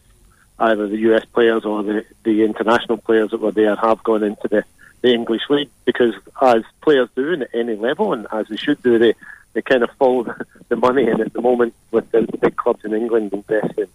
either 0.60 0.86
the 0.86 0.98
US 1.10 1.24
players 1.24 1.64
or 1.64 1.82
the 1.82 2.04
the 2.22 2.44
international 2.44 2.98
players 2.98 3.32
that 3.32 3.40
were 3.40 3.50
there 3.50 3.74
have 3.74 4.02
gone 4.04 4.22
into 4.22 4.46
the 4.48 4.64
the 5.02 5.12
English 5.12 5.42
league 5.50 5.70
because 5.84 6.14
as 6.40 6.62
players 6.80 7.08
do 7.16 7.32
in 7.32 7.42
at 7.42 7.50
any 7.54 7.74
level, 7.74 8.12
and 8.12 8.28
as 8.30 8.46
they 8.46 8.56
should 8.56 8.80
do, 8.84 8.98
they 8.98 9.14
they 9.52 9.62
kind 9.62 9.82
of 9.82 9.90
follow 9.98 10.32
the 10.68 10.76
money 10.76 11.08
in 11.08 11.20
at 11.20 11.32
the 11.32 11.40
moment 11.40 11.74
with 11.90 12.08
the, 12.12 12.20
the 12.22 12.38
big 12.38 12.56
clubs 12.56 12.84
in 12.84 12.94
England 12.94 13.32
investing 13.32 13.88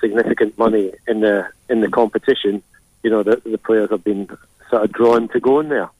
significant 0.00 0.58
money 0.58 0.92
in 1.06 1.20
the 1.20 1.46
in 1.68 1.80
the 1.80 1.88
competition. 1.88 2.60
You 3.04 3.10
know, 3.10 3.22
the 3.22 3.40
the 3.44 3.58
players 3.58 3.90
have 3.90 4.02
been 4.02 4.26
sort 4.68 4.82
of 4.82 4.92
drawn 4.92 5.28
to 5.28 5.38
go 5.38 5.60
in 5.60 5.68
there. 5.68 5.90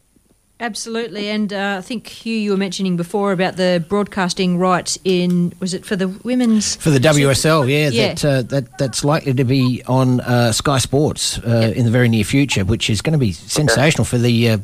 Absolutely, 0.58 1.28
and 1.28 1.52
uh, 1.52 1.76
I 1.78 1.82
think 1.82 2.06
Hugh, 2.08 2.34
you 2.34 2.50
were 2.52 2.56
mentioning 2.56 2.96
before 2.96 3.32
about 3.32 3.56
the 3.56 3.84
broadcasting 3.90 4.56
rights 4.56 4.98
in 5.04 5.52
was 5.60 5.74
it 5.74 5.84
for 5.84 5.96
the 5.96 6.08
women's 6.08 6.76
For 6.76 6.88
the 6.88 6.98
WSL, 6.98 7.68
yeah, 7.68 7.90
Yeah. 7.90 8.14
that 8.14 8.24
uh, 8.24 8.42
that 8.42 8.78
that's 8.78 9.04
likely 9.04 9.34
to 9.34 9.44
be 9.44 9.82
on 9.86 10.20
uh, 10.22 10.52
Sky 10.52 10.78
Sports 10.78 11.38
uh, 11.40 11.74
in 11.76 11.84
the 11.84 11.90
very 11.90 12.08
near 12.08 12.24
future, 12.24 12.64
which 12.64 12.88
is 12.88 13.02
going 13.02 13.12
to 13.12 13.18
be 13.18 13.32
sensational 13.32 14.06
for 14.06 14.16
the 14.16 14.50
uh, 14.50 14.58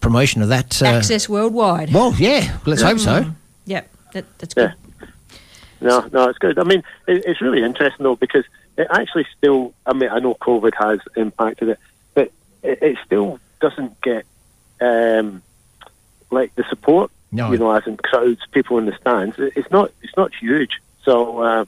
promotion 0.00 0.42
of 0.42 0.48
that. 0.50 0.80
Uh, 0.80 0.86
access 0.86 1.28
worldwide. 1.28 1.92
well, 1.92 2.14
yeah, 2.18 2.56
let's 2.64 2.82
hope 2.82 3.00
so. 3.00 3.24
Yep, 3.66 3.90
that, 4.12 4.38
that's 4.38 4.54
good. 4.54 4.72
No, 5.80 6.08
no, 6.12 6.28
it's 6.28 6.38
good. 6.38 6.56
I 6.60 6.62
mean, 6.62 6.84
it, 7.08 7.24
it's 7.26 7.40
really 7.40 7.64
interesting 7.64 8.04
though 8.04 8.14
because 8.14 8.44
it 8.78 8.86
actually 8.90 9.26
still. 9.36 9.74
I 9.86 9.92
mean, 9.92 10.08
I 10.08 10.20
know 10.20 10.34
COVID 10.34 10.72
has 10.78 11.00
impacted 11.16 11.70
it, 11.70 11.80
but 12.14 12.30
it, 12.62 12.80
it 12.80 12.98
still 13.04 13.40
doesn't 13.60 14.00
get 14.02 14.24
um, 14.82 15.42
like 16.30 16.54
the 16.54 16.64
support. 16.68 17.10
No. 17.30 17.50
You 17.50 17.58
know, 17.58 17.70
as 17.72 17.86
in 17.86 17.96
crowds, 17.96 18.40
people 18.50 18.76
in 18.78 18.86
the 18.86 18.96
stands. 18.96 19.36
It's 19.38 19.70
not. 19.70 19.90
It's 20.02 20.16
not 20.16 20.32
huge. 20.34 20.80
So 21.02 21.40
uh, 21.40 21.64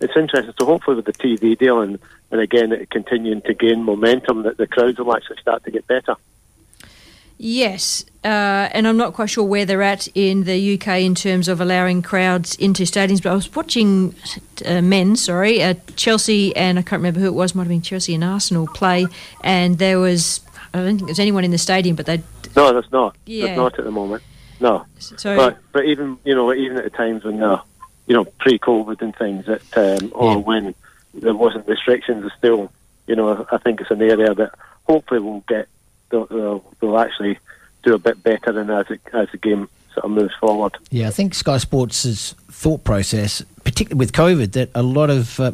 it's 0.00 0.16
interesting. 0.16 0.54
So 0.58 0.66
hopefully, 0.66 0.96
with 0.96 1.06
the 1.06 1.12
TV 1.12 1.58
deal 1.58 1.80
and 1.80 1.98
and 2.30 2.40
again, 2.40 2.72
it 2.72 2.90
continuing 2.90 3.42
to 3.42 3.54
gain 3.54 3.82
momentum, 3.82 4.42
that 4.42 4.58
the 4.58 4.66
crowds 4.66 4.98
will 4.98 5.14
actually 5.16 5.38
start 5.40 5.64
to 5.64 5.70
get 5.70 5.86
better. 5.86 6.14
Yes, 7.40 8.04
uh, 8.24 8.68
and 8.72 8.86
I'm 8.86 8.96
not 8.96 9.14
quite 9.14 9.30
sure 9.30 9.44
where 9.44 9.64
they're 9.64 9.82
at 9.82 10.08
in 10.14 10.42
the 10.42 10.74
UK 10.74 11.02
in 11.02 11.14
terms 11.14 11.46
of 11.46 11.60
allowing 11.60 12.02
crowds 12.02 12.56
into 12.56 12.82
stadiums. 12.82 13.22
But 13.22 13.30
I 13.30 13.34
was 13.34 13.54
watching 13.54 14.14
uh, 14.66 14.82
men, 14.82 15.14
sorry, 15.14 15.62
uh, 15.62 15.74
Chelsea 15.94 16.54
and 16.56 16.78
I 16.78 16.82
can't 16.82 16.98
remember 16.98 17.20
who 17.20 17.26
it 17.26 17.34
was. 17.34 17.54
Might 17.54 17.62
have 17.62 17.68
been 17.68 17.80
Chelsea 17.80 18.14
and 18.14 18.24
Arsenal 18.24 18.66
play, 18.66 19.06
and 19.42 19.78
there 19.78 20.00
was 20.00 20.40
I 20.74 20.78
don't 20.78 20.86
think 20.86 21.00
there 21.00 21.06
was 21.08 21.20
anyone 21.20 21.44
in 21.44 21.50
the 21.50 21.58
stadium, 21.58 21.96
but 21.96 22.06
they 22.06 22.22
No, 22.56 22.72
there's 22.72 22.92
not. 22.92 23.16
Yeah. 23.26 23.46
There's 23.46 23.56
not 23.56 23.78
at 23.78 23.84
the 23.84 23.90
moment. 23.90 24.22
No. 24.60 24.86
so 24.98 25.36
but 25.36 25.58
but 25.72 25.84
even 25.84 26.18
you 26.24 26.34
know 26.34 26.52
even 26.52 26.76
at 26.78 26.84
the 26.84 26.90
times 26.90 27.24
when 27.24 27.42
uh, 27.42 27.62
you 28.06 28.14
know 28.14 28.24
pre-COVID 28.24 29.00
and 29.00 29.14
things 29.14 29.46
that 29.46 29.62
um, 30.02 30.12
or 30.14 30.38
when 30.38 30.74
there 31.14 31.34
wasn't 31.34 31.66
restrictions, 31.68 32.24
are 32.24 32.36
still 32.36 32.72
you 33.06 33.14
know 33.14 33.46
I 33.52 33.58
think 33.58 33.80
it's 33.80 33.90
an 33.90 34.02
area 34.02 34.34
that 34.34 34.54
hopefully 34.86 35.20
we'll 35.20 35.44
get 35.48 35.68
they'll, 36.10 36.26
they'll, 36.26 36.64
they'll 36.80 36.98
actually 36.98 37.38
do 37.84 37.94
a 37.94 37.98
bit 37.98 38.22
better 38.22 38.52
than 38.52 38.70
as 38.70 38.90
it, 38.90 39.00
as 39.12 39.28
the 39.30 39.38
game 39.38 39.68
sort 40.00 40.10
moves 40.10 40.34
forward. 40.40 40.76
Yeah, 40.90 41.08
I 41.08 41.10
think 41.10 41.34
Sky 41.34 41.58
Sports' 41.58 42.34
thought 42.50 42.84
process, 42.84 43.42
particularly 43.64 43.98
with 43.98 44.12
COVID, 44.12 44.52
that 44.52 44.70
a 44.74 44.82
lot 44.82 45.10
of, 45.10 45.38
uh, 45.40 45.52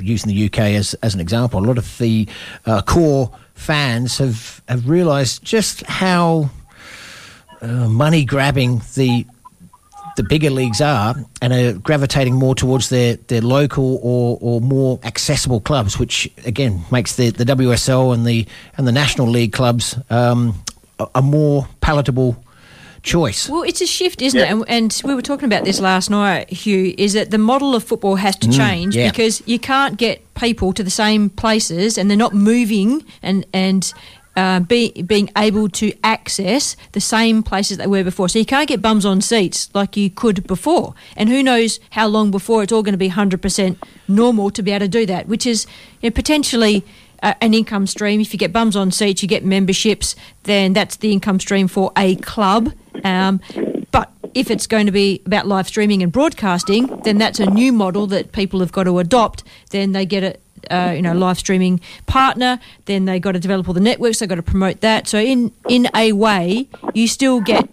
using 0.00 0.28
the 0.28 0.46
UK 0.46 0.58
as, 0.58 0.94
as 1.02 1.14
an 1.14 1.20
example, 1.20 1.60
a 1.60 1.66
lot 1.66 1.78
of 1.78 1.98
the 1.98 2.28
uh, 2.66 2.82
core 2.82 3.30
fans 3.54 4.18
have, 4.18 4.62
have 4.68 4.88
realised 4.88 5.42
just 5.42 5.82
how 5.86 6.50
uh, 7.60 7.88
money 7.88 8.24
grabbing 8.24 8.82
the 8.94 9.26
the 10.16 10.22
bigger 10.22 10.50
leagues 10.50 10.80
are 10.80 11.16
and 11.42 11.52
are 11.52 11.72
gravitating 11.72 12.34
more 12.34 12.54
towards 12.54 12.88
their, 12.88 13.16
their 13.16 13.40
local 13.40 13.98
or, 14.00 14.38
or 14.40 14.60
more 14.60 15.00
accessible 15.02 15.60
clubs, 15.60 15.98
which 15.98 16.30
again 16.46 16.84
makes 16.92 17.16
the, 17.16 17.30
the 17.30 17.42
WSL 17.42 18.14
and 18.14 18.24
the 18.24 18.46
and 18.76 18.86
the 18.86 18.92
National 18.92 19.26
League 19.26 19.52
clubs 19.52 19.98
um, 20.10 20.54
a, 21.00 21.08
a 21.16 21.22
more 21.22 21.66
palatable 21.80 22.43
choice. 23.04 23.48
Well, 23.48 23.62
it's 23.62 23.80
a 23.80 23.86
shift, 23.86 24.20
isn't 24.22 24.38
Yeah. 24.38 24.46
it? 24.46 24.50
And, 24.52 24.64
and 24.68 25.02
we 25.04 25.14
were 25.14 25.22
talking 25.22 25.44
about 25.46 25.64
this 25.64 25.78
last 25.78 26.10
night, 26.10 26.50
Hugh. 26.50 26.94
Is 26.98 27.12
that 27.12 27.30
the 27.30 27.38
model 27.38 27.76
of 27.76 27.84
football 27.84 28.16
has 28.16 28.34
to 28.38 28.48
Mm, 28.48 28.56
change 28.56 28.96
yeah. 28.96 29.10
because 29.10 29.42
you 29.46 29.58
can't 29.60 29.96
get 29.96 30.22
people 30.34 30.72
to 30.72 30.82
the 30.82 30.90
same 30.90 31.30
places, 31.30 31.96
and 31.98 32.10
they're 32.10 32.16
not 32.16 32.34
moving 32.34 33.04
and 33.22 33.46
and. 33.52 33.92
Uh, 34.36 34.58
be, 34.58 34.90
being 35.02 35.30
able 35.38 35.68
to 35.68 35.92
access 36.02 36.76
the 36.90 37.00
same 37.00 37.40
places 37.40 37.76
they 37.76 37.86
were 37.86 38.02
before. 38.02 38.28
So 38.28 38.40
you 38.40 38.44
can't 38.44 38.66
get 38.68 38.82
bums 38.82 39.06
on 39.06 39.20
seats 39.20 39.70
like 39.74 39.96
you 39.96 40.10
could 40.10 40.44
before. 40.48 40.92
And 41.16 41.28
who 41.28 41.40
knows 41.40 41.78
how 41.90 42.08
long 42.08 42.32
before 42.32 42.64
it's 42.64 42.72
all 42.72 42.82
going 42.82 42.94
to 42.94 42.98
be 42.98 43.10
100% 43.10 43.76
normal 44.08 44.50
to 44.50 44.60
be 44.60 44.72
able 44.72 44.86
to 44.86 44.88
do 44.88 45.06
that, 45.06 45.28
which 45.28 45.46
is 45.46 45.68
you 46.02 46.10
know, 46.10 46.14
potentially 46.14 46.84
uh, 47.22 47.34
an 47.40 47.54
income 47.54 47.86
stream. 47.86 48.20
If 48.20 48.32
you 48.32 48.38
get 48.40 48.52
bums 48.52 48.74
on 48.74 48.90
seats, 48.90 49.22
you 49.22 49.28
get 49.28 49.44
memberships, 49.44 50.16
then 50.42 50.72
that's 50.72 50.96
the 50.96 51.12
income 51.12 51.38
stream 51.38 51.68
for 51.68 51.92
a 51.96 52.16
club. 52.16 52.72
Um, 53.02 53.40
but 53.90 54.10
if 54.34 54.50
it's 54.50 54.66
going 54.66 54.86
to 54.86 54.92
be 54.92 55.22
about 55.26 55.46
live 55.46 55.68
streaming 55.68 56.02
and 56.02 56.12
broadcasting, 56.12 56.86
then 57.04 57.18
that's 57.18 57.40
a 57.40 57.46
new 57.46 57.72
model 57.72 58.06
that 58.08 58.32
people 58.32 58.60
have 58.60 58.72
got 58.72 58.84
to 58.84 58.98
adopt. 58.98 59.42
Then 59.70 59.92
they 59.92 60.06
get 60.06 60.22
a 60.22 60.36
uh, 60.70 60.92
you 60.92 61.02
know 61.02 61.12
live 61.12 61.38
streaming 61.38 61.80
partner. 62.06 62.58
Then 62.86 63.04
they 63.04 63.20
got 63.20 63.32
to 63.32 63.38
develop 63.40 63.68
all 63.68 63.74
the 63.74 63.80
networks. 63.80 64.18
They 64.18 64.26
got 64.26 64.36
to 64.36 64.42
promote 64.42 64.80
that. 64.80 65.08
So 65.08 65.18
in 65.18 65.52
in 65.68 65.88
a 65.94 66.12
way, 66.12 66.68
you 66.94 67.08
still 67.08 67.40
get 67.40 67.68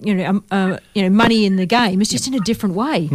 you 0.00 0.14
know 0.14 0.26
um, 0.26 0.44
uh, 0.50 0.78
you 0.94 1.02
know 1.02 1.10
money 1.10 1.44
in 1.44 1.56
the 1.56 1.66
game. 1.66 2.00
It's 2.00 2.10
just 2.10 2.26
in 2.26 2.34
a 2.34 2.40
different 2.40 2.74
way. 2.74 3.08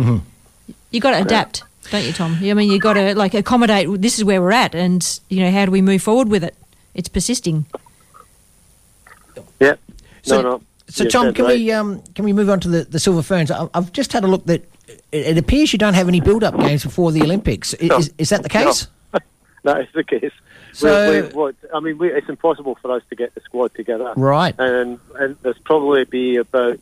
You 0.92 1.00
got 1.00 1.12
to 1.12 1.22
adapt, 1.22 1.64
don't 1.90 2.04
you, 2.04 2.12
Tom? 2.12 2.38
I 2.42 2.54
mean, 2.54 2.70
you 2.70 2.80
got 2.80 2.94
to 2.94 3.16
like 3.16 3.34
accommodate. 3.34 4.02
This 4.02 4.18
is 4.18 4.26
where 4.26 4.42
we're 4.42 4.52
at, 4.52 4.76
and 4.76 5.20
you 5.30 5.40
know 5.42 5.52
how 5.52 5.66
do 5.66 5.72
we 5.72 5.82
move 5.82 6.02
forward 6.02 6.28
with 6.28 6.44
it? 6.44 6.56
It's 6.94 7.08
persisting. 7.08 7.66
Yeah. 9.60 9.76
So, 10.24 10.42
no, 10.42 10.50
no. 10.50 10.62
So, 10.92 11.04
Yeah, 11.06 11.10
Tom, 11.10 11.34
can 11.34 11.46
right. 11.46 11.58
we 11.58 11.72
um, 11.72 12.02
can 12.16 12.26
we 12.26 12.34
move 12.34 12.50
on 12.50 12.60
to 12.62 12.68
the, 12.70 12.84
the 12.84 13.00
Silver 13.00 13.22
Ferns? 13.22 13.50
I- 13.52 13.70
I've 13.74 13.92
just 13.92 14.12
had 14.14 14.24
a 14.24 14.28
look 14.28 14.46
that 14.46 14.64
it, 15.12 15.26
it 15.26 15.38
appears 15.38 15.72
you 15.74 15.80
don't 15.80 15.94
have 15.94 16.08
any 16.08 16.20
build 16.22 16.44
up 16.44 16.58
games 16.58 16.84
before 16.84 17.12
the 17.12 17.22
Olympics. 17.22 17.74
I- 17.82 17.98
Is, 17.98 18.14
is 18.18 18.30
that 18.30 18.44
the 18.44 18.50
case? 18.50 18.88
That 19.64 19.82
is 19.82 19.88
the 19.94 20.04
case. 20.04 20.32
So- 20.74 21.12
we, 21.12 21.22
we, 21.22 21.28
what, 21.36 21.56
I 21.72 21.80
mean, 21.82 22.00
we, 22.00 22.12
it's 22.12 22.28
impossible 22.28 22.76
for 22.82 22.92
us 22.92 23.04
to 23.12 23.16
get 23.16 23.36
the 23.36 23.42
squad 23.42 23.76
together. 23.76 24.12
Right. 24.18 24.56
And 24.58 25.00
and 25.20 25.38
there's 25.44 25.60
probably 25.60 26.04
be 26.06 26.38
about 26.38 26.80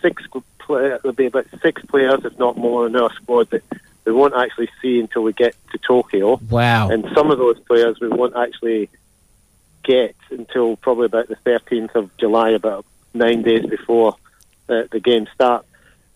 six 0.00 0.22
play, 0.58 0.88
there'll 0.88 1.12
be 1.12 1.26
about 1.26 1.46
six 1.62 1.84
players, 1.84 2.24
if 2.24 2.38
not 2.38 2.56
more, 2.56 2.86
in 2.86 2.96
our 2.96 3.12
squad 3.14 3.50
that 3.50 3.62
we 4.06 4.12
won't 4.12 4.34
actually 4.34 4.70
see 4.80 4.98
until 4.98 5.22
we 5.22 5.32
get 5.34 5.54
to 5.72 5.78
Tokyo. 5.78 6.40
Wow. 6.50 6.88
And 6.90 7.06
some 7.14 7.30
of 7.30 7.36
those 7.38 7.58
players 7.60 8.00
we 8.00 8.08
won't 8.08 8.34
actually 8.36 8.88
get 9.82 10.16
until 10.30 10.76
probably 10.76 11.06
about 11.06 11.28
the 11.28 11.36
13th 11.36 11.94
of 11.94 12.16
July, 12.16 12.50
about 12.50 12.86
nine 13.14 13.42
days 13.42 13.64
before 13.66 14.16
the, 14.66 14.88
the 14.90 15.00
game 15.00 15.26
starts. 15.34 15.66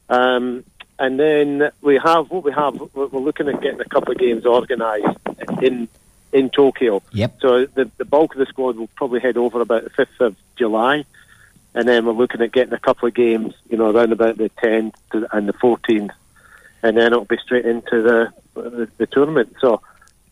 Um, 0.09 0.65
and 0.99 1.19
then 1.19 1.71
we 1.81 1.97
have 2.03 2.31
what 2.31 2.45
we 2.45 2.53
have. 2.53 2.75
We're 2.95 3.07
we're 3.07 3.21
looking 3.21 3.49
at 3.49 3.61
getting 3.61 3.81
a 3.81 3.89
couple 3.89 4.13
of 4.13 4.19
games 4.19 4.45
organised 4.45 5.19
in 5.63 5.89
in 6.33 6.51
Tokyo. 6.51 7.03
Yep. 7.13 7.41
So 7.41 7.67
the 7.67 7.91
the 7.97 8.05
bulk 8.05 8.35
of 8.35 8.39
the 8.39 8.47
squad 8.47 8.77
will 8.77 8.89
probably 8.89 9.21
head 9.21 9.37
over 9.37 9.61
about 9.61 9.85
the 9.85 9.91
5th 9.91 10.21
of 10.21 10.37
July, 10.57 11.05
and 11.75 11.87
then 11.87 12.05
we're 12.05 12.13
looking 12.13 12.43
at 12.43 12.53
getting 12.53 12.73
a 12.75 12.79
couple 12.79 13.07
of 13.07 13.15
games, 13.15 13.55
you 13.69 13.77
know, 13.77 13.91
around 13.91 14.13
about 14.13 14.37
the 14.37 14.51
10th 14.63 14.95
and 15.33 15.49
the 15.49 15.53
14th, 15.53 16.11
and 16.83 16.97
then 16.97 17.13
it'll 17.13 17.25
be 17.25 17.39
straight 17.39 17.65
into 17.65 18.03
the 18.03 18.33
the, 18.55 18.89
the 18.97 19.07
tournament. 19.07 19.55
So, 19.61 19.81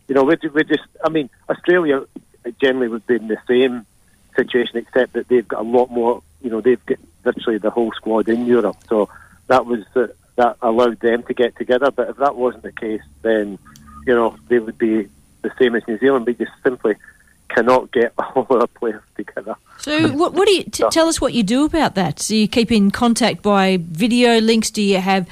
you 0.07 0.15
know, 0.15 0.23
we 0.23 0.35
we 0.53 0.63
just, 0.63 0.83
I 1.03 1.09
mean, 1.09 1.29
Australia 1.49 2.05
generally 2.61 2.89
would 2.89 3.07
be 3.07 3.15
in 3.15 3.27
the 3.27 3.37
same 3.47 3.85
situation, 4.35 4.77
except 4.77 5.13
that 5.13 5.27
they've 5.27 5.47
got 5.47 5.61
a 5.61 5.69
lot 5.69 5.89
more. 5.89 6.21
You 6.41 6.49
know, 6.49 6.61
they've 6.61 6.83
got 6.85 6.97
virtually 7.23 7.57
the 7.57 7.69
whole 7.69 7.91
squad 7.93 8.29
in 8.29 8.45
Europe, 8.45 8.77
so 8.89 9.09
that 9.47 9.65
was 9.65 9.83
uh, 9.95 10.07
that 10.35 10.57
allowed 10.61 10.99
them 10.99 11.23
to 11.23 11.33
get 11.33 11.55
together. 11.55 11.91
But 11.91 12.09
if 12.09 12.17
that 12.17 12.35
wasn't 12.35 12.63
the 12.63 12.71
case, 12.71 13.01
then 13.21 13.57
you 14.05 14.13
know 14.15 14.37
they 14.47 14.59
would 14.59 14.77
be 14.77 15.09
the 15.41 15.51
same 15.59 15.75
as 15.75 15.87
New 15.87 15.97
Zealand. 15.99 16.25
We 16.25 16.35
just 16.35 16.51
simply 16.63 16.95
cannot 17.49 17.91
get 17.91 18.13
all 18.19 18.43
of 18.43 18.51
our 18.51 18.67
players 18.67 19.01
together. 19.15 19.55
So, 19.79 20.09
what, 20.09 20.33
what 20.33 20.47
do 20.47 20.53
you 20.53 20.63
t- 20.63 20.83
tell 20.91 21.07
us? 21.07 21.21
What 21.21 21.33
you 21.33 21.43
do 21.43 21.65
about 21.65 21.95
that? 21.95 22.19
So, 22.19 22.33
you 22.33 22.47
keep 22.47 22.71
in 22.71 22.91
contact 22.91 23.41
by 23.41 23.77
video 23.81 24.39
links. 24.39 24.69
Do 24.69 24.81
you 24.81 24.97
have 24.99 25.27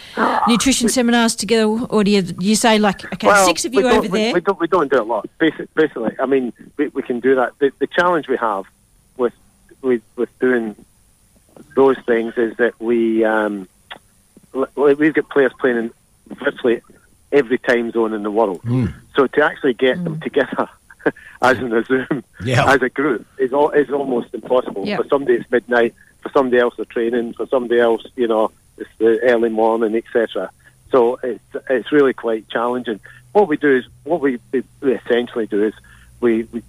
nutrition 0.47 0.87
seminars 0.97 1.35
together, 1.35 1.65
or 1.65 2.03
do 2.03 2.11
you, 2.11 2.23
you 2.39 2.55
say 2.55 2.79
like, 2.79 3.03
okay, 3.13 3.27
Well, 3.27 3.45
six 3.45 3.65
of 3.65 3.73
you 3.73 3.87
over 3.87 4.01
we- 4.01 4.07
there? 4.07 4.33
We 4.33 4.41
don't, 4.41 4.59
we 4.59 4.67
don't 4.67 4.89
do 4.91 5.01
a 5.01 5.03
lot. 5.03 5.27
Basic, 5.39 5.71
basically, 5.73 6.15
I 6.19 6.25
mean, 6.25 6.53
we, 6.77 6.87
we 6.89 7.01
can 7.03 7.19
do 7.19 7.35
that. 7.35 7.57
The, 7.59 7.71
the 7.79 7.87
challenge 7.87 8.27
we 8.27 8.37
have 8.37 8.65
with, 9.17 9.33
with 9.81 10.01
with 10.15 10.29
doing 10.39 10.75
those 11.75 11.97
things 12.05 12.33
is 12.37 12.57
that 12.57 12.79
we 12.79 13.23
um, 13.23 13.67
we've 14.75 15.13
got 15.13 15.29
players 15.29 15.51
playing 15.59 15.77
in 15.77 15.91
virtually 16.37 16.81
every 17.31 17.57
time 17.57 17.91
zone 17.91 18.13
in 18.13 18.23
the 18.23 18.31
world. 18.31 18.61
So 19.15 19.27
to 19.27 19.43
actually 19.43 19.73
get 19.73 20.03
them 20.03 20.19
together 20.19 20.69
as 21.41 21.59
in 21.59 21.71
a 21.73 21.83
Zoom, 21.83 22.23
Yeah. 22.43 22.71
as 22.71 22.81
a 22.81 22.89
group, 22.89 23.25
is 23.37 23.53
all, 23.53 23.69
is 23.71 23.89
almost 23.91 24.33
impossible. 24.33 24.87
Yeah. 24.87 24.97
For 24.97 25.07
somebody, 25.07 25.35
it's 25.35 25.51
midnight. 25.51 25.93
For 26.21 26.29
somebody 26.31 26.59
else, 26.59 26.75
they're 26.75 26.85
training. 26.85 27.33
For 27.33 27.45
somebody 27.47 27.79
else, 27.79 28.05
you 28.15 28.27
know, 28.27 28.51
it's 28.77 28.89
the 28.97 29.19
early 29.21 29.49
morning, 29.49 29.95
etc. 29.95 30.49
So 30.91 31.19
it's 31.23 31.43
it's 31.69 31.91
really 31.91 32.13
quite 32.13 32.47
challenging. 32.49 32.99
What 33.33 33.47
we 33.47 33.57
do 33.57 33.75
is 33.77 33.85
what 34.03 34.21
we, 34.21 34.39
we, 34.51 34.63
we 34.81 34.95
essentially 34.95 35.45
do 35.45 35.65
is 35.65 35.73
we 36.19 36.43
we, 36.43 36.61
get, 36.61 36.63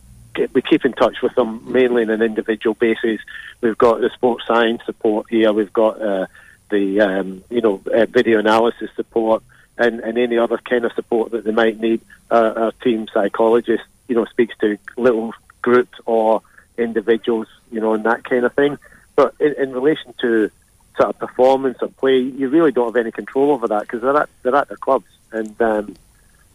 we 0.53 0.63
keep 0.63 0.85
in 0.85 0.93
touch 0.93 1.23
with 1.23 1.35
them 1.35 1.71
mainly 1.71 2.03
on 2.03 2.11
an 2.11 2.23
individual 2.23 2.75
basis. 2.75 3.21
We've 3.61 3.79
got 3.79 4.01
the 4.01 4.11
sports 4.11 4.47
science 4.47 4.83
support 4.85 5.27
here. 5.31 5.53
We've 5.53 5.73
got 5.73 6.01
uh, 6.01 6.27
the 6.71 7.01
um, 7.01 7.45
you 7.51 7.61
know 7.61 7.81
uh, 7.93 8.07
video 8.07 8.39
analysis 8.39 8.91
support 8.97 9.43
and, 9.79 10.01
and 10.01 10.19
any 10.19 10.39
other 10.39 10.59
kind 10.59 10.85
of 10.85 10.93
support 10.93 11.33
that 11.33 11.45
they 11.45 11.53
might 11.53 11.81
need. 11.81 12.01
Uh, 12.31 12.53
our 12.57 12.73
team 12.73 13.07
psychologist 13.13 13.85
you 14.09 14.15
know 14.15 14.25
speaks 14.27 14.55
to 14.59 14.79
little 14.97 15.33
groups 15.63 15.99
or 16.07 16.43
individuals 16.77 17.47
you 17.71 17.81
know 17.81 17.95
and 17.95 18.05
that 18.05 18.25
kind 18.25 18.45
of 18.45 18.53
thing. 18.55 18.79
But 19.15 19.35
in, 19.41 19.55
in 19.55 19.73
relation 19.73 20.15
to 20.21 20.51
sort 20.97 21.11
of 21.11 21.19
performance 21.19 21.79
or 21.81 21.89
play, 21.89 22.19
you 22.19 22.49
really 22.49 22.73
don't 22.73 22.87
have 22.87 22.97
any 22.97 23.13
control 23.13 23.51
over 23.53 23.69
that 23.69 23.83
because 23.83 24.03
they're 24.03 24.17
at 24.17 24.29
they're 24.43 24.57
at 24.57 24.69
the 24.69 24.77
clubs 24.77 25.07
and 25.33 25.61
um, 25.61 25.97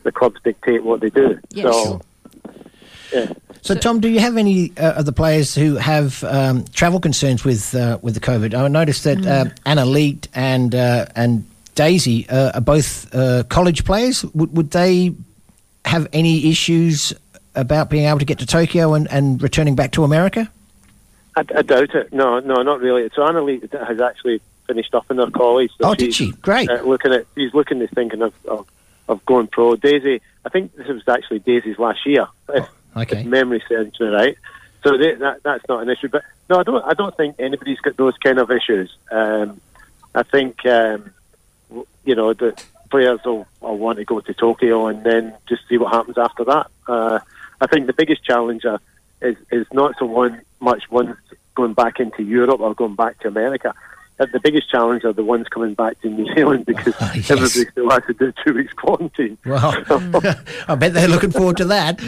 the 0.04 0.12
clubs 0.12 0.40
dictate 0.44 0.84
what 0.84 1.02
they 1.02 1.10
do. 1.10 1.40
Yes. 1.52 1.66
So, 1.66 2.02
yeah. 3.14 3.32
So, 3.64 3.76
Tom, 3.76 4.00
do 4.00 4.10
you 4.10 4.20
have 4.20 4.38
any 4.38 4.72
uh, 4.78 4.94
of 4.94 5.06
the 5.06 5.12
players 5.12 5.54
who 5.54 5.76
have 5.76 6.24
um, 6.24 6.66
travel 6.74 7.00
concerns 7.00 7.44
with 7.44 7.76
uh, 7.76 8.00
with 8.02 8.16
the 8.16 8.20
COVID? 8.20 8.56
I 8.56 8.68
noticed 8.68 9.04
that 9.04 9.26
uh, 9.26 9.46
Anna 9.66 9.86
Leat 9.86 10.28
and 10.34 10.74
uh, 10.74 11.06
and 11.16 11.46
Daisy 11.76 12.28
uh, 12.28 12.54
are 12.56 12.62
both 12.62 13.14
uh, 13.14 13.44
college 13.50 13.86
players. 13.86 14.26
Would, 14.34 14.56
would 14.58 14.72
they 14.72 15.14
have 15.86 16.08
any 16.12 16.50
issues 16.50 17.14
about 17.54 17.90
being 17.90 18.06
able 18.06 18.20
to 18.20 18.26
get 18.26 18.40
to 18.40 18.46
Tokyo 18.46 18.94
and, 18.94 19.08
and 19.12 19.42
returning 19.42 19.76
back 19.76 19.92
to 19.92 20.04
America? 20.04 20.50
I, 21.36 21.42
I 21.56 21.62
doubt 21.62 21.94
it. 21.94 22.12
No, 22.12 22.40
no, 22.40 22.62
not 22.64 22.80
really. 22.82 23.10
So 23.16 23.24
Anna 23.24 23.42
Lee 23.42 23.62
has 23.72 24.02
actually 24.02 24.42
finished 24.68 24.94
up 24.96 25.10
in 25.12 25.18
her 25.18 25.30
college. 25.30 25.72
So 25.80 25.90
Oh, 25.90 25.96
did 25.96 26.14
she? 26.14 26.32
Great. 26.32 26.70
Uh, 26.70 26.82
looking 26.82 27.14
at, 27.14 27.26
she's 27.36 27.54
looking 27.54 27.82
at 27.82 27.90
thinking 27.92 28.22
of, 28.22 28.34
of 28.46 28.68
of 29.08 29.26
going 29.26 29.48
pro. 29.48 29.76
Daisy, 29.76 30.22
I 30.46 30.50
think 30.50 30.74
this 30.76 30.88
was 30.88 31.04
actually 31.08 31.40
Daisy's 31.40 31.78
last 31.78 32.06
year. 32.06 32.28
If, 32.50 32.68
okay. 32.96 33.22
if 33.22 33.26
memory 33.26 33.64
serves 33.68 34.00
me 34.00 34.08
right. 34.08 34.38
So 34.84 34.98
they, 34.98 35.14
that 35.16 35.44
that's 35.44 35.64
not 35.70 35.84
an 35.84 35.90
issue. 35.90 36.08
But 36.08 36.24
no, 36.50 36.60
I 36.60 36.64
don't. 36.64 36.84
I 36.84 36.94
don't 36.94 37.16
think 37.16 37.36
anybody's 37.40 37.80
got 37.80 37.98
those 37.98 38.18
kind 38.18 38.40
of 38.40 38.50
issues. 38.52 38.96
Um, 39.12 39.62
I 40.16 40.24
think 40.24 40.66
um, 40.66 41.14
you 42.04 42.16
know 42.16 42.34
the 42.34 42.62
players 42.90 43.20
will, 43.26 43.48
will 43.62 43.78
want 43.78 43.98
to 44.00 44.06
go 44.06 44.20
to 44.20 44.34
Tokyo 44.34 44.88
and 44.88 45.04
then 45.04 45.34
just 45.48 45.68
see 45.70 45.78
what 45.78 45.94
happens 45.94 46.18
after 46.18 46.44
that. 46.46 46.68
Uh, 46.88 47.20
I 47.62 47.68
think 47.68 47.88
the 47.88 47.94
biggest 47.94 48.24
challenge 48.24 48.64
is 49.22 49.38
is 49.52 49.68
not 49.72 49.96
so 50.00 50.06
one 50.06 50.42
much 50.60 50.90
ones 50.90 51.16
going 51.56 51.74
back 51.74 52.00
into 52.00 52.24
Europe 52.24 52.60
or 52.60 52.74
going 52.74 52.96
back 52.96 53.20
to 53.20 53.28
America. 53.28 53.74
Uh, 54.20 54.26
The 54.32 54.40
biggest 54.40 54.70
challenge 54.70 55.04
are 55.04 55.14
the 55.14 55.24
ones 55.24 55.48
coming 55.48 55.74
back 55.74 56.00
to 56.02 56.10
New 56.10 56.26
Zealand 56.36 56.66
because 56.66 56.96
everybody 57.02 57.66
still 57.72 57.90
has 57.90 58.04
to 58.08 58.14
do 58.14 58.34
two 58.44 58.54
weeks 58.54 58.74
quarantine. 58.74 59.38
Well, 59.46 59.74
I 60.68 60.76
bet 60.76 60.94
they're 60.94 61.08
looking 61.08 61.32
forward 61.32 61.58
to 61.58 61.66
that. 61.66 62.00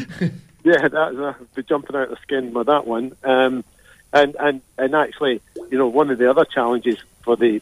Yeah, 0.64 0.88
that, 0.88 1.16
uh, 1.16 1.34
be 1.56 1.64
jumping 1.64 1.96
out 1.96 2.04
of 2.04 2.10
the 2.12 2.18
skin 2.22 2.54
with 2.54 2.68
that 2.68 2.88
one. 2.88 3.16
Um, 3.24 3.64
and, 4.12 4.36
and, 4.40 4.62
and 4.78 4.96
actually, 4.96 5.42
you 5.72 5.78
know, 5.78 5.88
one 5.88 6.10
of 6.12 6.18
the 6.18 6.30
other 6.30 6.46
challenges 6.46 6.98
for 7.24 7.36
the 7.36 7.62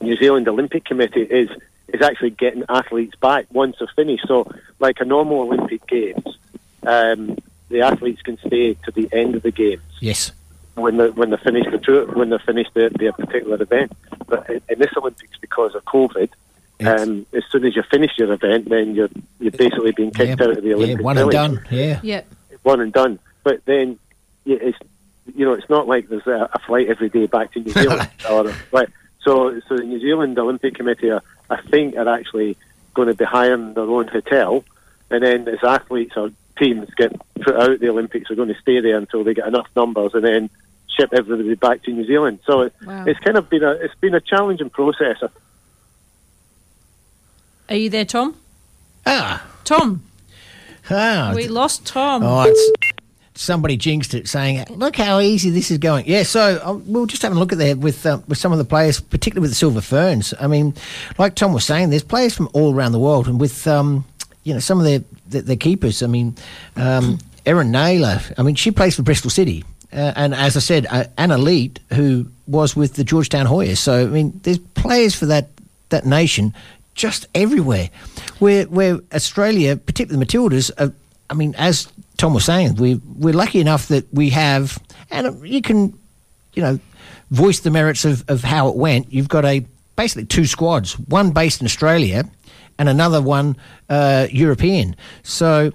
New 0.00 0.16
Zealand 0.16 0.48
Olympic 0.48 0.84
Committee 0.84 1.22
is 1.22 1.48
is 1.88 2.00
actually 2.00 2.30
getting 2.30 2.64
athletes 2.68 3.14
back 3.16 3.46
once 3.52 3.76
they're 3.78 3.88
finished. 3.94 4.26
So, 4.26 4.50
like 4.80 5.00
a 5.00 5.04
normal 5.04 5.42
Olympic 5.42 5.86
Games, 5.86 6.38
um, 6.84 7.36
the 7.68 7.82
athletes 7.82 8.22
can 8.22 8.38
stay 8.38 8.74
to 8.74 8.90
the 8.90 9.08
end 9.12 9.34
of 9.34 9.42
the 9.42 9.50
games 9.50 9.82
Yes. 10.00 10.32
when 10.74 10.96
they 10.96 11.10
when 11.10 11.30
they 11.30 11.36
finish 11.36 11.70
the 11.70 11.78
tour, 11.78 12.06
when 12.06 12.30
they 12.30 12.38
finish 12.38 12.66
their, 12.74 12.90
their 12.90 13.12
particular 13.12 13.60
event. 13.62 13.92
But 14.26 14.48
in, 14.48 14.60
in 14.68 14.78
this 14.78 14.90
Olympics, 14.96 15.36
because 15.40 15.74
of 15.74 15.84
COVID, 15.84 16.30
um, 16.80 17.26
as 17.32 17.44
soon 17.50 17.64
as 17.64 17.76
you 17.76 17.82
finish 17.90 18.12
your 18.18 18.32
event, 18.32 18.68
then 18.68 18.94
you're 18.94 19.08
you're 19.40 19.52
basically 19.52 19.92
being 19.92 20.10
kicked 20.10 20.40
Yeah, 20.40 20.46
out 20.46 20.56
of 20.56 20.62
the 20.62 20.70
yeah, 20.70 20.74
Olympic 20.74 21.04
one 21.04 21.18
and 21.18 21.30
done. 21.30 21.66
Yeah. 21.70 22.00
Yep. 22.02 22.26
One 22.62 22.80
and 22.80 22.92
done. 22.92 23.18
But 23.44 23.64
then 23.64 23.98
yeah, 24.44 24.58
it's 24.60 24.78
you 25.36 25.44
know 25.44 25.52
it's 25.52 25.68
not 25.70 25.86
like 25.86 26.08
there's 26.08 26.26
a, 26.26 26.48
a 26.52 26.58
flight 26.60 26.88
every 26.88 27.08
day 27.08 27.26
back 27.26 27.52
to 27.52 27.60
New 27.60 27.72
Zealand 27.72 28.08
or 28.30 28.52
like 28.72 28.88
so. 29.22 29.60
So 29.68 29.76
the 29.76 29.84
New 29.84 30.00
Zealand 30.00 30.38
Olympic 30.38 30.74
Committee, 30.74 31.10
are, 31.10 31.22
I 31.50 31.60
think, 31.62 31.96
are 31.96 32.08
actually 32.08 32.56
going 32.94 33.08
to 33.08 33.14
be 33.14 33.24
hiring 33.24 33.74
their 33.74 33.84
own 33.84 34.08
hotel, 34.08 34.64
and 35.10 35.22
then 35.22 35.48
as 35.48 35.62
athletes 35.62 36.16
or 36.16 36.30
teams 36.58 36.88
get 36.96 37.12
put 37.40 37.54
out 37.56 37.80
the 37.80 37.88
Olympics, 37.88 38.30
are 38.30 38.34
going 38.34 38.52
to 38.52 38.60
stay 38.60 38.80
there 38.80 38.96
until 38.98 39.24
they 39.24 39.34
get 39.34 39.46
enough 39.46 39.68
numbers, 39.76 40.12
and 40.14 40.24
then 40.24 40.50
ship 40.94 41.10
everybody 41.12 41.54
back 41.54 41.82
to 41.84 41.90
New 41.92 42.04
Zealand. 42.06 42.40
So 42.46 42.70
Wow. 42.84 43.04
it's 43.06 43.18
kind 43.20 43.38
of 43.38 43.48
been 43.48 43.62
a 43.62 43.70
it's 43.72 43.94
been 43.96 44.14
a 44.14 44.20
challenging 44.20 44.70
process. 44.70 45.16
Are 47.72 47.76
you 47.76 47.88
there, 47.88 48.04
Tom? 48.04 48.36
Ah. 49.06 49.42
Tom. 49.64 50.02
Ah. 50.90 51.32
we 51.34 51.48
lost 51.48 51.86
Tom. 51.86 52.22
Oh, 52.22 52.42
it's, 52.42 52.72
somebody 53.34 53.78
jinxed 53.78 54.12
it, 54.12 54.28
saying, 54.28 54.66
"Look 54.68 54.96
how 54.96 55.20
easy 55.20 55.48
this 55.48 55.70
is 55.70 55.78
going." 55.78 56.04
Yeah, 56.06 56.24
so 56.24 56.82
we 56.86 56.92
we'll 56.92 57.06
just 57.06 57.22
have 57.22 57.32
a 57.32 57.34
look 57.34 57.50
at 57.50 57.56
that 57.56 57.78
with 57.78 58.04
uh, 58.04 58.18
with 58.28 58.36
some 58.36 58.52
of 58.52 58.58
the 58.58 58.66
players, 58.66 59.00
particularly 59.00 59.40
with 59.40 59.52
the 59.52 59.56
Silver 59.56 59.80
Ferns. 59.80 60.34
I 60.38 60.48
mean, 60.48 60.74
like 61.16 61.34
Tom 61.34 61.54
was 61.54 61.64
saying, 61.64 61.88
there's 61.88 62.04
players 62.04 62.34
from 62.34 62.50
all 62.52 62.74
around 62.74 62.92
the 62.92 62.98
world, 62.98 63.26
and 63.26 63.40
with 63.40 63.66
um, 63.66 64.04
you 64.44 64.52
know 64.52 64.60
some 64.60 64.78
of 64.78 64.84
their 64.84 65.02
their, 65.28 65.40
their 65.40 65.56
keepers. 65.56 66.02
I 66.02 66.08
mean, 66.08 66.36
um, 66.76 67.20
Erin 67.46 67.72
Nayler. 67.72 68.34
I 68.36 68.42
mean, 68.42 68.54
she 68.54 68.70
plays 68.70 68.96
for 68.96 69.02
Bristol 69.02 69.30
City. 69.30 69.64
Uh, 69.90 70.12
and 70.14 70.34
as 70.34 70.58
I 70.58 70.60
said, 70.60 70.86
uh, 70.90 71.04
Anna 71.16 71.38
Leat, 71.38 71.80
who 71.94 72.26
was 72.46 72.76
with 72.76 72.96
the 72.96 73.04
Georgetown 73.04 73.46
Hoyas. 73.46 73.78
So 73.78 74.02
I 74.02 74.08
mean, 74.08 74.38
there's 74.42 74.58
players 74.58 75.14
for 75.14 75.24
that 75.24 75.48
that 75.88 76.04
nation 76.04 76.52
just 76.94 77.26
everywhere. 77.34 77.90
Where 78.38 78.64
where 78.64 79.00
Australia, 79.12 79.76
particularly 79.76 80.24
the 80.24 80.26
Matildas, 80.26 80.70
are, 80.78 80.92
I 81.30 81.34
mean, 81.34 81.54
as 81.56 81.92
Tom 82.16 82.34
was 82.34 82.44
saying, 82.44 82.76
we 82.76 82.96
we're 83.16 83.34
lucky 83.34 83.60
enough 83.60 83.88
that 83.88 84.12
we 84.12 84.30
have, 84.30 84.78
and 85.10 85.46
you 85.48 85.62
can, 85.62 85.98
you 86.54 86.62
know, 86.62 86.78
voice 87.30 87.60
the 87.60 87.70
merits 87.70 88.04
of, 88.04 88.28
of 88.28 88.44
how 88.44 88.68
it 88.68 88.76
went. 88.76 89.12
You've 89.12 89.28
got 89.28 89.44
a 89.44 89.64
basically 89.96 90.26
two 90.26 90.46
squads, 90.46 90.98
one 90.98 91.30
based 91.32 91.60
in 91.60 91.66
Australia, 91.66 92.24
and 92.78 92.88
another 92.88 93.22
one 93.22 93.56
uh, 93.88 94.26
European. 94.30 94.96
So 95.22 95.72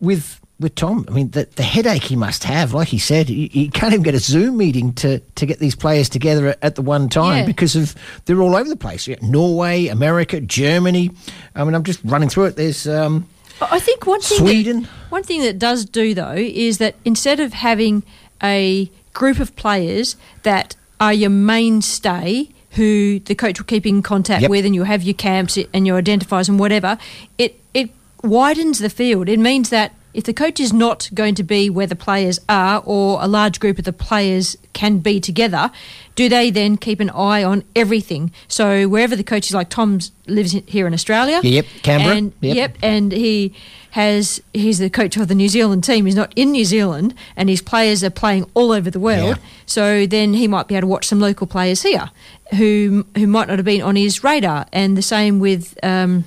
with 0.00 0.40
with 0.58 0.74
Tom. 0.74 1.04
I 1.08 1.10
mean, 1.10 1.30
the, 1.30 1.46
the 1.56 1.62
headache 1.62 2.04
he 2.04 2.16
must 2.16 2.44
have, 2.44 2.72
like 2.72 2.88
he 2.88 2.98
said, 2.98 3.28
he, 3.28 3.48
he 3.48 3.68
can't 3.68 3.92
even 3.92 4.02
get 4.02 4.14
a 4.14 4.18
Zoom 4.18 4.56
meeting 4.56 4.92
to, 4.94 5.18
to 5.20 5.44
get 5.46 5.58
these 5.58 5.74
players 5.76 6.08
together 6.08 6.48
at, 6.48 6.58
at 6.62 6.74
the 6.76 6.82
one 6.82 7.08
time 7.10 7.38
Yeah. 7.40 7.46
because 7.46 7.76
of 7.76 7.94
they're 8.24 8.40
all 8.40 8.56
over 8.56 8.68
the 8.68 8.76
place. 8.76 9.06
Norway, 9.20 9.86
America, 9.88 10.40
Germany. 10.40 11.10
I 11.54 11.64
mean, 11.64 11.74
I'm 11.74 11.84
just 11.84 12.00
running 12.04 12.28
through 12.30 12.46
it. 12.46 12.56
There's 12.56 12.86
um, 12.88 13.26
I 13.60 13.78
think 13.80 14.06
one 14.06 14.20
thing 14.20 14.38
Sweden. 14.38 14.82
That, 14.82 14.90
one 15.10 15.22
thing 15.22 15.42
that 15.42 15.58
does 15.58 15.84
do 15.84 16.14
though 16.14 16.34
is 16.36 16.78
that 16.78 16.94
instead 17.04 17.38
of 17.40 17.52
having 17.52 18.02
a 18.42 18.90
group 19.12 19.38
of 19.40 19.54
players 19.56 20.16
that 20.42 20.74
are 21.00 21.12
your 21.12 21.30
mainstay 21.30 22.48
who 22.72 23.18
the 23.20 23.34
coach 23.34 23.58
will 23.58 23.64
keep 23.66 23.86
in 23.86 24.02
contact 24.02 24.42
Yep. 24.42 24.50
with 24.50 24.66
and 24.66 24.74
you'll 24.74 24.84
have 24.84 25.02
your 25.02 25.14
camps 25.14 25.58
and 25.72 25.86
your 25.86 26.00
identifiers 26.00 26.48
and 26.48 26.58
whatever, 26.58 26.98
it 27.38 27.58
it 27.74 27.90
widens 28.22 28.78
the 28.78 28.90
field. 28.90 29.28
It 29.28 29.38
means 29.38 29.70
that 29.70 29.92
if 30.16 30.24
the 30.24 30.32
coach 30.32 30.58
is 30.58 30.72
not 30.72 31.10
going 31.12 31.34
to 31.34 31.42
be 31.42 31.68
where 31.68 31.86
the 31.86 31.94
players 31.94 32.40
are 32.48 32.82
or 32.86 33.22
a 33.22 33.28
large 33.28 33.60
group 33.60 33.78
of 33.78 33.84
the 33.84 33.92
players 33.92 34.56
can 34.72 34.98
be 34.98 35.20
together, 35.20 35.70
do 36.14 36.28
they 36.30 36.50
then 36.50 36.78
keep 36.78 37.00
an 37.00 37.10
eye 37.10 37.44
on 37.44 37.62
everything? 37.76 38.32
So 38.48 38.88
wherever 38.88 39.14
the 39.14 39.22
coach 39.22 39.46
is 39.48 39.54
like 39.54 39.68
Tom's 39.68 40.12
lives 40.26 40.52
here 40.66 40.86
in 40.86 40.94
Australia. 40.94 41.40
Yep, 41.42 41.66
Canberra. 41.82 42.16
And, 42.16 42.32
Yep. 42.40 42.56
yep, 42.56 42.76
and 42.82 43.12
he 43.12 43.52
has 43.90 44.42
he's 44.54 44.78
the 44.78 44.88
coach 44.88 45.16
of 45.18 45.28
the 45.28 45.34
New 45.34 45.48
Zealand 45.50 45.84
team. 45.84 46.06
He's 46.06 46.16
not 46.16 46.32
in 46.34 46.50
New 46.50 46.64
Zealand, 46.64 47.14
and 47.36 47.50
his 47.50 47.60
players 47.60 48.02
are 48.02 48.10
playing 48.10 48.50
all 48.54 48.72
over 48.72 48.90
the 48.90 49.00
world. 49.00 49.38
So 49.66 50.06
then 50.06 50.32
he 50.32 50.48
might 50.48 50.66
be 50.66 50.74
able 50.76 50.82
to 50.88 50.92
watch 50.92 51.06
some 51.06 51.20
local 51.20 51.46
players 51.46 51.82
here, 51.82 52.10
who 52.56 53.04
who 53.16 53.26
might 53.26 53.48
not 53.48 53.58
have 53.58 53.66
been 53.66 53.82
on 53.82 53.96
his 53.96 54.24
radar. 54.24 54.66
And 54.72 54.96
the 54.96 55.02
same 55.02 55.40
with 55.40 55.78
um, 55.82 56.24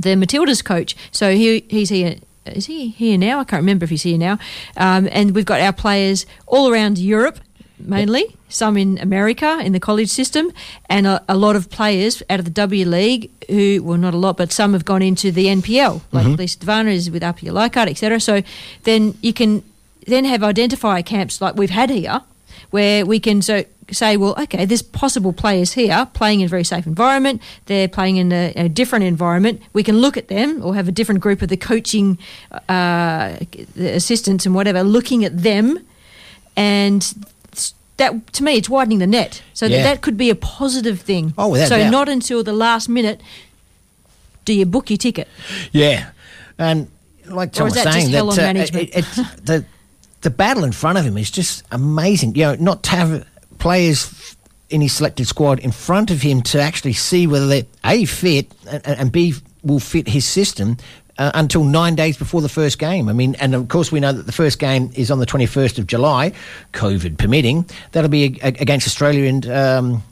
the 0.00 0.10
Matildas 0.16 0.64
coach. 0.64 0.96
So 1.10 1.34
he 1.34 1.64
he's 1.68 1.90
here. 1.90 2.16
Is 2.46 2.66
he 2.66 2.88
here 2.88 3.16
now? 3.18 3.40
I 3.40 3.44
can't 3.44 3.60
remember 3.60 3.84
if 3.84 3.90
he's 3.90 4.02
here 4.02 4.18
now. 4.18 4.38
Um, 4.76 5.08
and 5.12 5.34
we've 5.34 5.44
got 5.44 5.60
our 5.60 5.72
players 5.72 6.26
all 6.46 6.68
around 6.72 6.98
Europe, 6.98 7.38
mainly 7.78 8.36
some 8.48 8.76
in 8.76 8.98
America 8.98 9.60
in 9.62 9.72
the 9.72 9.80
college 9.80 10.08
system, 10.10 10.52
and 10.90 11.06
a, 11.06 11.22
a 11.28 11.36
lot 11.36 11.56
of 11.56 11.70
players 11.70 12.22
out 12.28 12.38
of 12.38 12.44
the 12.44 12.50
W 12.50 12.84
League 12.86 13.30
who, 13.48 13.82
well, 13.82 13.96
not 13.98 14.12
a 14.14 14.18
lot, 14.18 14.36
but 14.36 14.52
some 14.52 14.72
have 14.72 14.84
gone 14.84 15.02
into 15.02 15.30
the 15.32 15.46
NPL, 15.46 16.02
like 16.12 16.26
Mhm. 16.26 16.38
Lisa 16.38 16.58
DeVanna 16.58 16.92
is 16.92 17.10
with 17.10 17.22
Apia 17.22 17.52
Leichhardt, 17.52 17.88
etc. 17.88 18.20
So 18.20 18.42
then 18.84 19.14
you 19.22 19.32
can 19.32 19.62
then 20.06 20.24
have 20.24 20.40
identifier 20.42 21.04
camps 21.06 21.40
like 21.40 21.54
we've 21.56 21.70
had 21.70 21.90
here, 21.90 22.20
where 22.70 23.06
we 23.06 23.18
can 23.20 23.40
so 23.40 23.64
say, 23.92 24.16
well, 24.16 24.34
okay, 24.42 24.64
there's 24.64 24.82
possible 24.82 25.32
players 25.32 25.72
here 25.72 26.06
playing 26.14 26.40
in 26.40 26.46
a 26.46 26.48
very 26.48 26.64
safe 26.64 26.86
environment. 26.86 27.40
They're 27.66 27.88
playing 27.88 28.16
in 28.16 28.32
a, 28.32 28.52
a 28.56 28.68
different 28.68 29.04
environment. 29.04 29.60
We 29.72 29.82
can 29.82 29.98
look 29.98 30.16
at 30.16 30.28
them 30.28 30.62
or 30.64 30.74
have 30.74 30.88
a 30.88 30.92
different 30.92 31.20
group 31.20 31.42
of 31.42 31.48
the 31.48 31.56
coaching 31.56 32.18
uh, 32.68 33.36
the 33.76 33.90
assistants 33.94 34.46
and 34.46 34.54
whatever 34.54 34.82
looking 34.82 35.24
at 35.24 35.42
them, 35.42 35.78
and 36.56 37.02
that 37.98 38.32
to 38.32 38.42
me, 38.42 38.56
it's 38.56 38.68
widening 38.68 38.98
the 38.98 39.06
net. 39.06 39.42
So 39.54 39.66
Yeah. 39.66 39.76
that, 39.78 39.82
that 39.84 40.00
could 40.02 40.16
be 40.16 40.30
a 40.30 40.34
positive 40.34 41.00
thing. 41.00 41.34
Oh, 41.38 41.48
without 41.48 41.68
so 41.68 41.78
doubt. 41.78 41.90
not 41.90 42.08
until 42.08 42.42
the 42.42 42.52
last 42.52 42.88
minute 42.88 43.20
do 44.44 44.52
you 44.52 44.66
book 44.66 44.90
your 44.90 44.96
ticket. 44.96 45.28
Yeah, 45.72 46.10
and 46.58 46.88
like 47.26 47.52
Tom 47.52 47.64
was 47.66 47.74
that 47.74 47.92
saying, 47.92 48.14
on 48.14 48.38
uh, 48.38 48.52
it- 48.56 48.74
it- 48.74 49.04
the 49.44 49.64
the 50.22 50.30
battle 50.30 50.64
in 50.64 50.72
front 50.72 50.98
of 50.98 51.04
him 51.04 51.16
is 51.18 51.30
just 51.30 51.64
amazing. 51.70 52.34
You 52.36 52.44
know, 52.44 52.54
not 52.56 52.82
to 52.84 52.90
have 52.90 53.26
players 53.62 54.36
in 54.70 54.80
his 54.80 54.92
selected 54.92 55.28
squad 55.28 55.60
in 55.60 55.70
front 55.70 56.10
of 56.10 56.20
him 56.20 56.42
to 56.42 56.60
actually 56.60 56.92
see 56.92 57.28
whether 57.28 57.46
they 57.46 57.64
a 57.84 58.04
fit 58.06 58.50
and, 58.68 58.84
and 58.86 59.12
b 59.12 59.34
will 59.62 59.78
fit 59.78 60.08
his 60.08 60.24
system. 60.24 60.76
Uh, 61.18 61.30
until 61.34 61.62
nine 61.62 61.94
days 61.94 62.16
before 62.16 62.40
the 62.40 62.48
first 62.48 62.78
game. 62.78 63.06
I 63.06 63.12
mean, 63.12 63.34
and 63.34 63.54
of 63.54 63.68
course, 63.68 63.92
we 63.92 64.00
know 64.00 64.14
that 64.14 64.24
the 64.24 64.32
first 64.32 64.58
game 64.58 64.90
is 64.94 65.10
on 65.10 65.18
the 65.18 65.26
21st 65.26 65.78
of 65.78 65.86
July, 65.86 66.32
COVID 66.72 67.18
permitting. 67.18 67.66
That'll 67.92 68.08
be 68.08 68.40
a- 68.42 68.46
against 68.48 68.86
Australia 68.86 69.28
and 69.28 69.46
um, 69.46 70.02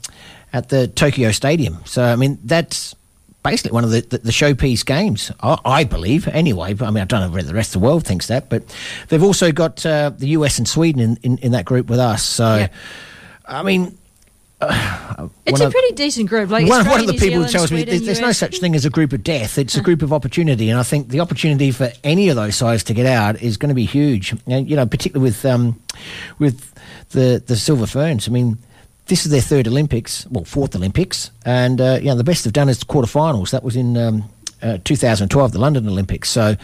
at 0.53 0.69
the 0.69 0.87
Tokyo 0.87 1.31
Stadium. 1.31 1.79
So, 1.85 2.03
I 2.03 2.15
mean, 2.15 2.37
that's 2.43 2.95
basically 3.41 3.71
one 3.71 3.83
of 3.83 3.89
the, 3.89 4.01
the, 4.01 4.19
the 4.19 4.31
showpiece 4.31 4.85
games, 4.85 5.31
I, 5.41 5.57
I 5.65 5.83
believe, 5.85 6.27
anyway. 6.27 6.73
But 6.73 6.87
I 6.87 6.91
mean, 6.91 7.01
I 7.01 7.05
don't 7.05 7.21
know 7.21 7.33
whether 7.33 7.47
the 7.47 7.55
rest 7.55 7.75
of 7.75 7.81
the 7.81 7.87
world 7.87 8.05
thinks 8.05 8.27
that. 8.27 8.47
But 8.47 8.63
they've 9.09 9.23
also 9.23 9.51
got 9.51 9.83
uh, 9.83 10.11
the 10.15 10.27
US 10.27 10.59
and 10.59 10.67
Sweden 10.67 11.01
in, 11.01 11.17
in, 11.23 11.37
in 11.39 11.51
that 11.53 11.65
group 11.65 11.87
with 11.87 11.99
us. 11.99 12.23
So, 12.23 12.67
I 13.51 13.63
mean, 13.63 13.97
uh, 14.61 15.27
It's 15.45 15.59
a 15.59 15.67
of- 15.67 15.71
pretty 15.71 15.93
decent 15.95 16.29
group. 16.29 16.49
Like 16.49 16.67
one, 16.67 16.87
one 16.87 17.01
of 17.01 17.07
the 17.07 17.13
New 17.13 17.19
people 17.19 17.29
Zealand, 17.29 17.51
tells 17.51 17.71
me 17.71 17.83
there's, 17.83 18.03
there's 18.03 18.21
no 18.21 18.31
such 18.31 18.59
thing 18.59 18.75
as 18.75 18.85
a 18.85 18.89
group 18.89 19.11
of 19.11 19.23
death. 19.23 19.57
It's 19.57 19.75
a 19.75 19.81
group 19.81 20.01
of 20.01 20.13
opportunity, 20.13 20.69
and 20.69 20.79
I 20.79 20.83
think 20.83 21.09
the 21.09 21.19
opportunity 21.19 21.71
for 21.71 21.91
any 22.03 22.29
of 22.29 22.35
those 22.35 22.55
sides 22.55 22.83
to 22.85 22.93
get 22.93 23.05
out 23.05 23.41
is 23.41 23.57
going 23.57 23.69
to 23.69 23.75
be 23.75 23.85
huge. 23.85 24.33
And 24.47 24.69
you 24.69 24.75
know, 24.75 24.85
particularly 24.85 25.29
with 25.29 25.45
um, 25.45 25.79
with 26.39 26.73
the 27.09 27.43
the 27.45 27.55
Silver 27.55 27.87
Ferns. 27.87 28.27
I 28.27 28.31
mean, 28.31 28.57
this 29.07 29.25
is 29.25 29.31
their 29.31 29.41
third 29.41 29.67
Olympics, 29.67 30.25
well, 30.27 30.45
fourth 30.45 30.75
Olympics, 30.75 31.31
and 31.45 31.81
uh, 31.81 31.97
you 31.99 32.05
know, 32.05 32.15
the 32.15 32.23
best 32.23 32.43
they've 32.43 32.53
done 32.53 32.69
is 32.69 32.79
the 32.79 32.85
quarterfinals. 32.85 33.51
That 33.51 33.63
was 33.63 33.75
in. 33.75 33.97
Um, 33.97 34.23
uh, 34.63 34.77
2012, 34.83 35.53
the 35.53 35.57
London 35.57 35.87
Olympics. 35.87 36.29
So, 36.29 36.55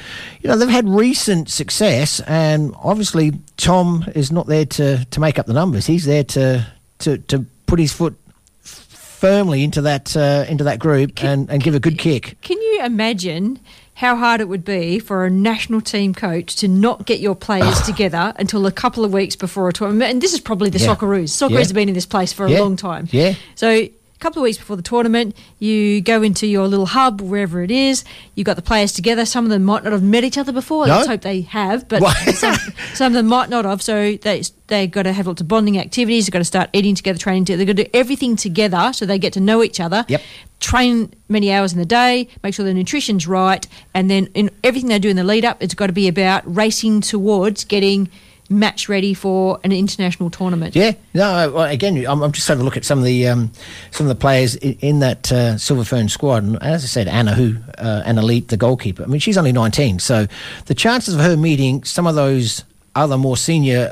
you 0.42 0.48
know, 0.48 0.56
they've 0.56 0.70
had 0.70 0.88
recent 0.88 1.50
success, 1.50 2.20
and 2.28 2.76
obviously 2.84 3.32
Tom 3.58 4.06
is 4.14 4.32
not 4.32 4.46
there 4.46 4.68
to, 4.68 5.04
to 5.04 5.20
make 5.20 5.40
up 5.40 5.48
the 5.48 5.54
numbers. 5.54 5.88
He's 5.88 6.06
there 6.06 6.24
to 6.26 6.68
to, 7.00 7.18
to 7.18 7.46
put 7.66 7.80
his 7.80 7.92
foot 7.94 8.16
firmly 8.62 9.64
into 9.64 9.82
that 9.82 10.16
uh, 10.16 10.46
into 10.48 10.64
that 10.64 10.78
group 10.80 11.24
and, 11.24 11.50
and 11.50 11.64
give 11.64 11.74
a 11.76 11.80
good 11.80 11.98
kick. 11.98 12.38
Can 12.42 12.62
you 12.62 12.82
imagine 12.84 13.60
how 13.96 14.16
hard 14.16 14.42
it 14.42 14.48
would 14.48 14.64
be 14.64 15.00
for 15.00 15.26
a 15.26 15.30
national 15.30 15.82
team 15.82 16.14
coach 16.14 16.56
to 16.58 16.68
not 16.68 17.08
get 17.08 17.20
your 17.20 17.34
players 17.34 17.82
together 17.82 18.32
until 18.38 18.68
a 18.68 18.72
couple 18.72 19.04
of 19.04 19.12
weeks 19.12 19.36
before 19.36 19.68
a 19.68 19.74
tournament? 19.74 20.12
And 20.12 20.22
this 20.22 20.34
is 20.34 20.40
probably 20.40 20.70
the 20.70 20.78
Yeah. 20.78 20.94
Socceroos. 20.96 21.30
Socceroos 21.30 21.50
Yeah. 21.52 21.58
have 21.60 21.74
been 21.74 21.90
in 21.90 21.96
this 21.96 22.06
place 22.06 22.32
for 22.32 22.48
Yeah. 22.48 22.60
a 22.60 22.62
long 22.62 22.76
time. 22.76 23.08
Yeah. 23.12 23.34
So 23.56 23.88
a 24.18 24.20
couple 24.20 24.42
of 24.42 24.46
weeks 24.46 24.58
before 24.58 24.76
the 24.76 24.82
tournament, 24.82 25.36
you 25.60 26.02
go 26.02 26.24
into 26.24 26.48
your 26.48 26.68
little 26.68 26.88
hub, 26.88 27.22
wherever 27.22 27.62
it 27.62 27.70
is. 27.70 28.04
You've 28.34 28.46
got 28.46 28.56
the 28.56 28.64
players 28.64 28.92
together. 28.92 29.26
Some 29.26 29.46
of 29.46 29.52
them 29.52 29.64
might 29.64 29.84
not 29.84 29.94
have 29.94 30.02
met 30.02 30.24
each 30.24 30.40
other 30.40 30.52
before. 30.52 30.88
No? 30.88 30.96
Let's 30.96 31.08
hope 31.08 31.22
they 31.22 31.42
have, 31.42 31.88
but 31.88 32.02
some, 32.34 32.56
some 32.96 33.08
of 33.08 33.14
them 33.14 33.28
might 33.28 33.50
not 33.50 33.66
have. 33.66 33.84
So 33.84 34.18
they 34.18 34.42
they've 34.68 34.90
got 34.90 35.04
to 35.04 35.14
have 35.14 35.28
lots 35.28 35.42
of 35.42 35.48
bonding 35.48 35.78
activities. 35.78 36.26
They've 36.26 36.34
got 36.34 36.40
to 36.40 36.46
start 36.46 36.72
eating 36.74 36.96
together, 36.96 37.20
training 37.20 37.46
together. 37.46 37.58
They've 37.60 37.76
got 37.76 37.78
to 37.78 37.84
do 37.84 37.90
everything 37.94 38.36
together 38.36 38.92
so 38.92 39.06
they 39.06 39.20
get 39.20 39.34
to 39.34 39.40
know 39.40 39.62
each 39.64 39.80
other. 39.80 40.04
Yep. 40.08 40.22
Train 40.60 41.14
many 41.30 41.52
hours 41.52 41.74
in 41.74 41.78
the 41.78 41.86
day, 41.86 42.28
make 42.42 42.56
sure 42.56 42.66
the 42.66 42.74
nutrition's 42.74 43.28
right, 43.28 43.68
and 43.94 44.10
then 44.10 44.28
in 44.34 44.50
everything 44.64 44.90
they 44.90 44.98
do 44.98 45.10
in 45.10 45.16
the 45.16 45.24
lead 45.24 45.46
up, 45.46 45.58
it's 45.62 45.76
got 45.76 45.88
to 45.88 45.94
be 45.94 46.08
about 46.08 46.44
racing 46.46 47.02
towards 47.02 47.64
getting 47.66 48.10
match 48.50 48.90
ready 48.90 49.14
for 49.14 49.60
an 49.64 49.72
international 49.72 50.30
tournament. 50.30 50.76
Yeah, 50.76 50.94
no. 51.14 51.52
Well, 51.52 51.64
again, 51.64 52.06
I'm, 52.06 52.22
I'm 52.22 52.32
just 52.32 52.48
having 52.48 52.62
a 52.62 52.66
look 52.66 52.78
at 52.78 52.86
some 52.86 53.00
of 53.00 53.06
the 53.06 53.28
um, 53.28 53.52
some 53.92 54.06
of 54.06 54.10
the 54.10 54.20
players 54.20 54.56
in, 54.56 54.74
in 54.80 55.00
that 55.00 55.32
uh, 55.32 55.58
Silver 55.58 55.84
Fern 55.84 56.10
squad, 56.10 56.44
and 56.44 56.62
as 56.62 56.84
I 56.84 56.88
said, 56.88 57.08
Anna, 57.08 57.34
who 57.34 57.58
uh, 57.78 58.04
Anna 58.06 58.22
Leat, 58.22 58.50
the 58.50 58.58
goalkeeper. 58.58 59.04
I 59.04 59.08
mean, 59.08 59.20
she's 59.20 59.38
only 59.38 59.52
19, 59.52 60.00
so 60.00 60.28
the 60.66 60.76
chances 60.76 61.16
of 61.16 61.22
her 61.22 61.38
meeting 61.38 61.84
some 61.84 62.08
of 62.08 62.16
those 62.16 62.64
other 62.96 63.18
more 63.18 63.38
senior 63.38 63.90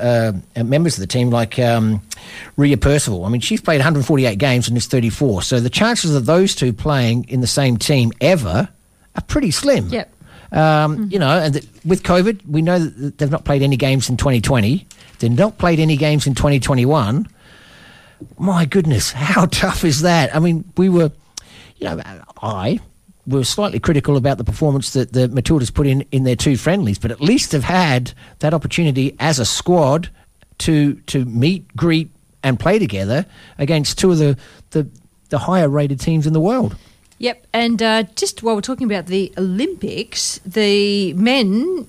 uh, 0.55 0.63
members 0.63 0.95
of 0.95 1.01
the 1.01 1.07
team, 1.07 1.29
like 1.29 1.59
um, 1.59 2.01
Ria 2.57 2.75
Percival. 2.75 3.25
I 3.25 3.29
mean, 3.29 3.41
she's 3.41 3.61
played 3.61 3.77
148 3.77 4.37
games 4.39 4.67
and 4.67 4.75
is 4.77 4.87
34, 4.87 5.43
so 5.43 5.59
the 5.59 5.69
chances 5.69 6.15
of 6.15 6.25
those 6.25 6.55
two 6.55 6.73
playing 6.73 7.25
in 7.29 7.41
the 7.41 7.47
same 7.47 7.77
team 7.77 8.11
ever 8.19 8.69
are 9.15 9.21
pretty 9.23 9.51
slim. 9.51 9.89
Yep. 9.89 10.11
Um, 10.51 11.09
You 11.11 11.19
know, 11.19 11.29
and 11.39 11.53
th- 11.53 11.67
with 11.83 12.03
COVID, 12.03 12.47
we 12.47 12.61
know 12.61 12.79
that 12.79 13.17
they've 13.17 13.31
not 13.31 13.45
played 13.45 13.61
any 13.61 13.77
games 13.77 14.09
in 14.09 14.17
2020. 14.17 14.85
They've 15.19 15.31
not 15.31 15.57
played 15.57 15.79
any 15.79 15.97
games 15.97 16.27
in 16.27 16.35
2021. 16.35 17.27
My 18.37 18.65
goodness, 18.65 19.11
how 19.11 19.45
tough 19.51 19.83
is 19.83 20.01
that? 20.01 20.35
I 20.35 20.39
mean, 20.39 20.63
we 20.77 20.89
were, 20.89 21.11
you 21.77 21.87
know, 21.87 22.01
I 22.41 22.79
were 23.27 23.43
slightly 23.43 23.79
critical 23.79 24.17
about 24.17 24.37
the 24.37 24.43
performance 24.43 24.93
that 24.93 25.13
the 25.13 25.27
Matildas 25.29 25.73
put 25.73 25.87
in 25.87 26.01
in 26.11 26.23
their 26.23 26.35
two 26.35 26.57
friendlies, 26.57 26.99
but 26.99 27.11
at 27.11 27.21
least 27.21 27.51
have 27.53 27.63
had 27.63 28.13
that 28.39 28.53
opportunity 28.53 29.15
as 29.19 29.39
a 29.39 29.45
squad 29.45 30.09
to 30.59 30.95
to 31.07 31.25
meet, 31.25 31.75
greet, 31.75 32.09
and 32.43 32.59
play 32.59 32.77
together 32.79 33.25
against 33.57 33.97
two 33.97 34.11
of 34.11 34.19
the 34.19 34.37
the, 34.71 34.87
the 35.29 35.39
higher 35.39 35.67
rated 35.69 35.99
teams 35.99 36.27
in 36.27 36.33
the 36.33 36.39
world. 36.39 36.75
Yep, 37.19 37.47
and 37.53 37.81
uh, 37.81 38.03
just 38.15 38.43
while 38.43 38.55
we're 38.55 38.61
talking 38.61 38.85
about 38.85 39.05
the 39.07 39.31
Olympics, 39.37 40.39
the 40.45 41.13
men 41.13 41.87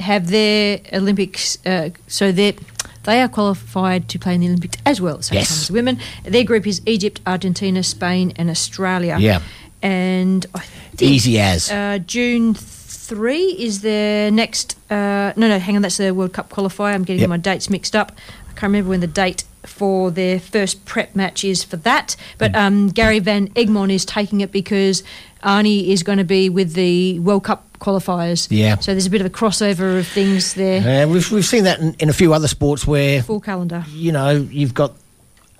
have 0.00 0.30
their 0.30 0.80
Olympics, 0.92 1.58
uh, 1.64 1.90
so 2.08 2.32
they 2.32 2.56
they 3.04 3.20
are 3.20 3.28
qualified 3.28 4.08
to 4.08 4.18
play 4.18 4.34
in 4.34 4.40
the 4.40 4.48
Olympics 4.48 4.76
as 4.84 5.00
well, 5.00 5.22
same 5.22 5.36
Yes. 5.38 5.50
as 5.64 5.70
women. 5.70 5.98
Their 6.24 6.42
group 6.44 6.66
is 6.66 6.80
Egypt, 6.86 7.20
Argentina, 7.26 7.82
Spain, 7.82 8.32
and 8.36 8.50
Australia. 8.50 9.16
Yeah. 9.20 9.40
and 9.82 10.46
I 10.54 10.60
think, 10.96 11.12
Easy 11.12 11.38
as. 11.38 11.70
uh, 11.70 11.98
June 12.06 12.54
three 12.54 13.48
is 13.58 13.82
their 13.82 14.30
next. 14.30 14.76
Uh, 14.90 15.32
no, 15.36 15.46
no, 15.48 15.58
hang 15.58 15.76
on, 15.76 15.82
that's 15.82 15.98
the 15.98 16.12
World 16.12 16.32
Cup 16.32 16.48
qualifier. 16.50 16.94
I'm 16.94 17.04
getting 17.04 17.20
Yep. 17.20 17.28
my 17.28 17.36
dates 17.36 17.68
mixed 17.70 17.94
up. 17.94 18.10
I 18.48 18.52
can't 18.58 18.62
remember 18.72 18.88
when 18.90 19.00
the 19.00 19.06
date 19.06 19.44
for 19.66 20.10
their 20.10 20.38
first 20.38 20.84
prep 20.84 21.14
matches 21.14 21.64
for 21.64 21.76
that. 21.78 22.16
But 22.38 22.54
um, 22.54 22.88
Gary 22.88 23.18
Van 23.18 23.48
Egmond 23.50 23.92
is 23.92 24.04
taking 24.04 24.40
it 24.40 24.52
because 24.52 25.02
Arnie 25.42 25.88
is 25.88 26.02
going 26.02 26.18
to 26.18 26.24
be 26.24 26.48
with 26.48 26.74
the 26.74 27.18
World 27.20 27.44
Cup 27.44 27.78
qualifiers. 27.78 28.48
Yeah. 28.50 28.78
So 28.78 28.92
there's 28.92 29.06
a 29.06 29.10
bit 29.10 29.20
of 29.20 29.26
a 29.26 29.30
crossover 29.30 29.98
of 29.98 30.06
things 30.06 30.54
there. 30.54 31.04
Uh, 31.04 31.08
we've, 31.08 31.30
we've 31.30 31.44
seen 31.44 31.64
that 31.64 31.80
in, 31.80 31.94
in 31.98 32.08
a 32.08 32.12
few 32.14 32.32
other 32.32 32.48
sports 32.48 32.86
where, 32.86 33.22
Full 33.22 33.40
calendar. 33.40 33.84
you 33.90 34.12
know, 34.12 34.30
you've 34.30 34.74
got 34.74 34.92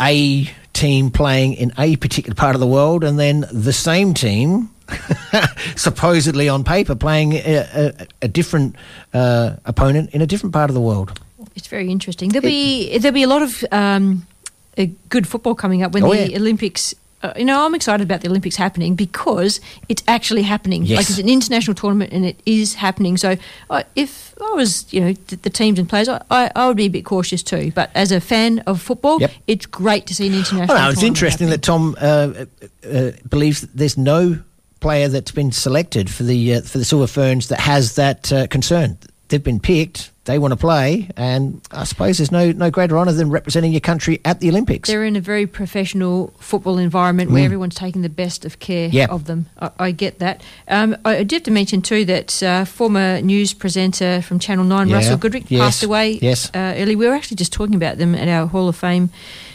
a 0.01 0.51
team 0.73 1.11
playing 1.11 1.55
in 1.55 1.73
a 1.79 1.97
particular 1.97 2.35
part 2.35 2.55
of 2.55 2.61
the 2.61 2.67
world 2.67 3.05
and 3.05 3.19
then 3.19 3.45
the 3.53 3.73
same 3.73 4.15
team, 4.15 4.71
supposedly 5.77 6.49
on 6.49 6.65
paper, 6.65 6.95
playing 6.95 7.35
a, 7.35 7.67
a, 7.75 8.07
a 8.23 8.29
different 8.29 8.77
uh, 9.13 9.57
opponent 9.65 10.11
in 10.11 10.21
a 10.23 10.27
different 10.27 10.53
part 10.53 10.71
of 10.71 10.75
the 10.75 10.81
world. 10.81 11.21
It's 11.57 11.69
very 11.69 11.91
interesting. 11.91 12.31
There'll 12.31 12.43
be 12.49 12.99
there'll 12.99 13.15
be 13.15 13.23
a 13.23 13.29
lot 13.29 13.43
of 13.43 13.65
um, 13.71 14.27
uh, 14.77 14.87
good 15.09 15.27
football 15.27 15.55
coming 15.55 15.83
up 15.83 15.93
when 15.93 16.03
Oh, 16.05 16.11
the 16.15 16.31
yeah. 16.31 16.39
Olympics. 16.39 16.95
Uh, 17.23 17.33
you 17.39 17.45
know, 17.47 17.65
I'm 17.65 17.75
excited 17.75 18.03
about 18.05 18.21
the 18.21 18.29
Olympics 18.29 18.57
happening 18.57 18.95
because 18.97 19.59
it's 19.89 20.03
actually 20.07 20.43
happening. 20.43 20.85
Yes. 20.85 20.99
Like 20.99 21.09
it's 21.09 21.19
an 21.19 21.29
international 21.29 21.75
tournament 21.75 22.13
and 22.13 22.27
it 22.27 22.39
is 22.45 22.75
happening. 22.75 23.17
So, 23.17 23.37
uh, 23.71 23.83
if 23.97 24.35
I 24.43 24.53
was, 24.55 24.93
you 24.93 25.01
know, 25.01 25.13
the, 25.29 25.37
the 25.37 25.49
teams 25.49 25.79
and 25.79 25.89
players, 25.89 26.07
I, 26.07 26.21
I, 26.31 26.51
I 26.55 26.67
would 26.69 26.77
be 26.77 26.85
a 26.85 26.89
bit 26.91 27.07
cautious 27.07 27.43
too. 27.43 27.73
But 27.75 27.91
as 27.95 28.13
a 28.13 28.21
fan 28.21 28.59
of 28.67 28.83
football, 28.83 29.21
Yep. 29.23 29.31
it's 29.47 29.65
great 29.65 30.07
to 30.09 30.15
see 30.15 30.27
an 30.27 30.35
international. 30.35 30.77
Oh, 30.77 30.83
no, 30.85 30.91
it's 30.91 31.03
interesting 31.03 31.49
that 31.49 31.63
Tom 31.63 31.97
uh, 31.99 32.45
uh, 32.87 33.13
believes 33.31 33.63
that 33.63 33.75
there's 33.75 33.97
no 33.97 34.39
player 34.81 35.09
that's 35.09 35.31
been 35.31 35.51
selected 35.51 36.11
for 36.11 36.25
the 36.25 36.57
uh, 36.57 36.61
for 36.61 36.77
the 36.77 36.85
Silver 36.85 37.07
Ferns 37.07 37.49
that 37.49 37.61
has 37.61 37.95
that 37.95 38.31
uh, 38.31 38.47
concern. 38.49 38.99
They've 39.29 39.43
been 39.43 39.61
picked. 39.61 40.11
They 40.27 40.39
want 40.39 40.53
to 40.53 40.57
play, 40.57 41.11
and 41.17 41.61
I 41.71 41.85
suppose 41.85 42.17
there's 42.17 42.33
no 42.33 42.51
no 42.53 42.71
greater 42.71 42.97
honour 42.97 43.13
than 43.13 43.29
representing 43.31 43.73
your 43.73 43.81
country 43.83 44.21
at 44.25 44.41
the 44.41 44.49
Olympics. 44.49 44.89
They're 44.89 45.05
in 45.05 45.17
a 45.17 45.21
very 45.21 45.47
professional 45.47 46.33
football 46.39 46.79
environment 46.79 47.31
where 47.31 47.43
Mm. 47.43 47.45
everyone's 47.45 47.75
taking 47.75 48.01
the 48.01 48.09
best 48.09 48.47
of 48.47 48.59
care 48.59 48.89
Yep. 48.89 49.11
of 49.11 49.25
them. 49.27 49.47
I, 49.61 49.71
I 49.79 49.91
get 49.91 50.21
that. 50.21 50.41
Um, 50.67 50.97
I, 51.05 51.17
I 51.19 51.23
did 51.25 51.33
have 51.37 51.43
to 51.45 51.51
mention 51.51 51.83
too 51.83 52.07
that 52.07 52.43
uh, 52.43 52.65
former 52.65 53.21
news 53.21 53.53
presenter 53.53 54.23
from 54.23 54.39
Channel 54.39 54.65
Nine, 54.65 54.89
Yeah. 54.89 54.97
Russell 54.97 55.19
Goodrick, 55.19 55.45
Yes. 55.49 55.61
passed 55.61 55.83
away 55.83 56.19
Yes. 56.23 56.51
uh, 56.55 56.73
early. 56.79 56.97
We 56.97 57.07
were 57.07 57.15
actually 57.15 57.37
just 57.37 57.53
talking 57.53 57.75
about 57.75 57.99
them 57.99 58.15
at 58.15 58.27
our 58.29 58.47
Hall 58.47 58.69
of 58.69 58.77
Fame 58.77 59.11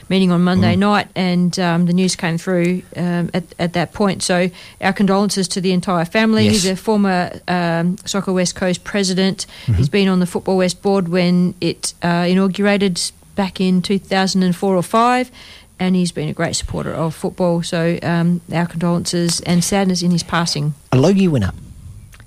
meeting 0.09 0.31
on 0.31 0.43
Monday 0.43 0.75
Mm. 0.75 0.79
night, 0.79 1.07
and 1.15 1.57
um, 1.59 1.85
the 1.85 1.93
news 1.93 2.15
came 2.15 2.37
through 2.37 2.81
um, 2.97 3.29
at, 3.33 3.43
at 3.59 3.73
that 3.73 3.93
point. 3.93 4.23
So 4.23 4.49
our 4.81 4.91
condolences 4.93 5.47
to 5.49 5.61
the 5.61 5.71
entire 5.71 6.05
family. 6.05 6.45
Yes. 6.45 6.53
He's 6.53 6.65
a 6.67 6.75
former 6.75 7.39
um, 7.47 7.97
Soccer 8.05 8.33
West 8.33 8.55
Coast 8.55 8.83
president. 8.83 9.45
Mhm. 9.67 9.75
He's 9.75 9.89
been 9.89 10.07
on 10.07 10.19
the 10.19 10.25
Football 10.25 10.57
West 10.57 10.81
board 10.81 11.07
when 11.07 11.53
it 11.61 11.93
uh, 12.03 12.25
inaugurated 12.27 12.99
back 13.35 13.61
in 13.61 13.81
2004 13.81 14.75
or 14.75 14.83
5 14.83 15.31
and 15.79 15.95
he's 15.95 16.11
been 16.11 16.27
a 16.27 16.33
great 16.33 16.57
supporter 16.57 16.91
of 16.93 17.15
football 17.15 17.63
so 17.63 17.97
um, 18.03 18.41
our 18.51 18.65
condolences 18.65 19.39
and 19.41 19.63
sadness 19.63 20.01
in 20.01 20.11
his 20.11 20.23
passing 20.23 20.73
A 20.91 20.97
Logie 20.97 21.29
winner. 21.29 21.51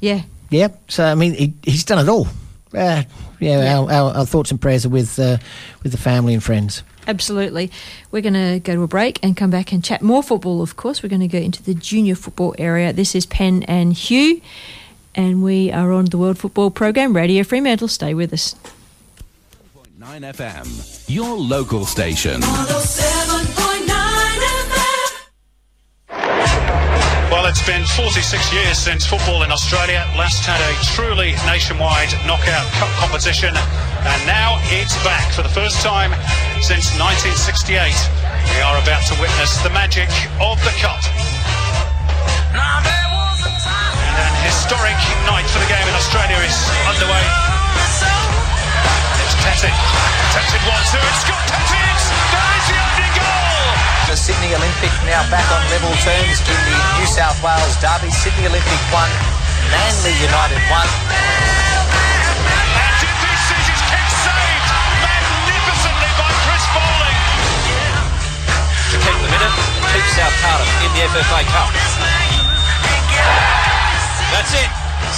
yeah 0.00 0.22
Yeah. 0.50 0.68
So 0.88 1.04
I 1.04 1.14
mean, 1.14 1.34
he, 1.34 1.52
he's 1.64 1.84
done 1.84 1.98
it 1.98 2.08
all. 2.08 2.28
Uh, 2.72 3.02
yeah, 3.40 3.76
Our, 3.76 3.92
our, 3.92 4.16
our 4.16 4.24
thoughts 4.26 4.50
and 4.52 4.58
prayers 4.60 4.86
are 4.86 4.88
with 4.88 5.18
uh, 5.18 5.36
with 5.82 5.92
the 5.92 5.98
family 5.98 6.32
and 6.32 6.42
friends. 6.42 6.82
Absolutely. 7.06 7.70
We're 8.10 8.22
going 8.22 8.34
to 8.34 8.60
go 8.60 8.74
to 8.74 8.82
a 8.82 8.88
break 8.88 9.18
and 9.22 9.36
come 9.36 9.50
back 9.50 9.72
and 9.72 9.84
chat 9.84 10.02
more 10.02 10.22
football 10.22 10.62
of 10.62 10.76
course. 10.76 11.02
We're 11.02 11.08
going 11.08 11.20
to 11.20 11.28
go 11.28 11.38
into 11.38 11.62
the 11.62 11.74
junior 11.74 12.14
football 12.14 12.54
area. 12.58 12.92
This 12.92 13.14
is 13.14 13.26
penn 13.26 13.62
and 13.64 13.92
hugh 13.92 14.40
and 15.14 15.42
we 15.42 15.70
are 15.70 15.92
on 15.92 16.06
the 16.06 16.18
world 16.18 16.38
football 16.38 16.70
program 16.70 17.14
radio 17.14 17.44
fremantle. 17.44 17.88
Stay 17.88 18.14
with 18.14 18.32
us. 18.32 18.54
9 19.98 20.22
FM, 20.22 21.08
your 21.08 21.36
local 21.36 21.86
station. 21.86 22.40
It's 27.62 27.70
been 27.70 27.86
46 27.86 28.52
years 28.52 28.76
since 28.76 29.06
football 29.06 29.44
in 29.44 29.52
Australia 29.52 30.02
last 30.18 30.42
had 30.42 30.58
a 30.58 30.74
truly 30.98 31.38
nationwide 31.46 32.10
knockout 32.26 32.66
cup 32.74 32.90
competition, 32.98 33.54
and 33.54 34.18
now 34.26 34.58
it's 34.74 34.98
back 35.06 35.30
for 35.30 35.46
the 35.46 35.52
first 35.54 35.78
time 35.78 36.10
since 36.58 36.90
1968. 36.98 37.70
We 38.50 38.58
are 38.66 38.74
about 38.82 39.06
to 39.06 39.14
witness 39.22 39.62
the 39.62 39.70
magic 39.70 40.10
of 40.42 40.58
the 40.66 40.74
cup. 40.82 41.06
And 42.50 44.16
an 44.18 44.34
historic 44.42 44.98
night 45.30 45.46
for 45.46 45.62
the 45.62 45.70
game 45.70 45.86
in 45.86 45.94
Australia 45.94 46.42
is 46.42 46.58
underway. 46.90 47.22
It's 49.22 49.38
Pettit. 49.38 49.76
Pettit 50.34 50.62
one, 50.66 50.82
two, 50.90 50.98
it's 50.98 51.20
Scott 51.22 51.46
Pettit! 51.46 52.01
The 54.12 54.20
Sydney 54.20 54.52
Olympic 54.52 54.92
now 55.08 55.24
back 55.32 55.48
on 55.48 55.64
level 55.72 55.88
terms 56.04 56.36
in 56.44 56.58
the 56.68 56.76
New 57.00 57.08
South 57.08 57.40
Wales 57.40 57.80
Derby. 57.80 58.12
Sydney 58.12 58.44
Olympic 58.44 58.76
won, 58.92 59.08
Manly 59.72 60.12
United 60.20 60.60
won. 60.68 60.84
And 62.76 63.08
this 63.08 63.44
is 63.56 63.64
his 63.72 64.12
saved 64.12 64.68
magnificently 65.00 66.12
by 66.20 66.28
Chris 66.44 66.64
Bowling. 66.76 67.20
to 68.92 68.96
keep 69.00 69.16
them 69.16 69.32
in 69.32 69.42
it 69.48 69.54
and 69.80 69.84
keep 69.96 70.04
South 70.12 70.36
Cardiff 70.44 70.68
in 70.84 70.92
the 70.92 71.08
FFA 71.08 71.40
Cup. 71.48 71.72
That's 74.28 74.52
it. 74.52 74.68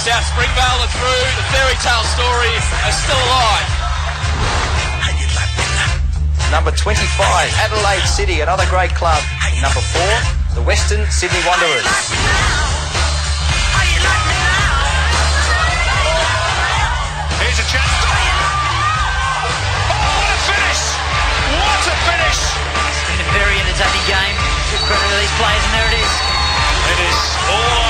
South 0.07 0.23
Springvale 0.23 0.87
are 0.87 0.93
through. 0.95 1.27
The 1.35 1.43
fairy 1.51 1.75
tale 1.83 2.07
story 2.15 2.55
is 2.63 2.95
still 2.95 3.19
alive. 3.27 3.74
Number 6.51 6.71
25, 6.71 7.05
Adelaide 7.57 8.05
City, 8.07 8.41
another 8.41 8.65
great 8.69 8.93
club. 8.95 9.21
Number 9.61 9.81
4, 9.81 10.01
the 10.55 10.63
Western 10.63 11.05
Sydney 11.11 11.39
Wanderers. 11.45 11.85
Here's 17.39 17.59
a 17.59 17.67
chance. 17.69 17.91
Oh, 19.89 19.99
what 19.99 20.29
a 20.31 20.39
finish! 20.47 20.81
What 21.55 21.83
a 21.85 21.95
finish! 22.07 22.41
It's 22.89 23.03
been 23.09 23.21
a 23.21 23.29
very 23.35 23.57
entertaining 23.59 24.05
game. 24.07 24.35
Good 24.71 24.83
credit 24.87 25.07
to 25.11 25.17
these 25.21 25.35
players, 25.37 25.63
and 25.65 25.73
there 25.75 25.87
it 25.91 25.97
is. 26.01 26.13
It 26.93 26.99
is 27.09 27.19
all 27.51 27.84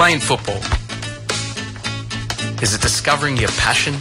Playing 0.00 0.20
football. 0.20 0.62
Is 2.62 2.72
it 2.72 2.80
discovering 2.80 3.36
your 3.36 3.50
passion? 3.60 3.92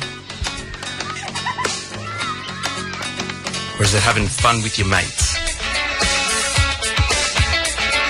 Or 3.75 3.83
is 3.83 3.93
it 3.93 4.01
having 4.01 4.25
fun 4.25 4.63
with 4.63 4.79
your 4.79 4.87
mates? 4.87 5.35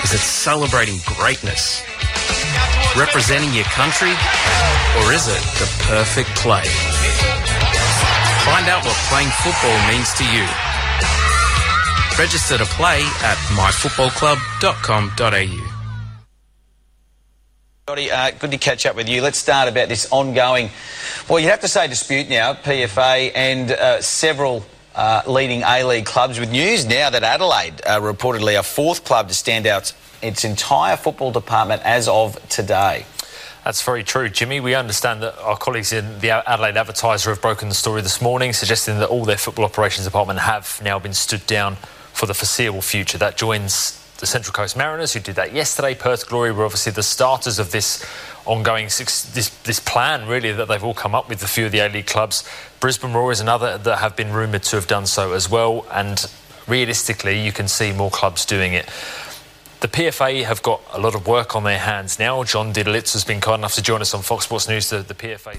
Is 0.04 0.14
it 0.14 0.22
celebrating 0.22 1.00
greatness? 1.04 1.82
Representing 2.96 3.52
your 3.54 3.66
country? 3.74 4.14
Or 5.02 5.10
is 5.10 5.26
it 5.26 5.42
the 5.58 5.66
perfect 5.90 6.30
play? 6.36 6.62
Find 8.46 8.70
out 8.70 8.86
what 8.86 8.94
playing 9.10 9.34
football 9.42 9.74
means 9.90 10.14
to 10.14 10.22
you. 10.30 10.46
Register 12.16 12.56
to 12.56 12.66
play 12.66 13.02
at 13.24 13.36
myfootballclub.com.au. 13.58 15.79
Uh, 17.90 18.30
good 18.38 18.52
to 18.52 18.56
catch 18.56 18.86
up 18.86 18.94
with 18.94 19.08
you. 19.08 19.20
Let's 19.20 19.36
start 19.36 19.66
about 19.68 19.88
this 19.88 20.06
ongoing, 20.12 20.70
well, 21.28 21.40
you'd 21.40 21.48
have 21.48 21.58
to 21.62 21.68
say 21.68 21.88
dispute 21.88 22.28
now, 22.28 22.54
PFA 22.54 23.32
and 23.34 23.72
uh, 23.72 24.00
several 24.00 24.64
uh, 24.94 25.22
leading 25.26 25.64
A-League 25.66 26.06
clubs 26.06 26.38
with 26.38 26.52
news 26.52 26.86
now 26.86 27.10
that 27.10 27.24
Adelaide 27.24 27.80
uh, 27.84 27.98
reportedly 28.00 28.56
a 28.56 28.62
fourth 28.62 29.02
club 29.04 29.26
to 29.26 29.34
stand 29.34 29.66
out 29.66 29.92
its 30.22 30.44
entire 30.44 30.96
football 30.96 31.32
department 31.32 31.82
as 31.84 32.06
of 32.06 32.38
today. 32.48 33.06
That's 33.64 33.82
very 33.82 34.04
true, 34.04 34.28
Jimmy. 34.28 34.60
We 34.60 34.76
understand 34.76 35.20
that 35.24 35.36
our 35.40 35.56
colleagues 35.56 35.92
in 35.92 36.20
the 36.20 36.30
Adelaide 36.48 36.76
Advertiser 36.76 37.30
have 37.30 37.42
broken 37.42 37.68
the 37.68 37.74
story 37.74 38.02
this 38.02 38.22
morning, 38.22 38.52
suggesting 38.52 39.00
that 39.00 39.08
all 39.08 39.24
their 39.24 39.36
football 39.36 39.64
operations 39.64 40.06
department 40.06 40.38
have 40.38 40.80
now 40.84 41.00
been 41.00 41.12
stood 41.12 41.44
down 41.48 41.74
for 42.12 42.26
the 42.26 42.34
foreseeable 42.34 42.82
future. 42.82 43.18
That 43.18 43.36
joins 43.36 43.99
the 44.20 44.26
Central 44.26 44.52
Coast 44.52 44.76
Mariners, 44.76 45.14
who 45.14 45.20
did 45.20 45.34
that 45.36 45.52
yesterday. 45.52 45.94
Perth 45.94 46.28
Glory 46.28 46.52
were 46.52 46.64
obviously 46.64 46.92
the 46.92 47.02
starters 47.02 47.58
of 47.58 47.72
this 47.72 48.04
ongoing 48.46 48.88
six, 48.88 49.22
this, 49.22 49.48
this 49.64 49.80
plan, 49.80 50.28
really, 50.28 50.52
that 50.52 50.68
they've 50.68 50.84
all 50.84 50.94
come 50.94 51.14
up 51.14 51.28
with. 51.28 51.42
A 51.42 51.48
few 51.48 51.66
of 51.66 51.72
the 51.72 51.78
A-League 51.78 52.06
clubs. 52.06 52.48
Brisbane 52.80 53.12
Roar 53.12 53.32
is 53.32 53.40
another 53.40 53.78
that 53.78 53.98
have 53.98 54.16
been 54.16 54.32
rumoured 54.32 54.62
to 54.64 54.76
have 54.76 54.86
done 54.86 55.06
so 55.06 55.32
as 55.32 55.50
well. 55.50 55.86
And 55.90 56.30
realistically, 56.68 57.40
you 57.40 57.50
can 57.50 57.66
see 57.66 57.92
more 57.92 58.10
clubs 58.10 58.44
doing 58.44 58.74
it. 58.74 58.86
the 59.80 59.88
PFA 59.88 60.44
have 60.44 60.62
got 60.62 60.82
a 60.92 61.00
lot 61.00 61.14
of 61.14 61.26
work 61.26 61.56
on 61.56 61.64
their 61.64 61.78
hands 61.78 62.18
now. 62.18 62.44
John 62.44 62.72
Didulica 62.72 63.12
has 63.14 63.24
been 63.24 63.40
kind 63.40 63.60
enough 63.60 63.74
to 63.74 63.82
join 63.82 64.02
us 64.02 64.12
on 64.12 64.20
Fox 64.22 64.44
Sports 64.44 64.68
News, 64.68 64.90
the, 64.90 64.98
the 64.98 65.14
PFA. 65.14 65.56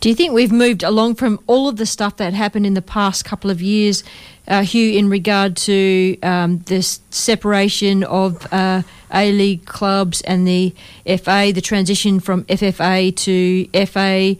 Do 0.00 0.08
you 0.10 0.14
think 0.14 0.32
we've 0.32 0.52
moved 0.52 0.82
along 0.82 1.14
from 1.16 1.40
all 1.46 1.68
of 1.68 1.76
the 1.76 1.86
stuff 1.86 2.16
that 2.18 2.32
happened 2.34 2.66
in 2.66 2.74
the 2.74 2.82
past 2.82 3.24
couple 3.24 3.50
of 3.50 3.62
years, 3.62 4.04
uh, 4.46 4.62
Hugh, 4.62 4.96
in 4.96 5.08
regard 5.08 5.56
to 5.58 6.18
um, 6.22 6.58
this 6.66 7.00
separation 7.10 8.04
of 8.04 8.46
uh, 8.52 8.82
A 9.12 9.32
League 9.32 9.64
clubs 9.64 10.20
and 10.22 10.46
the 10.46 10.74
FA, 11.06 11.50
the 11.54 11.62
transition 11.62 12.20
from 12.20 12.44
FFA 12.44 13.16
to 13.16 13.86
FA? 13.86 14.36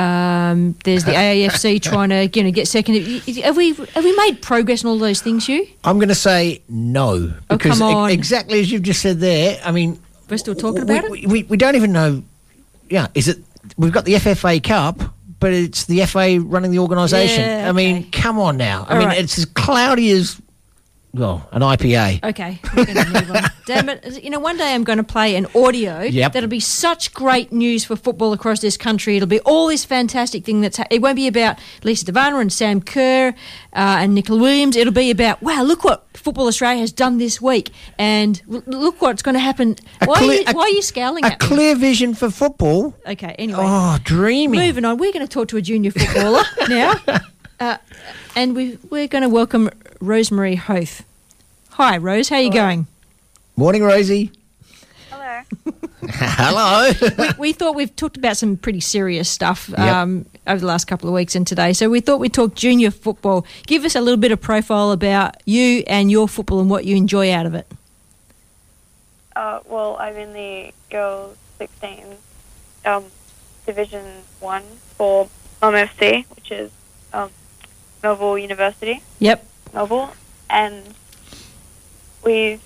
Um, 0.00 0.76
there's 0.84 1.04
the 1.04 1.10
AAFC 1.24 1.82
trying 1.82 2.10
to 2.10 2.28
you 2.38 2.44
know 2.44 2.52
get 2.52 2.68
second. 2.68 2.94
Have 3.42 3.56
we 3.56 3.74
have 3.74 4.04
we 4.04 4.16
made 4.16 4.40
progress 4.40 4.84
on 4.84 4.90
all 4.92 4.98
those 4.98 5.20
things, 5.20 5.46
Hugh? 5.46 5.66
I'm 5.82 5.98
going 5.98 6.08
to 6.08 6.14
say 6.14 6.62
no 6.68 7.34
Oh, 7.50 7.56
because 7.56 7.78
come 7.80 7.90
e- 7.90 7.94
on. 7.94 8.10
exactly 8.10 8.60
as 8.60 8.70
you've 8.70 8.84
just 8.84 9.02
said 9.02 9.18
there. 9.18 9.60
I 9.64 9.72
mean, 9.72 10.00
We're 10.30 10.38
still 10.38 10.54
talking 10.54 10.86
we, 10.86 10.96
about 10.98 11.04
it. 11.06 11.10
we, 11.10 11.26
we, 11.26 11.42
we 11.42 11.56
don't 11.56 11.74
even 11.74 11.90
know. 11.92 12.22
Yeah, 12.88 13.08
is 13.14 13.26
it? 13.28 13.38
We've 13.76 13.92
got 13.92 14.04
the 14.04 14.14
FFA 14.14 14.62
Cup, 14.62 15.00
but 15.38 15.52
it's 15.52 15.86
the 15.86 16.04
FA 16.06 16.38
running 16.40 16.70
the 16.70 16.78
organisation. 16.78 17.42
Yeah, 17.42 17.68
I 17.68 17.72
mean, 17.72 18.10
come 18.10 18.38
on 18.38 18.56
now. 18.56 18.86
I 18.88 18.94
All 18.94 18.98
mean, 18.98 19.08
right. 19.08 19.18
it's 19.18 19.38
as 19.38 19.44
cloudy 19.46 20.10
as 20.10 20.40
well 21.12 21.48
an 21.52 21.62
IPA. 21.62 22.22
Okay, 22.30 22.58
we're 22.76 22.84
going 22.86 22.96
to 23.04 23.10
move 23.12 23.30
on. 23.30 23.42
Damn 23.66 23.88
it! 23.88 24.22
You 24.24 24.30
know, 24.30 24.40
one 24.40 24.56
day 24.56 24.74
I'm 24.74 24.84
going 24.84 24.98
to 24.98 25.04
play 25.04 25.36
an 25.36 25.46
audio 25.54 26.00
Yep. 26.02 26.32
that'll 26.32 26.48
be 26.48 26.60
such 26.60 27.12
great 27.14 27.52
news 27.52 27.84
for 27.84 27.94
football 27.96 28.32
across 28.32 28.60
this 28.60 28.76
country. 28.76 29.16
It'll 29.16 29.28
be 29.28 29.40
all 29.40 29.68
this 29.68 29.84
fantastic 29.84 30.44
thing 30.44 30.60
that's. 30.60 30.76
Ha- 30.78 30.86
it 30.90 31.00
won't 31.02 31.16
be 31.16 31.26
about 31.26 31.58
Lisa 31.84 32.04
DeVanna 32.06 32.40
and 32.40 32.52
Sam 32.52 32.80
Kerr 32.80 33.28
uh, 33.28 33.32
and 33.72 34.14
Nicola 34.14 34.40
Williams. 34.40 34.76
It'll 34.76 34.92
be 34.92 35.10
about 35.10 35.40
wow, 35.42 35.62
look 35.62 35.84
what 35.84 36.06
Football 36.14 36.46
Australia 36.48 36.80
has 36.80 36.92
done 36.92 37.18
this 37.18 37.40
week, 37.40 37.70
and 37.98 38.40
look 38.46 39.00
what's 39.00 39.22
going 39.22 39.34
to 39.34 39.40
happen. 39.40 39.76
Why, 40.04 40.14
are 40.14 40.16
clear- 40.18 40.40
you, 40.40 40.52
why 40.52 40.62
are 40.62 40.68
you 40.70 40.82
scowling 40.82 41.24
A 41.24 41.28
at 41.28 41.40
me? 41.42 41.46
clear 41.48 41.74
vision 41.76 42.14
for 42.14 42.30
football. 42.30 42.94
Okay, 43.06 43.34
anyway. 43.38 43.60
Oh, 43.62 43.98
dreaming. 44.04 44.60
Moving 44.60 44.84
on, 44.84 44.98
we're 44.98 45.12
going 45.12 45.26
to 45.26 45.32
talk 45.32 45.48
to 45.48 45.56
a 45.56 45.62
junior 45.62 45.90
footballer 45.92 46.42
now, 46.68 46.94
uh, 47.60 47.76
and 48.34 48.54
we, 48.56 48.78
we're 48.90 49.06
going 49.08 49.22
to 49.22 49.28
welcome 49.28 49.70
Rosemary 50.00 50.56
Hoath. 50.56 51.04
Hi, 51.70 51.96
Rose. 51.96 52.28
How 52.28 52.36
are 52.36 52.40
you 52.42 52.52
going? 52.52 52.86
Morning, 53.56 53.82
Rosie. 53.82 54.30
Hello. 55.10 55.40
Hello. 56.08 56.90
we, 57.18 57.28
we 57.38 57.52
thought 57.52 57.74
we've 57.74 57.94
talked 57.94 58.16
about 58.16 58.36
some 58.36 58.56
pretty 58.56 58.80
serious 58.80 59.28
stuff 59.28 59.68
Yep. 59.68 59.78
um, 59.78 60.26
over 60.46 60.60
the 60.60 60.66
last 60.66 60.86
couple 60.86 61.08
of 61.08 61.14
weeks 61.14 61.34
and 61.34 61.46
today. 61.46 61.72
So 61.72 61.88
we 61.90 62.00
thought 62.00 62.20
we'd 62.20 62.32
talk 62.32 62.54
junior 62.54 62.90
football. 62.90 63.46
Give 63.66 63.84
us 63.84 63.94
a 63.94 64.00
little 64.00 64.18
bit 64.18 64.32
of 64.32 64.40
profile 64.40 64.90
about 64.92 65.36
you 65.44 65.84
and 65.86 66.10
your 66.10 66.28
football 66.28 66.60
and 66.60 66.70
what 66.70 66.84
you 66.86 66.96
enjoy 66.96 67.32
out 67.32 67.46
of 67.46 67.54
it. 67.54 67.66
Uh, 69.36 69.60
well, 69.66 69.96
I'm 70.00 70.16
in 70.16 70.32
the 70.32 70.72
girls 70.90 71.36
16 71.58 72.04
um, 72.86 73.04
Division 73.66 74.04
One 74.40 74.62
for 74.96 75.28
Mum 75.62 75.74
FC, 75.74 76.24
which 76.34 76.50
is 76.50 76.70
um, 77.12 77.30
Melville 78.02 78.38
University. 78.38 79.02
Yep. 79.18 79.46
Melville, 79.72 80.12
and 80.48 80.94
we've 82.24 82.60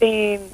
been 0.00 0.50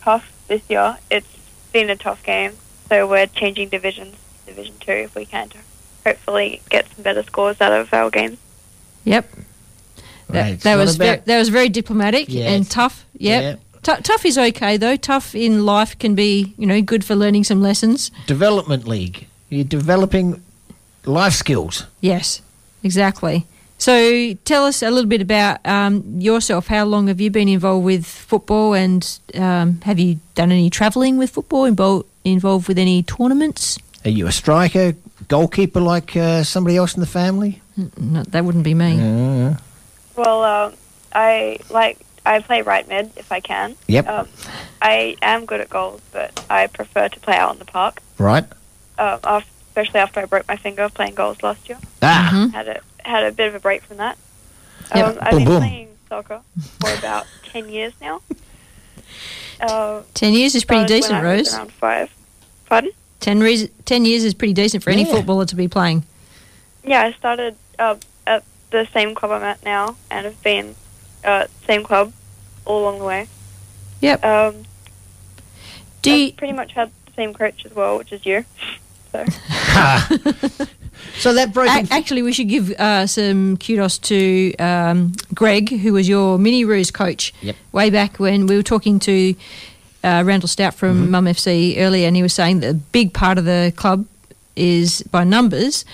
tough 0.00 0.30
this 0.48 0.62
year. 0.68 0.98
It's 1.10 1.26
been 1.72 1.90
a 1.90 1.96
tough 1.96 2.22
game, 2.22 2.52
so 2.88 3.06
we're 3.06 3.26
changing 3.26 3.68
divisions, 3.68 4.16
Division 4.46 4.74
Two, 4.80 4.92
if 4.92 5.14
we 5.14 5.24
can, 5.24 5.48
to 5.50 5.58
hopefully 6.04 6.60
get 6.68 6.86
some 6.94 7.02
better 7.02 7.22
scores 7.22 7.60
out 7.60 7.72
of 7.72 7.92
our 7.94 8.10
games. 8.10 8.38
Yep. 9.04 9.30
That, 10.28 10.40
Right, 10.42 10.54
it's 10.54 10.64
that 10.64 10.76
not 10.76 10.80
was 10.84 10.96
very, 10.96 11.10
about- 11.16 11.26
that 11.26 11.38
was 11.38 11.48
very 11.50 11.68
diplomatic 11.68 12.26
Yeah, 12.28 12.50
and 12.50 12.68
tough. 12.70 13.04
Yep. 13.18 13.42
yeah. 13.42 13.56
Tou- 13.82 14.02
tough 14.02 14.24
is 14.24 14.38
okay 14.38 14.76
though. 14.78 14.96
Tough 14.96 15.34
in 15.34 15.66
life 15.66 15.98
can 15.98 16.14
be, 16.14 16.54
you 16.56 16.66
know, 16.66 16.80
good 16.80 17.04
for 17.04 17.14
learning 17.14 17.44
some 17.44 17.60
lessons. 17.62 18.10
Development 18.26 18.88
League. 18.88 19.26
You're 19.50 19.64
developing 19.64 20.42
life 21.04 21.34
skills. 21.34 21.84
Yes, 22.00 22.40
exactly. 22.82 23.46
So 23.84 24.32
tell 24.46 24.64
us 24.64 24.82
a 24.82 24.90
little 24.90 25.10
bit 25.10 25.20
about 25.20 25.58
um, 25.66 26.18
yourself. 26.18 26.68
How 26.68 26.86
long 26.86 27.08
have 27.08 27.20
you 27.20 27.30
been 27.30 27.48
involved 27.48 27.84
with 27.84 28.06
football, 28.06 28.72
and 28.72 29.06
um, 29.34 29.82
have 29.82 29.98
you 29.98 30.20
done 30.34 30.50
any 30.50 30.70
travelling 30.70 31.18
with 31.18 31.28
football? 31.28 31.66
Involved 31.66 32.06
involved 32.24 32.66
with 32.66 32.78
any 32.78 33.02
tournaments? 33.02 33.78
Are 34.06 34.10
you 34.10 34.26
a 34.26 34.32
striker, 34.32 34.94
goalkeeper 35.28 35.82
like 35.82 36.16
uh, 36.16 36.44
somebody 36.44 36.78
else 36.78 36.94
in 36.94 37.00
the 37.00 37.06
family? 37.06 37.60
No, 37.98 38.22
that 38.22 38.46
wouldn't 38.46 38.64
be 38.64 38.72
me. 38.72 38.92
Uh, 39.02 39.56
Well, 40.16 40.42
um, 40.42 40.72
I 41.12 41.58
like 41.68 41.98
I 42.24 42.40
play 42.40 42.62
right 42.62 42.88
mid 42.88 43.10
if 43.18 43.30
I 43.30 43.40
can. 43.40 43.76
Yep. 43.86 44.08
Um, 44.08 44.28
I 44.80 45.16
am 45.20 45.44
good 45.44 45.60
at 45.60 45.68
goals, 45.68 46.00
but 46.10 46.42
I 46.48 46.68
prefer 46.68 47.10
to 47.10 47.20
play 47.20 47.36
out 47.36 47.52
in 47.52 47.58
the 47.58 47.66
park. 47.66 48.00
right. 48.16 48.44
Um, 48.96 49.18
af 49.24 49.44
especially 49.68 50.00
after 50.00 50.20
I 50.20 50.24
broke 50.24 50.48
my 50.48 50.56
finger 50.56 50.88
playing 50.88 51.16
goals 51.16 51.42
last 51.42 51.68
year. 51.68 51.78
Ah. 52.00 52.48
Had 52.54 52.68
a 52.68 52.80
had 53.04 53.24
a 53.24 53.32
bit 53.32 53.48
of 53.48 53.54
a 53.54 53.60
break 53.60 53.82
from 53.82 53.98
that. 53.98 54.18
Yep. 54.94 55.06
Um, 55.06 55.18
I've 55.20 55.30
Boom, 55.30 55.38
been 55.40 55.48
boom. 55.48 55.58
playing 55.60 55.88
soccer 56.08 56.40
for 56.80 56.94
about 56.98 57.26
ten 57.44 57.68
years 57.68 57.92
now. 58.00 58.20
Uh, 59.60 60.02
Ten 60.14 60.32
years 60.34 60.54
is 60.54 60.64
pretty 60.64 60.84
decent, 60.84 61.22
Rose. 61.22 61.54
Around 61.54 61.72
five. 61.72 62.12
Pardon? 62.66 62.90
Ten, 63.20 63.40
reas 63.40 63.68
ten 63.84 64.04
years 64.04 64.24
is 64.24 64.34
pretty 64.34 64.52
decent 64.52 64.82
for 64.82 64.90
any 64.90 65.04
footballer 65.04 65.46
to 65.46 65.56
be 65.56 65.68
playing. 65.68 66.04
Yeah, 66.82 67.02
I 67.02 67.12
started 67.12 67.56
uh, 67.78 67.96
at 68.26 68.44
the 68.70 68.86
same 68.92 69.14
club 69.14 69.30
I'm 69.32 69.42
at 69.42 69.64
now, 69.64 69.96
and 70.10 70.26
have 70.26 70.42
been 70.42 70.74
at 71.22 71.44
uh, 71.44 71.46
same 71.66 71.84
club 71.84 72.12
all 72.66 72.82
along 72.82 72.98
the 72.98 73.04
way. 73.04 73.28
Yep. 74.00 74.24
Um, 74.24 74.64
Do 76.02 76.12
I've 76.12 76.18
you, 76.18 76.32
pretty 76.34 76.52
much 76.52 76.72
had 76.72 76.90
the 77.06 77.12
same 77.12 77.32
coach 77.32 77.64
as 77.64 77.74
well, 77.74 77.96
which 77.96 78.12
is 78.12 78.26
you. 78.26 78.44
So 79.12 79.24
So 81.18 81.32
that 81.34 81.52
broken. 81.52 81.86
A- 81.86 81.94
actually, 81.94 82.22
we 82.22 82.32
should 82.32 82.48
give 82.48 82.70
uh, 82.72 83.06
some 83.06 83.56
kudos 83.56 83.98
to 83.98 84.54
um, 84.58 85.12
Greg, 85.34 85.70
who 85.70 85.92
was 85.92 86.08
your 86.08 86.38
Mini 86.38 86.64
Roos 86.64 86.90
coach 86.90 87.32
Yep. 87.42 87.56
way 87.72 87.90
back 87.90 88.18
when 88.18 88.46
we 88.46 88.56
were 88.56 88.62
talking 88.62 88.98
to 89.00 89.34
uh, 90.02 90.22
Randall 90.26 90.48
Stout 90.48 90.74
from 90.74 91.02
Mm-hmm. 91.02 91.10
Mum 91.10 91.24
FC 91.26 91.76
earlier, 91.78 92.06
and 92.06 92.16
he 92.16 92.22
was 92.22 92.32
saying 92.34 92.60
that 92.60 92.70
a 92.70 92.74
big 92.74 93.12
part 93.12 93.38
of 93.38 93.44
the 93.44 93.72
club 93.76 94.06
is 94.56 95.02
by 95.10 95.24
numbers 95.24 95.84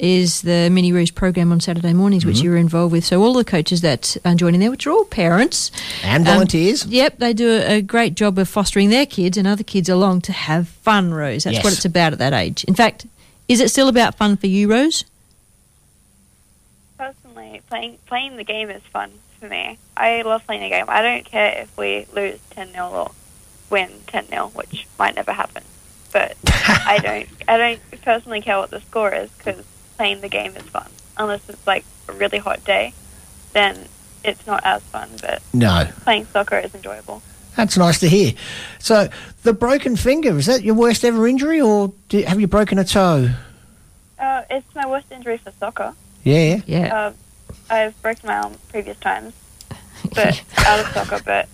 is 0.00 0.42
the 0.42 0.68
Mini 0.70 0.92
Roos 0.92 1.12
program 1.12 1.52
on 1.52 1.60
Saturday 1.60 1.92
mornings, 1.92 2.26
which 2.26 2.36
Mm-hmm. 2.38 2.44
you 2.44 2.50
were 2.50 2.56
involved 2.56 2.92
with. 2.92 3.04
So 3.04 3.22
all 3.22 3.32
the 3.32 3.44
coaches 3.44 3.80
that 3.82 4.16
are 4.24 4.34
joining 4.34 4.58
there, 4.60 4.70
which 4.70 4.86
are 4.88 4.90
all 4.90 5.04
parents 5.04 5.70
and 6.02 6.26
um, 6.26 6.34
volunteers. 6.34 6.84
Yep, 6.84 7.18
they 7.18 7.32
do 7.32 7.48
a, 7.48 7.76
a 7.76 7.80
great 7.82 8.14
job 8.16 8.36
of 8.38 8.48
fostering 8.48 8.90
their 8.90 9.06
kids 9.06 9.38
and 9.38 9.46
other 9.46 9.62
kids 9.62 9.88
along 9.88 10.22
to 10.22 10.32
have 10.32 10.68
fun, 10.68 11.14
Rose. 11.14 11.44
That's 11.44 11.62
what 11.62 11.72
it's 11.72 11.84
about 11.84 12.12
at 12.12 12.18
that 12.18 12.32
age. 12.32 12.64
In 12.64 12.74
fact, 12.74 13.06
is 13.48 13.60
it 13.60 13.70
still 13.70 13.88
about 13.88 14.14
fun 14.16 14.36
for 14.36 14.46
you, 14.46 14.70
Rose? 14.70 15.04
personally, 16.96 17.60
playing 17.68 17.98
playing 18.06 18.36
the 18.36 18.44
game 18.44 18.70
is 18.70 18.82
fun 18.84 19.10
for 19.40 19.48
me. 19.48 19.78
I 19.96 20.22
love 20.22 20.46
playing 20.46 20.62
the 20.62 20.68
game. 20.68 20.84
I 20.88 21.02
don't 21.02 21.24
care 21.24 21.58
if 21.62 21.76
we 21.76 22.06
lose 22.14 22.38
ten 22.50 22.72
0 22.72 22.88
or 22.90 23.10
win 23.70 23.90
ten 24.06 24.26
0 24.26 24.48
which 24.54 24.86
might 24.98 25.14
never 25.16 25.32
happen. 25.32 25.62
But 26.12 26.36
I 26.46 26.98
don't 27.02 27.28
I 27.48 27.56
don't 27.58 28.02
personally 28.02 28.40
care 28.40 28.58
what 28.58 28.70
the 28.70 28.80
score 28.80 29.12
is 29.12 29.30
because 29.32 29.64
playing 29.96 30.20
the 30.20 30.28
game 30.28 30.56
is 30.56 30.62
fun. 30.62 30.88
Unless 31.16 31.48
it's 31.48 31.66
like 31.66 31.84
a 32.08 32.12
really 32.12 32.38
hot 32.38 32.64
day, 32.64 32.94
then 33.52 33.86
it's 34.24 34.46
not 34.46 34.62
as 34.64 34.82
fun. 34.84 35.10
But 35.20 35.42
No. 35.52 35.88
playing 36.02 36.26
soccer 36.26 36.58
is 36.58 36.74
enjoyable. 36.74 37.22
That's 37.56 37.76
nice 37.76 38.00
to 38.00 38.08
hear. 38.08 38.32
So 38.78 39.08
the 39.42 39.52
broken 39.52 39.96
finger 39.96 40.36
is 40.36 40.46
that 40.46 40.62
your 40.62 40.74
worst 40.74 41.04
ever 41.04 41.26
injury, 41.26 41.60
or 41.60 41.92
do, 42.08 42.22
have 42.22 42.40
you 42.40 42.46
broken 42.46 42.78
a 42.78 42.84
toe? 42.84 43.30
Uh, 44.18 44.42
it's 44.50 44.74
my 44.74 44.86
worst 44.86 45.06
injury 45.10 45.38
for 45.38 45.52
soccer. 45.58 45.94
Yeah. 46.24 46.60
Yeah. 46.66 46.94
Uh, 46.94 47.12
I've 47.70 48.02
broken 48.02 48.26
my 48.26 48.38
arm 48.38 48.54
previous 48.68 48.98
times, 48.98 49.34
but 50.14 50.42
out 50.58 50.80
of 50.80 50.86
soccer. 50.88 51.20
But 51.24 51.48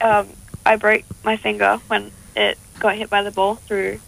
um, 0.00 0.28
I 0.64 0.76
broke 0.76 1.02
my 1.24 1.36
finger 1.36 1.78
when 1.88 2.10
it 2.34 2.58
got 2.78 2.96
hit 2.96 3.10
by 3.10 3.22
the 3.22 3.30
ball 3.30 3.56
through 3.56 4.00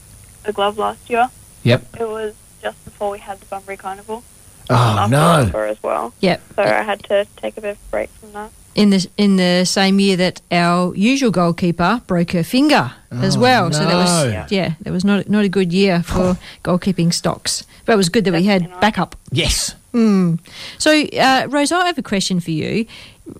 the 0.44 0.52
glove 0.52 0.78
last 0.78 1.10
year. 1.10 1.30
Yep. 1.64 1.96
It 2.00 2.08
was 2.08 2.34
just 2.62 2.82
before 2.84 3.10
we 3.10 3.18
had 3.18 3.40
the 3.40 3.46
Bunbury 3.46 3.76
Carnival. 3.76 4.22
Oh 4.70 5.06
no. 5.10 5.50
as 5.64 5.82
well. 5.82 6.12
Yep. 6.20 6.42
So 6.56 6.62
I 6.62 6.82
had 6.82 7.02
to 7.04 7.26
take 7.36 7.56
a 7.56 7.60
bit 7.60 7.70
of 7.70 7.78
a 7.78 7.90
break 7.90 8.10
from 8.10 8.32
that. 8.32 8.50
In 8.78 8.90
the 8.90 9.06
in 9.16 9.36
the 9.36 9.64
same 9.64 9.98
year 9.98 10.16
that 10.16 10.40
our 10.52 10.94
usual 10.94 11.32
goalkeeper 11.32 12.00
broke 12.06 12.30
her 12.30 12.44
finger 12.44 12.92
as 13.10 13.36
Oh, 13.36 13.40
well. 13.40 13.72
So 13.72 13.80
that 13.84 13.94
was 13.94 14.50
yeah, 14.52 14.74
that 14.82 14.92
was 14.92 15.04
not 15.04 15.28
not 15.28 15.44
a 15.44 15.48
good 15.48 15.72
year 15.72 16.02
for 16.02 16.38
goalkeeping 16.62 17.12
stocks. 17.12 17.64
But 17.84 17.94
it 17.94 17.96
was 17.96 18.08
good 18.08 18.24
that 18.24 18.32
we 18.34 18.44
had 18.44 18.68
backup. 18.80 19.16
Yes. 19.32 19.74
Mm. 19.92 20.38
So, 20.78 20.90
uh, 21.18 21.46
Rose, 21.48 21.72
I 21.72 21.86
have 21.86 21.98
a 21.98 22.02
question 22.02 22.40
for 22.40 22.50
you. 22.52 22.86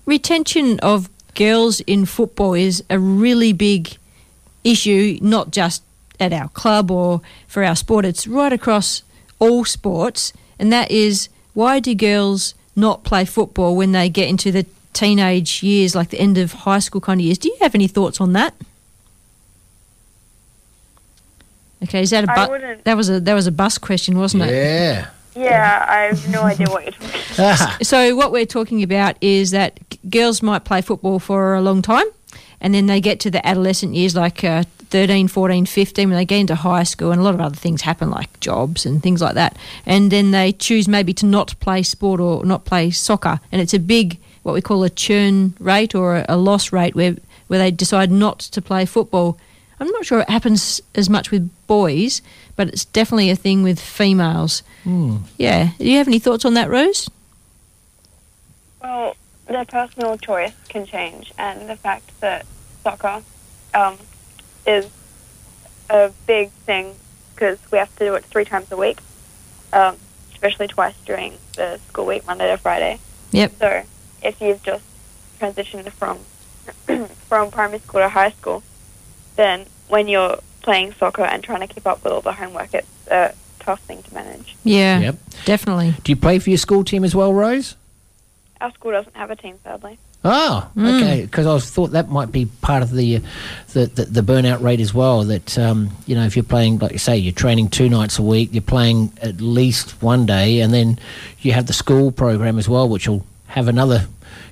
Retention 0.05 0.79
of 0.81 1.07
girls 1.35 1.79
in 1.81 2.05
football 2.05 2.53
is 2.55 2.83
a 2.89 2.97
really 2.99 3.53
big 3.53 3.97
issue, 4.63 5.19
not 5.21 5.51
just 5.51 5.83
at 6.19 6.33
our 6.33 6.49
club 6.49 6.91
or 6.91 7.21
for 7.47 7.63
our 7.63 7.75
sport. 7.75 8.05
It's 8.05 8.27
right 8.27 8.51
across 8.51 9.03
all 9.39 9.63
sports, 9.65 10.33
and 10.59 10.73
that 10.73 10.91
is 10.91 11.29
why 11.53 11.79
do 11.79 11.93
girls 11.95 12.55
not 12.75 13.03
play 13.03 13.25
football 13.25 13.75
when 13.75 13.91
they 13.91 14.09
get 14.09 14.27
into 14.27 14.51
the 14.51 14.65
teenage 14.99 15.63
years, 15.63 15.95
like 15.95 16.09
the 16.09 16.19
end 16.19 16.37
of 16.37 16.51
high 16.53 16.79
school 16.79 17.01
kind 17.01 17.19
of 17.21 17.25
years. 17.25 17.37
Do 17.37 17.47
you 17.49 17.57
have 17.61 17.73
any 17.75 17.87
thoughts 17.87 18.19
on 18.21 18.33
that? 18.33 18.53
Okay, 21.83 22.01
is 22.01 22.09
that 22.09 22.25
a 22.25 22.31
I 22.31 22.47
bu- 22.47 22.81
that 22.83 22.97
was 22.97 23.09
a 23.09 23.19
that 23.21 23.33
was 23.33 23.47
a 23.47 23.51
bus 23.51 23.77
question, 23.77 24.17
wasn't 24.17 24.43
it? 24.43 24.51
Yeah. 24.53 25.07
Yeah, 25.35 25.85
I 25.87 25.97
have 26.13 26.29
no 26.29 26.41
idea 26.41 26.67
what 26.69 26.83
you're 26.83 26.91
talking 26.91 27.21
about. 27.35 27.85
So 27.85 28.15
what 28.15 28.31
we're 28.33 28.45
talking 28.47 28.83
about 28.83 29.15
is 29.21 29.51
that 29.51 29.79
g- 29.89 29.99
girls 30.09 30.41
might 30.41 30.65
play 30.65 30.81
football 30.81 31.19
for 31.19 31.53
a 31.55 31.61
long 31.61 31.81
time 31.81 32.05
and 32.59 32.73
then 32.73 32.87
they 32.87 32.99
get 32.99 33.21
to 33.21 33.31
the 33.31 33.45
adolescent 33.47 33.93
years 33.95 34.15
like 34.15 34.43
uh, 34.43 34.63
13, 34.89 35.29
14, 35.29 35.65
15 35.65 36.09
when 36.09 36.17
they 36.17 36.25
get 36.25 36.39
into 36.39 36.55
high 36.55 36.83
school 36.83 37.11
and 37.13 37.21
a 37.21 37.23
lot 37.23 37.35
of 37.35 37.39
other 37.39 37.55
things 37.55 37.83
happen 37.83 38.09
like 38.09 38.37
jobs 38.41 38.85
and 38.85 39.01
things 39.01 39.21
like 39.21 39.35
that 39.35 39.55
and 39.85 40.11
then 40.11 40.31
they 40.31 40.51
choose 40.51 40.89
maybe 40.89 41.13
to 41.13 41.25
not 41.25 41.57
play 41.61 41.83
sport 41.83 42.19
or 42.19 42.43
not 42.43 42.65
play 42.65 42.89
soccer 42.91 43.39
and 43.51 43.61
it's 43.61 43.73
a 43.73 43.79
big 43.79 44.17
what 44.49 44.55
we 44.55 44.61
call 44.61 44.83
a 44.83 44.89
churn 44.89 45.53
rate 45.59 45.93
or 45.93 46.17
a, 46.17 46.25
a 46.29 46.37
loss 46.37 46.71
rate 46.71 46.95
where 46.95 47.15
where 47.47 47.59
they 47.59 47.71
decide 47.71 48.11
not 48.11 48.39
to 48.39 48.61
play 48.61 48.85
football. 48.85 49.37
I'm 49.79 49.87
not 49.91 50.05
sure 50.05 50.19
it 50.19 50.29
happens 50.29 50.81
as 50.95 51.09
much 51.09 51.31
with 51.31 51.49
boys, 51.67 52.21
but 52.55 52.67
it's 52.67 52.85
definitely 52.85 53.29
a 53.29 53.35
thing 53.35 53.63
with 53.63 53.79
females. 53.79 54.61
Yeah. 55.37 55.69
Do 55.77 55.89
you 55.89 55.97
have 55.97 56.07
any 56.07 56.19
thoughts 56.19 56.45
on 56.45 56.53
that, 56.55 56.69
Rose? 56.69 57.09
Well, 58.83 59.15
their 59.47 59.65
personal 59.65 60.17
choice 60.17 60.53
can 60.67 60.85
change, 60.85 61.31
and 61.37 61.69
the 61.69 61.75
fact 61.75 62.19
that 62.19 62.45
soccer 62.83 63.23
um, 63.73 63.97
is 64.65 64.89
a 65.89 66.11
big 66.27 66.49
thing 66.65 66.95
because 67.33 67.59
we 67.71 67.77
have 67.77 67.95
to 67.97 68.05
do 68.05 68.15
it 68.15 68.25
three 68.25 68.45
times 68.45 68.71
a 68.71 68.77
week, 68.77 68.99
um, 69.73 69.95
especially 70.33 70.67
twice 70.67 70.95
during 71.05 71.33
the 71.55 71.79
school 71.87 72.05
week, 72.05 72.27
Monday 72.27 72.47
to 72.47 72.57
Friday. 72.57 72.99
Yep. 73.31 73.53
So 73.59 73.83
if 74.21 74.39
you've 74.41 74.61
just 74.63 74.83
transitioned 75.39 75.89
from 75.91 76.19
from 77.27 77.51
primary 77.51 77.79
school 77.79 78.01
to 78.01 78.09
high 78.09 78.31
school, 78.31 78.63
then 79.35 79.65
when 79.87 80.07
you're 80.07 80.37
playing 80.61 80.93
soccer 80.93 81.23
and 81.23 81.43
trying 81.43 81.65
to 81.67 81.73
keep 81.73 81.87
up 81.87 82.03
with 82.03 82.13
all 82.13 82.21
the 82.21 82.33
homework, 82.33 82.73
it's 82.73 82.87
a 83.09 83.33
tough 83.59 83.79
thing 83.81 84.03
to 84.03 84.13
manage. 84.13 84.55
Yeah. 84.63 84.99
Yep. 84.99 85.15
Definitely. 85.45 85.95
Do 86.03 86.11
you 86.11 86.15
play 86.15 86.39
for 86.39 86.49
your 86.49 86.57
school 86.57 86.83
team 86.83 87.03
as 87.03 87.15
well, 87.15 87.33
Rose? 87.33 87.75
Our 88.61 88.71
school 88.73 88.91
doesn't 88.91 89.15
have 89.15 89.31
a 89.31 89.35
team, 89.35 89.55
sadly. 89.63 89.97
Oh, 90.25 90.69
Mm. 90.75 90.97
okay. 91.01 91.21
Because 91.21 91.47
I 91.47 91.53
was, 91.53 91.69
thought 91.71 91.91
that 91.91 92.09
might 92.09 92.29
be 92.29 92.45
part 92.45 92.83
of 92.83 92.91
the, 92.91 93.15
uh, 93.17 93.19
the, 93.71 93.85
the 93.85 94.05
the 94.05 94.21
burnout 94.21 94.61
rate 94.61 94.81
as 94.81 94.93
well. 94.93 95.23
That 95.23 95.57
um, 95.57 95.91
you 96.05 96.13
know, 96.15 96.25
if 96.25 96.35
you're 96.35 96.43
playing, 96.43 96.79
like 96.79 96.91
you 96.91 96.97
say, 96.97 97.17
you're 97.17 97.31
training 97.31 97.69
two 97.69 97.87
nights 97.87 98.19
a 98.19 98.21
week, 98.21 98.49
you're 98.51 98.61
playing 98.61 99.13
at 99.21 99.39
least 99.39 100.01
one 100.03 100.25
day, 100.25 100.59
and 100.59 100.73
then 100.73 100.99
you 101.39 101.53
have 101.53 101.67
the 101.67 101.73
school 101.73 102.11
program 102.11 102.59
as 102.59 102.67
well, 102.67 102.89
which 102.89 103.07
will 103.07 103.25
have 103.49 103.67
another 103.67 104.07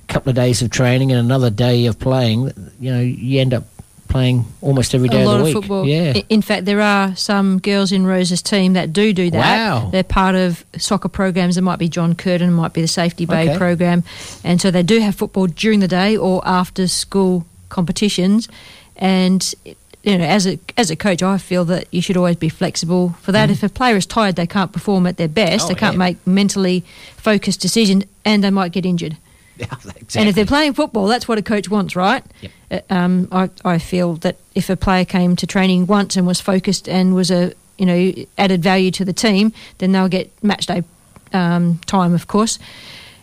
couple 0.08 0.30
of 0.30 0.36
days 0.36 0.62
of 0.62 0.70
training 0.70 1.10
and 1.12 1.20
another 1.20 1.50
day 1.50 1.86
of 1.86 1.98
playing. 1.98 2.52
You 2.80 2.92
know, 2.92 3.00
you 3.00 3.40
end 3.40 3.52
up 3.54 3.64
playing 4.08 4.44
almost 4.62 4.94
every 4.94 5.08
day 5.08 5.22
a 5.22 5.26
lot 5.26 5.34
of 5.34 5.40
of 5.40 5.40
the 5.40 5.44
week. 5.44 5.54
football. 5.54 5.86
Yeah. 5.86 6.14
In 6.30 6.40
fact, 6.40 6.64
there 6.64 6.80
are 6.80 7.14
some 7.14 7.58
girls 7.58 7.92
in 7.92 8.06
Rose's 8.06 8.40
team 8.40 8.72
that 8.72 8.92
do 8.94 9.12
do 9.12 9.30
that. 9.30 9.38
Wow. 9.70 9.90
They're 9.90 10.02
part 10.02 10.34
of 10.34 10.64
soccer 10.78 11.10
programs. 11.10 11.58
It 11.58 11.60
might 11.60 11.78
be 11.78 11.88
John 11.90 12.14
Curtin, 12.14 12.48
it 12.48 12.52
might 12.52 12.72
be 12.72 12.80
the 12.80 12.88
Safety 12.88 13.26
Bay 13.26 13.50
Okay. 13.50 13.58
program, 13.58 14.04
and 14.44 14.60
so 14.62 14.70
they 14.70 14.82
do 14.82 15.00
have 15.00 15.14
football 15.14 15.46
during 15.46 15.80
the 15.80 15.88
day 15.88 16.16
or 16.16 16.40
after 16.46 16.88
school 16.88 17.44
competitions. 17.68 18.48
And 18.96 19.54
you 20.08 20.16
know, 20.16 20.24
as 20.24 20.46
a 20.46 20.58
as 20.78 20.90
a 20.90 20.96
coach, 20.96 21.22
I 21.22 21.36
feel 21.36 21.66
that 21.66 21.86
you 21.92 22.00
should 22.00 22.16
always 22.16 22.36
be 22.36 22.48
flexible 22.48 23.10
for 23.20 23.30
that. 23.32 23.50
If 23.50 23.62
a 23.62 23.68
player 23.68 23.94
is 23.94 24.06
tired, 24.06 24.36
they 24.36 24.46
can't 24.46 24.72
perform 24.72 25.06
at 25.06 25.18
their 25.18 25.28
best. 25.28 25.66
Oh, 25.66 25.68
they 25.68 25.74
can't 25.74 25.94
yeah. 25.94 25.98
make 25.98 26.26
mentally 26.26 26.82
focused 27.16 27.60
decisions, 27.60 28.04
and 28.24 28.42
they 28.42 28.48
might 28.48 28.72
get 28.72 28.86
injured. 28.86 29.18
exactly. 29.58 30.18
And 30.18 30.28
if 30.30 30.34
they're 30.34 30.46
playing 30.46 30.72
football, 30.72 31.08
that's 31.08 31.28
what 31.28 31.36
a 31.36 31.42
coach 31.42 31.68
wants, 31.68 31.94
right? 31.94 32.24
Uh, 32.70 32.80
Um, 32.88 33.28
I, 33.30 33.50
I 33.64 33.78
feel 33.78 34.14
that 34.20 34.36
if 34.54 34.70
a 34.70 34.76
player 34.76 35.04
came 35.04 35.36
to 35.36 35.46
training 35.46 35.86
once 35.86 36.16
and 36.16 36.26
was 36.26 36.40
focused 36.40 36.88
and 36.88 37.14
was 37.14 37.30
a 37.30 37.52
you 37.76 37.84
know 37.84 38.24
added 38.38 38.62
value 38.62 38.90
to 38.92 39.04
the 39.04 39.12
team, 39.12 39.52
then 39.76 39.92
they'll 39.92 40.08
get 40.08 40.30
match 40.42 40.64
day 40.66 40.84
um, 41.34 41.80
time, 41.84 42.14
of 42.14 42.26
course. 42.26 42.58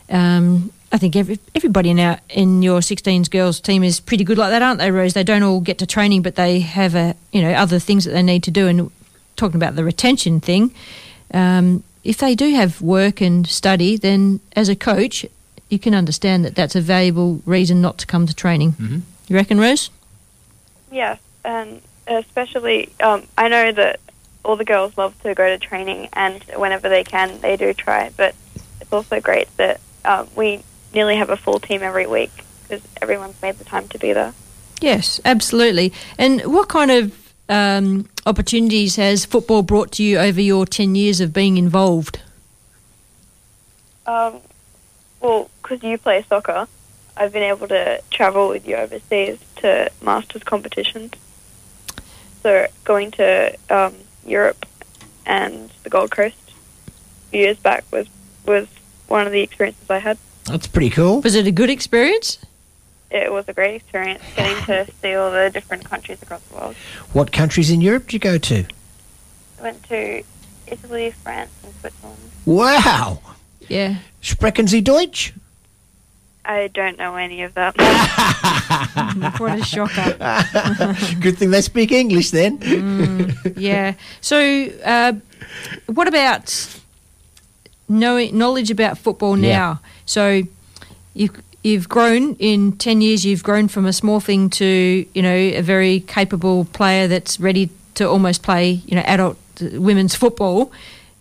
Um, 0.09 0.71
I 0.95 0.97
think 0.97 1.17
every, 1.17 1.37
everybody 1.53 1.89
in 1.89 1.99
our 1.99 2.21
in 2.29 2.63
your 2.63 2.79
16s 2.79 3.29
girls 3.29 3.59
team 3.59 3.83
is 3.83 3.99
pretty 3.99 4.23
good 4.23 4.37
like 4.37 4.51
that, 4.51 4.61
aren't 4.61 4.79
they, 4.79 4.91
Rose? 4.91 5.13
They 5.13 5.25
don't 5.25 5.43
all 5.43 5.59
get 5.59 5.77
to 5.79 5.85
training, 5.85 6.21
but 6.21 6.35
they 6.35 6.61
have 6.61 6.95
a 6.95 7.17
you 7.33 7.41
know 7.41 7.51
other 7.51 7.79
things 7.79 8.05
that 8.05 8.11
they 8.11 8.23
need 8.23 8.43
to 8.43 8.51
do. 8.51 8.69
And 8.69 8.89
talking 9.35 9.57
about 9.57 9.75
the 9.75 9.83
retention 9.83 10.39
thing, 10.39 10.73
um, 11.33 11.83
if 12.05 12.19
they 12.19 12.33
do 12.33 12.49
have 12.55 12.81
work 12.81 13.19
and 13.19 13.45
study, 13.45 13.97
then 13.97 14.39
as 14.55 14.69
a 14.69 14.75
coach, 14.75 15.25
you 15.67 15.79
can 15.79 15.93
understand 15.93 16.45
that 16.45 16.55
that's 16.55 16.77
a 16.77 16.81
valuable 16.81 17.41
reason 17.45 17.81
not 17.81 17.97
to 17.97 18.05
come 18.05 18.25
to 18.25 18.33
training. 18.33 18.71
Mm-hmm. 18.71 18.99
You 19.27 19.35
reckon, 19.35 19.59
Rose? 19.59 19.89
Yes, 20.93 21.19
and 21.43 21.81
especially, 22.07 22.93
um, 23.01 23.23
I 23.37 23.49
know 23.49 23.73
that 23.73 23.99
all 24.45 24.55
the 24.55 24.63
girls 24.63 24.97
love 24.97 25.21
to 25.23 25.35
go 25.35 25.45
to 25.45 25.57
training, 25.57 26.07
and 26.13 26.41
whenever 26.55 26.87
they 26.87 27.03
can, 27.03 27.41
they 27.41 27.57
do 27.57 27.73
try. 27.73 28.11
But 28.15 28.33
it's 28.79 28.93
also 28.93 29.19
great 29.19 29.49
that 29.57 29.81
um, 30.05 30.29
we 30.37 30.63
nearly 30.95 31.17
have 31.17 31.29
a 31.29 31.37
full 31.37 31.59
team 31.59 31.83
every 31.83 32.07
week 32.07 32.31
because 32.63 32.81
everyone's 33.01 33.39
made 33.41 33.55
the 33.55 33.65
time 33.65 33.87
to 33.89 33.99
be 33.99 34.13
there. 34.13 34.33
Yes, 34.81 35.21
absolutely. 35.23 35.93
And 36.17 36.41
what 36.45 36.69
kind 36.69 36.89
of 36.89 37.33
um, 37.47 38.09
opportunities 38.25 38.95
has 38.95 39.25
football 39.25 39.61
brought 39.61 39.91
to 39.93 40.03
you 40.03 40.17
over 40.17 40.41
your 40.41 40.65
10 40.65 40.95
years 40.95 41.21
of 41.21 41.33
being 41.33 41.57
involved? 41.57 42.19
Um, 44.07 44.39
well, 45.19 45.49
because 45.61 45.83
you 45.83 45.97
play 45.97 46.23
soccer, 46.27 46.67
I've 47.17 47.33
been 47.33 47.43
able 47.43 47.67
to 47.67 48.01
travel 48.09 48.49
with 48.49 48.67
you 48.67 48.75
overseas 48.75 49.37
to 49.57 49.91
masters 50.01 50.43
competitions. 50.43 51.13
So 52.43 52.67
going 52.83 53.11
to 53.11 53.55
um, 53.69 53.95
Europe 54.25 54.65
and 55.25 55.71
the 55.83 55.89
Gold 55.89 56.11
Coast 56.11 56.35
a 56.47 57.31
few 57.31 57.41
years 57.41 57.57
back 57.57 57.83
was 57.91 58.07
was 58.45 58.67
one 59.07 59.25
of 59.25 59.33
the 59.33 59.41
experiences 59.41 59.89
I 59.89 59.97
had. 59.99 60.17
That's 60.45 60.67
pretty 60.67 60.89
cool. 60.89 61.21
Was 61.21 61.35
it 61.35 61.47
a 61.47 61.51
good 61.51 61.69
experience? 61.69 62.37
It 63.11 63.31
was 63.31 63.47
a 63.47 63.53
great 63.53 63.75
experience 63.75 64.21
getting 64.35 64.63
to 64.65 64.91
see 65.01 65.13
all 65.15 65.31
the 65.31 65.49
different 65.49 65.85
countries 65.85 66.21
across 66.21 66.41
the 66.41 66.55
world. 66.55 66.75
What 67.13 67.31
countries 67.31 67.71
in 67.71 67.81
Europe 67.81 68.05
did 68.05 68.13
you 68.13 68.19
go 68.19 68.37
to? 68.37 68.65
I 69.59 69.61
went 69.61 69.83
to 69.89 70.23
Italy, 70.67 71.11
France, 71.11 71.51
and 71.63 71.73
Switzerland. 71.79 72.19
Wow. 72.45 73.21
Yeah. 73.67 73.97
Sprechen 74.21 74.67
Sie 74.67 74.81
Deutsch? 74.81 75.33
I 76.47 76.67
don't 76.67 76.97
know 76.99 77.15
any 77.15 77.41
of 77.41 77.55
that. 77.55 77.75
what 79.39 79.59
a 79.59 79.63
shocker. 79.63 80.15
Good 81.19 81.39
thing 81.39 81.49
they 81.49 81.61
speak 81.61 81.91
English 81.91 82.29
then. 82.29 83.35
yeah. 83.57 83.95
So, 84.21 84.37
uh, 84.83 85.13
what 85.87 86.07
about 86.07 86.79
knowing 87.87 88.37
knowledge 88.37 88.71
about 88.71 88.97
football 88.97 89.35
now? 89.35 89.47
Yeah. 89.47 89.77
So, 90.05 90.43
you've 91.13 91.41
you've 91.63 91.87
grown 91.89 92.35
in 92.35 92.73
ten 92.73 93.01
years. 93.01 93.25
You've 93.25 93.43
grown 93.43 93.67
from 93.67 93.85
a 93.85 93.93
small 93.93 94.19
thing 94.19 94.49
to 94.51 95.05
you 95.13 95.21
know 95.21 95.33
a 95.35 95.61
very 95.61 95.99
capable 96.01 96.65
player 96.65 97.07
that's 97.07 97.39
ready 97.39 97.69
to 97.95 98.07
almost 98.09 98.43
play 98.43 98.81
you 98.85 98.95
know 98.95 99.03
adult 99.05 99.37
uh, 99.61 99.79
women's 99.81 100.15
football. 100.15 100.71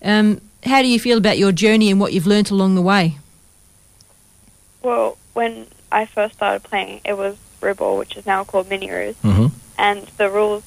Um, 0.03 0.41
how 0.65 0.83
do 0.83 0.89
you 0.89 0.99
feel 0.99 1.19
about 1.19 1.39
your 1.39 1.53
journey 1.53 1.91
and 1.91 2.01
what 2.01 2.13
you've 2.13 2.27
learnt 2.27 2.51
along 2.51 2.75
the 2.75 2.83
way? 2.83 3.19
Well, 4.83 5.17
when 5.33 5.67
I 5.93 6.07
first 6.07 6.35
started 6.35 6.63
playing, 6.63 7.01
it 7.05 7.15
was 7.17 7.37
Rubal, 7.61 7.97
which 7.97 8.17
is 8.17 8.27
now 8.27 8.45
called 8.45 8.69
Mini 8.69 8.91
Roos, 8.91 9.17
Mm-hmm. 9.23 9.47
and 9.79 10.03
the 10.19 10.29
rules 10.31 10.63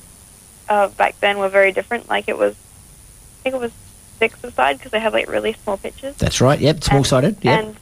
uh, 0.69 0.87
back 0.89 1.19
then 1.19 1.37
were 1.37 1.49
very 1.49 1.71
different. 1.71 2.09
Like 2.09 2.27
it 2.27 2.37
was, 2.37 2.53
I 2.55 3.43
think 3.43 3.55
it 3.55 3.61
was 3.61 3.71
six 4.19 4.43
aside 4.43 4.77
because 4.77 4.91
they 4.91 4.99
had 4.99 5.13
like 5.13 5.29
really 5.29 5.53
small 5.63 5.77
pitches, 5.77 6.15
That's 6.17 6.41
right. 6.41 6.59
Yep. 6.59 6.83
Small 6.83 7.03
sided. 7.03 7.37
Yep. 7.41 7.59
and 7.59 7.75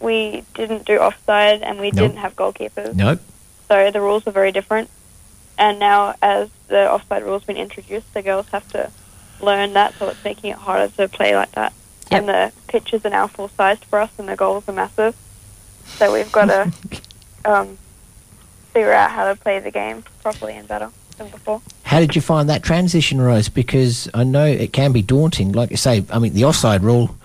we 0.00 0.44
didn't 0.54 0.84
do 0.86 0.98
offside, 0.98 1.62
and 1.62 1.78
we 1.78 1.90
Nope. 1.90 1.94
didn't 2.08 2.16
have 2.18 2.34
goalkeepers. 2.36 2.94
Nope. 2.94 3.20
So 3.68 3.90
the 3.90 4.00
rules 4.00 4.26
were 4.26 4.32
very 4.32 4.50
different. 4.52 4.90
And 5.58 5.78
now, 5.78 6.14
as 6.20 6.48
the 6.68 6.90
offside 6.90 7.22
rules 7.22 7.44
been 7.44 7.56
introduced, 7.56 8.12
the 8.14 8.22
girls 8.22 8.48
have 8.48 8.68
to 8.72 8.90
learn 9.40 9.74
that, 9.74 9.94
so 9.98 10.08
it's 10.08 10.24
making 10.24 10.50
it 10.50 10.56
harder 10.58 10.92
to 10.96 11.08
play 11.08 11.36
like 11.36 11.52
that. 11.52 11.72
And 12.10 12.28
the 12.28 12.52
pitches 12.68 13.04
are 13.06 13.10
now 13.10 13.26
full 13.26 13.48
sized 13.48 13.84
for 13.84 13.98
us, 14.00 14.10
and 14.18 14.28
the 14.28 14.36
goals 14.36 14.68
are 14.68 14.72
massive. 14.72 15.14
So 15.86 16.12
we've 16.12 16.30
got 16.32 16.46
to 16.46 16.72
um, 17.44 17.78
figure 18.72 18.92
out 18.92 19.10
how 19.12 19.32
to 19.32 19.38
play 19.38 19.60
the 19.60 19.70
game 19.70 20.04
properly 20.22 20.54
and 20.56 20.66
better 20.66 20.90
than 21.14 21.28
before. 21.28 21.60
How 21.84 22.00
did 22.00 22.14
you 22.14 22.22
find 22.22 22.48
that 22.48 22.62
transition, 22.62 23.20
Rose? 23.20 23.48
Because 23.48 24.08
I 24.14 24.24
know 24.24 24.46
it 24.46 24.72
can 24.72 24.92
be 24.92 25.02
daunting. 25.02 25.52
Like 25.52 25.70
you 25.70 25.76
say, 25.76 26.04
I 26.10 26.18
mean, 26.18 26.34
the 26.34 26.44
offside 26.44 26.82
rule, 26.82 27.16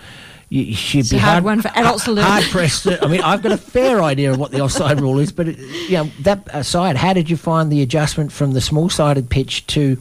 you, 0.48 0.62
you 0.62 0.74
should 0.74 1.00
It's 1.00 1.10
be 1.10 1.16
a 1.16 1.20
hard 1.20 1.32
hard, 1.32 1.44
one 1.44 1.62
for 1.62 1.70
adults 1.74 2.04
to 2.04 2.12
learn. 2.12 2.24
Hard 2.24 2.44
pressed. 2.44 2.86
I 2.86 3.06
mean, 3.06 3.20
I've 3.20 3.42
got 3.42 3.52
a 3.52 3.56
fair 3.56 4.02
idea 4.02 4.30
of 4.32 4.38
what 4.38 4.50
the 4.50 4.60
offside 4.60 5.00
rule 5.00 5.18
is, 5.18 5.32
but 5.32 5.48
it, 5.48 5.58
you 5.58 5.96
know, 5.96 6.10
that 6.20 6.48
aside, 6.52 6.96
how 6.96 7.12
did 7.12 7.30
you 7.30 7.36
find 7.36 7.70
the 7.70 7.82
adjustment 7.82 8.32
from 8.32 8.52
the 8.52 8.60
small 8.60 8.88
sided 8.88 9.30
pitch 9.30 9.66
to 9.68 9.96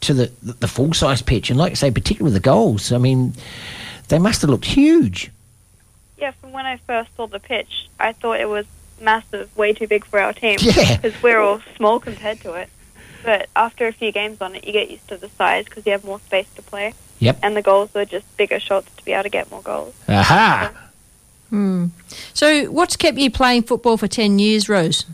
to 0.00 0.14
the 0.14 0.32
the 0.42 0.68
full 0.68 0.92
size 0.92 1.22
pitch? 1.22 1.50
And 1.50 1.58
like 1.58 1.72
I 1.72 1.74
say, 1.74 1.90
particularly 1.90 2.32
with 2.32 2.42
the 2.42 2.48
goals, 2.48 2.92
I 2.92 2.98
mean, 2.98 3.34
they 4.08 4.18
must 4.18 4.42
have 4.42 4.50
looked 4.50 4.66
huge. 4.66 5.30
Yeah, 6.18 6.30
from 6.32 6.52
when 6.52 6.66
I 6.66 6.76
first 6.86 7.10
saw 7.16 7.26
the 7.26 7.40
pitch, 7.40 7.88
I 7.98 8.12
thought 8.12 8.38
it 8.38 8.48
was 8.48 8.66
massive, 9.00 9.56
way 9.56 9.72
too 9.72 9.88
big 9.88 10.04
for 10.04 10.20
our 10.20 10.32
team. 10.32 10.58
Yeah. 10.60 10.96
Because 10.96 11.20
we're 11.22 11.40
all 11.40 11.60
small 11.76 11.98
compared 11.98 12.40
to 12.42 12.54
it. 12.54 12.68
But 13.22 13.48
after 13.54 13.86
a 13.86 13.92
few 13.92 14.12
games 14.12 14.40
on 14.40 14.54
it, 14.54 14.66
you 14.66 14.72
get 14.72 14.90
used 14.90 15.06
to 15.08 15.16
the 15.16 15.28
size 15.30 15.64
because 15.64 15.86
you 15.86 15.92
have 15.92 16.04
more 16.04 16.20
space 16.20 16.48
to 16.56 16.62
play. 16.62 16.94
Yep. 17.20 17.38
And 17.42 17.56
the 17.56 17.62
goals 17.62 17.94
are 17.94 18.04
just 18.04 18.36
bigger 18.36 18.58
shots 18.58 18.90
to 18.96 19.04
be 19.04 19.12
able 19.12 19.22
to 19.24 19.28
get 19.28 19.50
more 19.50 19.62
goals. 19.62 19.94
Aha. 20.08 20.72
Hmm. 21.50 21.86
So, 22.32 22.64
what's 22.70 22.96
kept 22.96 23.18
you 23.18 23.30
playing 23.30 23.64
football 23.64 23.96
for 23.96 24.08
10 24.08 24.38
years, 24.38 24.68
Rose? 24.68 25.04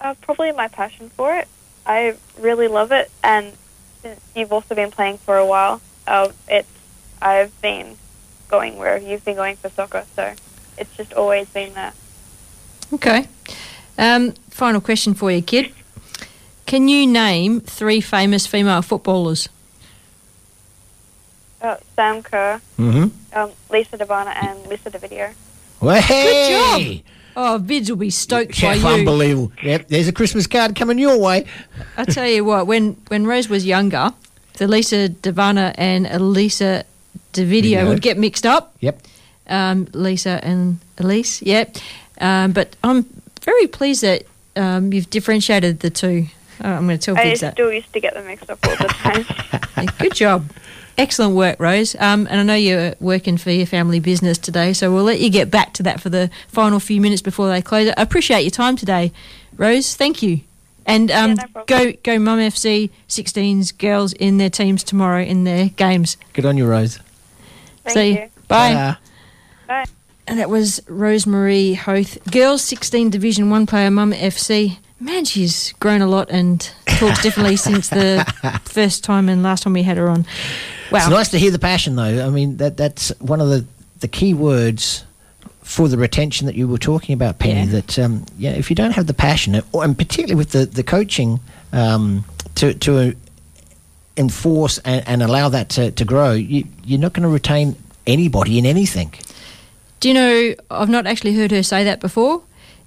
Uh, 0.00 0.14
probably 0.20 0.52
my 0.52 0.68
passion 0.68 1.10
for 1.10 1.36
it. 1.36 1.48
I 1.86 2.14
really 2.38 2.68
love 2.68 2.92
it, 2.92 3.10
and 3.24 3.52
since 4.02 4.20
you've 4.36 4.52
also 4.52 4.74
been 4.74 4.90
playing 4.90 5.18
for 5.18 5.36
a 5.38 5.46
while, 5.46 5.80
uh, 6.06 6.30
it's 6.48 6.68
I've 7.20 7.58
been 7.60 7.96
going 8.48 8.76
where 8.76 8.98
you've 8.98 9.24
been 9.24 9.36
going 9.36 9.56
for 9.56 9.70
soccer, 9.70 10.04
so 10.14 10.34
it's 10.78 10.96
just 10.96 11.12
always 11.12 11.48
been 11.48 11.74
there. 11.74 11.92
Okay. 12.92 13.28
Um, 13.98 14.32
final 14.50 14.80
question 14.80 15.14
for 15.14 15.30
you, 15.30 15.42
kid. 15.42 15.72
Can 16.70 16.86
you 16.88 17.04
name 17.04 17.60
three 17.60 18.00
famous 18.00 18.46
female 18.46 18.80
footballers? 18.80 19.48
Uh, 21.60 21.76
Sam 21.96 22.22
Kerr, 22.22 22.60
Mm-hmm. 22.78 23.36
um, 23.38 23.50
Lisa 23.70 23.98
DeVanna, 23.98 24.32
and 24.40 24.66
Lisa 24.68 24.88
DeVideo. 24.90 25.32
Well, 25.80 26.00
Good 26.06 26.48
job. 26.48 27.04
Oh, 27.36 27.60
Vids 27.60 27.88
will 27.90 27.96
be 27.96 28.10
stoked 28.10 28.50
by 28.52 28.74
Chef, 28.74 28.82
you. 28.82 28.86
unbelievable. 28.86 29.50
Yep, 29.62 29.88
there's 29.88 30.06
a 30.06 30.12
Christmas 30.12 30.46
card 30.46 30.76
coming 30.76 30.98
your 30.98 31.18
way. 31.18 31.44
I 31.96 32.04
tell 32.04 32.26
you 32.28 32.44
what, 32.44 32.66
when 32.68 32.92
when 33.08 33.26
Rose 33.26 33.48
was 33.48 33.66
younger, 33.66 34.12
the 34.58 34.68
Lisa 34.68 35.08
DeVanna 35.08 35.74
and 35.76 36.06
Elisa 36.06 36.84
DeVideo 37.32 37.46
Video. 37.48 37.88
would 37.88 38.00
get 38.02 38.16
mixed 38.16 38.46
up. 38.46 38.76
Yep. 38.80 39.02
Um, 39.48 39.88
Lisa 39.92 40.38
and 40.44 40.78
Elise, 40.98 41.42
yep. 41.42 41.76
Um, 42.20 42.52
but 42.52 42.76
I'm 42.84 43.04
very 43.42 43.66
pleased 43.66 44.02
that 44.02 44.22
um, 44.54 44.92
you've 44.92 45.10
differentiated 45.10 45.80
the 45.80 45.90
two. 45.90 46.26
Uh, 46.62 46.68
I'm 46.68 46.86
going 46.86 46.98
to 46.98 47.04
tell 47.04 47.16
I 47.16 47.24
Vids 47.26 47.40
that. 47.40 47.54
still 47.54 47.72
used 47.72 47.92
to 47.92 48.00
get 48.00 48.14
them 48.14 48.26
mixed 48.26 48.50
up 48.50 48.58
all 48.66 48.76
the 48.76 48.88
time. 48.88 49.24
Yeah, 49.80 49.90
good 49.98 50.14
job. 50.14 50.50
Excellent 50.98 51.34
work, 51.34 51.58
Rose. 51.58 51.94
Um, 51.98 52.26
and 52.30 52.40
I 52.40 52.42
know 52.42 52.54
you're 52.54 52.94
working 53.00 53.38
for 53.38 53.50
your 53.50 53.64
family 53.64 53.98
business 53.98 54.36
today, 54.36 54.74
so 54.74 54.92
we'll 54.92 55.04
let 55.04 55.20
you 55.20 55.30
get 55.30 55.50
back 55.50 55.72
to 55.74 55.82
that 55.84 56.00
for 56.02 56.10
the 56.10 56.28
final 56.48 56.78
few 56.80 57.00
minutes 57.00 57.22
before 57.22 57.48
they 57.48 57.62
close. 57.62 57.90
I 57.96 58.02
appreciate 58.02 58.42
your 58.42 58.50
time 58.50 58.76
today, 58.76 59.10
Rose. 59.56 59.96
Thank 59.96 60.22
you. 60.22 60.40
And 60.84 61.10
um, 61.10 61.36
go 61.66 61.92
go 62.02 62.18
Mum 62.18 62.38
FC 62.40 62.90
16s 63.08 63.78
girls 63.78 64.12
in 64.12 64.36
their 64.36 64.50
teams 64.50 64.82
tomorrow 64.84 65.22
in 65.22 65.44
their 65.44 65.68
games. 65.70 66.18
Good 66.34 66.44
on 66.44 66.58
you, 66.58 66.66
Rose. 66.66 66.98
Thank 67.84 67.94
See 67.94 68.12
you. 68.20 68.30
Bye. 68.48 68.72
Ta-ra. 68.74 68.96
Bye. 69.66 69.84
And 70.26 70.38
that 70.38 70.50
was 70.50 70.80
Rosemarie 70.86 71.76
Hoath, 71.76 72.18
girls 72.30 72.62
16 72.62 73.10
Division 73.10 73.50
1 73.50 73.66
player, 73.66 73.90
Mum 73.90 74.12
FC. 74.12 74.78
Man, 75.00 75.24
she's 75.24 75.72
grown 75.80 76.02
a 76.02 76.06
lot 76.06 76.30
and 76.30 76.60
talks 76.86 77.22
differently 77.22 77.56
since 77.68 77.88
the 77.88 78.24
first 78.64 79.02
time 79.02 79.28
and 79.28 79.42
last 79.42 79.62
time 79.62 79.72
we 79.72 79.82
had 79.82 79.96
her 79.96 80.08
on. 80.08 80.26
Wow. 80.92 80.98
It's 80.98 81.08
nice 81.08 81.28
to 81.30 81.38
hear 81.38 81.50
the 81.50 81.58
passion, 81.58 81.96
though. 81.96 82.26
I 82.26 82.28
mean, 82.30 82.58
that 82.58 82.76
that's 82.76 83.08
one 83.20 83.40
of 83.40 83.48
the, 83.48 83.64
the 84.00 84.08
key 84.08 84.34
words 84.34 85.04
for 85.62 85.88
the 85.88 85.96
retention 85.96 86.46
that 86.46 86.56
you 86.56 86.68
were 86.68 86.78
talking 86.78 87.14
about, 87.14 87.38
Penny. 87.38 87.60
Yeah. 87.60 87.80
That 87.80 87.98
um, 87.98 88.26
yeah, 88.36 88.50
if 88.50 88.70
you 88.70 88.76
don't 88.76 88.92
have 88.92 89.06
the 89.06 89.14
passion, 89.14 89.62
or, 89.72 89.84
and 89.84 89.96
particularly 89.96 90.34
with 90.34 90.50
the 90.50 90.66
the 90.66 90.82
coaching, 90.82 91.40
um, 91.72 92.24
to 92.56 92.74
to 92.74 92.98
uh, 92.98 93.12
enforce 94.16 94.78
and, 94.78 95.06
and 95.08 95.22
allow 95.22 95.48
that 95.48 95.70
to, 95.70 95.90
to 95.92 96.04
grow, 96.04 96.32
you, 96.32 96.64
you're 96.84 97.00
not 97.00 97.12
going 97.14 97.22
to 97.22 97.28
retain 97.28 97.76
anybody 98.06 98.58
in 98.58 98.66
anything. 98.66 99.14
Do 100.00 100.08
you 100.08 100.14
know, 100.14 100.54
I've 100.70 100.88
not 100.88 101.06
actually 101.06 101.34
heard 101.34 101.50
her 101.50 101.62
say 101.62 101.84
that 101.84 102.00
before. 102.00 102.42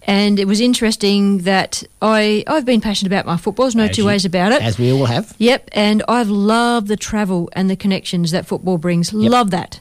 And 0.05 0.37
it 0.37 0.45
was 0.47 0.59
interesting 0.59 1.39
that 1.39 1.81
I, 2.01 2.43
I've 2.47 2.65
been 2.65 2.81
passionate 2.81 3.07
about 3.09 3.25
my 3.25 3.37
footballs, 3.37 3.73
no 3.73 3.83
As 3.85 3.95
two 3.95 4.01
you- 4.01 4.07
ways 4.07 4.25
about 4.25 4.51
it. 4.51 4.61
as 4.61 4.77
we 4.77 4.91
all 4.91 5.05
have. 5.05 5.33
Yep, 5.37 5.69
and 5.71 6.03
I've 6.09 6.29
loved 6.29 6.87
the 6.87 6.97
travel 6.97 7.49
and 7.53 7.69
the 7.69 7.75
connections 7.77 8.31
that 8.31 8.45
football 8.45 8.77
brings. 8.77 9.13
Love 9.13 9.51
that. 9.51 9.79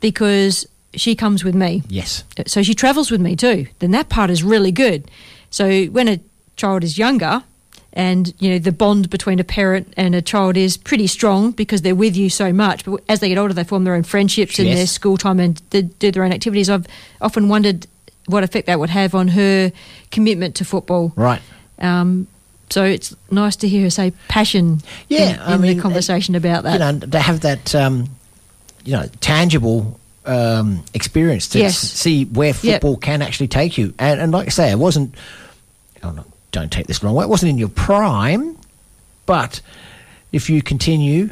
because 0.00 0.66
she 0.94 1.14
comes 1.14 1.44
with 1.44 1.54
me. 1.54 1.82
Yes. 1.88 2.24
So 2.46 2.62
she 2.62 2.74
travels 2.74 3.10
with 3.10 3.20
me 3.20 3.34
too. 3.36 3.66
Then 3.80 3.90
that 3.90 4.08
part 4.08 4.30
is 4.30 4.42
really 4.44 4.72
good. 4.72 5.10
So 5.50 5.84
when 5.86 6.08
a 6.08 6.20
child 6.56 6.84
is 6.84 6.98
younger, 6.98 7.42
and 7.96 8.32
you 8.38 8.50
know 8.50 8.58
the 8.60 8.70
bond 8.70 9.10
between 9.10 9.40
a 9.40 9.44
parent 9.44 9.92
and 9.96 10.14
a 10.14 10.22
child 10.22 10.56
is 10.56 10.76
pretty 10.76 11.06
strong 11.08 11.50
because 11.50 11.82
they're 11.82 11.94
with 11.96 12.14
you 12.16 12.28
so 12.30 12.52
much. 12.52 12.84
But 12.84 13.02
as 13.08 13.18
they 13.20 13.28
get 13.28 13.38
older, 13.38 13.54
they 13.54 13.64
form 13.64 13.82
their 13.84 13.94
own 13.94 14.04
friendships 14.04 14.58
in 14.60 14.66
their 14.66 14.86
school 14.86 15.16
time 15.16 15.40
and 15.40 15.60
they 15.70 15.82
do 15.82 16.12
their 16.12 16.22
own 16.22 16.32
activities. 16.32 16.68
I've 16.70 16.86
often 17.20 17.48
wondered 17.48 17.86
what 18.26 18.44
effect 18.44 18.66
that 18.66 18.78
would 18.78 18.90
have 18.90 19.14
on 19.14 19.28
her 19.28 19.72
commitment 20.10 20.54
to 20.56 20.64
football. 20.64 21.12
Right. 21.16 21.40
Um, 21.78 22.26
so 22.68 22.84
it's 22.84 23.14
nice 23.30 23.56
to 23.56 23.68
hear 23.68 23.84
her 23.84 23.90
say 23.90 24.12
passion. 24.28 24.82
Yeah, 25.08 25.34
in, 25.34 25.38
I 25.40 25.54
in 25.54 25.60
mean, 25.60 25.76
the 25.76 25.82
conversation 25.82 26.34
about 26.34 26.64
that. 26.64 26.72
You 26.74 26.78
know, 26.80 26.98
to 27.06 27.18
have 27.20 27.40
that, 27.40 27.74
um, 27.74 28.08
you 28.84 28.92
know, 28.92 29.06
tangible 29.20 29.98
um, 30.26 30.82
experience 30.92 31.48
to 31.50 31.60
Yes. 31.60 31.78
see 31.78 32.24
where 32.24 32.48
Yep. 32.48 32.56
football 32.82 32.96
can 32.96 33.22
actually 33.22 33.48
take 33.48 33.78
you. 33.78 33.94
And, 33.98 34.20
and 34.20 34.32
like 34.32 34.46
I 34.48 34.50
say, 34.50 34.70
it 34.70 34.78
wasn't. 34.78 35.14
Oh 36.02 36.10
no, 36.10 36.24
don't 36.56 36.72
take 36.72 36.86
this 36.86 36.98
the 37.00 37.06
wrong 37.06 37.14
way. 37.14 37.24
It 37.24 37.28
wasn't 37.28 37.50
in 37.50 37.58
your 37.58 37.68
prime, 37.68 38.56
but 39.26 39.60
if 40.32 40.48
you 40.50 40.62
continue, 40.62 41.30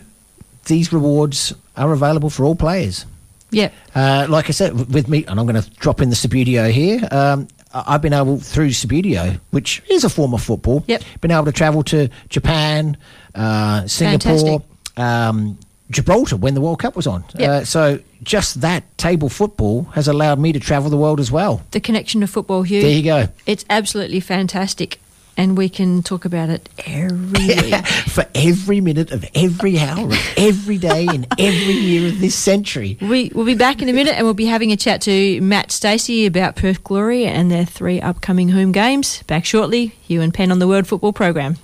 these 0.66 0.92
rewards 0.92 1.54
are 1.76 1.92
available 1.92 2.30
for 2.30 2.44
all 2.44 2.54
players. 2.54 3.06
yeah. 3.50 3.70
Uh, 3.94 4.26
like 4.28 4.48
I 4.48 4.52
said, 4.52 4.92
with 4.92 5.08
me, 5.08 5.24
and 5.26 5.38
I'm 5.40 5.46
going 5.46 5.60
to 5.60 5.70
drop 5.78 6.00
in 6.02 6.10
the 6.10 6.16
Subbuteo 6.16 6.70
here. 6.70 7.00
Um, 7.10 7.48
I've 7.72 8.02
been 8.02 8.12
able 8.12 8.38
through 8.38 8.68
Subbuteo, 8.70 9.40
which 9.50 9.82
is 9.90 10.04
a 10.04 10.08
form 10.08 10.32
of 10.34 10.42
football. 10.42 10.84
Yep. 10.86 11.02
Been 11.20 11.30
able 11.32 11.46
to 11.46 11.52
travel 11.52 11.82
to 11.84 12.08
Japan, 12.28 12.96
uh, 13.34 13.86
Singapore, 13.86 14.62
um, 14.96 15.58
Gibraltar 15.90 16.36
when 16.36 16.54
the 16.54 16.60
World 16.60 16.78
Cup 16.78 16.94
was 16.96 17.06
on. 17.06 17.24
Yep. 17.36 17.48
Uh, 17.50 17.64
so 17.64 17.98
just 18.22 18.60
that 18.60 18.82
table 18.96 19.28
football 19.28 19.82
has 19.94 20.06
allowed 20.08 20.38
me 20.38 20.52
to 20.52 20.60
travel 20.60 20.88
the 20.88 20.96
world 20.96 21.18
as 21.20 21.30
well. 21.32 21.62
The 21.72 21.80
connection 21.80 22.20
to 22.20 22.26
football, 22.26 22.62
Hugh. 22.62 22.80
There 22.82 22.90
you 22.90 23.02
go. 23.02 23.28
It's 23.46 23.64
absolutely 23.68 24.20
fantastic. 24.20 24.98
And 25.36 25.58
we 25.58 25.68
can 25.68 26.02
talk 26.02 26.24
about 26.24 26.48
it 26.48 26.68
every 26.86 27.46
week. 27.48 27.86
For 27.86 28.24
every 28.34 28.80
minute 28.80 29.10
of 29.10 29.24
every 29.34 29.78
hour 29.78 30.06
of 30.06 30.34
every 30.36 30.78
day 30.78 31.06
and 31.08 31.26
every 31.38 31.72
year 31.74 32.08
of 32.08 32.20
this 32.20 32.36
century. 32.36 32.96
We, 33.00 33.32
we'll 33.34 33.44
be 33.44 33.54
back 33.56 33.82
in 33.82 33.88
a 33.88 33.92
minute 33.92 34.14
and 34.14 34.24
we'll 34.24 34.34
be 34.34 34.46
having 34.46 34.70
a 34.70 34.76
chat 34.76 35.00
to 35.02 35.40
Matt 35.40 35.72
Stacey 35.72 36.26
about 36.26 36.54
Perth 36.56 36.84
Glory 36.84 37.26
and 37.26 37.50
their 37.50 37.64
three 37.64 38.00
upcoming 38.00 38.50
home 38.50 38.70
games. 38.72 39.22
Back 39.24 39.44
shortly, 39.44 39.86
Hugh 40.02 40.20
and 40.20 40.32
Penn 40.32 40.52
on 40.52 40.60
the 40.60 40.68
World 40.68 40.86
Football 40.86 41.12
Program. 41.12 41.56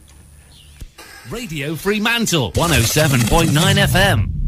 Radio 1.30 1.76
Fremantle, 1.76 2.50
107.9 2.52 3.50
FM. 3.86 4.39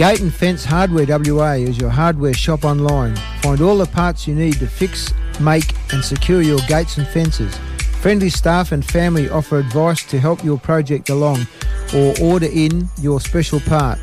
Gate 0.00 0.22
and 0.22 0.32
Fence 0.32 0.64
Hardware 0.64 1.04
WA 1.06 1.50
is 1.50 1.76
your 1.76 1.90
hardware 1.90 2.32
shop 2.32 2.64
online. 2.64 3.14
Find 3.42 3.60
all 3.60 3.76
the 3.76 3.84
parts 3.84 4.26
you 4.26 4.34
need 4.34 4.54
to 4.54 4.66
fix, 4.66 5.12
make, 5.38 5.74
and 5.92 6.02
secure 6.02 6.40
your 6.40 6.58
gates 6.60 6.96
and 6.96 7.06
fences. 7.06 7.54
Friendly 8.00 8.30
staff 8.30 8.72
and 8.72 8.82
family 8.82 9.28
offer 9.28 9.58
advice 9.58 10.02
to 10.04 10.18
help 10.18 10.42
your 10.42 10.58
project 10.58 11.10
along 11.10 11.46
or 11.94 12.14
order 12.22 12.46
in 12.50 12.88
your 13.02 13.20
special 13.20 13.60
part. 13.60 13.98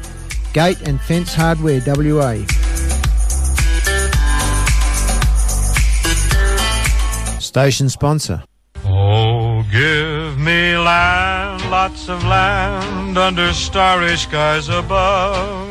Gate 0.54 0.80
and 0.88 1.02
Fence 1.02 1.34
Hardware 1.34 1.82
WA. 1.84 2.46
Station 7.40 7.90
sponsor. 7.90 8.44
Oh, 8.86 9.66
give 9.72 10.38
me 10.38 10.78
land, 10.78 11.68
lots 11.72 12.08
of 12.08 12.24
land 12.24 13.18
under 13.18 13.52
starry 13.52 14.16
skies 14.16 14.70
above. 14.70 15.67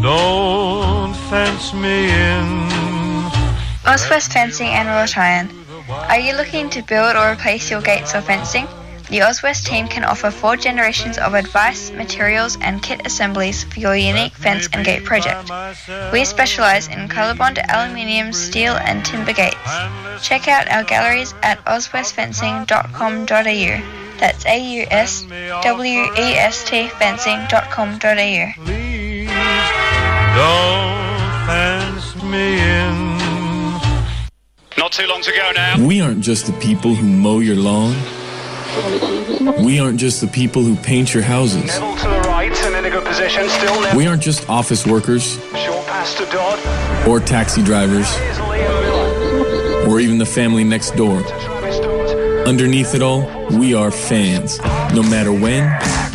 Don't 0.00 1.14
fence 1.30 1.72
me 1.72 2.10
in. 2.10 2.68
Auswest 3.84 4.32
Fencing 4.32 4.68
and 4.68 4.88
Wrought 4.88 5.16
Iron. 5.16 5.48
Are 5.88 6.18
you 6.18 6.34
looking 6.36 6.68
to 6.70 6.82
build 6.82 7.14
or 7.16 7.32
replace 7.32 7.70
your 7.70 7.80
gates 7.80 8.14
or 8.14 8.20
fencing? 8.20 8.66
The 9.08 9.20
Auswest 9.20 9.64
team 9.64 9.86
can 9.88 10.04
offer 10.04 10.30
four 10.30 10.56
generations 10.56 11.16
of 11.16 11.32
advice, 11.34 11.90
materials, 11.92 12.58
and 12.60 12.82
kit 12.82 13.06
assemblies 13.06 13.62
for 13.64 13.78
your 13.80 13.96
unique 13.96 14.34
fence 14.34 14.68
and 14.72 14.84
gate 14.84 15.04
project. 15.04 15.50
We 16.12 16.24
specialise 16.24 16.88
in 16.88 17.08
colorbond, 17.08 17.64
aluminium, 17.68 18.32
steel, 18.32 18.74
and 18.74 19.04
timber 19.04 19.32
gates. 19.32 19.56
Check 20.20 20.48
out 20.48 20.68
our 20.70 20.82
galleries 20.84 21.34
at 21.42 21.64
auswestfencing.com.au. 21.64 23.82
That's 24.18 24.44
A 24.46 24.58
U 24.80 24.86
S 24.90 25.22
W 25.62 26.00
E 26.18 26.34
S 26.34 26.64
T 26.68 26.88
fencing.com.au. 26.88 28.95
Don't 30.36 31.46
fence 31.46 32.22
me 32.22 32.60
in. 32.60 33.16
Not 34.78 34.92
too 34.92 35.06
long 35.06 35.22
to 35.22 35.32
go 35.32 35.52
now. 35.54 35.86
We 35.86 36.00
aren't 36.00 36.20
just 36.20 36.46
the 36.46 36.52
people 36.54 36.94
who 36.94 37.06
mow 37.06 37.38
your 37.40 37.56
lawn. 37.56 37.96
We 39.64 39.78
aren't 39.80 39.98
just 39.98 40.20
the 40.20 40.26
people 40.26 40.62
who 40.62 40.76
paint 40.76 41.14
your 41.14 41.22
houses. 41.22 41.64
Neville 41.66 41.96
to 41.96 42.08
the 42.08 42.20
right 42.28 42.52
and 42.64 42.74
in 42.76 42.84
a 42.84 42.90
good 42.90 43.04
position. 43.06 43.48
Still 43.48 43.80
Neville. 43.80 43.96
We 43.96 44.06
aren't 44.06 44.22
just 44.22 44.48
office 44.50 44.86
workers 44.86 45.38
Short 45.54 45.86
pass 45.86 46.14
to 46.16 46.26
Dodd. 46.26 47.08
or 47.08 47.18
taxi 47.20 47.62
drivers 47.62 48.06
or 49.88 50.00
even 50.00 50.18
the 50.18 50.26
family 50.26 50.64
next 50.64 50.90
door. 50.96 51.22
Underneath 52.46 52.94
it 52.94 53.02
all, 53.02 53.22
we 53.58 53.72
are 53.74 53.90
fans. 53.90 54.58
No 54.94 55.02
matter 55.02 55.32
when, 55.32 55.64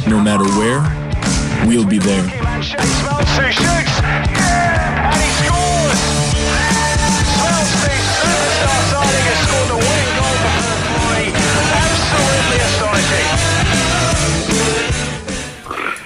no 0.07 0.21
matter 0.21 0.45
where, 0.59 0.81
we'll 1.65 1.85
be 1.87 1.99
there. 1.99 2.27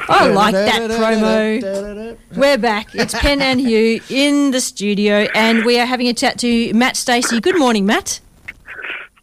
I 0.07 0.27
like 0.27 0.53
that 0.53 0.81
promo. 0.91 2.17
We're 2.35 2.57
back. 2.57 2.93
It's 2.93 3.13
Pen 3.13 3.41
and 3.41 3.59
Hugh 3.59 4.01
in 4.09 4.51
the 4.51 4.61
studio, 4.61 5.27
and 5.35 5.65
we 5.65 5.79
are 5.79 5.85
having 5.85 6.07
a 6.07 6.13
chat 6.13 6.37
to 6.39 6.73
Matt 6.73 6.95
Stacey. 6.95 7.39
Good 7.39 7.57
morning, 7.57 7.85
Matt. 7.85 8.19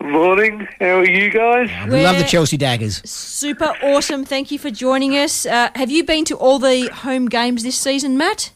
Morning. 0.02 0.66
How 0.80 0.98
are 0.98 1.08
you 1.08 1.30
guys? 1.30 1.70
We 1.88 2.02
love 2.02 2.18
the 2.18 2.24
Chelsea 2.24 2.56
Daggers. 2.56 3.08
Super 3.08 3.72
awesome. 3.82 4.24
Thank 4.24 4.50
you 4.50 4.58
for 4.58 4.68
joining 4.70 5.12
us. 5.16 5.46
Uh, 5.46 5.70
have 5.76 5.92
you 5.92 6.02
been 6.02 6.24
to 6.24 6.34
all 6.36 6.58
the 6.58 6.88
home 6.88 7.26
games 7.28 7.62
this 7.62 7.78
season, 7.78 8.18
Matt? 8.18 8.50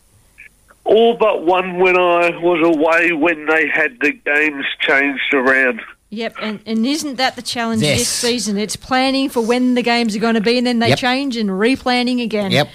All 0.84 1.16
but 1.16 1.44
one 1.44 1.78
when 1.78 1.96
I 1.96 2.30
was 2.38 2.60
away 2.76 3.12
when 3.12 3.46
they 3.46 3.68
had 3.68 3.96
the 4.00 4.10
games 4.12 4.64
changed 4.80 5.32
around. 5.34 5.82
Yep, 6.10 6.36
and, 6.40 6.60
and 6.66 6.84
isn't 6.86 7.16
that 7.16 7.36
the 7.36 7.42
challenge 7.42 7.82
Yes. 7.82 7.98
this 8.00 8.08
season? 8.08 8.58
It's 8.58 8.76
planning 8.76 9.28
for 9.28 9.40
when 9.40 9.74
the 9.74 9.82
games 9.82 10.16
are 10.16 10.20
going 10.20 10.34
to 10.34 10.40
be, 10.40 10.58
and 10.58 10.66
then 10.66 10.80
they 10.80 10.88
Yep. 10.90 10.98
change 10.98 11.36
and 11.36 11.50
replanning 11.50 12.22
again. 12.22 12.50
Yep. 12.50 12.68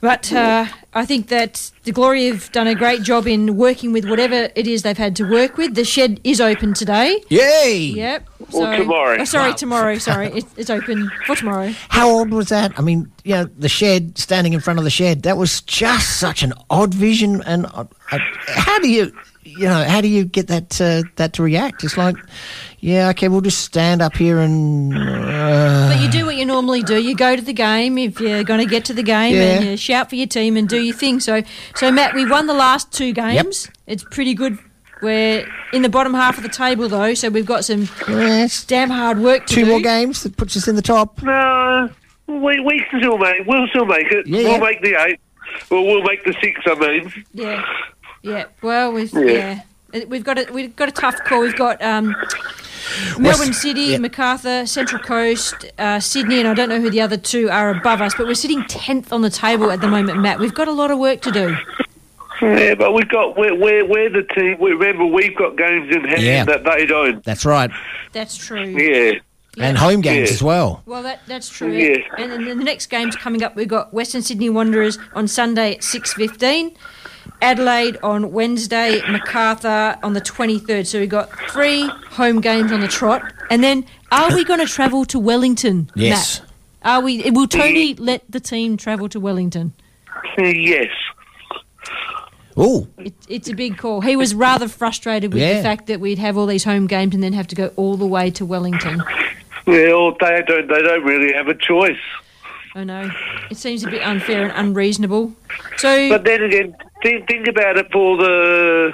But 0.00 0.32
uh, 0.32 0.66
I 0.94 1.04
think 1.04 1.26
that 1.28 1.72
the 1.82 1.90
Glory 1.90 2.26
have 2.26 2.52
done 2.52 2.68
a 2.68 2.74
great 2.76 3.02
job 3.02 3.26
in 3.26 3.56
working 3.56 3.92
with 3.92 4.08
whatever 4.08 4.48
it 4.54 4.66
is 4.68 4.82
they've 4.82 4.96
had 4.96 5.16
to 5.16 5.24
work 5.24 5.56
with. 5.56 5.74
The 5.74 5.84
shed 5.84 6.20
is 6.22 6.40
open 6.40 6.72
today. 6.74 7.20
Yay! 7.30 7.92
Yep. 7.96 8.28
Or 8.52 8.76
tomorrow. 8.76 9.16
Oh, 9.20 9.24
sorry, 9.24 9.50
Wow. 9.50 9.56
tomorrow. 9.56 9.98
Sorry, 9.98 10.28
it, 10.28 10.44
it's 10.56 10.70
open 10.70 11.10
for 11.26 11.34
tomorrow. 11.34 11.74
How 11.88 12.16
odd 12.18 12.30
was 12.30 12.48
that? 12.50 12.78
I 12.78 12.82
mean, 12.82 13.10
you 13.24 13.34
know, 13.34 13.44
the 13.58 13.68
shed, 13.68 14.16
standing 14.16 14.52
in 14.52 14.60
front 14.60 14.78
of 14.78 14.84
the 14.84 14.90
shed, 14.90 15.22
that 15.24 15.36
was 15.36 15.62
just 15.62 16.20
such 16.20 16.44
an 16.44 16.52
odd 16.70 16.94
vision. 16.94 17.42
And 17.44 17.66
uh, 17.66 17.84
uh, 18.12 18.18
how 18.46 18.78
do 18.78 18.88
you, 18.88 19.12
you 19.42 19.64
know, 19.66 19.82
how 19.82 20.00
do 20.00 20.06
you 20.06 20.24
get 20.24 20.46
that 20.46 20.80
uh, 20.80 21.02
that 21.16 21.32
to 21.34 21.42
react? 21.42 21.82
It's 21.82 21.96
like, 21.96 22.14
yeah, 22.80 23.08
okay, 23.10 23.28
we'll 23.28 23.40
just 23.40 23.60
stand 23.62 24.00
up 24.02 24.16
here 24.16 24.38
and. 24.38 24.94
Uh, 24.96 25.88
But 25.92 26.00
you 26.02 26.08
do 26.10 26.26
what 26.26 26.36
you 26.36 26.44
normally 26.44 26.82
do. 26.82 26.96
You 26.96 27.14
go 27.16 27.34
to 27.36 27.42
the 27.42 27.52
game 27.52 27.98
if 27.98 28.20
you're 28.20 28.44
going 28.44 28.60
to 28.60 28.66
get 28.66 28.84
to 28.86 28.94
the 28.94 29.02
game, 29.02 29.34
and 29.34 29.64
you 29.64 29.76
shout 29.76 30.08
for 30.08 30.16
your 30.16 30.26
team 30.26 30.56
and 30.56 30.68
do 30.68 30.80
your 30.80 30.94
thing. 30.94 31.20
So, 31.20 31.42
so 31.74 31.90
Matt, 31.90 32.14
we 32.14 32.24
won 32.28 32.46
the 32.46 32.54
last 32.54 32.92
two 32.92 33.12
games. 33.12 33.68
It's 33.86 34.04
pretty 34.04 34.34
good. 34.34 34.58
We're 35.00 35.46
in 35.72 35.82
the 35.82 35.88
bottom 35.88 36.12
half 36.14 36.38
of 36.38 36.42
the 36.42 36.48
table 36.48 36.88
though, 36.88 37.14
so 37.14 37.28
we've 37.28 37.46
got 37.46 37.64
some 37.64 37.88
damn 38.66 38.90
hard 38.90 39.18
work 39.20 39.46
to 39.46 39.54
two 39.54 39.64
do. 39.64 39.70
more 39.70 39.80
games 39.80 40.22
that 40.24 40.36
puts 40.36 40.56
us 40.56 40.66
in 40.66 40.74
the 40.74 40.82
top. 40.82 41.22
No, 41.22 41.88
we, 42.26 42.58
we 42.60 42.84
can 42.90 42.98
still 43.00 43.16
make. 43.18 43.46
We'll 43.46 43.68
still 43.68 43.86
make 43.86 44.10
it. 44.10 44.26
Yeah, 44.26 44.42
we'll 44.42 44.52
yeah. 44.52 44.58
make 44.58 44.82
the 44.82 44.96
eight. 45.06 45.20
Well, 45.70 45.84
we'll 45.84 46.02
make 46.02 46.24
the 46.24 46.34
six. 46.42 46.60
I 46.66 46.74
mean. 46.74 47.24
Yeah, 47.32 47.64
yeah. 48.22 48.44
Well, 48.60 48.92
we've 48.92 49.12
Yeah. 49.12 49.20
yeah. 49.22 49.60
It- 49.92 50.08
We've 50.08 50.24
got 50.24 50.38
a 50.38 50.52
we've 50.52 50.74
got 50.76 50.88
a 50.88 50.92
tough 50.92 51.16
call. 51.24 51.40
We've 51.40 51.56
got 51.56 51.80
um, 51.82 52.14
Melbourne 53.18 53.52
City, 53.52 53.80
yeah. 53.82 53.98
Macarthur, 53.98 54.66
Central 54.66 55.02
Coast, 55.02 55.54
uh, 55.78 55.98
Sydney, 56.00 56.38
and 56.40 56.48
I 56.48 56.54
don't 56.54 56.68
know 56.68 56.80
who 56.80 56.90
the 56.90 57.00
other 57.00 57.16
two 57.16 57.48
are 57.50 57.70
above 57.70 58.00
us. 58.02 58.14
But 58.14 58.26
we're 58.26 58.34
sitting 58.34 58.64
tenth 58.64 59.12
on 59.12 59.22
the 59.22 59.30
table 59.30 59.70
at 59.70 59.80
the 59.80 59.88
moment, 59.88 60.20
Matt. 60.20 60.38
We've 60.38 60.54
got 60.54 60.68
a 60.68 60.72
lot 60.72 60.90
of 60.90 60.98
work 60.98 61.20
to 61.22 61.30
do. 61.30 61.56
Yeah, 62.40 62.74
but 62.74 62.92
we've 62.92 63.08
got 63.08 63.36
we're 63.36 63.54
we're, 63.54 63.84
we're 63.86 64.10
the 64.10 64.22
team. 64.34 64.58
we- 64.60 64.72
Remember, 64.72 65.06
we've 65.06 65.36
got 65.36 65.56
games 65.56 65.94
in 65.94 66.04
hand 66.04 66.22
Yeah. 66.22 66.44
that 66.44 66.64
they 66.64 66.86
don't. 66.86 67.24
That's 67.24 67.44
right. 67.44 67.70
That's 68.12 68.36
true. 68.36 68.64
Yeah. 68.64 69.18
And 69.60 69.76
home 69.76 70.02
games 70.02 70.28
Yeah. 70.30 70.34
as 70.34 70.42
well. 70.42 70.82
Well, 70.86 71.02
that 71.02 71.22
that's 71.26 71.48
true. 71.48 71.72
Yeah. 71.72 71.96
And 72.16 72.30
then 72.30 72.44
the 72.58 72.64
next 72.64 72.86
game's 72.86 73.16
coming 73.16 73.42
up. 73.42 73.56
We've 73.56 73.66
got 73.66 73.92
Western 73.92 74.22
Sydney 74.22 74.50
Wanderers 74.50 74.98
on 75.14 75.26
Sunday 75.26 75.74
at 75.74 75.82
six 75.82 76.12
fifteen. 76.12 76.76
Adelaide 77.40 77.96
on 78.02 78.32
Wednesday, 78.32 79.00
Macarthur 79.10 79.96
on 80.02 80.12
the 80.14 80.20
23rd. 80.20 80.86
So 80.86 80.98
we've 81.00 81.08
got 81.08 81.30
three 81.50 81.86
home 82.10 82.40
games 82.40 82.72
on 82.72 82.80
the 82.80 82.88
trot. 82.88 83.22
And 83.50 83.62
then, 83.62 83.84
are 84.10 84.34
we 84.34 84.44
going 84.44 84.60
to 84.60 84.66
travel 84.66 85.04
to 85.06 85.18
Wellington? 85.18 85.90
Yes. 85.94 86.40
Matt? 86.40 86.48
Are 86.84 87.00
we? 87.00 87.30
Will 87.30 87.46
Tony 87.48 87.94
let 87.94 88.22
the 88.30 88.40
team 88.40 88.76
travel 88.76 89.08
to 89.10 89.20
Wellington? 89.20 89.72
Yes. 90.38 90.88
Oh, 92.56 92.88
It, 92.98 93.14
it's 93.28 93.48
a 93.48 93.54
big 93.54 93.78
call. 93.78 94.00
He 94.00 94.16
was 94.16 94.34
rather 94.34 94.66
frustrated 94.66 95.32
with 95.32 95.40
Yeah. 95.42 95.58
the 95.58 95.62
fact 95.62 95.86
that 95.86 96.00
we'd 96.00 96.18
have 96.18 96.36
all 96.36 96.46
these 96.46 96.64
home 96.64 96.88
games 96.88 97.14
and 97.14 97.22
then 97.22 97.32
have 97.32 97.46
to 97.48 97.54
go 97.54 97.70
all 97.76 97.96
the 97.96 98.06
way 98.06 98.30
to 98.32 98.44
Wellington. 98.44 99.02
Well, 99.66 100.16
they 100.18 100.42
don't. 100.46 100.66
They 100.66 100.82
don't 100.82 101.04
really 101.04 101.32
have 101.34 101.46
a 101.48 101.54
choice. 101.54 101.98
I 102.74 102.84
know. 102.84 103.10
It 103.50 103.56
seems 103.56 103.84
a 103.84 103.90
bit 103.90 104.02
unfair 104.02 104.42
and 104.44 104.52
unreasonable. 104.52 105.32
So, 105.76 106.08
But 106.08 106.24
then 106.24 106.42
again, 106.42 106.76
think, 107.02 107.28
think 107.28 107.48
about 107.48 107.78
it 107.78 107.90
for 107.92 108.16
the 108.16 108.92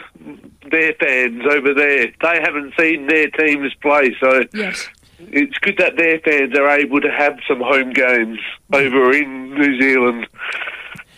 their 0.71 0.95
fans 0.95 1.43
over 1.51 1.75
there. 1.75 2.07
They 2.23 2.41
haven't 2.43 2.75
seen 2.79 3.07
their 3.07 3.29
teams 3.31 3.73
play, 3.81 4.17
so 4.21 4.45
yes. 4.53 4.89
it's 5.19 5.59
good 5.59 5.77
that 5.79 5.97
their 5.97 6.19
fans 6.21 6.59
are 6.59 6.69
able 6.71 7.01
to 7.01 7.11
have 7.11 7.39
some 7.47 7.61
home 7.61 7.93
games 7.93 8.39
over 8.73 9.13
in 9.13 9.55
New 9.55 9.81
Zealand. 9.81 10.27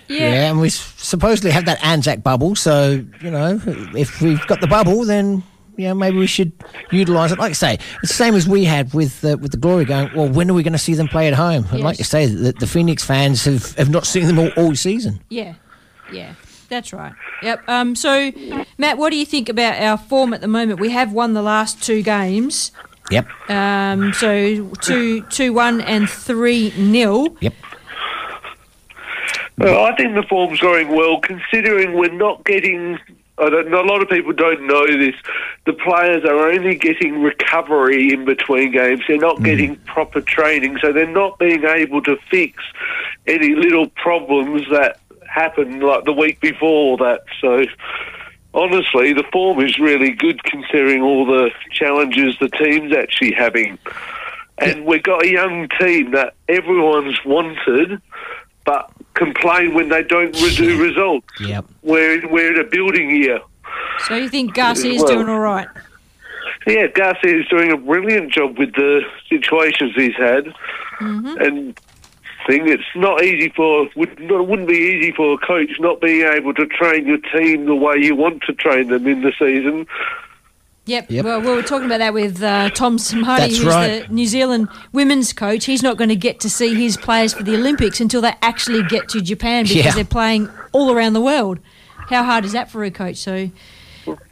Yeah. 0.09 0.51
and 0.51 0.61
we 0.61 0.69
supposedly 0.69 1.51
have 1.51 1.65
that 1.65 1.83
Anzac 1.85 2.23
bubble. 2.23 2.55
So, 2.55 3.05
you 3.21 3.31
know, 3.31 3.61
if 3.97 4.21
we've 4.21 4.47
got 4.47 4.61
the 4.61 4.69
bubble, 4.69 5.05
then, 5.05 5.43
you 5.77 5.89
know, 5.89 5.95
maybe 5.95 6.17
we 6.17 6.29
should 6.29 6.53
utilise 6.93 7.33
it. 7.33 7.39
Like 7.39 7.51
I 7.51 7.55
say, 7.55 7.75
it's 8.03 8.13
the 8.13 8.15
same 8.15 8.35
as 8.35 8.49
we 8.49 8.65
had 8.65 8.95
with 8.95 9.25
uh, 9.25 9.37
with 9.41 9.51
the 9.51 9.57
Glory 9.57 9.85
going, 9.85 10.11
well, 10.15 10.29
when 10.29 10.49
are 10.51 10.55
we 10.55 10.63
going 10.63 10.75
to 10.75 10.79
see 10.79 10.95
them 10.95 11.09
play 11.09 11.27
at 11.27 11.35
home? 11.35 11.67
And 11.73 11.81
like 11.81 11.99
you 11.99 12.05
say, 12.05 12.27
the, 12.27 12.53
the 12.53 12.67
Phoenix 12.67 13.05
fans 13.05 13.45
have, 13.45 13.75
have 13.75 13.91
not 13.91 14.07
seen 14.07 14.27
them 14.27 14.39
all, 14.39 14.51
all 14.57 14.75
season. 14.77 15.21
Yeah, 15.29 15.55
yeah, 16.13 16.35
that's 16.67 16.93
right. 16.93 17.13
Yep. 17.43 17.69
Um, 17.69 17.95
so, 17.95 18.33
Matt, 18.79 18.99
what 18.99 19.11
do 19.11 19.17
you 19.17 19.27
think 19.27 19.49
about 19.49 19.81
our 19.81 19.97
form 19.97 20.33
at 20.35 20.41
the 20.41 20.49
moment? 20.49 20.81
We 20.81 20.91
have 20.91 21.13
won 21.13 21.35
the 21.35 21.43
last 21.43 21.83
two 21.83 22.03
games. 22.03 22.73
Yep. 23.11 23.29
Um, 23.51 24.13
so 24.13 24.69
two, 24.81 25.23
two, 25.23 25.53
one, 25.53 25.81
and 25.81 26.09
three 26.09 26.73
nil. 26.77 27.37
Yep. 27.41 27.55
Uh, 29.61 29.83
I 29.85 29.97
think 29.97 30.15
the 30.15 30.25
form's 30.29 30.61
going 30.61 30.89
well, 30.89 31.21
considering 31.21 31.95
we're 31.95 32.13
not 32.13 32.45
getting. 32.45 32.99
I 33.39 33.51
don't, 33.51 33.73
a 33.73 33.83
lot 33.83 34.01
of 34.03 34.09
people 34.09 34.33
don't 34.33 34.67
know 34.67 34.87
this. 34.87 35.15
The 35.67 35.75
players 35.75 36.25
are 36.25 36.49
only 36.49 36.75
getting 36.75 37.23
recovery 37.23 38.13
in 38.13 38.25
between 38.25 38.73
games. 38.73 39.03
They're 39.07 39.19
not 39.19 39.43
getting 39.43 39.77
proper 39.77 40.23
training, 40.23 40.79
so 40.81 40.91
they're 40.91 41.07
not 41.07 41.39
being 41.39 41.65
able 41.65 42.03
to 42.03 42.17
fix 42.31 42.63
any 43.27 43.55
little 43.55 43.89
problems 43.91 44.63
that 44.71 45.01
happened 45.37 45.83
like 45.83 46.05
the 46.05 46.13
week 46.13 46.41
before 46.41 46.97
that. 46.99 47.23
So, 47.41 47.63
honestly, 48.55 49.13
the 49.13 49.25
form 49.33 49.61
is 49.65 49.79
really 49.79 50.11
good 50.11 50.43
considering 50.45 51.03
all 51.03 51.27
the 51.27 51.51
challenges 51.71 52.37
the 52.41 52.49
team's 52.49 52.93
actually 52.95 53.33
having. 53.33 53.79
And 54.59 54.87
we've 54.87 55.03
got 55.03 55.25
a 55.25 55.29
young 55.31 55.69
team 55.79 56.13
that 56.13 56.35
everyone's 56.49 57.19
wanted, 57.25 58.01
but 58.65 58.91
complain 59.15 59.75
when 59.75 59.91
they 59.91 60.03
don't 60.03 60.35
re- 60.41 60.57
do 60.57 60.83
results. 60.89 61.29
Yep. 61.41 61.67
We're, 61.83 62.27
we're 62.29 62.55
in 62.55 62.61
a 62.61 62.69
building 62.69 63.11
year. 63.11 63.41
So 64.09 64.15
you 64.17 64.29
think 64.29 64.55
Garcia's 64.55 65.03
Well- 65.03 65.09
doing 65.13 65.29
all 65.29 65.41
right? 65.41 65.69
Yeah, 66.67 66.89
Garcia 66.89 67.39
is 67.41 67.47
doing 67.47 67.71
a 67.71 67.77
brilliant 67.77 68.33
job 68.33 68.59
with 68.59 68.73
the 68.75 69.03
situations 69.29 69.93
he's 69.95 70.17
had, 70.17 70.47
Mm-hmm. 70.99 71.37
and 71.43 71.81
thing 72.47 72.69
it's 72.69 72.83
not 72.95 73.23
easy 73.23 73.49
for 73.51 73.89
would 73.97 74.19
not, 74.21 74.47
wouldn't 74.47 74.69
be 74.69 74.77
easy 74.77 75.13
for 75.13 75.35
a 75.35 75.39
coach 75.39 75.71
not 75.81 76.01
being 76.01 76.23
able 76.27 76.55
to 76.55 76.67
train 76.67 77.07
your 77.07 77.19
team 77.19 77.67
the 77.67 77.75
way 77.75 77.97
you 77.97 78.15
want 78.15 78.43
to 78.43 78.53
train 78.53 78.89
them 78.89 79.07
in 79.07 79.23
the 79.23 79.33
season. 79.39 79.87
Yep. 80.87 81.07
Yep. 81.11 81.25
Well, 81.25 81.41
we 81.41 81.49
were 81.49 81.63
talking 81.63 81.87
about 81.87 81.99
that 81.99 82.15
with 82.15 82.41
uh, 82.41 82.71
Tom 82.71 82.97
Sermanni, 82.97 83.49
who's 83.49 83.65
right. 83.65 84.07
the 84.07 84.15
New 84.15 84.27
Zealand 84.27 84.69
women's 84.93 85.33
coach. 85.33 85.65
He's 85.65 85.83
not 85.83 85.97
going 85.97 86.11
to 86.11 86.17
get 86.17 86.39
to 86.41 86.51
see 86.51 86.75
his 86.81 86.97
players 86.97 87.35
for 87.35 87.43
the 87.43 87.57
Olympics 87.57 88.01
until 88.01 88.21
they 88.21 88.35
actually 88.41 88.85
get 88.85 89.09
to 89.09 89.21
Japan 89.21 89.65
because 89.65 89.85
Yeah. 89.85 89.95
they're 89.95 90.05
playing 90.05 90.49
all 90.71 90.93
around 90.93 91.15
the 91.15 91.21
world. 91.21 91.59
How 92.09 92.23
hard 92.23 92.45
is 92.45 92.53
that 92.53 92.71
for 92.71 92.85
a 92.85 92.91
coach? 92.93 93.17
So, 93.17 93.51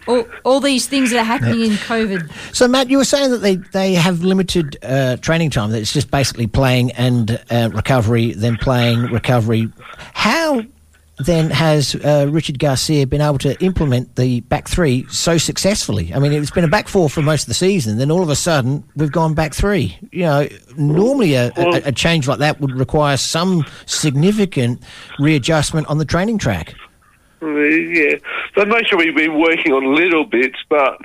all, 0.06 0.24
all 0.44 0.60
these 0.60 0.86
things 0.86 1.10
that 1.10 1.20
are 1.20 1.24
happening 1.24 1.60
in 1.60 1.72
COVID. 1.72 2.30
So, 2.54 2.68
Matt, 2.68 2.88
you 2.88 2.98
were 2.98 3.04
saying 3.04 3.30
that 3.30 3.38
they, 3.38 3.56
they 3.56 3.94
have 3.94 4.22
limited 4.22 4.76
uh, 4.82 5.16
training 5.16 5.50
time, 5.50 5.70
that 5.70 5.80
it's 5.80 5.92
just 5.92 6.10
basically 6.10 6.46
playing 6.46 6.92
and 6.92 7.40
uh, 7.50 7.70
recovery, 7.72 8.32
then 8.32 8.56
playing, 8.56 9.02
recovery. 9.06 9.68
How 10.12 10.62
then 11.18 11.50
has 11.50 11.94
uh, 11.96 12.26
Richard 12.30 12.58
Garcia 12.58 13.06
been 13.06 13.20
able 13.20 13.38
to 13.38 13.60
implement 13.62 14.16
the 14.16 14.40
back 14.42 14.68
three 14.68 15.06
so 15.08 15.38
successfully? 15.38 16.12
I 16.12 16.18
mean, 16.18 16.32
it's 16.32 16.50
been 16.50 16.64
a 16.64 16.68
back 16.68 16.88
four 16.88 17.08
for 17.08 17.22
most 17.22 17.42
of 17.42 17.48
the 17.48 17.54
season. 17.54 17.98
Then 17.98 18.10
all 18.10 18.22
of 18.22 18.28
a 18.28 18.36
sudden, 18.36 18.84
we've 18.96 19.12
gone 19.12 19.34
back 19.34 19.54
three. 19.54 19.96
You 20.10 20.22
know, 20.22 20.48
normally 20.76 21.34
a, 21.34 21.52
a, 21.56 21.82
a 21.86 21.92
change 21.92 22.26
like 22.26 22.38
that 22.38 22.60
would 22.60 22.72
require 22.72 23.16
some 23.16 23.64
significant 23.86 24.82
readjustment 25.18 25.86
on 25.86 25.98
the 25.98 26.04
training 26.04 26.38
track. 26.38 26.74
Yeah, 27.44 28.16
so 28.54 28.64
most 28.64 28.92
of 28.92 28.98
we've 28.98 29.14
been 29.16 29.38
working 29.38 29.72
on 29.72 29.94
little 29.94 30.24
bits, 30.24 30.58
but 30.68 30.98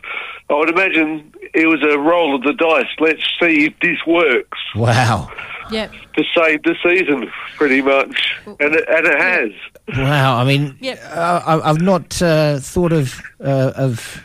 I 0.49 0.53
would 0.53 0.69
imagine 0.69 1.33
it 1.53 1.67
was 1.67 1.81
a 1.83 1.97
roll 1.99 2.35
of 2.35 2.43
the 2.43 2.53
dice. 2.53 2.87
Let's 2.99 3.21
see 3.41 3.65
if 3.65 3.73
this 3.81 3.97
works 4.07 4.57
Wow. 4.75 5.29
Yep. 5.71 5.91
to 6.15 6.23
save 6.35 6.63
the 6.63 6.75
season, 6.83 7.29
pretty 7.55 7.81
much, 7.81 8.33
and 8.45 8.73
it, 8.75 8.85
and 8.89 9.05
it 9.05 9.19
has. 9.19 9.51
Wow, 9.97 10.37
I 10.37 10.43
mean, 10.43 10.77
uh, 10.83 11.41
I, 11.45 11.69
I've 11.69 11.81
not 11.81 12.19
uh, 12.21 12.59
thought 12.59 12.91
of 12.91 13.21
uh, 13.43 13.73
of 13.75 14.23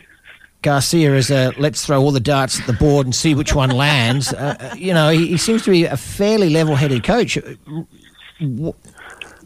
Garcia 0.62 1.14
as 1.14 1.30
a 1.30 1.52
let's 1.58 1.84
throw 1.84 2.00
all 2.00 2.12
the 2.12 2.20
darts 2.20 2.58
at 2.60 2.66
the 2.66 2.72
board 2.72 3.06
and 3.06 3.14
see 3.14 3.34
which 3.34 3.54
one 3.54 3.68
lands. 3.70 4.32
Uh, 4.32 4.56
uh, 4.58 4.74
you 4.74 4.94
know, 4.94 5.10
he, 5.10 5.26
he 5.26 5.36
seems 5.36 5.62
to 5.64 5.70
be 5.70 5.84
a 5.84 5.96
fairly 5.98 6.48
level-headed 6.48 7.04
coach. 7.04 7.36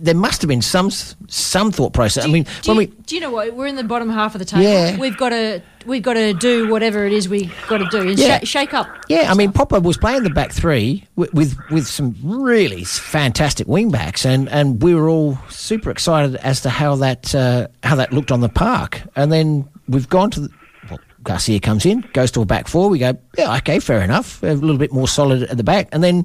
There 0.01 0.15
must 0.15 0.43
have 0.43 0.49
been 0.49 0.63
some 0.63 0.91
some 0.91 1.73
thought 1.73 1.93
process. 1.93 2.25
I 2.25 2.29
mean, 2.29 2.45
Do 2.63 2.73
when 2.73 2.75
you, 2.83 2.93
we 2.97 3.03
do 3.05 3.15
you 3.17 3.21
know 3.21 3.31
what? 3.31 3.53
We're 3.55 3.67
in 3.67 3.77
the 3.77 3.85
bottom 3.85 4.09
half 4.09 4.35
of 4.35 4.39
the 4.39 4.45
table. 4.45 4.63
Yeah. 4.63 4.97
We've 4.99 5.17
got 5.17 5.31
to 5.31 5.61
we've 5.87 6.03
got 6.03 6.15
to 6.15 6.33
do 6.35 6.71
whatever 6.71 7.05
it 7.07 7.13
is 7.13 7.29
we've 7.29 7.53
got 7.69 7.79
to 7.79 7.87
do 7.91 8.09
and 8.09 8.19
Yeah. 8.19 8.39
sha- 8.41 8.45
shake 8.45 8.75
up. 8.75 8.87
Yeah, 9.09 9.31
I 9.31 9.35
mean, 9.35 9.53
Popper 9.53 9.81
was 9.81 9.97
playing 9.97 10.23
the 10.23 10.31
back 10.31 10.53
three 10.53 11.05
with 11.17 11.33
with, 11.35 11.57
with 11.71 11.87
some 11.87 12.15
really 12.23 12.85
fantastic 12.85 13.67
wing 13.67 13.91
backs, 13.91 14.25
and, 14.25 14.49
and 14.51 14.83
we 14.83 14.95
were 14.95 15.09
all 15.09 15.39
super 15.49 15.91
excited 15.91 16.37
as 16.37 16.61
to 16.63 16.71
how 16.71 16.97
that 16.97 17.35
uh, 17.35 17.69
how 17.83 17.97
that 17.97 18.13
looked 18.13 18.31
on 18.31 18.41
the 18.41 18.49
park. 18.49 19.03
And 19.17 19.33
then 19.33 19.69
we've 19.89 20.09
gone 20.09 20.31
to 20.33 20.41
the, 20.41 20.49
well, 20.91 21.01
Garcia 21.23 21.59
comes 21.61 21.85
in, 21.87 22.05
goes 22.13 22.31
to 22.33 22.41
a 22.43 22.45
back 22.45 22.69
four. 22.69 22.89
We 22.91 22.99
go, 22.99 23.19
yeah, 23.37 23.57
okay, 23.57 23.81
fair 23.81 24.03
enough, 24.03 24.43
a 24.43 24.53
little 24.53 24.79
bit 24.79 24.93
more 24.93 25.09
solid 25.09 25.43
at 25.45 25.57
the 25.57 25.65
back, 25.65 25.89
and 25.93 26.05
then, 26.05 26.25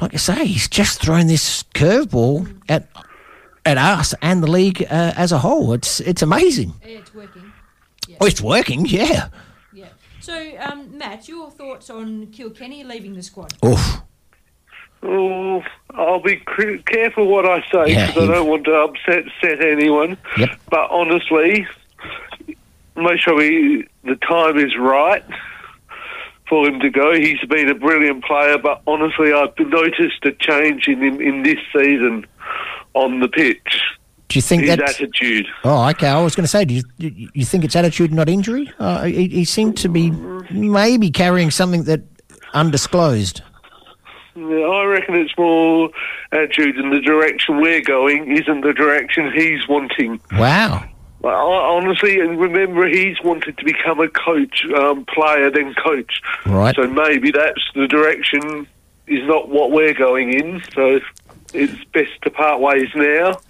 like 0.00 0.14
I 0.14 0.18
say, 0.18 0.46
he's 0.46 0.68
just 0.68 1.00
thrown 1.00 1.26
this 1.26 1.62
curveball 1.74 2.60
at 2.68 2.88
at 3.64 3.78
us 3.78 4.14
and 4.22 4.42
the 4.42 4.50
league 4.50 4.82
uh, 4.82 5.12
as 5.16 5.32
a 5.32 5.38
whole. 5.38 5.72
It's 5.72 6.00
it's 6.00 6.22
amazing. 6.22 6.74
It's 6.82 7.14
working. 7.14 7.52
Oh, 8.20 8.26
it's 8.26 8.40
working, 8.40 8.86
yeah. 8.86 9.28
So, 10.26 10.52
um, 10.58 10.98
Matt, 10.98 11.28
your 11.28 11.52
thoughts 11.52 11.88
on 11.88 12.26
Kilkenny 12.32 12.82
leaving 12.82 13.14
the 13.14 13.22
squad? 13.22 13.52
Oof. 13.64 13.98
Oh, 15.00 15.62
I'll 15.90 16.20
be 16.20 16.38
cr- 16.38 16.78
careful 16.84 17.28
what 17.28 17.46
I 17.46 17.60
say 17.70 17.92
Yeah, 17.92 18.08
because 18.08 18.28
I 18.28 18.32
don't 18.32 18.48
want 18.48 18.64
to 18.64 18.74
upset 18.74 19.26
set 19.40 19.62
anyone. 19.62 20.18
Yep. 20.36 20.58
But 20.68 20.90
honestly, 20.90 21.64
most 22.96 23.22
probably 23.22 23.86
the 24.02 24.16
time 24.16 24.58
is 24.58 24.76
right 24.76 25.22
for 26.48 26.66
him 26.66 26.80
to 26.80 26.90
go. 26.90 27.12
He's 27.14 27.40
been 27.48 27.68
a 27.68 27.74
brilliant 27.74 28.24
player, 28.24 28.58
but 28.58 28.82
honestly, 28.86 29.32
I've 29.32 29.58
noticed 29.58 30.24
a 30.24 30.32
change 30.32 30.88
in 30.88 31.02
him 31.02 31.20
in 31.20 31.42
this 31.42 31.58
season 31.72 32.26
on 32.94 33.20
the 33.20 33.28
pitch. 33.28 33.82
Do 34.28 34.38
you 34.38 34.42
think 34.42 34.62
His 34.62 34.76
that's 34.76 34.94
attitude. 35.00 35.46
Oh, 35.62 35.88
okay. 35.90 36.08
I 36.08 36.20
was 36.20 36.34
going 36.34 36.44
to 36.44 36.48
say, 36.48 36.64
do 36.64 36.74
you, 36.74 36.82
you 36.98 37.28
you 37.32 37.44
think 37.44 37.64
it's 37.64 37.76
attitude, 37.76 38.12
not 38.12 38.28
injury? 38.28 38.72
Uh, 38.78 39.04
he, 39.04 39.28
he 39.28 39.44
seemed 39.44 39.76
to 39.78 39.88
be 39.88 40.10
maybe 40.50 41.10
carrying 41.10 41.52
something 41.52 41.84
that 41.84 42.02
undisclosed. 42.52 43.42
Yeah, 44.34 44.42
I 44.44 44.84
reckon 44.84 45.14
it's 45.14 45.36
more 45.38 45.90
attitude, 46.32 46.76
and 46.76 46.92
the 46.92 47.00
direction 47.00 47.58
we're 47.58 47.80
going 47.80 48.36
isn't 48.36 48.62
the 48.62 48.72
direction 48.72 49.32
he's 49.32 49.66
wanting. 49.68 50.20
Wow. 50.32 50.84
But 51.26 51.34
I, 51.34 51.42
honestly, 51.42 52.20
and 52.20 52.38
remember, 52.38 52.86
he's 52.86 53.20
wanted 53.24 53.58
to 53.58 53.64
become 53.64 53.98
a 53.98 54.06
coach, 54.08 54.64
um, 54.78 55.04
player, 55.06 55.50
then 55.50 55.74
coach. 55.74 56.22
Right. 56.46 56.72
So 56.76 56.86
maybe 56.86 57.32
that's 57.32 57.60
the 57.74 57.88
direction 57.88 58.68
is 59.08 59.26
not 59.26 59.48
what 59.48 59.72
we're 59.72 59.92
going 59.92 60.32
in. 60.34 60.62
So 60.72 61.00
it's 61.52 61.84
best 61.92 62.12
to 62.22 62.30
part 62.30 62.60
ways 62.60 62.90
now. 62.94 63.40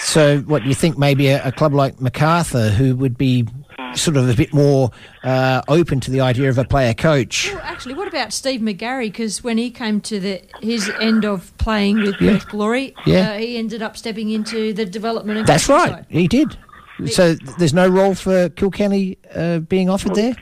So, 0.00 0.38
what 0.40 0.64
do 0.64 0.68
you 0.68 0.74
think? 0.74 0.98
Maybe 0.98 1.28
a, 1.28 1.46
a 1.46 1.52
club 1.52 1.74
like 1.74 2.00
Macarthur, 2.00 2.70
who 2.70 2.96
would 2.96 3.16
be 3.16 3.46
sort 3.94 4.16
of 4.16 4.28
a 4.28 4.34
bit 4.34 4.52
more 4.52 4.90
uh, 5.22 5.62
open 5.68 6.00
to 6.00 6.10
the 6.10 6.22
idea 6.22 6.48
of 6.48 6.58
a 6.58 6.64
player 6.64 6.92
coach. 6.92 7.52
Well, 7.52 7.62
actually, 7.62 7.94
what 7.94 8.08
about 8.08 8.32
Steve 8.32 8.62
McGarry? 8.62 9.04
Because 9.04 9.44
when 9.44 9.58
he 9.58 9.70
came 9.70 10.00
to 10.00 10.18
the 10.18 10.42
his 10.60 10.90
end 11.00 11.24
of 11.24 11.56
playing 11.58 12.00
with 12.02 12.20
Yeah. 12.20 12.32
Perth 12.32 12.48
Glory, 12.48 12.96
Yeah. 13.06 13.30
uh, 13.34 13.38
he 13.38 13.58
ended 13.58 13.80
up 13.80 13.96
stepping 13.96 14.30
into 14.30 14.72
the 14.72 14.84
development 14.84 15.38
of 15.38 15.46
That's 15.46 15.68
right. 15.68 15.90
side. 15.90 16.06
He 16.08 16.26
did. 16.26 16.56
So, 17.06 17.34
there's 17.34 17.74
no 17.74 17.88
role 17.88 18.14
for 18.14 18.48
Kilkenny 18.50 19.18
uh, 19.34 19.58
being 19.60 19.88
offered 19.90 20.14
there. 20.14 20.36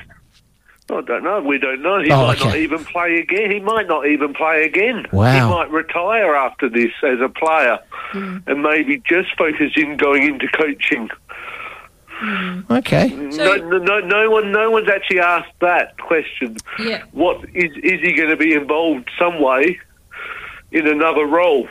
I 0.91 1.01
don't 1.03 1.23
know. 1.23 1.41
We 1.41 1.57
don't 1.59 1.83
know. 1.83 2.01
He 2.03 2.11
Oh, 2.11 2.27
might 2.27 2.41
not 2.41 2.57
even 2.57 2.85
play 2.85 3.19
again. 3.21 3.51
He 3.53 3.61
might 3.61 3.87
not 3.87 4.07
even 4.09 4.35
play 4.35 4.65
again. 4.65 5.07
Wow. 5.13 5.33
He 5.33 5.55
might 5.55 5.71
retire 5.71 6.35
after 6.35 6.69
this 6.69 6.91
as 7.05 7.21
a 7.21 7.29
player 7.29 7.79
and 8.13 8.63
maybe 8.63 9.01
just 9.09 9.29
focus 9.39 9.71
in 9.77 9.97
going 9.97 10.25
into 10.25 10.49
coaching. 10.49 11.09
Okay. 12.71 13.09
no, 13.09 13.55
no, 13.57 13.79
no, 13.79 14.01
no 14.01 14.31
one, 14.31 14.53
no 14.53 14.71
one's 14.71 14.89
actually 14.89 15.21
asked 15.21 15.53
that 15.61 15.97
question. 15.99 16.57
Yeah. 16.79 17.05
What 17.13 17.45
is 17.55 17.71
is 17.83 18.01
he 18.01 18.13
going 18.13 18.29
to 18.31 18.37
be 18.37 18.53
involved 18.55 19.09
some 19.19 19.41
way 19.41 19.79
in 20.73 20.87
another 20.87 21.25
role 21.25 21.69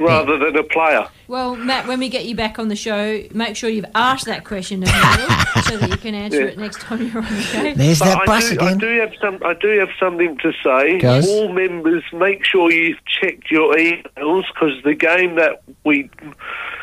rather 0.00 0.38
than 0.38 0.56
a 0.56 0.62
player? 0.62 1.06
Well, 1.26 1.56
Matt, 1.56 1.86
when 1.86 1.98
we 2.00 2.08
get 2.08 2.26
you 2.26 2.34
back 2.36 2.58
on 2.58 2.68
the 2.68 2.76
show, 2.76 3.22
make 3.32 3.56
sure 3.56 3.70
you've 3.70 3.86
asked 3.94 4.26
that 4.26 4.44
question 4.44 4.82
of 4.82 4.88
Neil 4.90 5.62
so 5.62 5.76
that 5.78 5.88
you 5.90 5.96
can 5.96 6.14
answer 6.14 6.40
Yeah. 6.42 6.46
it 6.48 6.58
next 6.58 6.80
time 6.80 7.06
you're 7.06 7.22
on 7.22 7.34
the 7.34 7.40
show. 7.40 7.74
There's 7.74 7.98
But 7.98 8.28
I 8.28 8.40
do, 8.40 8.60
I 8.60 8.74
do 8.74 9.00
have 9.00 9.12
some. 9.20 9.38
I 9.44 9.54
do 9.54 9.78
have 9.78 9.88
something 9.98 10.36
to 10.38 10.52
say. 10.62 10.98
Goes. 10.98 11.26
All 11.28 11.52
members, 11.52 12.02
make 12.12 12.44
sure 12.44 12.70
you've 12.70 13.02
checked 13.06 13.50
your 13.50 13.74
emails 13.74 14.44
because 14.52 14.82
the 14.84 14.94
game 14.94 15.36
that 15.36 15.62
we 15.84 16.10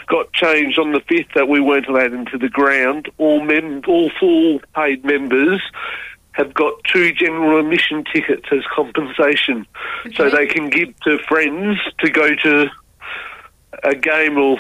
got 0.08 0.34
changed 0.34 0.80
on 0.80 0.92
the 0.92 1.02
fifth 1.02 1.34
that 1.36 1.48
we 1.48 1.60
weren't 1.60 1.88
allowed 1.88 2.14
into 2.14 2.38
the 2.38 2.50
ground. 2.50 3.10
All 3.18 3.42
mem, 3.42 3.82
all 3.88 4.10
full 4.20 4.60
paid 4.76 5.06
members 5.06 5.62
have 6.34 6.54
got 6.54 6.74
two 6.86 7.14
general 7.14 7.60
admission 7.60 8.04
tickets 8.12 8.46
as 8.52 8.62
compensation, 8.74 9.68
so 10.16 10.30
they 10.30 10.48
can 10.48 10.70
give 10.70 10.98
to 11.02 11.18
friends 11.28 11.78
to 12.00 12.10
go 12.10 12.34
to 12.36 12.70
a 13.84 13.96
game 13.96 14.38
or 14.38 14.58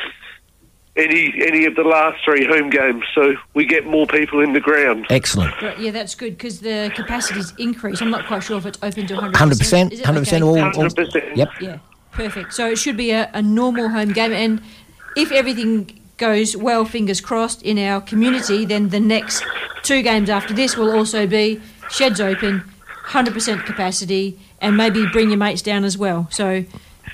any 0.95 1.33
any 1.45 1.65
of 1.65 1.75
the 1.75 1.83
last 1.83 2.23
three 2.23 2.45
home 2.45 2.69
games. 2.69 3.03
So 3.15 3.35
we 3.53 3.65
get 3.65 3.85
more 3.85 4.05
people 4.07 4.41
in 4.41 4.53
the 4.53 4.59
ground. 4.59 5.07
Excellent. 5.09 5.59
Right, 5.61 5.79
yeah, 5.79 5.91
that's 5.91 6.15
good 6.15 6.37
because 6.37 6.59
the 6.59 6.91
capacity's 6.95 7.53
increased. 7.57 8.01
I'm 8.01 8.11
not 8.11 8.25
quite 8.25 8.43
sure 8.43 8.57
if 8.57 8.65
it's 8.65 8.79
open 8.81 9.07
to 9.07 9.15
100%. 9.15 9.31
100%. 9.31 10.01
100% 10.01 10.27
okay? 10.27 10.41
all. 10.41 10.59
all 10.59 10.71
100%. 10.89 11.35
Yep. 11.35 11.49
Yeah, 11.61 11.79
perfect. 12.11 12.53
So 12.53 12.69
it 12.69 12.77
should 12.77 12.97
be 12.97 13.11
a, 13.11 13.29
a 13.33 13.41
normal 13.41 13.89
home 13.89 14.11
game. 14.11 14.33
And 14.33 14.61
if 15.15 15.31
everything 15.31 15.99
goes 16.17 16.55
well, 16.55 16.85
fingers 16.85 17.21
crossed, 17.21 17.63
in 17.63 17.77
our 17.79 18.01
community, 18.01 18.65
then 18.65 18.89
the 18.89 18.99
next 18.99 19.43
two 19.83 20.01
games 20.01 20.29
after 20.29 20.53
this 20.53 20.77
will 20.77 20.91
also 20.95 21.25
be 21.25 21.59
sheds 21.89 22.21
open, 22.21 22.63
100% 23.05 23.65
capacity, 23.65 24.39
and 24.59 24.77
maybe 24.77 25.05
bring 25.07 25.29
your 25.29 25.37
mates 25.37 25.61
down 25.61 25.83
as 25.83 25.97
well. 25.97 26.27
So 26.29 26.63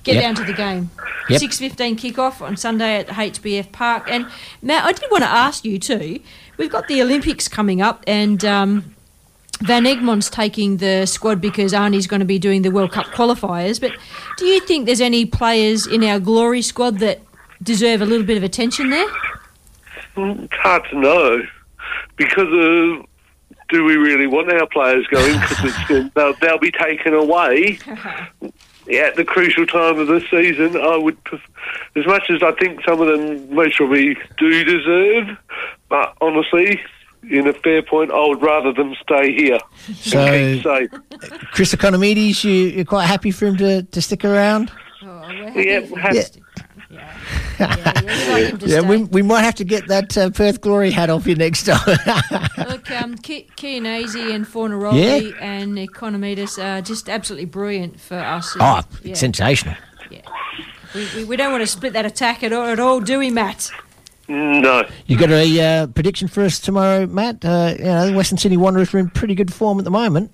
get 0.03 0.15
Yep. 0.15 0.21
down 0.23 0.35
to 0.35 0.43
the 0.43 0.53
game. 0.53 0.89
Yep. 1.29 1.41
6.15 1.41 1.95
kickoff 1.97 2.41
on 2.41 2.55
Sunday 2.57 2.97
at 2.99 3.07
HBF 3.07 3.71
Park. 3.71 4.07
And 4.09 4.27
Matt, 4.61 4.85
I 4.85 4.93
did 4.93 5.09
want 5.11 5.23
to 5.23 5.29
ask 5.29 5.65
you 5.65 5.77
too, 5.79 6.19
we've 6.57 6.71
got 6.71 6.87
the 6.87 7.01
Olympics 7.01 7.47
coming 7.47 7.81
up 7.81 8.03
and... 8.07 8.43
Um, 8.45 8.95
Van 9.61 9.85
Egmond's 9.85 10.29
taking 10.29 10.77
the 10.77 11.07
squad 11.07 11.41
because 11.41 11.73
Arnie's 11.73 12.05
going 12.05 12.19
to 12.19 12.27
be 12.27 12.37
doing 12.37 12.61
the 12.61 12.69
World 12.69 12.91
Cup 12.91 13.07
qualifiers. 13.07 13.81
But 13.81 13.91
do 14.37 14.45
you 14.45 14.59
think 14.59 14.85
there's 14.85 15.01
any 15.01 15.25
players 15.25 15.87
in 15.87 16.03
our 16.03 16.19
glory 16.19 16.61
squad 16.61 16.99
that 16.99 17.21
deserve 17.63 18.03
a 18.03 18.05
little 18.05 18.23
bit 18.25 18.37
of 18.37 18.43
attention 18.43 18.91
there? 18.91 19.07
Mm, 20.15 20.43
It's 20.43 20.53
hard 20.57 20.83
to 20.91 20.99
know 20.99 21.41
because 22.17 22.45
uh, 22.45 23.01
do 23.69 23.83
we 23.83 23.95
really 23.95 24.27
want 24.27 24.51
our 24.53 24.67
players 24.67 25.07
going? 25.07 25.39
Because 25.39 26.11
they'll, 26.13 26.33
they'll 26.39 26.59
be 26.59 26.71
taken 26.71 27.15
away 27.15 27.79
at 28.93 29.15
the 29.15 29.25
crucial 29.25 29.65
time 29.65 29.99
of 29.99 30.07
the 30.07 30.21
season. 30.29 30.77
I 30.79 30.97
would, 30.97 31.17
as 31.95 32.05
much 32.05 32.29
as 32.29 32.41
I 32.43 32.51
think 32.53 32.81
some 32.85 33.01
of 33.01 33.07
them 33.07 33.53
most 33.53 33.77
probably 33.77 34.17
do 34.37 34.63
deserve, 34.63 35.37
but 35.89 36.15
honestly, 36.21 36.79
in 37.29 37.47
a 37.47 37.53
fair 37.53 37.81
point, 37.81 38.11
I 38.11 38.25
would 38.27 38.41
rather 38.41 38.71
them 38.71 38.95
stay 39.01 39.33
here. 39.33 39.59
So- 39.95 40.59
safe. 40.61 40.89
Chris 41.51 41.73
Ikonomidis, 41.75 42.43
you, 42.43 42.51
you're 42.51 42.85
quite 42.85 43.05
happy 43.05 43.31
for 43.31 43.47
him 43.47 43.57
to, 43.57 43.83
to 43.83 44.01
stick 44.01 44.23
around? 44.23 44.71
Oh, 45.03 45.29
yeah, 45.55 45.81
has- 46.01 46.37
Yeah, 47.59 48.81
we, 48.87 49.03
we 49.03 49.21
might 49.21 49.41
have 49.41 49.55
to 49.55 49.63
get 49.63 49.87
that 49.87 50.17
uh, 50.17 50.29
Perth 50.29 50.61
Glory 50.61 50.91
hat 50.91 51.09
off 51.09 51.25
you 51.27 51.35
next 51.35 51.63
time. 51.63 51.79
Look, 52.69 52.89
um, 52.91 53.17
Ki- 53.17 53.47
Chianese 53.57 54.15
and 54.33 54.45
Fornaroli 54.45 55.31
Yeah. 55.31 55.37
and 55.43 55.75
Ikonomidis 55.77 56.63
are 56.63 56.81
just 56.81 57.09
absolutely 57.09 57.45
brilliant 57.45 57.99
for 57.99 58.17
us. 58.17 58.55
oh, 58.59 58.81
Yeah. 59.03 59.15
sensational. 59.15 59.75
We, 60.95 61.05
we, 61.15 61.23
we 61.25 61.35
don't 61.35 61.51
want 61.51 61.61
to 61.61 61.67
split 61.67 61.93
that 61.93 62.05
attack 62.05 62.43
at 62.43 62.53
all, 62.53 62.63
at 62.65 62.79
all 62.79 63.01
do 63.01 63.19
we, 63.19 63.29
Matt? 63.29 63.69
No. 64.29 64.87
You 65.05 65.17
got 65.17 65.29
a 65.31 65.61
uh, 65.61 65.87
prediction 65.87 66.27
for 66.27 66.43
us 66.43 66.59
tomorrow, 66.59 67.05
Matt? 67.05 67.43
Uh, 67.43 67.75
you 67.77 67.83
know, 67.85 68.07
the 68.07 68.13
Western 68.15 68.37
Sydney 68.37 68.57
Wanderers 68.57 68.93
are 68.93 68.99
in 68.99 69.09
pretty 69.09 69.35
good 69.35 69.53
form 69.53 69.77
at 69.79 69.83
the 69.85 69.91
moment. 69.91 70.31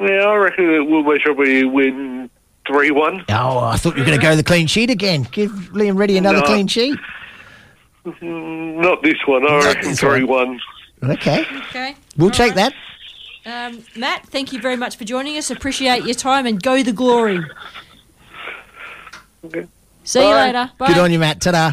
Yeah, 0.00 0.24
I 0.24 0.34
reckon 0.36 0.66
that 0.72 0.84
we'll 0.84 1.02
most 1.02 1.22
probably 1.24 1.64
win 1.64 2.30
3 2.70 2.90
1. 2.92 3.24
Oh, 3.30 3.58
I 3.64 3.76
thought 3.76 3.94
you 3.96 4.00
were 4.02 4.06
going 4.06 4.18
to 4.18 4.22
go 4.24 4.36
the 4.36 4.44
clean 4.44 4.68
sheet 4.68 4.90
again. 4.90 5.26
Give 5.32 5.50
Liam 5.72 5.98
Reddy 5.98 6.16
another 6.16 6.38
No. 6.38 6.44
clean 6.46 6.68
sheet. 6.68 6.96
Not 8.22 9.02
this 9.02 9.16
one, 9.26 9.44
I 9.46 9.58
reckon 9.64 9.90
this 9.90 10.02
one. 10.02 10.12
3 10.12 10.24
1. 10.24 10.60
Okay. 11.10 11.44
Okay. 11.68 11.96
We'll 12.16 12.30
take 12.30 12.54
that. 12.54 12.72
Um, 13.44 13.82
Matt, 13.96 14.26
thank 14.28 14.52
you 14.52 14.60
very 14.60 14.76
much 14.76 14.96
for 14.96 15.04
joining 15.04 15.36
us. 15.36 15.50
Appreciate 15.50 16.04
your 16.04 16.14
time 16.14 16.46
and 16.46 16.62
go 16.62 16.82
the 16.84 16.92
glory. 16.92 17.40
Okay. 19.44 19.66
See 20.04 20.20
you 20.22 20.32
later. 20.34 20.70
Bye. 20.78 20.88
Good 20.88 20.98
on 20.98 21.10
you, 21.10 21.18
Matt. 21.18 21.40
Ta-da. 21.40 21.72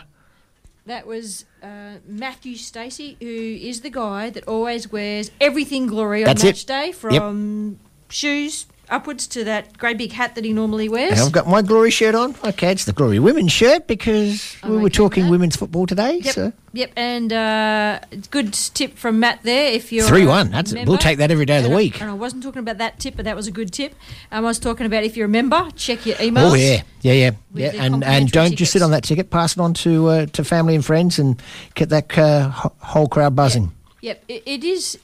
That 0.88 1.06
was 1.06 1.46
uh, 1.62 1.96
Matthew 2.08 2.56
Stacey, 2.56 3.18
who 3.20 3.28
is 3.28 3.82
the 3.82 3.90
guy 3.90 4.30
that 4.32 4.48
always 4.48 4.92
wears 4.92 5.30
everything 5.40 5.86
glory 5.86 6.24
on 6.24 6.28
That's 6.28 6.44
it. 6.44 6.48
match 6.48 6.66
day, 6.66 6.92
from 6.94 7.78
shoes 8.10 8.66
upwards 8.90 9.28
to 9.28 9.44
that 9.44 9.78
great 9.78 9.98
big 9.98 10.12
hat 10.12 10.36
that 10.36 10.44
he 10.46 10.54
normally 10.54 10.90
wears. 10.90 11.12
And 11.14 11.22
I've 11.22 11.32
got 11.32 11.48
my 11.48 11.62
Glory 11.62 11.92
shirt 11.92 12.16
on. 12.16 12.36
Okay, 12.46 12.72
it's 12.72 12.86
the 12.86 12.94
Glory 12.94 13.20
Women's 13.20 13.52
shirt 13.52 13.88
because 13.88 14.56
we 14.64 14.78
were 14.78 14.90
talking 14.90 15.30
women's 15.30 15.56
football 15.56 15.86
today. 15.86 16.20
Yep. 16.24 16.34
So 16.34 16.54
Yep, 16.74 16.92
and 16.96 17.34
uh, 17.34 18.00
good 18.30 18.54
tip 18.54 18.98
from 18.98 19.20
Matt 19.20 19.42
there. 19.42 19.72
If 19.72 19.92
you're 19.92 20.06
three 20.08 20.28
one, 20.28 20.52
That's 20.52 20.74
member. 20.74 20.92
we'll 20.92 21.00
take 21.00 21.18
that 21.18 21.32
every 21.32 21.46
day 21.46 21.58
of 21.58 21.64
the 21.64 21.72
I- 21.72 21.76
week. 21.76 22.00
And 22.00 22.10
I 22.10 22.14
wasn't 22.14 22.44
talking 22.44 22.60
about 22.60 22.78
that 22.78 23.00
tip, 23.00 23.16
but 23.16 23.26
that 23.26 23.36
was 23.36 23.48
a 23.48 23.52
good 23.52 23.74
tip. 23.74 23.96
Um, 24.32 24.46
I 24.46 24.48
was 24.48 24.60
talking 24.60 24.86
about 24.86 25.04
if 25.04 25.18
you're 25.18 25.26
a 25.26 25.30
member, 25.30 25.70
check 25.76 26.06
your 26.06 26.18
emails. 26.18 26.52
Oh 26.52 26.54
yeah, 26.54 26.84
yeah, 27.02 27.14
yeah, 27.14 27.32
yeah. 27.54 27.84
And 27.84 28.04
and 28.04 28.32
don't 28.32 28.56
just 28.56 28.74
sit 28.74 28.84
on 28.84 28.92
that 28.92 29.04
ticket. 29.04 29.32
Pass 29.32 29.54
it 29.58 29.60
on 29.60 29.74
to 29.76 30.08
uh, 30.08 30.26
to 30.28 30.44
family 30.44 30.76
and 30.76 30.86
friends 30.86 31.18
and 31.18 31.42
get 31.74 31.90
that 31.90 32.16
uh, 32.18 32.50
whole 32.50 33.08
crowd 33.08 33.36
buzzing. 33.36 33.64
Yep, 33.64 33.72
it, 34.02 34.24
it 34.28 34.64
is. 34.64 34.98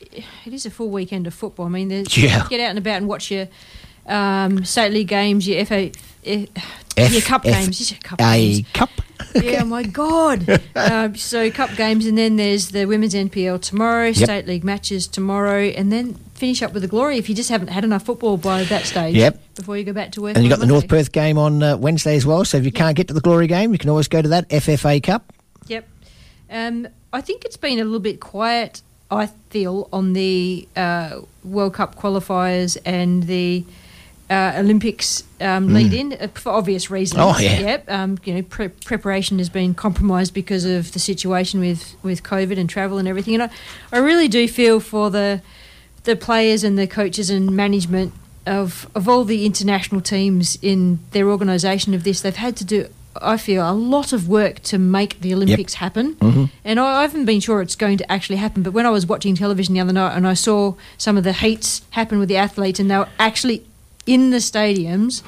It 0.46 0.54
is 0.54 0.66
a 0.66 0.70
full 0.72 0.90
weekend 0.90 1.28
of 1.28 1.34
football. 1.34 1.66
I 1.66 1.70
mean, 1.70 1.88
there's, 1.90 2.18
Yeah. 2.18 2.46
get 2.50 2.60
out 2.60 2.70
and 2.70 2.78
about 2.78 2.98
and 2.98 3.08
watch 3.08 3.32
your 3.32 3.48
um, 4.08 4.64
state 4.66 4.92
league 4.92 5.08
games, 5.08 5.48
your 5.48 5.66
FA, 5.66 5.92
eh, 6.26 6.46
F- 6.98 7.12
your 7.14 7.22
cup 7.22 7.46
F- 7.46 7.54
games. 7.54 7.92
Your 7.92 8.00
cup 8.02 8.20
a 8.20 8.24
games. 8.24 8.68
cup. 8.74 8.90
Yeah, 9.42 9.64
my 9.64 9.84
God. 9.84 10.62
um, 10.76 11.16
so 11.16 11.50
cup 11.50 11.72
games, 11.76 12.06
and 12.06 12.18
then 12.18 12.36
there's 12.36 12.70
the 12.70 12.86
women's 12.86 13.16
NPL 13.16 13.62
tomorrow, 13.62 14.08
Yep. 14.08 14.16
state 14.16 14.48
league 14.48 14.64
matches 14.66 15.08
tomorrow, 15.08 15.64
and 15.70 15.92
then 15.92 16.16
finish 16.36 16.62
up 16.62 16.74
with 16.74 16.82
the 16.84 16.88
glory 16.90 17.18
if 17.18 17.30
you 17.30 17.34
just 17.36 17.50
haven't 17.50 17.70
had 17.70 17.84
enough 17.86 18.04
football 18.06 18.36
by 18.38 18.64
that 18.66 18.86
stage. 18.86 19.16
Yep. 19.16 19.42
Before 19.56 19.78
you 19.78 19.86
go 19.86 19.94
back 19.94 20.12
to 20.14 20.22
work. 20.22 20.36
And 20.36 20.44
you 20.44 20.50
got 20.50 20.60
the 20.60 20.66
North 20.68 20.88
Perth 20.88 21.12
game 21.14 21.38
on 21.38 21.64
uh, 21.64 21.78
Wednesday 21.78 22.16
as 22.16 22.26
well. 22.26 22.44
So 22.46 22.58
if 22.58 22.66
you 22.66 22.72
can't 22.72 22.96
get 22.98 23.08
to 23.08 23.14
the 23.14 23.22
Glory 23.22 23.48
game, 23.48 23.72
you 23.72 23.80
can 23.80 23.90
always 23.90 24.08
go 24.10 24.22
to 24.22 24.28
that 24.30 24.50
FFA 24.50 25.02
Cup. 25.02 25.32
Yep. 25.68 25.88
Um, 26.52 26.88
I 27.14 27.22
think 27.22 27.46
it's 27.46 27.58
been 27.58 27.80
a 27.80 27.84
little 27.84 28.00
bit 28.00 28.20
quiet, 28.20 28.82
I 29.12 29.28
feel, 29.50 29.88
on 29.94 30.14
the 30.14 30.68
uh, 30.76 31.22
World 31.44 31.76
Cup 31.76 31.96
qualifiers 31.96 32.78
and 32.86 33.24
the 33.24 33.64
uh, 34.30 34.54
Olympics 34.58 35.24
um, 35.40 35.70
Mm. 35.70 35.74
lead 35.74 35.94
in 35.94 36.14
uh, 36.14 36.28
for 36.34 36.52
obvious 36.54 36.90
reasons. 36.90 37.20
Oh, 37.22 37.38
yeah. 37.38 37.60
Yep. 37.60 37.92
Um, 37.92 38.18
you 38.24 38.34
know, 38.34 38.42
pre- 38.42 38.70
preparation 38.70 39.38
has 39.38 39.50
been 39.50 39.74
compromised 39.76 40.34
because 40.34 40.66
of 40.66 40.92
the 40.94 41.00
situation 41.00 41.60
with, 41.60 41.96
with 42.02 42.24
COVID 42.24 42.58
and 42.58 42.68
travel 42.70 42.98
and 42.98 43.08
everything. 43.08 43.36
And 43.36 43.44
I, 43.44 43.50
I 43.92 43.98
really 44.00 44.28
do 44.28 44.48
feel 44.48 44.80
for 44.80 45.10
the 45.12 45.42
the 46.06 46.16
players 46.18 46.64
and 46.66 46.78
the 46.78 46.86
coaches 46.88 47.30
and 47.30 47.52
management 47.56 48.12
of 48.46 48.88
of 48.96 49.08
all 49.08 49.24
the 49.24 49.46
international 49.46 50.02
teams 50.02 50.58
in 50.62 51.00
their 51.12 51.30
organisation 51.30 51.94
of 51.94 52.04
this. 52.04 52.20
They've 52.22 52.36
had 52.36 52.56
to 52.58 52.66
do, 52.66 52.88
I 53.22 53.38
feel, 53.38 53.70
a 53.70 53.72
lot 53.74 54.12
of 54.14 54.28
work 54.28 54.62
to 54.64 54.78
make 54.78 55.20
the 55.22 55.34
Olympics 55.34 55.76
happen. 55.76 56.16
Mhm. 56.16 56.50
And 56.66 56.80
I, 56.80 57.00
I 57.00 57.02
haven't 57.04 57.26
been 57.26 57.40
sure 57.40 57.62
it's 57.62 57.76
going 57.76 57.98
to 57.98 58.12
actually 58.12 58.38
happen. 58.38 58.64
But 58.64 58.74
when 58.74 58.86
I 58.86 58.90
was 58.90 59.06
watching 59.06 59.36
television 59.36 59.74
the 59.76 59.82
other 59.82 59.94
night 59.94 60.16
and 60.16 60.28
I 60.28 60.34
saw 60.34 60.74
some 60.98 61.18
of 61.18 61.24
the 61.24 61.34
heats 61.34 61.82
happen 61.92 62.20
with 62.20 62.30
the 62.30 62.38
athletes, 62.38 62.80
and 62.80 62.90
they 62.90 62.98
were 62.98 63.10
actually 63.20 63.64
in 64.06 64.32
the 64.32 64.38
stadiums 64.38 65.22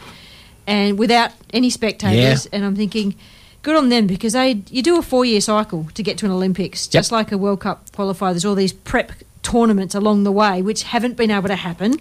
and 0.67 0.97
without 0.97 1.31
any 1.53 1.69
spectators, 1.69 2.47
and 2.51 2.63
I'm 2.65 2.75
thinking. 2.75 3.15
Good 3.61 3.75
on 3.77 3.89
them 3.89 4.05
because 4.05 4.33
they 4.33 4.61
you 4.69 4.83
do 4.83 4.99
a 4.99 5.01
four 5.01 5.25
year 5.25 5.41
cycle 5.41 5.87
to 5.95 6.03
get 6.03 6.19
to 6.19 6.27
an 6.27 6.31
Olympics, 6.31 6.85
just 6.85 7.11
like 7.11 7.31
a 7.31 7.37
World 7.37 7.61
Cup 7.61 7.89
qualifier. 7.97 8.29
There's 8.29 8.45
all 8.45 8.53
these 8.53 8.73
prep 8.73 9.11
tournaments 9.41 9.95
along 9.95 10.23
the 10.23 10.31
way 10.31 10.61
which 10.61 10.83
haven't 10.83 11.17
been 11.17 11.31
able 11.31 11.47
to 11.47 11.55
happen. 11.55 11.99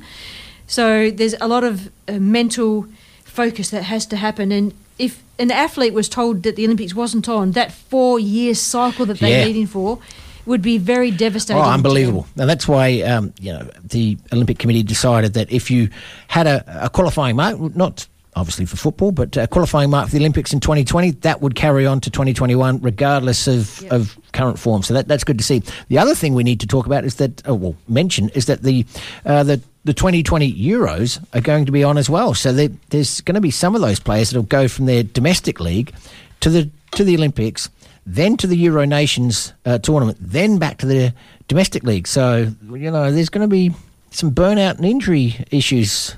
So 0.67 1.11
there's 1.11 1.35
a 1.41 1.49
lot 1.49 1.65
of 1.65 1.89
uh, 2.07 2.19
mental 2.19 2.87
focus 3.35 3.71
that 3.71 3.83
has 3.85 4.07
to 4.07 4.17
happen. 4.17 4.53
And 4.53 4.73
if 4.99 5.23
an 5.39 5.51
athlete 5.51 5.93
was 5.93 6.09
told 6.09 6.43
that 6.45 6.55
the 6.57 6.65
Olympics 6.65 6.95
wasn't 6.95 7.29
on, 7.29 7.53
that 7.53 7.73
four 7.73 8.19
year 8.21 8.55
cycle 8.55 9.07
that 9.07 9.19
they're 9.19 9.41
Yeah. 9.41 9.47
leading 9.47 9.67
for 9.67 9.99
would 10.47 10.63
be 10.63 10.79
very 10.79 11.11
devastating. 11.11 11.63
Oh, 11.63 11.67
unbelievable! 11.79 12.27
And 12.37 12.49
that's 12.51 12.69
why 12.69 13.01
um, 13.03 13.33
you 13.41 13.53
know 13.53 13.69
the 13.83 14.19
Olympic 14.33 14.59
Committee 14.59 14.83
decided 14.83 15.33
that 15.35 15.51
if 15.51 15.71
you 15.71 15.89
had 16.29 16.47
a, 16.47 16.85
a 16.85 16.89
qualifying 16.91 17.37
mark, 17.37 17.59
not 17.75 18.07
obviously 18.37 18.65
for 18.65 18.77
football, 18.77 19.13
but 19.13 19.37
a 19.37 19.47
qualifying 19.47 19.91
mark 19.91 20.09
for 20.09 20.13
the 20.13 20.19
Olympics 20.19 20.53
in 20.53 20.61
2020, 20.61 21.13
that 21.13 21.41
would 21.41 21.55
carry 21.55 21.87
on 21.87 22.01
to 22.01 22.11
2021 22.11 22.81
regardless 22.81 23.47
of, 23.47 23.83
of 23.91 24.19
current 24.33 24.59
form. 24.59 24.83
So 24.83 24.95
that, 24.95 25.09
that's 25.09 25.25
good 25.25 25.39
to 25.39 25.45
see. 25.45 25.63
The 25.89 25.99
other 25.99 26.15
thing 26.15 26.35
we 26.35 26.45
need 26.45 26.61
to 26.61 26.67
talk 26.67 26.87
about 26.87 27.05
is 27.05 27.17
that, 27.17 27.47
oh, 27.47 27.55
well, 27.55 27.77
mention 27.89 28.29
is 28.31 28.47
that 28.47 28.63
the 28.63 28.85
uh, 29.25 29.43
the 29.45 29.61
the 29.85 29.93
2020 29.93 30.53
Euros 30.55 31.23
are 31.35 31.43
going 31.43 31.67
to 31.67 31.73
be 31.73 31.85
on 31.85 31.99
as 31.99 32.09
well. 32.09 32.33
So 32.33 32.53
there, 32.53 32.71
there's 32.89 33.21
going 33.21 33.35
to 33.35 33.41
be 33.43 33.51
some 33.51 33.75
of 33.75 33.83
those 33.83 34.01
players 34.01 34.31
that'll 34.31 34.45
go 34.45 34.67
from 34.67 34.87
their 34.87 35.03
domestic 35.03 35.61
league 35.61 35.95
to 36.41 36.51
the 36.51 36.71
to 36.93 37.05
the 37.05 37.17
Olympics, 37.17 37.69
then 38.07 38.37
to 38.39 38.47
the 38.47 38.57
Euro 38.57 38.85
Nations 38.85 39.53
uh, 39.67 39.79
tournament, 39.79 40.17
then 40.21 40.59
back 40.59 40.79
to 40.79 40.87
the 40.87 41.13
domestic 41.49 41.83
league. 41.83 42.07
So 42.07 42.53
you 42.63 42.91
know, 42.91 43.13
there's 43.13 43.29
going 43.29 43.49
to 43.49 43.49
be 43.49 43.73
some 44.11 44.33
burnout 44.33 44.77
and 44.77 44.87
injury 44.87 45.37
issues. 45.51 46.17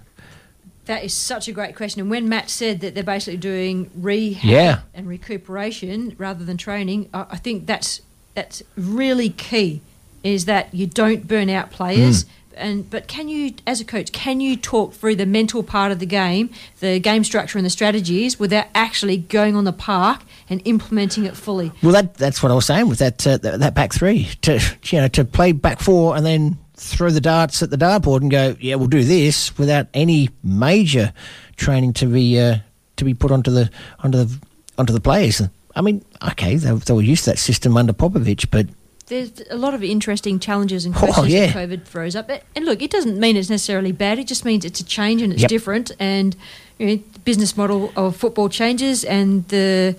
That 0.86 1.04
is 1.04 1.12
such 1.12 1.48
a 1.48 1.52
great 1.52 1.76
question. 1.76 2.00
And 2.00 2.10
when 2.10 2.28
Matt 2.28 2.48
said 2.48 2.80
that 2.80 2.94
they're 2.94 3.04
basically 3.04 3.38
doing 3.38 3.90
rehab 3.96 4.44
Yeah. 4.44 4.80
and 4.94 5.06
recuperation 5.06 6.14
rather 6.18 6.44
than 6.44 6.56
training, 6.56 7.08
I, 7.12 7.26
I 7.30 7.36
think 7.36 7.66
that's 7.66 8.00
that's 8.34 8.62
really 8.76 9.30
key. 9.30 9.80
Is 10.22 10.44
that 10.46 10.72
you 10.74 10.86
don't 10.86 11.26
burn 11.28 11.48
out 11.50 11.70
players. 11.70 12.24
Mm. 12.24 12.28
And 12.58 12.90
but 12.90 13.06
can 13.06 13.28
you, 13.28 13.52
as 13.66 13.82
a 13.82 13.84
coach, 13.84 14.12
can 14.12 14.40
you 14.40 14.56
talk 14.56 14.94
through 14.94 15.16
the 15.16 15.26
mental 15.26 15.62
part 15.62 15.92
of 15.92 15.98
the 15.98 16.06
game, 16.06 16.48
the 16.80 16.98
game 16.98 17.22
structure 17.22 17.58
and 17.58 17.66
the 17.66 17.70
strategies, 17.70 18.40
without 18.40 18.66
actually 18.74 19.18
going 19.18 19.54
on 19.56 19.64
the 19.64 19.74
park 19.74 20.22
and 20.48 20.62
implementing 20.64 21.26
it 21.26 21.36
fully? 21.36 21.70
Well, 21.82 21.92
that 21.92 22.14
that's 22.14 22.42
what 22.42 22.50
I 22.50 22.54
was 22.54 22.64
saying 22.64 22.88
with 22.88 22.98
that 23.00 23.26
uh, 23.26 23.36
that, 23.38 23.60
that 23.60 23.74
back 23.74 23.92
three 23.92 24.30
to 24.42 24.58
you 24.84 25.00
know 25.00 25.08
to 25.08 25.24
play 25.24 25.52
back 25.52 25.80
four 25.80 26.16
and 26.16 26.24
then 26.24 26.56
throw 26.76 27.10
the 27.10 27.20
darts 27.20 27.62
at 27.62 27.70
the 27.70 27.76
dartboard 27.76 28.20
and 28.20 28.30
go, 28.30 28.54
yeah, 28.60 28.74
we'll 28.76 28.86
do 28.88 29.02
this 29.04 29.56
without 29.58 29.86
any 29.94 30.30
major 30.44 31.12
training 31.56 31.92
to 31.94 32.06
be 32.06 32.38
uh, 32.38 32.58
to 32.96 33.04
be 33.04 33.14
put 33.14 33.30
onto 33.30 33.50
the 33.50 33.70
onto 34.00 34.18
the 34.24 34.38
onto 34.78 34.92
the 34.92 35.00
players. 35.00 35.40
I 35.74 35.80
mean, 35.82 36.04
okay, 36.30 36.56
they, 36.56 36.72
they 36.72 36.92
were 36.94 37.02
used 37.02 37.24
to 37.24 37.30
that 37.30 37.38
system 37.38 37.76
under 37.76 37.92
Popovic, 37.92 38.50
but 38.50 38.66
There's 39.06 39.30
a 39.50 39.56
lot 39.56 39.74
of 39.74 39.82
interesting 39.84 40.38
challenges 40.40 40.84
and 40.86 40.94
Oh, 40.96 40.98
questions 40.98 41.28
yeah. 41.28 41.46
that 41.46 41.56
COVID 41.68 41.84
throws 41.84 42.16
up. 42.16 42.30
And 42.54 42.64
look, 42.64 42.80
it 42.82 42.90
doesn't 42.90 43.18
mean 43.20 43.36
it's 43.36 43.50
necessarily 43.50 43.92
bad. 43.92 44.18
It 44.18 44.26
just 44.26 44.44
means 44.44 44.64
it's 44.64 44.80
a 44.80 44.84
change 44.84 45.20
and 45.22 45.32
it's 45.32 45.42
Yep. 45.42 45.48
different. 45.50 45.92
And 46.00 46.34
you 46.78 46.86
know, 46.86 46.96
the 47.12 47.18
business 47.20 47.56
model 47.56 47.92
of 47.96 48.16
football 48.16 48.48
changes, 48.48 49.04
and 49.04 49.46
the 49.48 49.96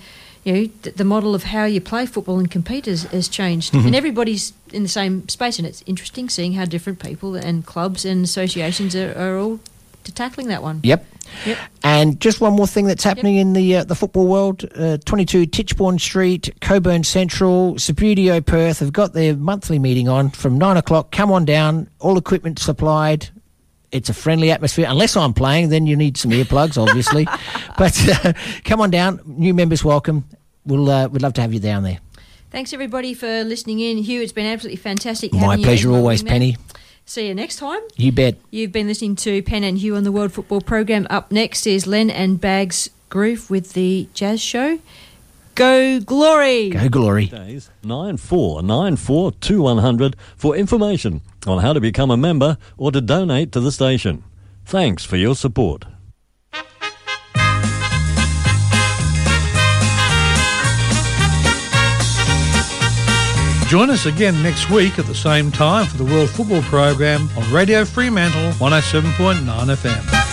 you 0.48 0.54
know 0.54 0.70
th- 0.84 0.96
the 0.96 1.04
model 1.04 1.36
of 1.36 1.44
how 1.44 1.66
you 1.66 1.82
play 1.82 2.06
football 2.06 2.40
and 2.40 2.50
compete 2.50 2.86
has, 2.86 3.04
has 3.04 3.28
changed. 3.28 3.74
Mhm. 3.74 3.88
And 3.88 3.96
everybody's 3.96 4.54
in 4.72 4.84
the 4.84 4.90
same 4.90 5.28
space, 5.28 5.60
and 5.60 5.68
it's 5.68 5.84
interesting 5.86 6.30
seeing 6.30 6.54
how 6.54 6.64
different 6.66 7.00
people 7.00 7.36
and 7.36 7.66
clubs 7.66 8.06
and 8.06 8.24
associations 8.24 8.96
are, 8.96 9.14
are 9.18 9.38
all 9.38 9.60
to 10.06 10.12
tackling 10.14 10.48
that 10.48 10.64
one. 10.64 10.80
Yep. 10.84 11.06
Yep. 11.46 11.58
And 11.84 12.22
just 12.22 12.40
one 12.40 12.54
more 12.54 12.68
thing 12.68 12.86
that's 12.86 13.04
happening 13.04 13.36
in 13.36 13.52
the 13.52 13.76
uh, 13.78 13.84
the 13.84 13.96
football 13.96 14.28
world: 14.28 14.64
uh, 14.76 14.98
22 15.04 15.48
Titchbourne 15.48 16.00
Street, 16.00 16.50
Cockburn 16.62 17.04
Central, 17.04 17.76
Subbuteo 17.76 18.46
Perth 18.46 18.80
have 18.80 18.94
got 18.94 19.12
their 19.12 19.36
monthly 19.36 19.80
meeting 19.80 20.08
on 20.08 20.30
from 20.30 20.58
nine 20.58 20.78
o'clock. 20.78 21.12
Come 21.12 21.30
on 21.30 21.44
down, 21.44 21.90
all 22.00 22.18
equipment 22.18 22.60
supplied. 22.60 23.30
It's 23.92 24.10
a 24.10 24.14
friendly 24.14 24.52
atmosphere. 24.52 24.86
Unless 24.90 25.16
I'm 25.16 25.34
playing, 25.34 25.70
then 25.70 25.88
you 25.88 25.96
need 25.96 26.18
some 26.18 26.32
earplugs, 26.32 26.78
obviously. 26.82 27.26
but 27.78 28.26
uh, 28.26 28.34
come 28.66 28.82
on 28.82 28.90
down, 28.92 29.22
new 29.26 29.54
members 29.54 29.84
welcome. 29.84 30.26
We'll 30.68 30.90
uh, 30.90 31.08
we'd 31.08 31.22
love 31.22 31.34
to 31.34 31.42
have 31.42 31.54
you 31.54 31.60
down 31.60 31.84
there. 31.84 32.00
Thanks 32.52 32.74
everybody 32.74 33.14
for 33.14 33.44
listening 33.44 33.80
in. 33.80 33.98
Hugh, 33.98 34.22
it's 34.22 34.32
been 34.32 34.46
absolutely 34.46 34.78
fantastic. 34.78 35.34
My 35.34 35.40
having 35.40 35.64
pleasure 35.64 35.90
my 35.90 35.98
always, 35.98 36.24
wingman. 36.24 36.28
Penny. 36.28 36.58
See 37.06 37.28
you 37.28 37.34
next 37.36 37.56
time. 37.56 37.80
You 37.96 38.12
bet. 38.12 38.38
You've 38.52 38.74
been 38.74 38.88
listening 38.88 39.16
to 39.18 39.42
Pen 39.42 39.64
and 39.64 39.78
Hugh 39.78 39.96
on 39.96 40.04
the 40.04 40.12
World 40.12 40.34
Football 40.34 40.62
Program. 40.62 41.08
Up 41.10 41.32
next 41.32 41.66
is 41.66 41.88
Len 41.88 42.10
and 42.10 42.40
Bags 42.40 42.90
Groove 43.10 43.50
with 43.50 43.74
the 43.74 44.10
Jazz 44.14 44.42
Show. 44.42 44.80
Go 45.56 46.00
Glory! 46.02 46.70
Go 46.70 46.90
Glory. 46.90 47.26
Days 47.28 47.72
9494 47.84 49.32
2100 49.32 50.16
for 50.36 50.56
information 50.56 51.22
on 51.48 51.62
how 51.62 51.74
to 51.74 51.80
become 51.80 52.12
a 52.12 52.18
member 52.18 52.58
or 52.78 52.92
to 52.92 53.02
donate 53.02 53.52
to 53.54 53.60
the 53.60 53.72
station. 53.72 54.24
Thanks 54.66 55.04
for 55.04 55.16
your 55.16 55.34
support. 55.34 55.86
Join 63.68 63.90
us 63.90 64.06
again 64.06 64.42
next 64.42 64.70
week 64.70 64.98
at 64.98 65.08
the 65.08 65.16
same 65.16 65.52
time 65.52 65.86
for 65.88 65.98
the 65.98 66.06
World 66.06 66.30
Football 66.30 66.62
Program 66.62 67.30
on 67.38 67.52
Radio 67.52 67.84
Fremantle 67.84 68.52
107.9 68.54 69.44
FM. 69.44 70.27